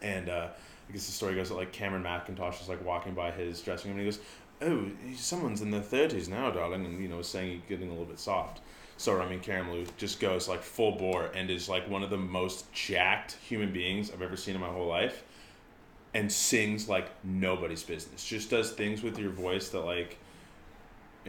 And 0.01 0.29
uh, 0.29 0.49
I 0.87 0.91
guess 0.91 1.05
the 1.05 1.11
story 1.11 1.35
goes 1.35 1.49
that 1.49 1.55
like 1.55 1.71
Cameron 1.71 2.03
Mackintosh 2.03 2.61
is 2.61 2.69
like 2.69 2.83
walking 2.85 3.13
by 3.13 3.31
his 3.31 3.61
dressing 3.61 3.91
room 3.91 3.99
and 3.99 4.07
he 4.07 4.11
goes, 4.11 4.23
"Oh, 4.61 5.15
someone's 5.15 5.61
in 5.61 5.71
their 5.71 5.81
thirties 5.81 6.29
now, 6.29 6.51
darling," 6.51 6.85
and 6.85 7.01
you 7.01 7.07
know 7.07 7.21
saying 7.21 7.51
he's 7.51 7.61
getting 7.67 7.87
a 7.87 7.91
little 7.91 8.05
bit 8.05 8.19
soft. 8.19 8.61
So 8.97 9.15
Ramin 9.15 9.39
Karimloo 9.39 9.87
just 9.97 10.19
goes 10.19 10.47
like 10.47 10.61
full 10.61 10.91
bore 10.93 11.25
and 11.35 11.49
is 11.49 11.69
like 11.69 11.87
one 11.89 12.03
of 12.03 12.09
the 12.09 12.17
most 12.17 12.71
jacked 12.73 13.37
human 13.47 13.71
beings 13.71 14.11
I've 14.11 14.21
ever 14.21 14.35
seen 14.37 14.55
in 14.55 14.61
my 14.61 14.69
whole 14.69 14.87
life, 14.87 15.23
and 16.13 16.31
sings 16.31 16.87
like 16.87 17.09
nobody's 17.23 17.83
business. 17.83 18.25
Just 18.25 18.49
does 18.49 18.71
things 18.71 19.01
with 19.03 19.17
your 19.17 19.31
voice 19.31 19.69
that 19.69 19.81
like, 19.81 20.17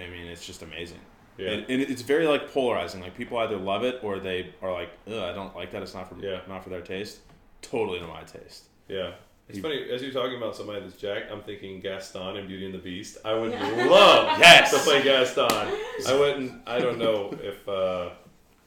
I 0.02 0.08
mean, 0.08 0.26
it's 0.26 0.46
just 0.46 0.62
amazing. 0.62 1.00
Yeah. 1.36 1.50
And, 1.50 1.66
and 1.70 1.82
it's 1.82 2.02
very 2.02 2.26
like 2.26 2.52
polarizing. 2.52 3.00
Like 3.00 3.16
people 3.16 3.38
either 3.38 3.56
love 3.56 3.84
it 3.84 4.00
or 4.02 4.18
they 4.18 4.52
are 4.62 4.72
like, 4.72 4.90
Ugh, 5.06 5.14
I 5.14 5.32
don't 5.32 5.54
like 5.54 5.70
that. 5.72 5.82
It's 5.82 5.94
not 5.94 6.08
for 6.08 6.16
Yeah. 6.24 6.40
not 6.48 6.64
for 6.64 6.70
their 6.70 6.80
taste. 6.80 7.20
Totally 7.62 7.98
to 8.00 8.06
my 8.06 8.22
taste. 8.22 8.64
Yeah. 8.88 9.12
It's 9.48 9.56
He- 9.56 9.62
funny 9.62 9.88
as 9.90 10.02
you're 10.02 10.12
talking 10.12 10.36
about 10.36 10.56
somebody 10.56 10.80
that's 10.80 10.96
Jack. 10.96 11.24
I'm 11.30 11.40
thinking 11.42 11.80
Gaston 11.80 12.36
and 12.36 12.48
Beauty 12.48 12.66
and 12.66 12.74
the 12.74 12.78
Beast. 12.78 13.18
I 13.24 13.34
would 13.34 13.52
Yeah. 13.52 13.86
love 13.86 14.38
Yes. 14.40 14.70
to 14.72 14.78
play 14.78 15.02
Gaston. 15.02 15.46
I 15.50 16.14
wouldn't. 16.18 16.52
I 16.66 16.78
don't 16.80 16.98
know 16.98 17.32
if. 17.42 17.66
Uh, 17.68 18.10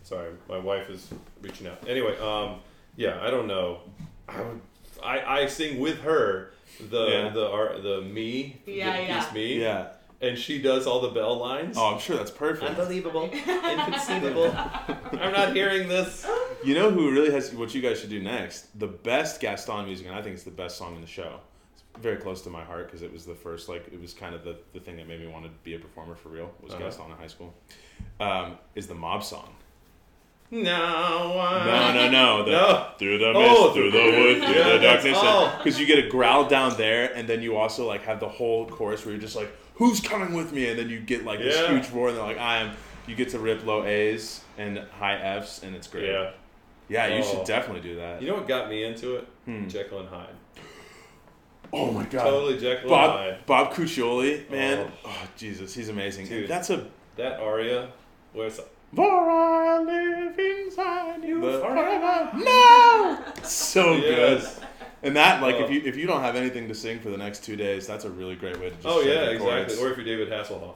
sorry, 0.04 0.32
my 0.50 0.58
wife 0.58 0.90
is 0.90 1.08
reaching 1.42 1.68
out. 1.68 1.78
Anyway, 1.88 2.18
um, 2.20 2.60
yeah, 2.96 3.20
I 3.22 3.30
don't 3.30 3.48
know. 3.48 3.82
I 4.28 4.42
would. 4.42 4.62
I, 5.04 5.42
I 5.42 5.46
sing 5.48 5.80
with 5.80 6.02
her 6.02 6.54
the 6.90 7.06
Yeah. 7.08 7.30
the 7.30 7.48
art 7.50 7.84
the 7.84 8.02
me 8.02 8.62
Yeah, 8.66 8.96
the 8.98 9.04
yeah. 9.04 9.24
piece 9.24 9.34
me 9.34 9.60
Yeah. 9.62 9.88
And 10.22 10.38
she 10.38 10.62
does 10.62 10.86
all 10.88 11.02
the 11.02 11.10
bell 11.10 11.38
lines. 11.38 11.78
Oh, 11.78 11.94
I'm 11.94 12.00
sure 12.00 12.16
that's 12.18 12.32
perfect. 12.32 12.70
Unbelievable, 12.70 13.24
inconceivable. 13.34 14.52
I'm 15.14 15.32
not 15.32 15.56
hearing 15.56 15.88
this. 15.88 16.26
You 16.64 16.76
know 16.76 16.92
who 16.92 17.12
really 17.12 17.32
has 17.32 17.54
what 17.54 17.74
you 17.74 17.82
guys 17.82 18.00
should 18.00 18.10
do 18.10 18.22
next? 18.22 18.78
The 18.80 18.88
best 18.88 19.42
Gaston 19.42 19.86
music, 19.86 20.08
and 20.08 20.16
I 20.16 20.22
think 20.22 20.36
it's 20.36 20.44
the 20.44 20.52
best 20.52 20.78
song 20.78 20.96
in 20.96 21.02
the 21.02 21.08
show. 21.08 21.40
It's 21.74 21.84
very 22.00 22.18
close 22.18 22.42
to 22.44 22.50
my 22.50 22.64
heart 22.64 22.86
because 22.88 23.02
it 23.02 23.12
was 23.12 23.26
the 23.26 23.34
first, 23.36 23.68
like, 23.68 23.88
it 23.92 24.00
was 24.00 24.14
kind 24.14 24.36
of 24.36 24.44
the, 24.44 24.58
the 24.74 24.80
thing 24.80 24.98
that 24.98 25.08
made 25.08 25.20
me 25.22 25.28
want 25.28 25.46
to 25.46 25.52
be 25.64 25.74
a 25.76 25.80
performer 25.80 26.16
for 26.16 26.30
real. 26.30 26.52
Was 26.62 26.74
Uh-huh. 26.74 26.84
Gaston 26.84 27.12
in 27.12 27.18
high 27.18 27.28
school? 27.28 27.54
Um, 28.20 28.58
is 28.76 28.88
the 28.88 28.96
mob 28.96 29.24
song? 29.24 29.56
No, 30.54 30.62
No, 30.64 31.94
no, 31.94 32.10
no. 32.12 32.44
The, 32.46 32.52
No. 32.52 32.88
Through 33.00 33.18
the 33.20 33.34
mist, 33.34 33.46
Oh, 33.58 33.74
through 33.74 33.92
the 33.92 33.98
through- 33.98 34.24
wood, 34.24 34.38
through 34.44 34.54
yeah, 34.54 34.64
the 34.74 34.78
that's- 34.80 35.04
darkness. 35.04 35.18
oh. 35.22 35.54
Because 35.58 35.80
you 35.80 35.86
get 35.86 36.04
a 36.06 36.10
growl 36.10 36.46
down 36.48 36.76
there, 36.78 37.12
and 37.16 37.28
then 37.28 37.42
you 37.42 37.56
also 37.56 37.88
like 37.88 38.04
have 38.04 38.20
the 38.20 38.28
whole 38.28 38.68
chorus 38.68 39.06
where 39.06 39.14
you're 39.14 39.22
just 39.22 39.36
like, 39.38 39.50
"Who's 39.82 40.00
coming 40.00 40.34
with 40.34 40.52
me?" 40.54 40.70
And 40.70 40.78
then 40.80 40.90
you 40.90 41.00
get 41.00 41.26
like 41.26 41.40
this 41.40 41.58
Yeah. 41.58 41.72
huge 41.74 41.90
roar, 41.90 42.10
and 42.10 42.18
they're 42.18 42.24
like, 42.24 42.38
"I 42.38 42.58
am." 42.60 42.72
You 43.08 43.16
get 43.16 43.30
to 43.30 43.40
rip 43.40 43.66
low 43.66 43.84
A's 43.84 44.42
and 44.58 44.78
high 45.00 45.16
F's, 45.18 45.64
and 45.64 45.76
it's 45.76 45.88
great. 45.88 46.10
Yeah. 46.10 46.32
Yeah, 46.88 47.08
you 47.08 47.24
Oh. 47.24 47.36
should 47.38 47.46
definitely 47.46 47.82
do 47.82 47.96
that. 47.98 48.22
You 48.22 48.28
know 48.30 48.36
what 48.36 48.48
got 48.48 48.70
me 48.70 48.84
into 48.84 49.16
it? 49.16 49.28
Hmm. 49.46 49.68
Jekyll 49.68 50.00
and 50.02 50.10
Hyde. 50.10 50.36
Oh 51.74 51.92
my 51.92 52.04
god. 52.04 52.24
Totally 52.24 52.60
Jekyll 52.60 52.94
and 52.94 53.12
Hyde. 53.12 53.46
Bob 53.46 53.74
Cuccioli, 53.74 54.50
man. 54.50 54.92
Oh. 55.06 55.10
Oh, 55.10 55.28
Jesus, 55.38 55.74
he's 55.74 55.90
amazing. 55.90 56.28
Dude. 56.28 56.48
That's 56.50 56.70
a 56.70 56.86
That 57.18 57.40
aria, 57.40 57.90
where 58.34 58.48
it's 58.48 58.60
For 58.96 59.30
I 59.30 59.80
live 59.80 60.38
inside 60.38 61.24
you 61.24 61.40
The- 61.42 61.60
forever. 61.60 62.30
No, 62.36 63.20
so 63.44 63.96
good. 64.00 64.42
Yes. 64.42 64.60
And 65.04 65.16
that, 65.16 65.42
like, 65.42 65.56
Oh. 65.56 65.64
if 65.64 65.72
you 65.72 65.82
if 65.84 65.98
you 65.98 66.06
don't 66.08 66.22
have 66.22 66.36
anything 66.36 66.68
to 66.68 66.76
sing 66.76 67.00
for 67.00 67.10
the 67.10 67.18
next 67.18 67.44
two 67.44 67.56
days, 67.56 67.88
that's 67.88 68.06
a 68.06 68.10
really 68.10 68.36
great 68.36 68.58
way 68.60 68.70
to 68.70 68.76
just. 68.76 68.86
Oh 68.88 69.02
yeah, 69.02 69.22
the 69.26 69.32
exactly. 69.32 69.78
Or 69.84 69.90
if 69.92 69.98
you're 69.98 70.06
David 70.06 70.30
Hasselhoff. 70.30 70.76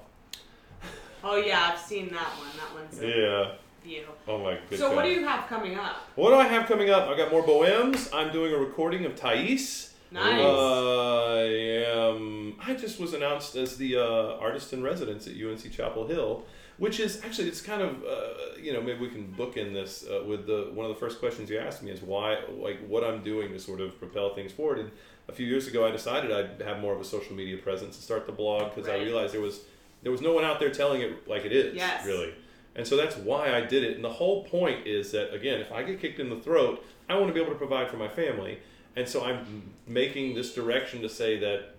Oh 1.24 1.38
yeah, 1.38 1.72
I've 1.74 1.80
seen 1.80 2.10
that 2.10 2.30
one. 2.38 2.48
That 2.58 2.74
one's 2.74 3.00
a 3.02 3.08
Yeah. 3.08 3.52
view. 3.84 4.04
Oh 4.28 4.40
my 4.40 4.58
good 4.70 4.80
So 4.80 4.88
God. 4.90 4.96
what 4.96 5.06
do 5.06 5.12
you 5.12 5.24
have 5.26 5.48
coming 5.48 5.76
up? 5.78 5.98
What 6.16 6.30
do 6.32 6.36
I 6.36 6.46
have 6.46 6.68
coming 6.68 6.90
up? 6.90 7.08
I 7.08 7.16
got 7.18 7.32
more 7.32 7.44
Bohèmes. 7.44 8.10
I'm 8.14 8.32
doing 8.32 8.54
a 8.54 8.58
recording 8.58 9.06
of 9.06 9.16
Thais. 9.16 9.92
Nice. 10.12 10.40
Uh, 10.42 11.36
I 11.36 11.42
am. 11.88 12.56
I 12.66 12.74
just 12.74 13.00
was 13.00 13.14
announced 13.14 13.56
as 13.56 13.78
the 13.78 13.98
uh, 13.98 14.38
artist 14.40 14.72
in 14.72 14.82
residence 14.84 15.28
at 15.28 15.34
UNC 15.36 15.72
Chapel 15.72 16.08
Hill, 16.08 16.46
which 16.78 17.00
is 17.00 17.22
actually 17.24 17.48
it's 17.48 17.62
kind 17.62 17.82
of 17.82 18.04
uh, 18.04 18.58
you 18.62 18.74
know 18.74 18.82
maybe 18.82 19.00
we 19.00 19.10
can 19.10 19.32
book 19.32 19.58
in 19.58 19.74
this 19.74 20.06
uh, 20.10 20.24
with 20.26 20.46
the 20.48 20.72
one 20.74 20.86
of 20.86 20.94
the 20.94 21.00
first 21.00 21.20
questions 21.20 21.50
you 21.50 21.58
asked 21.60 21.82
me 21.84 21.92
is 21.92 22.02
why 22.02 22.40
like 22.50 22.80
what 22.88 23.04
I'm 23.04 23.24
doing 23.24 23.52
to 23.54 23.60
sort 23.60 23.82
of 23.82 23.98
propel 24.00 24.34
things 24.36 24.52
forward. 24.52 24.80
And 24.80 24.92
a 25.28 25.32
few 25.34 25.46
years 25.48 25.68
ago, 25.68 25.88
I 25.88 25.92
decided 25.92 26.32
I'd 26.32 26.62
have 26.62 26.80
more 26.80 26.94
of 26.94 27.02
a 27.02 27.06
social 27.06 27.36
media 27.36 27.58
presence 27.58 27.96
and 27.96 28.04
start 28.04 28.26
the 28.28 28.32
blog 28.32 28.76
because 28.76 28.88
I 28.90 28.98
realized 28.98 29.34
there 29.34 29.42
was 29.42 29.62
there 30.04 30.12
was 30.12 30.22
no 30.22 30.34
one 30.34 30.44
out 30.44 30.60
there 30.60 30.70
telling 30.70 31.02
it 31.02 31.28
like 31.28 31.46
it 31.46 31.52
is 31.52 31.76
Yes. 31.76 32.06
really. 32.06 32.34
And 32.76 32.86
so 32.86 32.98
that's 32.98 33.16
why 33.16 33.56
I 33.56 33.62
did 33.62 33.84
it. 33.86 33.96
And 33.96 34.04
the 34.04 34.12
whole 34.12 34.44
point 34.44 34.86
is 34.86 35.12
that, 35.14 35.34
again, 35.34 35.62
if 35.62 35.72
I 35.72 35.82
get 35.82 36.02
kicked 36.02 36.20
in 36.20 36.30
the 36.30 36.36
throat, 36.42 36.86
I 37.08 37.16
want 37.16 37.28
to 37.28 37.34
be 37.34 37.40
able 37.40 37.54
to 37.54 37.58
provide 37.58 37.90
for 37.90 37.96
my 37.96 38.10
family. 38.10 38.60
and 38.98 39.08
so 39.08 39.24
I'm 39.24 39.72
making 39.88 40.36
this 40.36 40.54
direction 40.54 41.02
to 41.02 41.08
say 41.10 41.40
that 41.40 41.76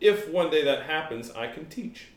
if 0.00 0.28
one 0.28 0.50
day 0.50 0.64
that 0.64 0.82
happens, 0.84 1.30
I 1.30 1.46
can 1.48 1.66
teach, 1.66 2.08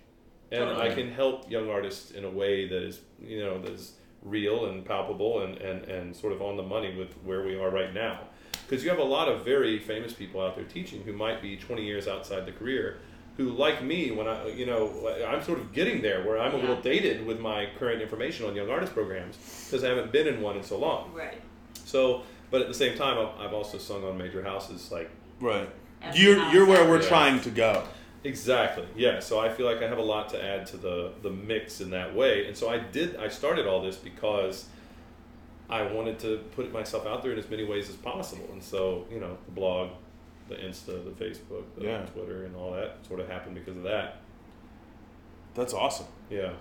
and 0.53 0.69
I 0.81 0.93
can 0.93 1.11
help 1.11 1.49
young 1.49 1.69
artists 1.69 2.11
in 2.11 2.23
a 2.23 2.29
way 2.29 2.67
that 2.67 2.83
is 2.83 3.01
you 3.21 3.39
know 3.43 3.59
that 3.61 3.71
is 3.71 3.93
real 4.21 4.65
and 4.65 4.85
palpable 4.85 5.41
and 5.43 5.57
and 5.57 5.83
and 5.85 6.15
sort 6.15 6.33
of 6.33 6.41
on 6.41 6.55
the 6.57 6.63
money 6.63 6.95
with 6.95 7.13
where 7.23 7.43
we 7.43 7.55
are 7.59 7.69
right 7.69 7.93
now. 7.93 8.19
Because 8.67 8.83
you 8.83 8.89
have 8.89 8.99
a 8.99 9.03
lot 9.03 9.27
of 9.27 9.43
very 9.43 9.77
famous 9.79 10.13
people 10.13 10.41
out 10.41 10.55
there 10.55 10.65
teaching 10.65 11.03
who 11.03 11.11
might 11.13 11.41
be 11.41 11.57
20 11.57 11.83
years 11.85 12.07
outside 12.07 12.45
the 12.45 12.51
career, 12.53 12.99
who 13.35 13.49
like 13.49 13.83
me 13.83 14.11
when 14.11 14.27
I 14.27 14.47
you 14.49 14.65
know 14.65 14.89
I'm 15.27 15.43
sort 15.43 15.59
of 15.59 15.73
getting 15.73 16.01
there 16.01 16.23
where 16.25 16.39
I'm 16.39 16.53
a 16.53 16.57
little 16.57 16.81
dated 16.81 17.25
with 17.25 17.39
my 17.39 17.67
current 17.77 18.01
information 18.01 18.45
on 18.47 18.55
young 18.55 18.69
artist 18.69 18.93
programs 18.93 19.37
because 19.65 19.83
I 19.83 19.89
haven't 19.89 20.11
been 20.11 20.27
in 20.27 20.41
one 20.41 20.55
in 20.57 20.63
so 20.63 20.77
long. 20.77 21.11
Right. 21.13 21.41
So, 21.85 22.23
but 22.51 22.61
at 22.61 22.67
the 22.67 22.73
same 22.73 22.97
time, 22.97 23.17
I've, 23.17 23.47
I've 23.47 23.53
also 23.53 23.77
sung 23.77 24.03
on 24.05 24.17
major 24.17 24.41
houses 24.43 24.91
like 24.91 25.09
Right. 25.41 25.69
Every 26.01 26.21
You're 26.21 26.39
house, 26.39 26.53
you're 26.53 26.65
where 26.65 26.87
we're 26.89 27.01
Yeah. 27.01 27.07
trying 27.09 27.41
to 27.41 27.49
go. 27.49 27.83
Exactly. 28.23 28.85
Yeah. 28.95 29.19
So 29.19 29.39
I 29.39 29.49
feel 29.49 29.65
like 29.65 29.81
I 29.81 29.87
have 29.87 29.97
a 29.97 30.01
lot 30.03 30.29
to 30.29 30.43
add 30.43 30.65
to 30.67 30.77
the 30.77 31.11
the 31.21 31.29
mix 31.29 31.81
in 31.81 31.89
that 31.91 32.15
way, 32.15 32.47
and 32.47 32.55
so 32.55 32.69
I 32.69 32.77
did. 32.79 33.15
I 33.17 33.27
started 33.27 33.67
all 33.67 33.81
this 33.81 33.97
because 33.97 34.65
I 35.69 35.81
wanted 35.83 36.19
to 36.19 36.37
put 36.55 36.71
myself 36.71 37.05
out 37.05 37.21
there 37.23 37.33
in 37.33 37.39
as 37.39 37.49
many 37.49 37.63
ways 37.65 37.89
as 37.89 37.95
possible, 37.95 38.47
and 38.51 38.63
so 38.63 39.05
you 39.11 39.19
know, 39.19 39.37
the 39.45 39.51
blog, 39.51 39.89
the 40.47 40.55
Insta, 40.55 41.03
the 41.03 41.11
Facebook, 41.23 41.63
the 41.77 41.85
Yeah. 41.85 42.05
Twitter, 42.05 42.45
and 42.45 42.55
all 42.55 42.71
that 42.73 42.97
sort 43.07 43.19
of 43.19 43.27
happened 43.27 43.55
because 43.55 43.75
of 43.77 43.83
that. 43.83 44.21
That's 45.55 45.73
awesome. 45.73 46.07
Yeah. 46.29 46.53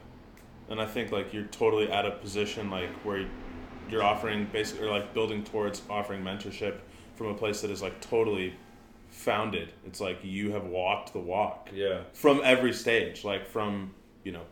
And 0.69 0.81
I 0.81 0.87
think 0.87 1.13
like 1.13 1.33
you're 1.33 1.45
totally 1.47 1.91
at 1.91 2.07
a 2.07 2.11
position 2.13 2.71
like 2.71 2.91
where 3.05 3.27
you're 3.91 4.03
offering 4.03 4.49
basically 4.53 4.87
or 4.87 4.91
like 4.91 5.13
building 5.15 5.45
towards 5.45 5.83
offering 5.91 6.23
mentorship 6.23 6.79
from 7.15 7.27
a 7.29 7.35
place 7.35 7.61
that 7.61 7.71
is 7.71 7.83
like 7.83 8.01
totally 8.01 8.55
founded. 9.27 9.73
It's 9.87 10.01
like 10.01 10.19
you 10.25 10.51
have 10.53 10.65
walked 10.67 11.13
the 11.13 11.21
walk 11.21 11.71
Yeah. 11.73 12.01
from 12.13 12.41
every 12.45 12.73
stage, 12.73 13.25
like 13.25 13.47
from 13.47 13.95
you 14.25 14.33
know 14.33 14.43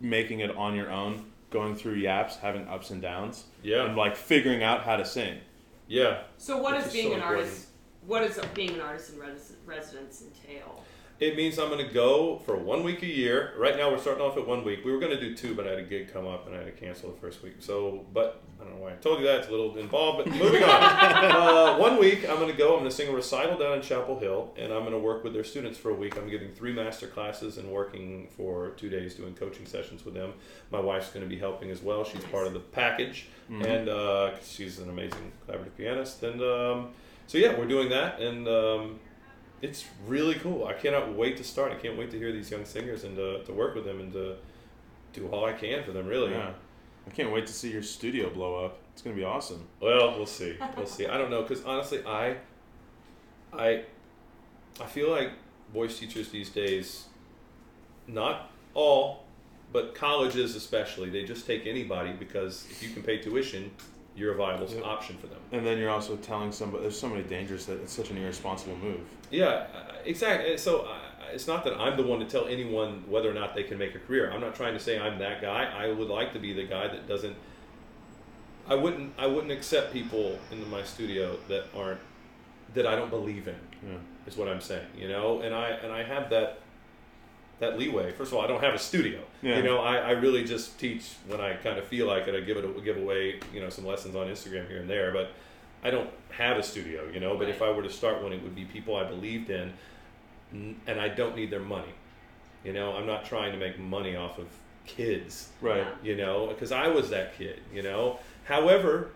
making 0.00 0.40
it 0.40 0.54
on 0.56 0.74
your 0.74 0.90
own, 0.90 1.24
going 1.50 1.74
through 1.76 1.96
YAPs, 1.96 2.38
having 2.40 2.66
ups 2.68 2.90
and 2.90 3.00
downs, 3.00 3.44
Yeah. 3.62 3.84
and 3.84 3.96
like 3.96 4.16
figuring 4.16 4.62
out 4.62 4.82
how 4.82 4.96
to 4.96 5.04
sing. 5.04 5.38
Yeah. 5.86 6.22
So 6.36 6.58
what 6.58 6.74
Which 6.74 6.84
does 6.84 6.86
is 6.88 6.92
being 6.92 7.08
so 7.08 7.12
an 7.14 7.18
important. 7.20 7.46
artist? 7.46 7.66
What 8.06 8.20
does 8.20 8.46
being 8.54 8.70
an 8.74 8.80
artist 8.80 9.12
in 9.14 9.18
res- 9.20 9.52
residence 9.64 10.22
entail? 10.22 10.84
It 11.20 11.36
means 11.36 11.58
I'm 11.58 11.68
going 11.68 11.84
to 11.84 11.92
go 11.92 12.38
for 12.46 12.56
one 12.56 12.84
week 12.84 13.02
a 13.02 13.06
year. 13.06 13.52
Right 13.58 13.76
now, 13.76 13.90
we're 13.90 13.98
starting 13.98 14.22
off 14.22 14.36
at 14.36 14.46
one 14.46 14.64
week. 14.64 14.84
We 14.84 14.92
were 14.92 15.00
going 15.00 15.10
to 15.10 15.20
do 15.20 15.34
two, 15.34 15.52
but 15.52 15.66
I 15.66 15.70
had 15.70 15.78
a 15.80 15.82
gig 15.82 16.12
come 16.12 16.28
up 16.28 16.46
and 16.46 16.54
I 16.54 16.58
had 16.58 16.66
to 16.66 16.72
cancel 16.72 17.10
the 17.10 17.16
first 17.16 17.42
week. 17.42 17.56
So, 17.58 18.06
but 18.14 18.40
I 18.60 18.62
don't 18.62 18.74
know 18.74 18.82
why 18.82 18.92
I 18.92 18.96
told 18.96 19.18
you 19.18 19.26
that. 19.26 19.40
It's 19.40 19.48
a 19.48 19.50
little 19.50 19.76
involved, 19.78 20.24
but 20.24 20.32
moving 20.32 20.62
on. 20.62 20.70
uh, 20.70 21.76
one 21.76 21.98
week, 21.98 22.28
I'm 22.28 22.36
going 22.36 22.52
to 22.52 22.56
go. 22.56 22.74
I'm 22.74 22.80
going 22.80 22.90
to 22.90 22.94
sing 22.94 23.08
a 23.08 23.12
recital 23.12 23.58
down 23.58 23.74
in 23.74 23.82
Chapel 23.82 24.16
Hill, 24.20 24.54
and 24.56 24.72
I'm 24.72 24.82
going 24.82 24.92
to 24.92 24.98
work 24.98 25.24
with 25.24 25.32
their 25.32 25.42
students 25.42 25.76
for 25.76 25.90
a 25.90 25.94
week. 25.94 26.16
I'm 26.16 26.30
giving 26.30 26.52
three 26.52 26.72
master 26.72 27.08
classes 27.08 27.58
and 27.58 27.68
working 27.68 28.28
for 28.36 28.70
two 28.76 28.88
days 28.88 29.16
doing 29.16 29.34
coaching 29.34 29.66
sessions 29.66 30.04
with 30.04 30.14
them. 30.14 30.34
My 30.70 30.78
wife's 30.78 31.10
going 31.10 31.24
to 31.24 31.28
be 31.28 31.38
helping 31.38 31.72
as 31.72 31.82
well. 31.82 32.04
She's 32.04 32.24
part 32.26 32.46
of 32.46 32.52
the 32.52 32.60
package, 32.60 33.26
and 33.50 33.88
uh, 33.88 34.38
she's 34.40 34.78
an 34.78 34.88
amazing 34.88 35.32
collaborative 35.48 35.76
pianist. 35.76 36.22
And 36.22 36.40
um, 36.40 36.90
so, 37.26 37.38
yeah, 37.38 37.58
we're 37.58 37.66
doing 37.66 37.88
that, 37.88 38.20
and. 38.20 38.46
Um, 38.46 39.00
it's 39.62 39.84
really 40.06 40.34
cool. 40.36 40.66
I 40.66 40.72
cannot 40.72 41.14
wait 41.14 41.36
to 41.38 41.44
start. 41.44 41.72
I 41.72 41.76
can't 41.76 41.98
wait 41.98 42.10
to 42.12 42.18
hear 42.18 42.32
these 42.32 42.50
young 42.50 42.64
singers 42.64 43.04
and 43.04 43.16
to, 43.16 43.42
to 43.44 43.52
work 43.52 43.74
with 43.74 43.84
them 43.84 44.00
and 44.00 44.12
to 44.12 44.36
do 45.12 45.26
all 45.28 45.44
I 45.44 45.52
can 45.52 45.82
for 45.84 45.92
them. 45.92 46.06
Really. 46.06 46.30
Yeah. 46.32 46.52
I 47.06 47.10
can't 47.10 47.32
wait 47.32 47.46
to 47.46 47.52
see 47.52 47.70
your 47.72 47.82
studio 47.82 48.28
blow 48.30 48.64
up. 48.64 48.78
It's 48.92 49.02
gonna 49.02 49.16
be 49.16 49.24
awesome. 49.24 49.66
Well, 49.80 50.16
we'll 50.16 50.26
see. 50.26 50.56
We'll 50.76 50.86
see. 50.86 51.06
I 51.06 51.16
don't 51.16 51.30
know 51.30 51.42
because 51.42 51.64
honestly, 51.64 52.02
I, 52.06 52.36
I, 53.52 53.84
I 54.80 54.86
feel 54.86 55.10
like 55.10 55.30
voice 55.72 55.98
teachers 55.98 56.28
these 56.30 56.50
days, 56.50 57.06
not 58.06 58.50
all, 58.74 59.24
but 59.72 59.94
colleges 59.94 60.54
especially, 60.56 61.10
they 61.10 61.24
just 61.24 61.46
take 61.46 61.66
anybody 61.66 62.12
because 62.12 62.66
if 62.70 62.82
you 62.82 62.90
can 62.90 63.02
pay 63.02 63.18
tuition, 63.18 63.70
you're 64.16 64.32
a 64.32 64.36
viable 64.36 64.66
Yeah. 64.68 64.80
option 64.82 65.16
for 65.18 65.28
them. 65.28 65.38
And 65.52 65.66
then 65.66 65.78
you're 65.78 65.90
also 65.90 66.16
telling 66.16 66.52
somebody 66.52 66.82
there's 66.82 66.98
so 66.98 67.08
many 67.08 67.22
dangers 67.22 67.66
that 67.66 67.80
it's 67.80 67.92
such 67.92 68.10
an 68.10 68.18
irresponsible 68.18 68.76
move. 68.76 69.00
Yeah, 69.30 69.46
uh, 69.46 69.92
exactly. 70.04 70.56
So 70.56 70.82
uh, 70.82 70.98
it's 71.32 71.46
not 71.46 71.64
that 71.64 71.74
I'm 71.74 71.96
the 71.96 72.02
one 72.02 72.20
to 72.20 72.26
tell 72.26 72.46
anyone 72.46 73.04
whether 73.08 73.30
or 73.30 73.34
not 73.34 73.54
they 73.54 73.62
can 73.62 73.78
make 73.78 73.94
a 73.94 73.98
career. 73.98 74.30
I'm 74.30 74.40
not 74.40 74.54
trying 74.54 74.74
to 74.74 74.80
say 74.80 74.98
I'm 74.98 75.18
that 75.18 75.40
guy. 75.40 75.64
I 75.64 75.92
would 75.92 76.08
like 76.08 76.32
to 76.32 76.38
be 76.38 76.52
the 76.52 76.64
guy 76.64 76.88
that 76.88 77.06
doesn't. 77.06 77.36
I 78.66 78.74
wouldn't. 78.74 79.12
I 79.18 79.26
wouldn't 79.26 79.52
accept 79.52 79.92
people 79.92 80.38
into 80.50 80.66
my 80.66 80.82
studio 80.82 81.36
that 81.48 81.66
aren't 81.74 82.00
that 82.74 82.86
I 82.86 82.96
don't 82.96 83.10
believe 83.10 83.48
in. 83.48 83.56
Yeah. 83.82 83.96
Is 84.26 84.36
what 84.36 84.48
I'm 84.48 84.60
saying. 84.60 84.86
You 84.96 85.08
know, 85.08 85.40
and 85.40 85.54
I 85.54 85.70
and 85.70 85.92
I 85.92 86.02
have 86.02 86.30
that 86.30 86.60
that 87.60 87.78
leeway. 87.78 88.12
First 88.12 88.32
of 88.32 88.38
all, 88.38 88.44
I 88.44 88.46
don't 88.46 88.62
have 88.62 88.74
a 88.74 88.78
studio. 88.78 89.20
Yeah. 89.42 89.56
You 89.56 89.62
know, 89.64 89.78
I, 89.78 89.96
I 89.96 90.10
really 90.12 90.44
just 90.44 90.78
teach 90.78 91.14
when 91.26 91.40
I 91.40 91.54
kind 91.54 91.78
of 91.78 91.86
feel 91.86 92.06
like 92.06 92.28
it. 92.28 92.34
I 92.34 92.40
give 92.40 92.56
it 92.56 92.64
a, 92.64 92.80
give 92.80 92.96
away 92.96 93.40
you 93.52 93.60
know 93.60 93.70
some 93.70 93.86
lessons 93.86 94.14
on 94.14 94.26
Instagram 94.26 94.68
here 94.68 94.78
and 94.78 94.88
there, 94.88 95.12
but 95.12 95.30
I 95.82 95.90
don't 95.90 96.10
have 96.30 96.56
a 96.56 96.62
studio. 96.62 97.08
You 97.12 97.20
know, 97.20 97.36
but 97.36 97.48
if 97.48 97.62
I 97.62 97.70
were 97.70 97.82
to 97.82 97.90
start 97.90 98.22
one, 98.22 98.32
it 98.32 98.42
would 98.42 98.54
be 98.54 98.64
people 98.64 98.96
I 98.96 99.04
believed 99.04 99.50
in, 99.50 99.72
and 100.52 101.00
I 101.00 101.08
don't 101.08 101.36
need 101.36 101.50
their 101.50 101.60
money. 101.60 101.92
You 102.64 102.72
know, 102.72 102.92
I'm 102.92 103.06
not 103.06 103.24
trying 103.24 103.52
to 103.52 103.58
make 103.58 103.78
money 103.78 104.16
off 104.16 104.38
of 104.38 104.46
kids 104.88 105.50
Right. 105.60 105.86
You 106.02 106.16
know, 106.16 106.46
because 106.46 106.72
I 106.72 106.88
was 106.88 107.10
that 107.10 107.36
kid, 107.36 107.60
you 107.72 107.82
know. 107.82 108.18
However, 108.44 109.10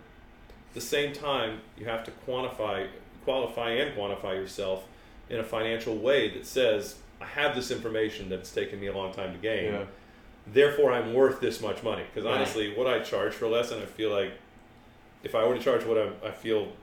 at 0.69 0.75
the 0.75 0.81
same 0.81 1.13
time, 1.13 1.61
you 1.77 1.85
have 1.85 2.03
to 2.05 2.11
quantify, 2.27 2.87
qualify, 3.25 3.71
and 3.71 3.97
quantify 3.97 4.35
yourself 4.35 4.85
in 5.29 5.39
a 5.39 5.43
financial 5.43 5.97
way 5.97 6.29
that 6.29 6.45
says, 6.45 6.97
I 7.19 7.25
have 7.25 7.55
this 7.55 7.71
information 7.71 8.29
that's 8.29 8.51
taken 8.51 8.79
me 8.79 8.87
a 8.87 8.95
long 8.95 9.13
time 9.13 9.33
to 9.33 9.39
gain. 9.39 9.73
Yeah. 9.73 9.85
Therefore, 10.45 10.91
I'm 10.91 11.13
worth 11.13 11.39
this 11.39 11.61
much 11.61 11.81
money. 11.83 12.03
Because 12.03 12.25
Right. 12.25 12.35
honestly, 12.35 12.75
what 12.75 12.85
I 12.85 12.99
charge 12.99 13.33
for 13.33 13.45
a 13.45 13.49
lesson, 13.49 13.81
I 13.81 13.85
feel 13.85 14.11
like 14.11 14.33
if 15.23 15.35
I 15.35 15.47
were 15.47 15.55
to 15.55 15.59
charge 15.59 15.85
what 15.85 15.97
I, 15.97 16.27
I 16.27 16.31
feel 16.31 16.73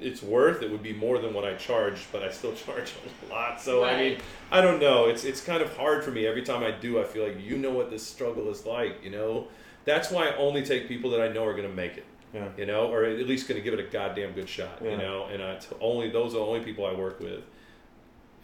it's 0.00 0.22
worth, 0.22 0.62
it 0.62 0.70
would 0.70 0.82
be 0.82 0.92
more 0.92 1.18
than 1.18 1.34
what 1.34 1.44
I 1.44 1.54
charge, 1.54 2.06
but 2.12 2.22
I 2.22 2.30
still 2.30 2.54
charge 2.66 2.92
a 3.26 3.32
lot. 3.32 3.60
So 3.60 3.84
I 3.84 3.96
mean, 3.96 4.18
I 4.50 4.60
don't 4.60 4.80
know. 4.80 5.06
It's 5.06 5.24
it's 5.24 5.40
kind 5.40 5.62
of 5.62 5.76
hard 5.76 6.04
for 6.04 6.10
me 6.10 6.26
every 6.26 6.42
time 6.42 6.62
I 6.62 6.70
do. 6.70 7.00
I 7.00 7.04
feel 7.04 7.26
like 7.26 7.40
you 7.40 7.58
know 7.58 7.70
what 7.70 7.90
this 7.90 8.06
struggle 8.06 8.48
is 8.50 8.64
like. 8.66 9.02
You 9.02 9.10
know, 9.10 9.48
that's 9.84 10.10
why 10.10 10.28
I 10.28 10.36
only 10.36 10.64
take 10.64 10.88
people 10.88 11.10
that 11.10 11.20
I 11.20 11.28
know 11.28 11.44
are 11.44 11.54
going 11.54 11.68
to 11.68 11.74
make 11.74 11.96
it. 11.96 12.06
Yeah. 12.32 12.48
You 12.56 12.66
know, 12.66 12.92
or 12.92 13.04
at 13.04 13.26
least 13.26 13.48
going 13.48 13.58
to 13.58 13.64
give 13.64 13.78
it 13.78 13.80
a 13.80 13.90
goddamn 13.90 14.32
good 14.32 14.48
shot. 14.48 14.80
Yeah. 14.82 14.90
You 14.90 14.96
know, 14.98 15.26
and 15.32 15.42
I 15.42 15.56
t- 15.56 15.74
only 15.80 16.10
those 16.10 16.34
are 16.34 16.38
the 16.38 16.44
only 16.44 16.60
people 16.60 16.84
I 16.84 16.92
work 16.92 17.20
with. 17.20 17.42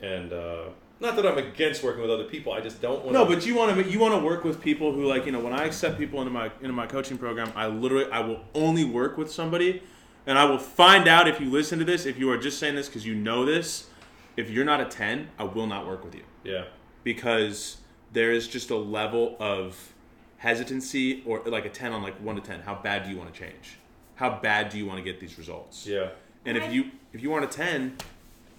And 0.00 0.32
uh, 0.32 0.64
not 1.00 1.16
that 1.16 1.26
I'm 1.26 1.38
against 1.38 1.82
working 1.82 2.02
with 2.02 2.10
other 2.10 2.24
people. 2.24 2.52
I 2.52 2.60
just 2.60 2.80
don't 2.80 3.02
want. 3.02 3.12
No, 3.12 3.24
but 3.24 3.44
you 3.44 3.54
want 3.54 3.76
to 3.76 3.90
you 3.90 3.98
want 3.98 4.14
to 4.14 4.20
work 4.20 4.44
with 4.44 4.60
people 4.60 4.92
who 4.92 5.04
like 5.06 5.26
you 5.26 5.32
know 5.32 5.40
when 5.40 5.52
I 5.52 5.64
accept 5.64 5.98
people 5.98 6.20
into 6.20 6.30
my 6.30 6.50
into 6.60 6.72
my 6.72 6.86
coaching 6.86 7.18
program, 7.18 7.52
I 7.56 7.66
literally 7.66 8.10
I 8.10 8.20
will 8.20 8.40
only 8.54 8.84
work 8.84 9.18
with 9.18 9.30
somebody, 9.30 9.82
and 10.26 10.38
I 10.38 10.44
will 10.44 10.58
find 10.58 11.08
out 11.08 11.28
if 11.28 11.40
you 11.40 11.50
listen 11.50 11.78
to 11.80 11.84
this 11.84 12.06
if 12.06 12.18
you 12.18 12.30
are 12.30 12.38
just 12.38 12.58
saying 12.58 12.74
this 12.74 12.86
because 12.88 13.04
you 13.06 13.14
know 13.14 13.44
this. 13.44 13.88
If 14.36 14.50
you're 14.50 14.64
not 14.64 14.80
a 14.80 14.86
ten, 14.86 15.28
I 15.38 15.44
will 15.44 15.68
not 15.68 15.86
work 15.86 16.04
with 16.04 16.14
you 16.14 16.24
yeah, 16.42 16.64
because 17.04 17.76
there 18.12 18.32
is 18.32 18.48
just 18.48 18.70
a 18.70 18.76
level 18.76 19.36
of 19.38 19.92
hesitancy 20.38 21.22
or 21.24 21.40
like 21.46 21.64
a 21.64 21.70
ten 21.70 21.92
on 21.92 22.02
like 22.02 22.16
one 22.20 22.34
to 22.34 22.40
ten. 22.42 22.60
How 22.60 22.74
bad 22.74 23.04
do 23.04 23.10
you 23.10 23.16
want 23.16 23.32
to 23.32 23.38
change? 23.38 23.78
How 24.16 24.38
bad 24.40 24.70
do 24.70 24.78
you 24.78 24.86
want 24.86 24.98
to 24.98 25.04
get 25.04 25.20
these 25.20 25.38
results? 25.38 25.86
yeah. 25.86 26.08
And 26.46 26.58
if 26.58 26.72
you 26.72 26.90
if 27.12 27.22
you 27.22 27.30
want 27.30 27.44
a 27.44 27.48
ten, 27.48 27.96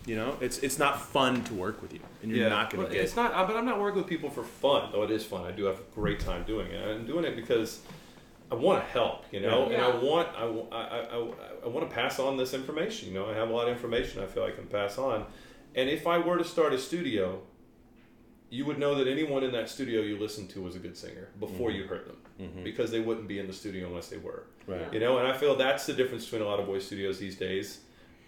you 0.06 0.16
know 0.16 0.38
it's 0.42 0.60
it's 0.60 0.78
not 0.78 1.02
fun 1.02 1.44
to 1.46 1.54
work 1.54 1.82
with 1.82 1.94
you, 1.94 2.00
and 2.22 2.32
you're 2.32 2.50
not 2.50 2.70
going 2.70 2.84
Well, 2.84 2.90
to 2.90 2.96
get. 2.96 3.04
It's 3.04 3.16
not, 3.16 3.34
uh, 3.34 3.46
but 3.48 3.56
I'm 3.56 3.66
not 3.66 3.80
working 3.80 3.98
with 4.00 4.08
people 4.08 4.30
for 4.30 4.44
fun. 4.44 4.90
Though 4.92 5.04
it 5.04 5.12
is 5.12 5.26
fun. 5.26 5.46
I 5.46 5.52
do 5.52 5.66
have 5.66 5.80
a 5.80 5.84
great 5.96 6.20
time 6.20 6.44
doing 6.44 6.72
it. 6.72 6.88
I'm 6.88 7.06
doing 7.06 7.26
it 7.26 7.36
because 7.36 7.82
I 8.52 8.56
want 8.56 8.84
to 8.84 8.90
help, 8.92 9.26
you 9.32 9.40
know, 9.40 9.70
Yeah. 9.70 9.76
and 9.78 9.84
I 9.84 9.96
want 10.04 10.30
I, 10.38 10.46
wa- 10.46 10.68
I, 10.72 10.82
I, 10.84 11.00
I, 11.18 11.30
I 11.66 11.68
want 11.68 11.90
to 11.90 11.94
pass 11.96 12.20
on 12.20 12.38
this 12.38 12.54
information. 12.54 13.08
You 13.10 13.16
know, 13.16 13.26
I 13.30 13.34
have 13.34 13.50
a 13.50 13.54
lot 13.54 13.68
of 13.68 13.74
information 13.74 14.22
I 14.22 14.28
feel 14.28 14.44
I 14.44 14.52
can 14.52 14.68
pass 14.68 14.98
on, 15.00 15.26
and 15.74 15.90
if 15.90 16.06
I 16.06 16.18
were 16.20 16.38
to 16.38 16.44
start 16.46 16.72
a 16.74 16.78
studio, 16.78 17.42
you 18.52 18.64
would 18.66 18.78
know 18.78 18.94
that 18.96 19.08
anyone 19.08 19.44
in 19.44 19.52
that 19.54 19.70
studio 19.70 20.02
you 20.02 20.18
listened 20.20 20.50
to 20.52 20.62
was 20.62 20.76
a 20.76 20.80
good 20.80 20.96
singer 20.96 21.30
before 21.40 21.72
you 21.72 21.86
heard 21.88 22.06
them, 22.08 22.52
because 22.64 22.92
they 22.92 23.00
wouldn't 23.00 23.28
be 23.28 23.40
in 23.40 23.48
the 23.48 23.54
studio 23.54 23.88
unless 23.88 24.10
they 24.10 24.18
were. 24.18 24.44
Right. 24.68 24.94
You 24.94 25.00
know, 25.00 25.18
and 25.18 25.28
I 25.28 25.36
feel 25.36 25.56
that's 25.56 25.88
the 25.88 25.94
difference 25.94 26.26
between 26.26 26.44
a 26.44 26.46
lot 26.46 26.60
of 26.60 26.68
voice 26.68 26.86
studios 26.86 27.18
these 27.18 27.36
days. 27.36 27.80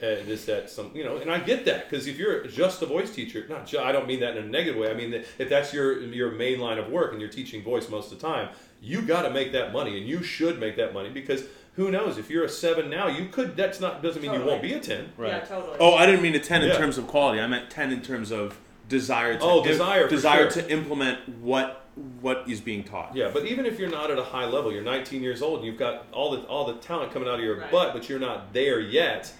Uh, 0.01 0.05
is 0.05 0.45
that 0.45 0.69
some 0.69 0.91
you 0.93 1.03
know, 1.03 1.17
and 1.17 1.31
I 1.31 1.39
get 1.39 1.65
that 1.65 1.89
because 1.89 2.05
if 2.05 2.19
you're 2.19 2.45
just 2.45 2.83
a 2.83 2.85
voice 2.85 3.09
teacher, 3.15 3.43
not 3.49 3.65
ju- 3.65 3.79
I 3.79 3.91
don't 3.91 4.05
mean 4.05 4.19
that 4.19 4.37
in 4.37 4.43
a 4.43 4.47
negative 4.47 4.79
way. 4.79 4.91
I 4.91 4.93
mean 4.93 5.09
that 5.09 5.25
if 5.39 5.49
that's 5.49 5.73
your 5.73 5.99
your 6.03 6.29
main 6.31 6.59
line 6.59 6.77
of 6.77 6.89
work 6.89 7.13
and 7.13 7.19
you're 7.21 7.31
teaching 7.31 7.63
voice 7.63 7.89
most 7.89 8.11
of 8.11 8.19
the 8.19 8.27
time, 8.27 8.49
you 8.79 9.01
got 9.01 9.23
to 9.23 9.31
make 9.31 9.51
that 9.53 9.73
money, 9.73 9.97
and 9.97 10.07
you 10.07 10.21
should 10.21 10.59
make 10.59 10.75
that 10.75 10.93
money 10.93 11.09
because 11.09 11.45
who 11.77 11.89
knows 11.89 12.19
if 12.19 12.29
you're 12.29 12.45
a 12.45 12.49
seven 12.49 12.91
now, 12.91 13.07
you 13.07 13.25
could. 13.29 13.57
That's 13.57 13.79
not 13.79 14.03
doesn't 14.03 14.21
mean 14.21 14.33
you 14.33 14.43
won't 14.45 14.61
be 14.61 14.73
a 14.73 14.79
ten. 14.79 15.09
Right. 15.17 15.29
Yeah, 15.29 15.39
totally. 15.39 15.77
Oh, 15.79 15.95
I 15.95 16.05
didn't 16.05 16.21
mean 16.21 16.35
a 16.35 16.39
ten 16.39 16.61
in 16.61 16.67
Yeah. 16.69 16.77
terms 16.77 16.99
of 16.99 17.07
quality. 17.07 17.41
I 17.41 17.47
meant 17.47 17.71
ten 17.71 17.91
in 17.91 18.01
terms 18.03 18.31
of 18.31 18.55
desire 18.87 19.33
to 19.37 19.43
Oh, 19.43 19.63
desire, 19.63 20.03
for 20.03 20.09
desire 20.11 20.49
sure. 20.51 20.61
to 20.61 20.71
implement 20.71 21.27
what 21.39 21.85
what 22.21 22.43
is 22.47 22.61
being 22.61 22.83
taught. 22.83 23.15
Yeah, 23.15 23.31
but 23.33 23.45
even 23.47 23.65
if 23.65 23.79
you're 23.79 23.89
not 23.89 24.11
at 24.11 24.19
a 24.19 24.23
high 24.23 24.45
level, 24.45 24.71
you're 24.71 24.83
19 24.83 25.23
years 25.23 25.41
old, 25.41 25.57
and 25.57 25.65
you've 25.65 25.79
got 25.79 26.05
all 26.11 26.29
the 26.29 26.41
all 26.43 26.65
the 26.67 26.75
talent 26.75 27.11
coming 27.11 27.27
out 27.27 27.39
of 27.39 27.41
your 27.43 27.57
Right. 27.57 27.71
butt, 27.71 27.93
but 27.93 28.07
you're 28.07 28.19
not 28.19 28.53
there 28.53 28.79
yet. 28.79 29.33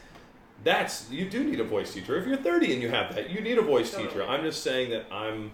That's 0.68 1.10
you 1.10 1.30
do 1.30 1.45
need 1.45 1.61
a 1.61 1.64
voice 1.64 1.94
teacher. 1.94 2.18
If 2.18 2.27
you're 2.27 2.35
30 2.35 2.73
and 2.73 2.81
you 2.81 2.89
have 2.89 3.15
that, 3.15 3.30
you 3.30 3.39
need 3.39 3.57
a 3.57 3.61
voice 3.61 3.89
Totally. 3.91 4.10
teacher. 4.10 4.27
I'm 4.27 4.44
just 4.44 4.64
saying 4.64 4.89
that 4.89 5.06
I'm, 5.10 5.52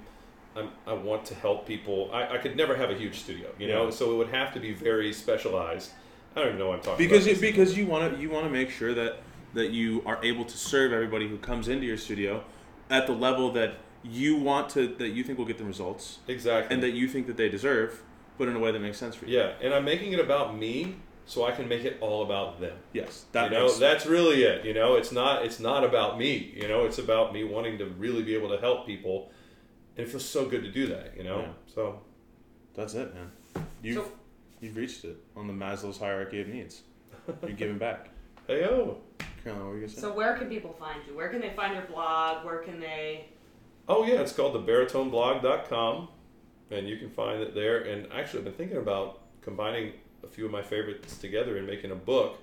I'm 0.56 0.70
I 0.88 0.94
want 0.94 1.24
to 1.26 1.36
help 1.36 1.68
people. 1.68 2.10
I, 2.12 2.30
I 2.30 2.38
could 2.40 2.56
never 2.58 2.76
have 2.76 2.90
a 2.90 2.96
huge 2.96 3.20
studio, 3.20 3.50
you 3.60 3.68
know, 3.68 3.86
Yeah. 3.86 3.90
so 3.92 4.12
it 4.12 4.18
would 4.18 4.30
have 4.30 4.56
to 4.56 4.60
be 4.60 4.74
very 4.74 5.14
specialized. 5.14 5.92
I 6.36 6.40
don't 6.40 6.48
even 6.48 6.60
know 6.60 6.70
what 6.70 6.78
I'm 6.78 6.82
talking 6.82 6.98
because 7.08 7.28
about. 7.28 7.36
you, 7.36 7.42
because 7.42 7.78
you 7.78 7.86
want 7.86 8.16
to 8.16 8.20
you 8.20 8.32
want 8.32 8.46
to 8.46 8.50
make 8.50 8.72
sure 8.72 8.96
that 8.96 9.18
that 9.54 9.70
you 9.70 10.02
are 10.08 10.18
able 10.24 10.46
to 10.46 10.58
serve 10.58 10.92
everybody 10.92 11.28
who 11.28 11.38
comes 11.38 11.68
into 11.68 11.86
your 11.86 11.98
studio 11.98 12.44
at 12.90 13.06
the 13.06 13.14
level 13.14 13.52
that 13.52 13.76
you 14.04 14.36
want 14.38 14.68
to 14.72 14.88
that 14.96 15.10
you 15.10 15.24
think 15.24 15.38
will 15.38 15.46
get 15.46 15.60
the 15.60 15.64
results 15.64 16.20
exactly 16.28 16.74
and 16.74 16.82
that 16.82 16.94
you 16.94 17.08
think 17.08 17.28
that 17.28 17.38
they 17.38 17.50
deserve, 17.50 18.02
but 18.40 18.48
in 18.48 18.56
a 18.56 18.60
way 18.60 18.72
that 18.72 18.80
makes 18.80 18.98
sense 18.98 19.14
for 19.14 19.28
you. 19.28 19.38
yeah, 19.38 19.52
and 19.62 19.76
I'm 19.76 19.86
making 19.86 20.12
it 20.12 20.20
about 20.20 20.58
me 20.58 20.96
so 21.26 21.46
I 21.46 21.52
can 21.52 21.68
make 21.68 21.84
it 21.86 21.98
all 22.02 22.24
about 22.24 22.60
them. 22.60 22.76
Yes, 22.94 23.26
that 23.32 23.46
you 23.52 23.58
know, 23.58 23.66
makes 23.66 23.78
that's 23.78 24.06
really 24.06 24.44
it. 24.44 24.66
You 24.66 24.74
know, 24.74 24.96
it's 24.96 25.12
not 25.12 25.46
it's 25.46 25.60
not 25.60 25.84
about 25.84 26.18
me. 26.18 26.54
You 26.56 26.68
know, 26.68 26.86
it's 26.86 26.98
about 27.00 27.34
me 27.34 27.44
wanting 27.44 27.78
to 27.80 27.86
really 27.86 28.24
be 28.24 28.36
able 28.36 28.50
to 28.50 28.58
help 28.58 28.86
people, 28.86 29.32
and 29.98 30.06
it 30.06 30.10
feels 30.10 30.26
so 30.28 30.46
good 30.48 30.64
to 30.64 30.72
do 30.72 30.88
that. 30.88 31.14
You 31.18 31.24
know, 31.24 31.40
Yeah. 31.42 31.48
so 31.74 32.02
that's 32.74 32.94
it, 32.96 33.14
man. 33.14 33.32
You've 33.82 34.06
So- 34.06 34.12
you've 34.62 34.76
reached 34.78 35.04
it 35.06 35.18
on 35.36 35.48
the 35.48 35.54
Maslow's 35.54 35.98
hierarchy 35.98 36.42
of 36.42 36.48
needs. 36.48 36.82
You're 37.42 37.52
giving 37.52 37.78
back. 37.78 38.10
hey 38.48 38.66
oh 38.66 38.98
Caroline, 39.44 39.64
what 39.64 39.70
were 39.70 39.76
you 39.76 39.82
gonna 39.82 39.94
say? 39.94 40.02
So 40.02 40.14
where 40.14 40.36
can 40.38 40.50
people 40.50 40.74
find 40.74 41.00
you? 41.08 41.16
Where 41.16 41.30
can 41.30 41.40
they 41.42 41.54
find 41.56 41.74
your 41.74 41.86
blog? 41.86 42.46
Where 42.46 42.60
can 42.60 42.80
they? 42.80 43.26
oh 43.90 44.06
yeah, 44.06 44.22
it's 44.22 44.32
called 44.34 44.54
the 44.54 44.60
thebaritoneblog.com, 44.60 46.08
and 46.72 46.88
you 46.88 46.98
can 46.98 47.10
find 47.10 47.42
it 47.42 47.54
there. 47.54 47.80
And 47.82 48.08
actually, 48.14 48.40
I've 48.40 48.46
been 48.46 48.54
thinking 48.54 48.78
about 48.78 49.20
combining 49.42 49.94
a 50.24 50.28
few 50.28 50.46
of 50.46 50.52
my 50.52 50.62
favorites 50.62 51.18
together 51.18 51.58
and 51.58 51.68
making 51.68 51.92
a 51.92 51.96
book, 51.96 52.38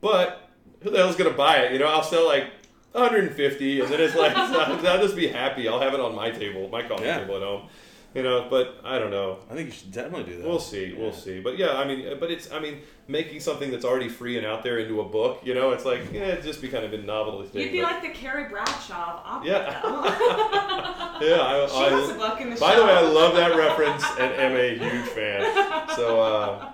but 0.00 0.48
who 0.82 0.90
the 0.90 0.98
hell's 0.98 1.16
gonna 1.16 1.30
buy 1.30 1.58
it? 1.58 1.72
You 1.72 1.78
know, 1.78 1.86
I'll 1.86 2.02
sell 2.02 2.26
like. 2.26 2.44
150 2.92 3.80
and 3.80 3.90
then 3.90 4.00
it's 4.00 4.14
like 4.14 4.36
I'll 4.36 5.02
just 5.02 5.16
be 5.16 5.26
happy. 5.26 5.66
I'll 5.66 5.80
have 5.80 5.94
it 5.94 5.98
on 6.00 6.14
my 6.14 6.30
table, 6.30 6.68
my 6.68 6.80
coffee 6.80 7.02
Yeah. 7.02 7.18
table 7.18 7.34
at 7.34 7.42
home. 7.42 7.68
You 8.14 8.22
know, 8.22 8.46
but 8.48 8.80
I 8.84 9.00
don't 9.00 9.10
know. 9.10 9.38
I 9.50 9.54
think 9.54 9.66
you 9.66 9.72
should 9.72 9.90
definitely 9.90 10.32
do 10.32 10.38
that. 10.38 10.46
We'll 10.46 10.60
see. 10.60 10.86
Yeah. 10.86 10.98
We'll 11.00 11.12
see. 11.12 11.40
But 11.40 11.58
yeah, 11.58 11.72
I 11.76 11.84
mean, 11.84 12.16
but 12.20 12.30
it's 12.30 12.50
I 12.52 12.60
mean, 12.60 12.78
making 13.08 13.40
something 13.40 13.72
that's 13.72 13.84
already 13.84 14.08
free 14.08 14.38
and 14.38 14.46
out 14.46 14.62
there 14.62 14.78
into 14.78 15.00
a 15.00 15.04
book. 15.04 15.40
You 15.42 15.54
know, 15.54 15.72
it's 15.72 15.84
like 15.84 16.12
yeah, 16.12 16.26
it'd 16.28 16.44
just 16.44 16.62
be 16.62 16.68
kind 16.68 16.84
of 16.84 16.92
a 16.92 16.98
novelty 16.98 17.48
thing. 17.48 17.62
You'd 17.62 17.72
be 17.72 17.80
but- 17.80 17.92
like 17.92 18.02
the 18.02 18.10
Carrie 18.10 18.48
Bradshaw 18.48 19.18
of 19.18 19.20
opera. 19.24 19.50
Yeah. 19.50 19.80
yeah. 21.20 21.40
I, 21.40 21.66
she 21.68 21.76
I, 21.76 21.88
has 21.90 22.10
a 22.10 22.14
book 22.14 22.40
in 22.40 22.50
the 22.50 22.56
by 22.56 22.76
the 22.76 22.84
way, 22.84 22.92
I 22.92 23.00
love 23.00 23.34
that 23.34 23.56
reference 23.56 24.04
and 24.18 24.32
am 24.32 24.56
a 24.56 24.78
huge 24.78 25.08
fan. 25.08 25.88
So 25.96 26.22
uh, 26.22 26.72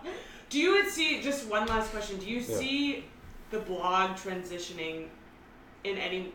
Do 0.51 0.59
you 0.59 0.91
see 0.91 1.23
just 1.23 1.49
one 1.49 1.67
last 1.69 1.91
question? 1.91 2.19
Do 2.19 2.27
you 2.27 2.41
Yeah. 2.41 2.57
see 2.57 3.05
the 3.51 3.61
blog 3.61 4.11
transitioning 4.11 5.07
in 5.85 5.97
any 5.97 6.33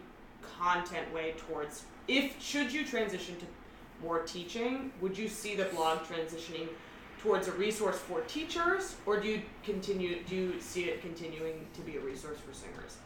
content 0.57 1.13
way 1.13 1.35
towards 1.37 1.83
if 2.07 2.41
should 2.41 2.71
you 2.71 2.85
transition 2.85 3.35
to 3.37 3.45
more 4.01 4.19
teaching, 4.19 4.91
would 5.01 5.17
you 5.17 5.27
see 5.27 5.55
the 5.55 5.65
blog 5.65 5.99
transitioning 5.99 6.67
towards 7.19 7.47
a 7.47 7.51
resource 7.53 7.97
for 7.97 8.21
teachers 8.21 8.95
or 9.05 9.19
do 9.19 9.27
you 9.27 9.41
continue 9.63 10.21
do 10.27 10.35
you 10.35 10.59
see 10.59 10.83
it 10.85 11.01
continuing 11.01 11.65
to 11.73 11.81
be 11.81 11.97
a 11.97 11.99
resource 11.99 12.37
for 12.39 12.53
singers? 12.53 12.97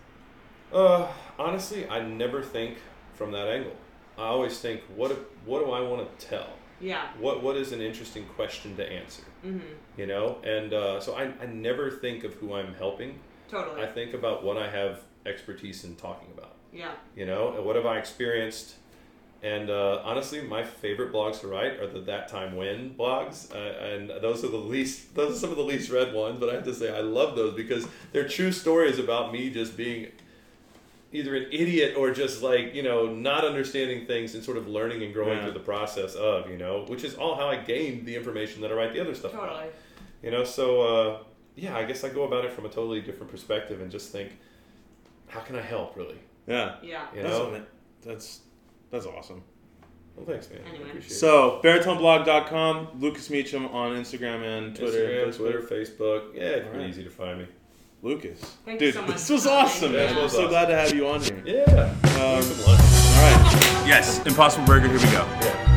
uh, 0.74 1.08
honestly, 1.38 1.88
I 1.88 2.02
never 2.02 2.42
think 2.42 2.78
from 3.14 3.32
that 3.32 3.48
angle. 3.48 3.76
I 4.18 4.24
always 4.24 4.60
think, 4.60 4.82
what 4.96 5.12
what 5.46 5.60
do 5.64 5.72
I 5.72 5.82
want 5.82 6.20
to 6.20 6.28
tell? 6.28 6.50
Yeah. 6.82 7.08
What 7.20 7.42
what 7.44 7.56
is 7.56 7.72
an 7.72 7.82
interesting 7.82 8.26
question 8.36 8.76
to 8.78 8.84
answer? 8.92 9.24
Mhm. 9.46 9.62
You 9.98 10.08
know, 10.08 10.38
and 10.44 10.74
uh, 10.74 11.00
so 11.00 11.14
I, 11.16 11.32
I 11.42 11.46
never 11.46 11.90
think 11.90 12.24
of 12.24 12.34
who 12.36 12.54
I'm 12.54 12.74
helping. 12.76 13.20
Totally. 13.50 13.82
I 13.82 13.88
think 13.88 14.14
about 14.14 14.44
what 14.44 14.58
I 14.58 14.70
have 14.70 15.02
expertise 15.26 15.84
in 15.84 15.96
talking 15.96 16.30
about. 16.38 16.56
yeah. 16.74 16.92
you 17.16 17.26
know 17.26 17.54
and 17.56 17.66
what 17.66 17.76
have 17.76 17.86
i 17.86 17.98
experienced 17.98 18.76
and 19.42 19.70
uh, 19.70 20.02
honestly 20.04 20.42
my 20.42 20.64
favorite 20.64 21.14
blogs 21.14 21.40
to 21.42 21.48
write 21.48 21.80
are 21.80 21.88
the 21.88 22.00
that 22.02 22.28
time 22.28 22.56
when 22.56 22.94
blogs 22.96 23.54
uh, 23.56 23.86
and 23.86 24.10
those 24.22 24.44
are 24.44 24.50
the 24.50 24.58
least 24.58 25.16
those 25.16 25.36
are 25.36 25.40
some 25.40 25.50
of 25.52 25.56
the 25.58 25.64
least 25.64 25.90
read 25.90 26.14
ones 26.14 26.38
but 26.40 26.50
i 26.50 26.54
have 26.54 26.64
to 26.66 26.74
say 26.74 26.94
i 26.96 27.00
love 27.00 27.36
those 27.38 27.54
because 27.56 27.88
they're 28.12 28.28
true 28.28 28.52
stories 28.52 29.00
about 29.00 29.32
me 29.32 29.50
just 29.50 29.78
being 29.78 30.08
either 31.12 31.36
an 31.36 31.48
idiot 31.52 31.96
or 31.98 32.12
just 32.12 32.44
like 32.44 32.76
you 32.76 32.84
know 32.84 33.08
not 33.08 33.46
understanding 33.46 34.06
things 34.06 34.36
and 34.36 34.44
sort 34.44 34.58
of 34.58 34.68
learning 34.68 35.02
and 35.04 35.14
growing 35.14 35.38
Yeah. 35.38 35.44
through 35.46 35.54
the 35.54 35.60
process 35.62 36.16
of 36.16 36.50
you 36.50 36.58
know 36.58 36.84
which 36.88 37.04
is 37.06 37.16
all 37.16 37.36
how 37.36 37.48
i 37.48 37.56
gained 37.56 38.06
the 38.06 38.16
information 38.16 38.62
that 38.62 38.72
i 38.72 38.76
write 38.76 38.94
the 38.94 39.00
other 39.00 39.16
stuff 39.16 39.34
about 39.34 39.50
Totally. 39.50 39.70
you 40.22 40.32
know 40.32 40.44
so 40.44 40.82
uh, 40.82 41.24
yeah 41.56 41.78
i 41.78 41.84
guess 41.86 42.04
i 42.04 42.10
go 42.10 42.24
about 42.24 42.44
it 42.46 42.52
from 42.52 42.66
a 42.66 42.70
totally 42.70 43.02
different 43.02 43.32
perspective 43.32 43.80
and 43.82 43.90
just 43.90 44.12
think 44.12 44.38
how 45.28 45.40
can 45.40 45.56
i 45.56 45.62
help 45.62 45.96
really 45.96 46.20
Yeah. 46.46 46.76
Yeah. 46.84 47.06
you 47.16 47.24
That's, 47.24 47.38
know 47.38 47.62
that's 48.04 48.42
that's 48.92 49.06
awesome. 49.06 49.42
well 50.16 50.26
thanks 50.26 50.50
man 50.50 50.60
I 50.66 50.70
Anyway. 50.70 50.90
appreciate 50.90 51.12
it. 51.12 51.16
So 51.16 51.60
baritoneblog.com, 51.64 52.88
Lucas 53.00 53.30
Meachem 53.30 53.74
on 53.74 53.92
Instagram 53.96 54.44
and 54.44 54.76
Twitter. 54.76 54.98
Instagram, 55.08 55.28
Facebook. 55.28 55.38
Twitter, 55.38 55.62
Facebook. 55.62 56.22
Yeah, 56.36 56.42
it's 56.42 56.62
pretty 56.64 56.70
Alright. 56.80 56.90
easy 56.90 57.04
to 57.04 57.10
find 57.10 57.40
me. 57.40 57.48
Lucas. 58.02 58.40
Thank 58.66 58.80
you 58.82 58.88
Dude, 58.88 58.96
so 58.96 59.02
much 59.02 59.12
this 59.12 59.30
was 59.30 59.46
awesome, 59.48 59.92
Yeah, 59.92 59.98
man. 59.98 60.08
this 60.08 60.16
I'm 60.18 60.24
was 60.24 60.32
so 60.32 60.38
awesome. 60.40 60.50
glad 60.52 60.66
to 60.68 60.76
have 60.78 60.94
you 60.94 61.08
on 61.08 61.22
here. 61.22 61.42
Yeah. 61.46 61.64
Um, 62.24 62.42
Some. 62.42 62.70
All 62.70 62.76
right. 62.76 63.84
Yes, 63.86 64.26
Impossible 64.26 64.66
Burger. 64.66 64.88
Here 64.88 64.98
we 65.00 65.12
go. 65.12 65.69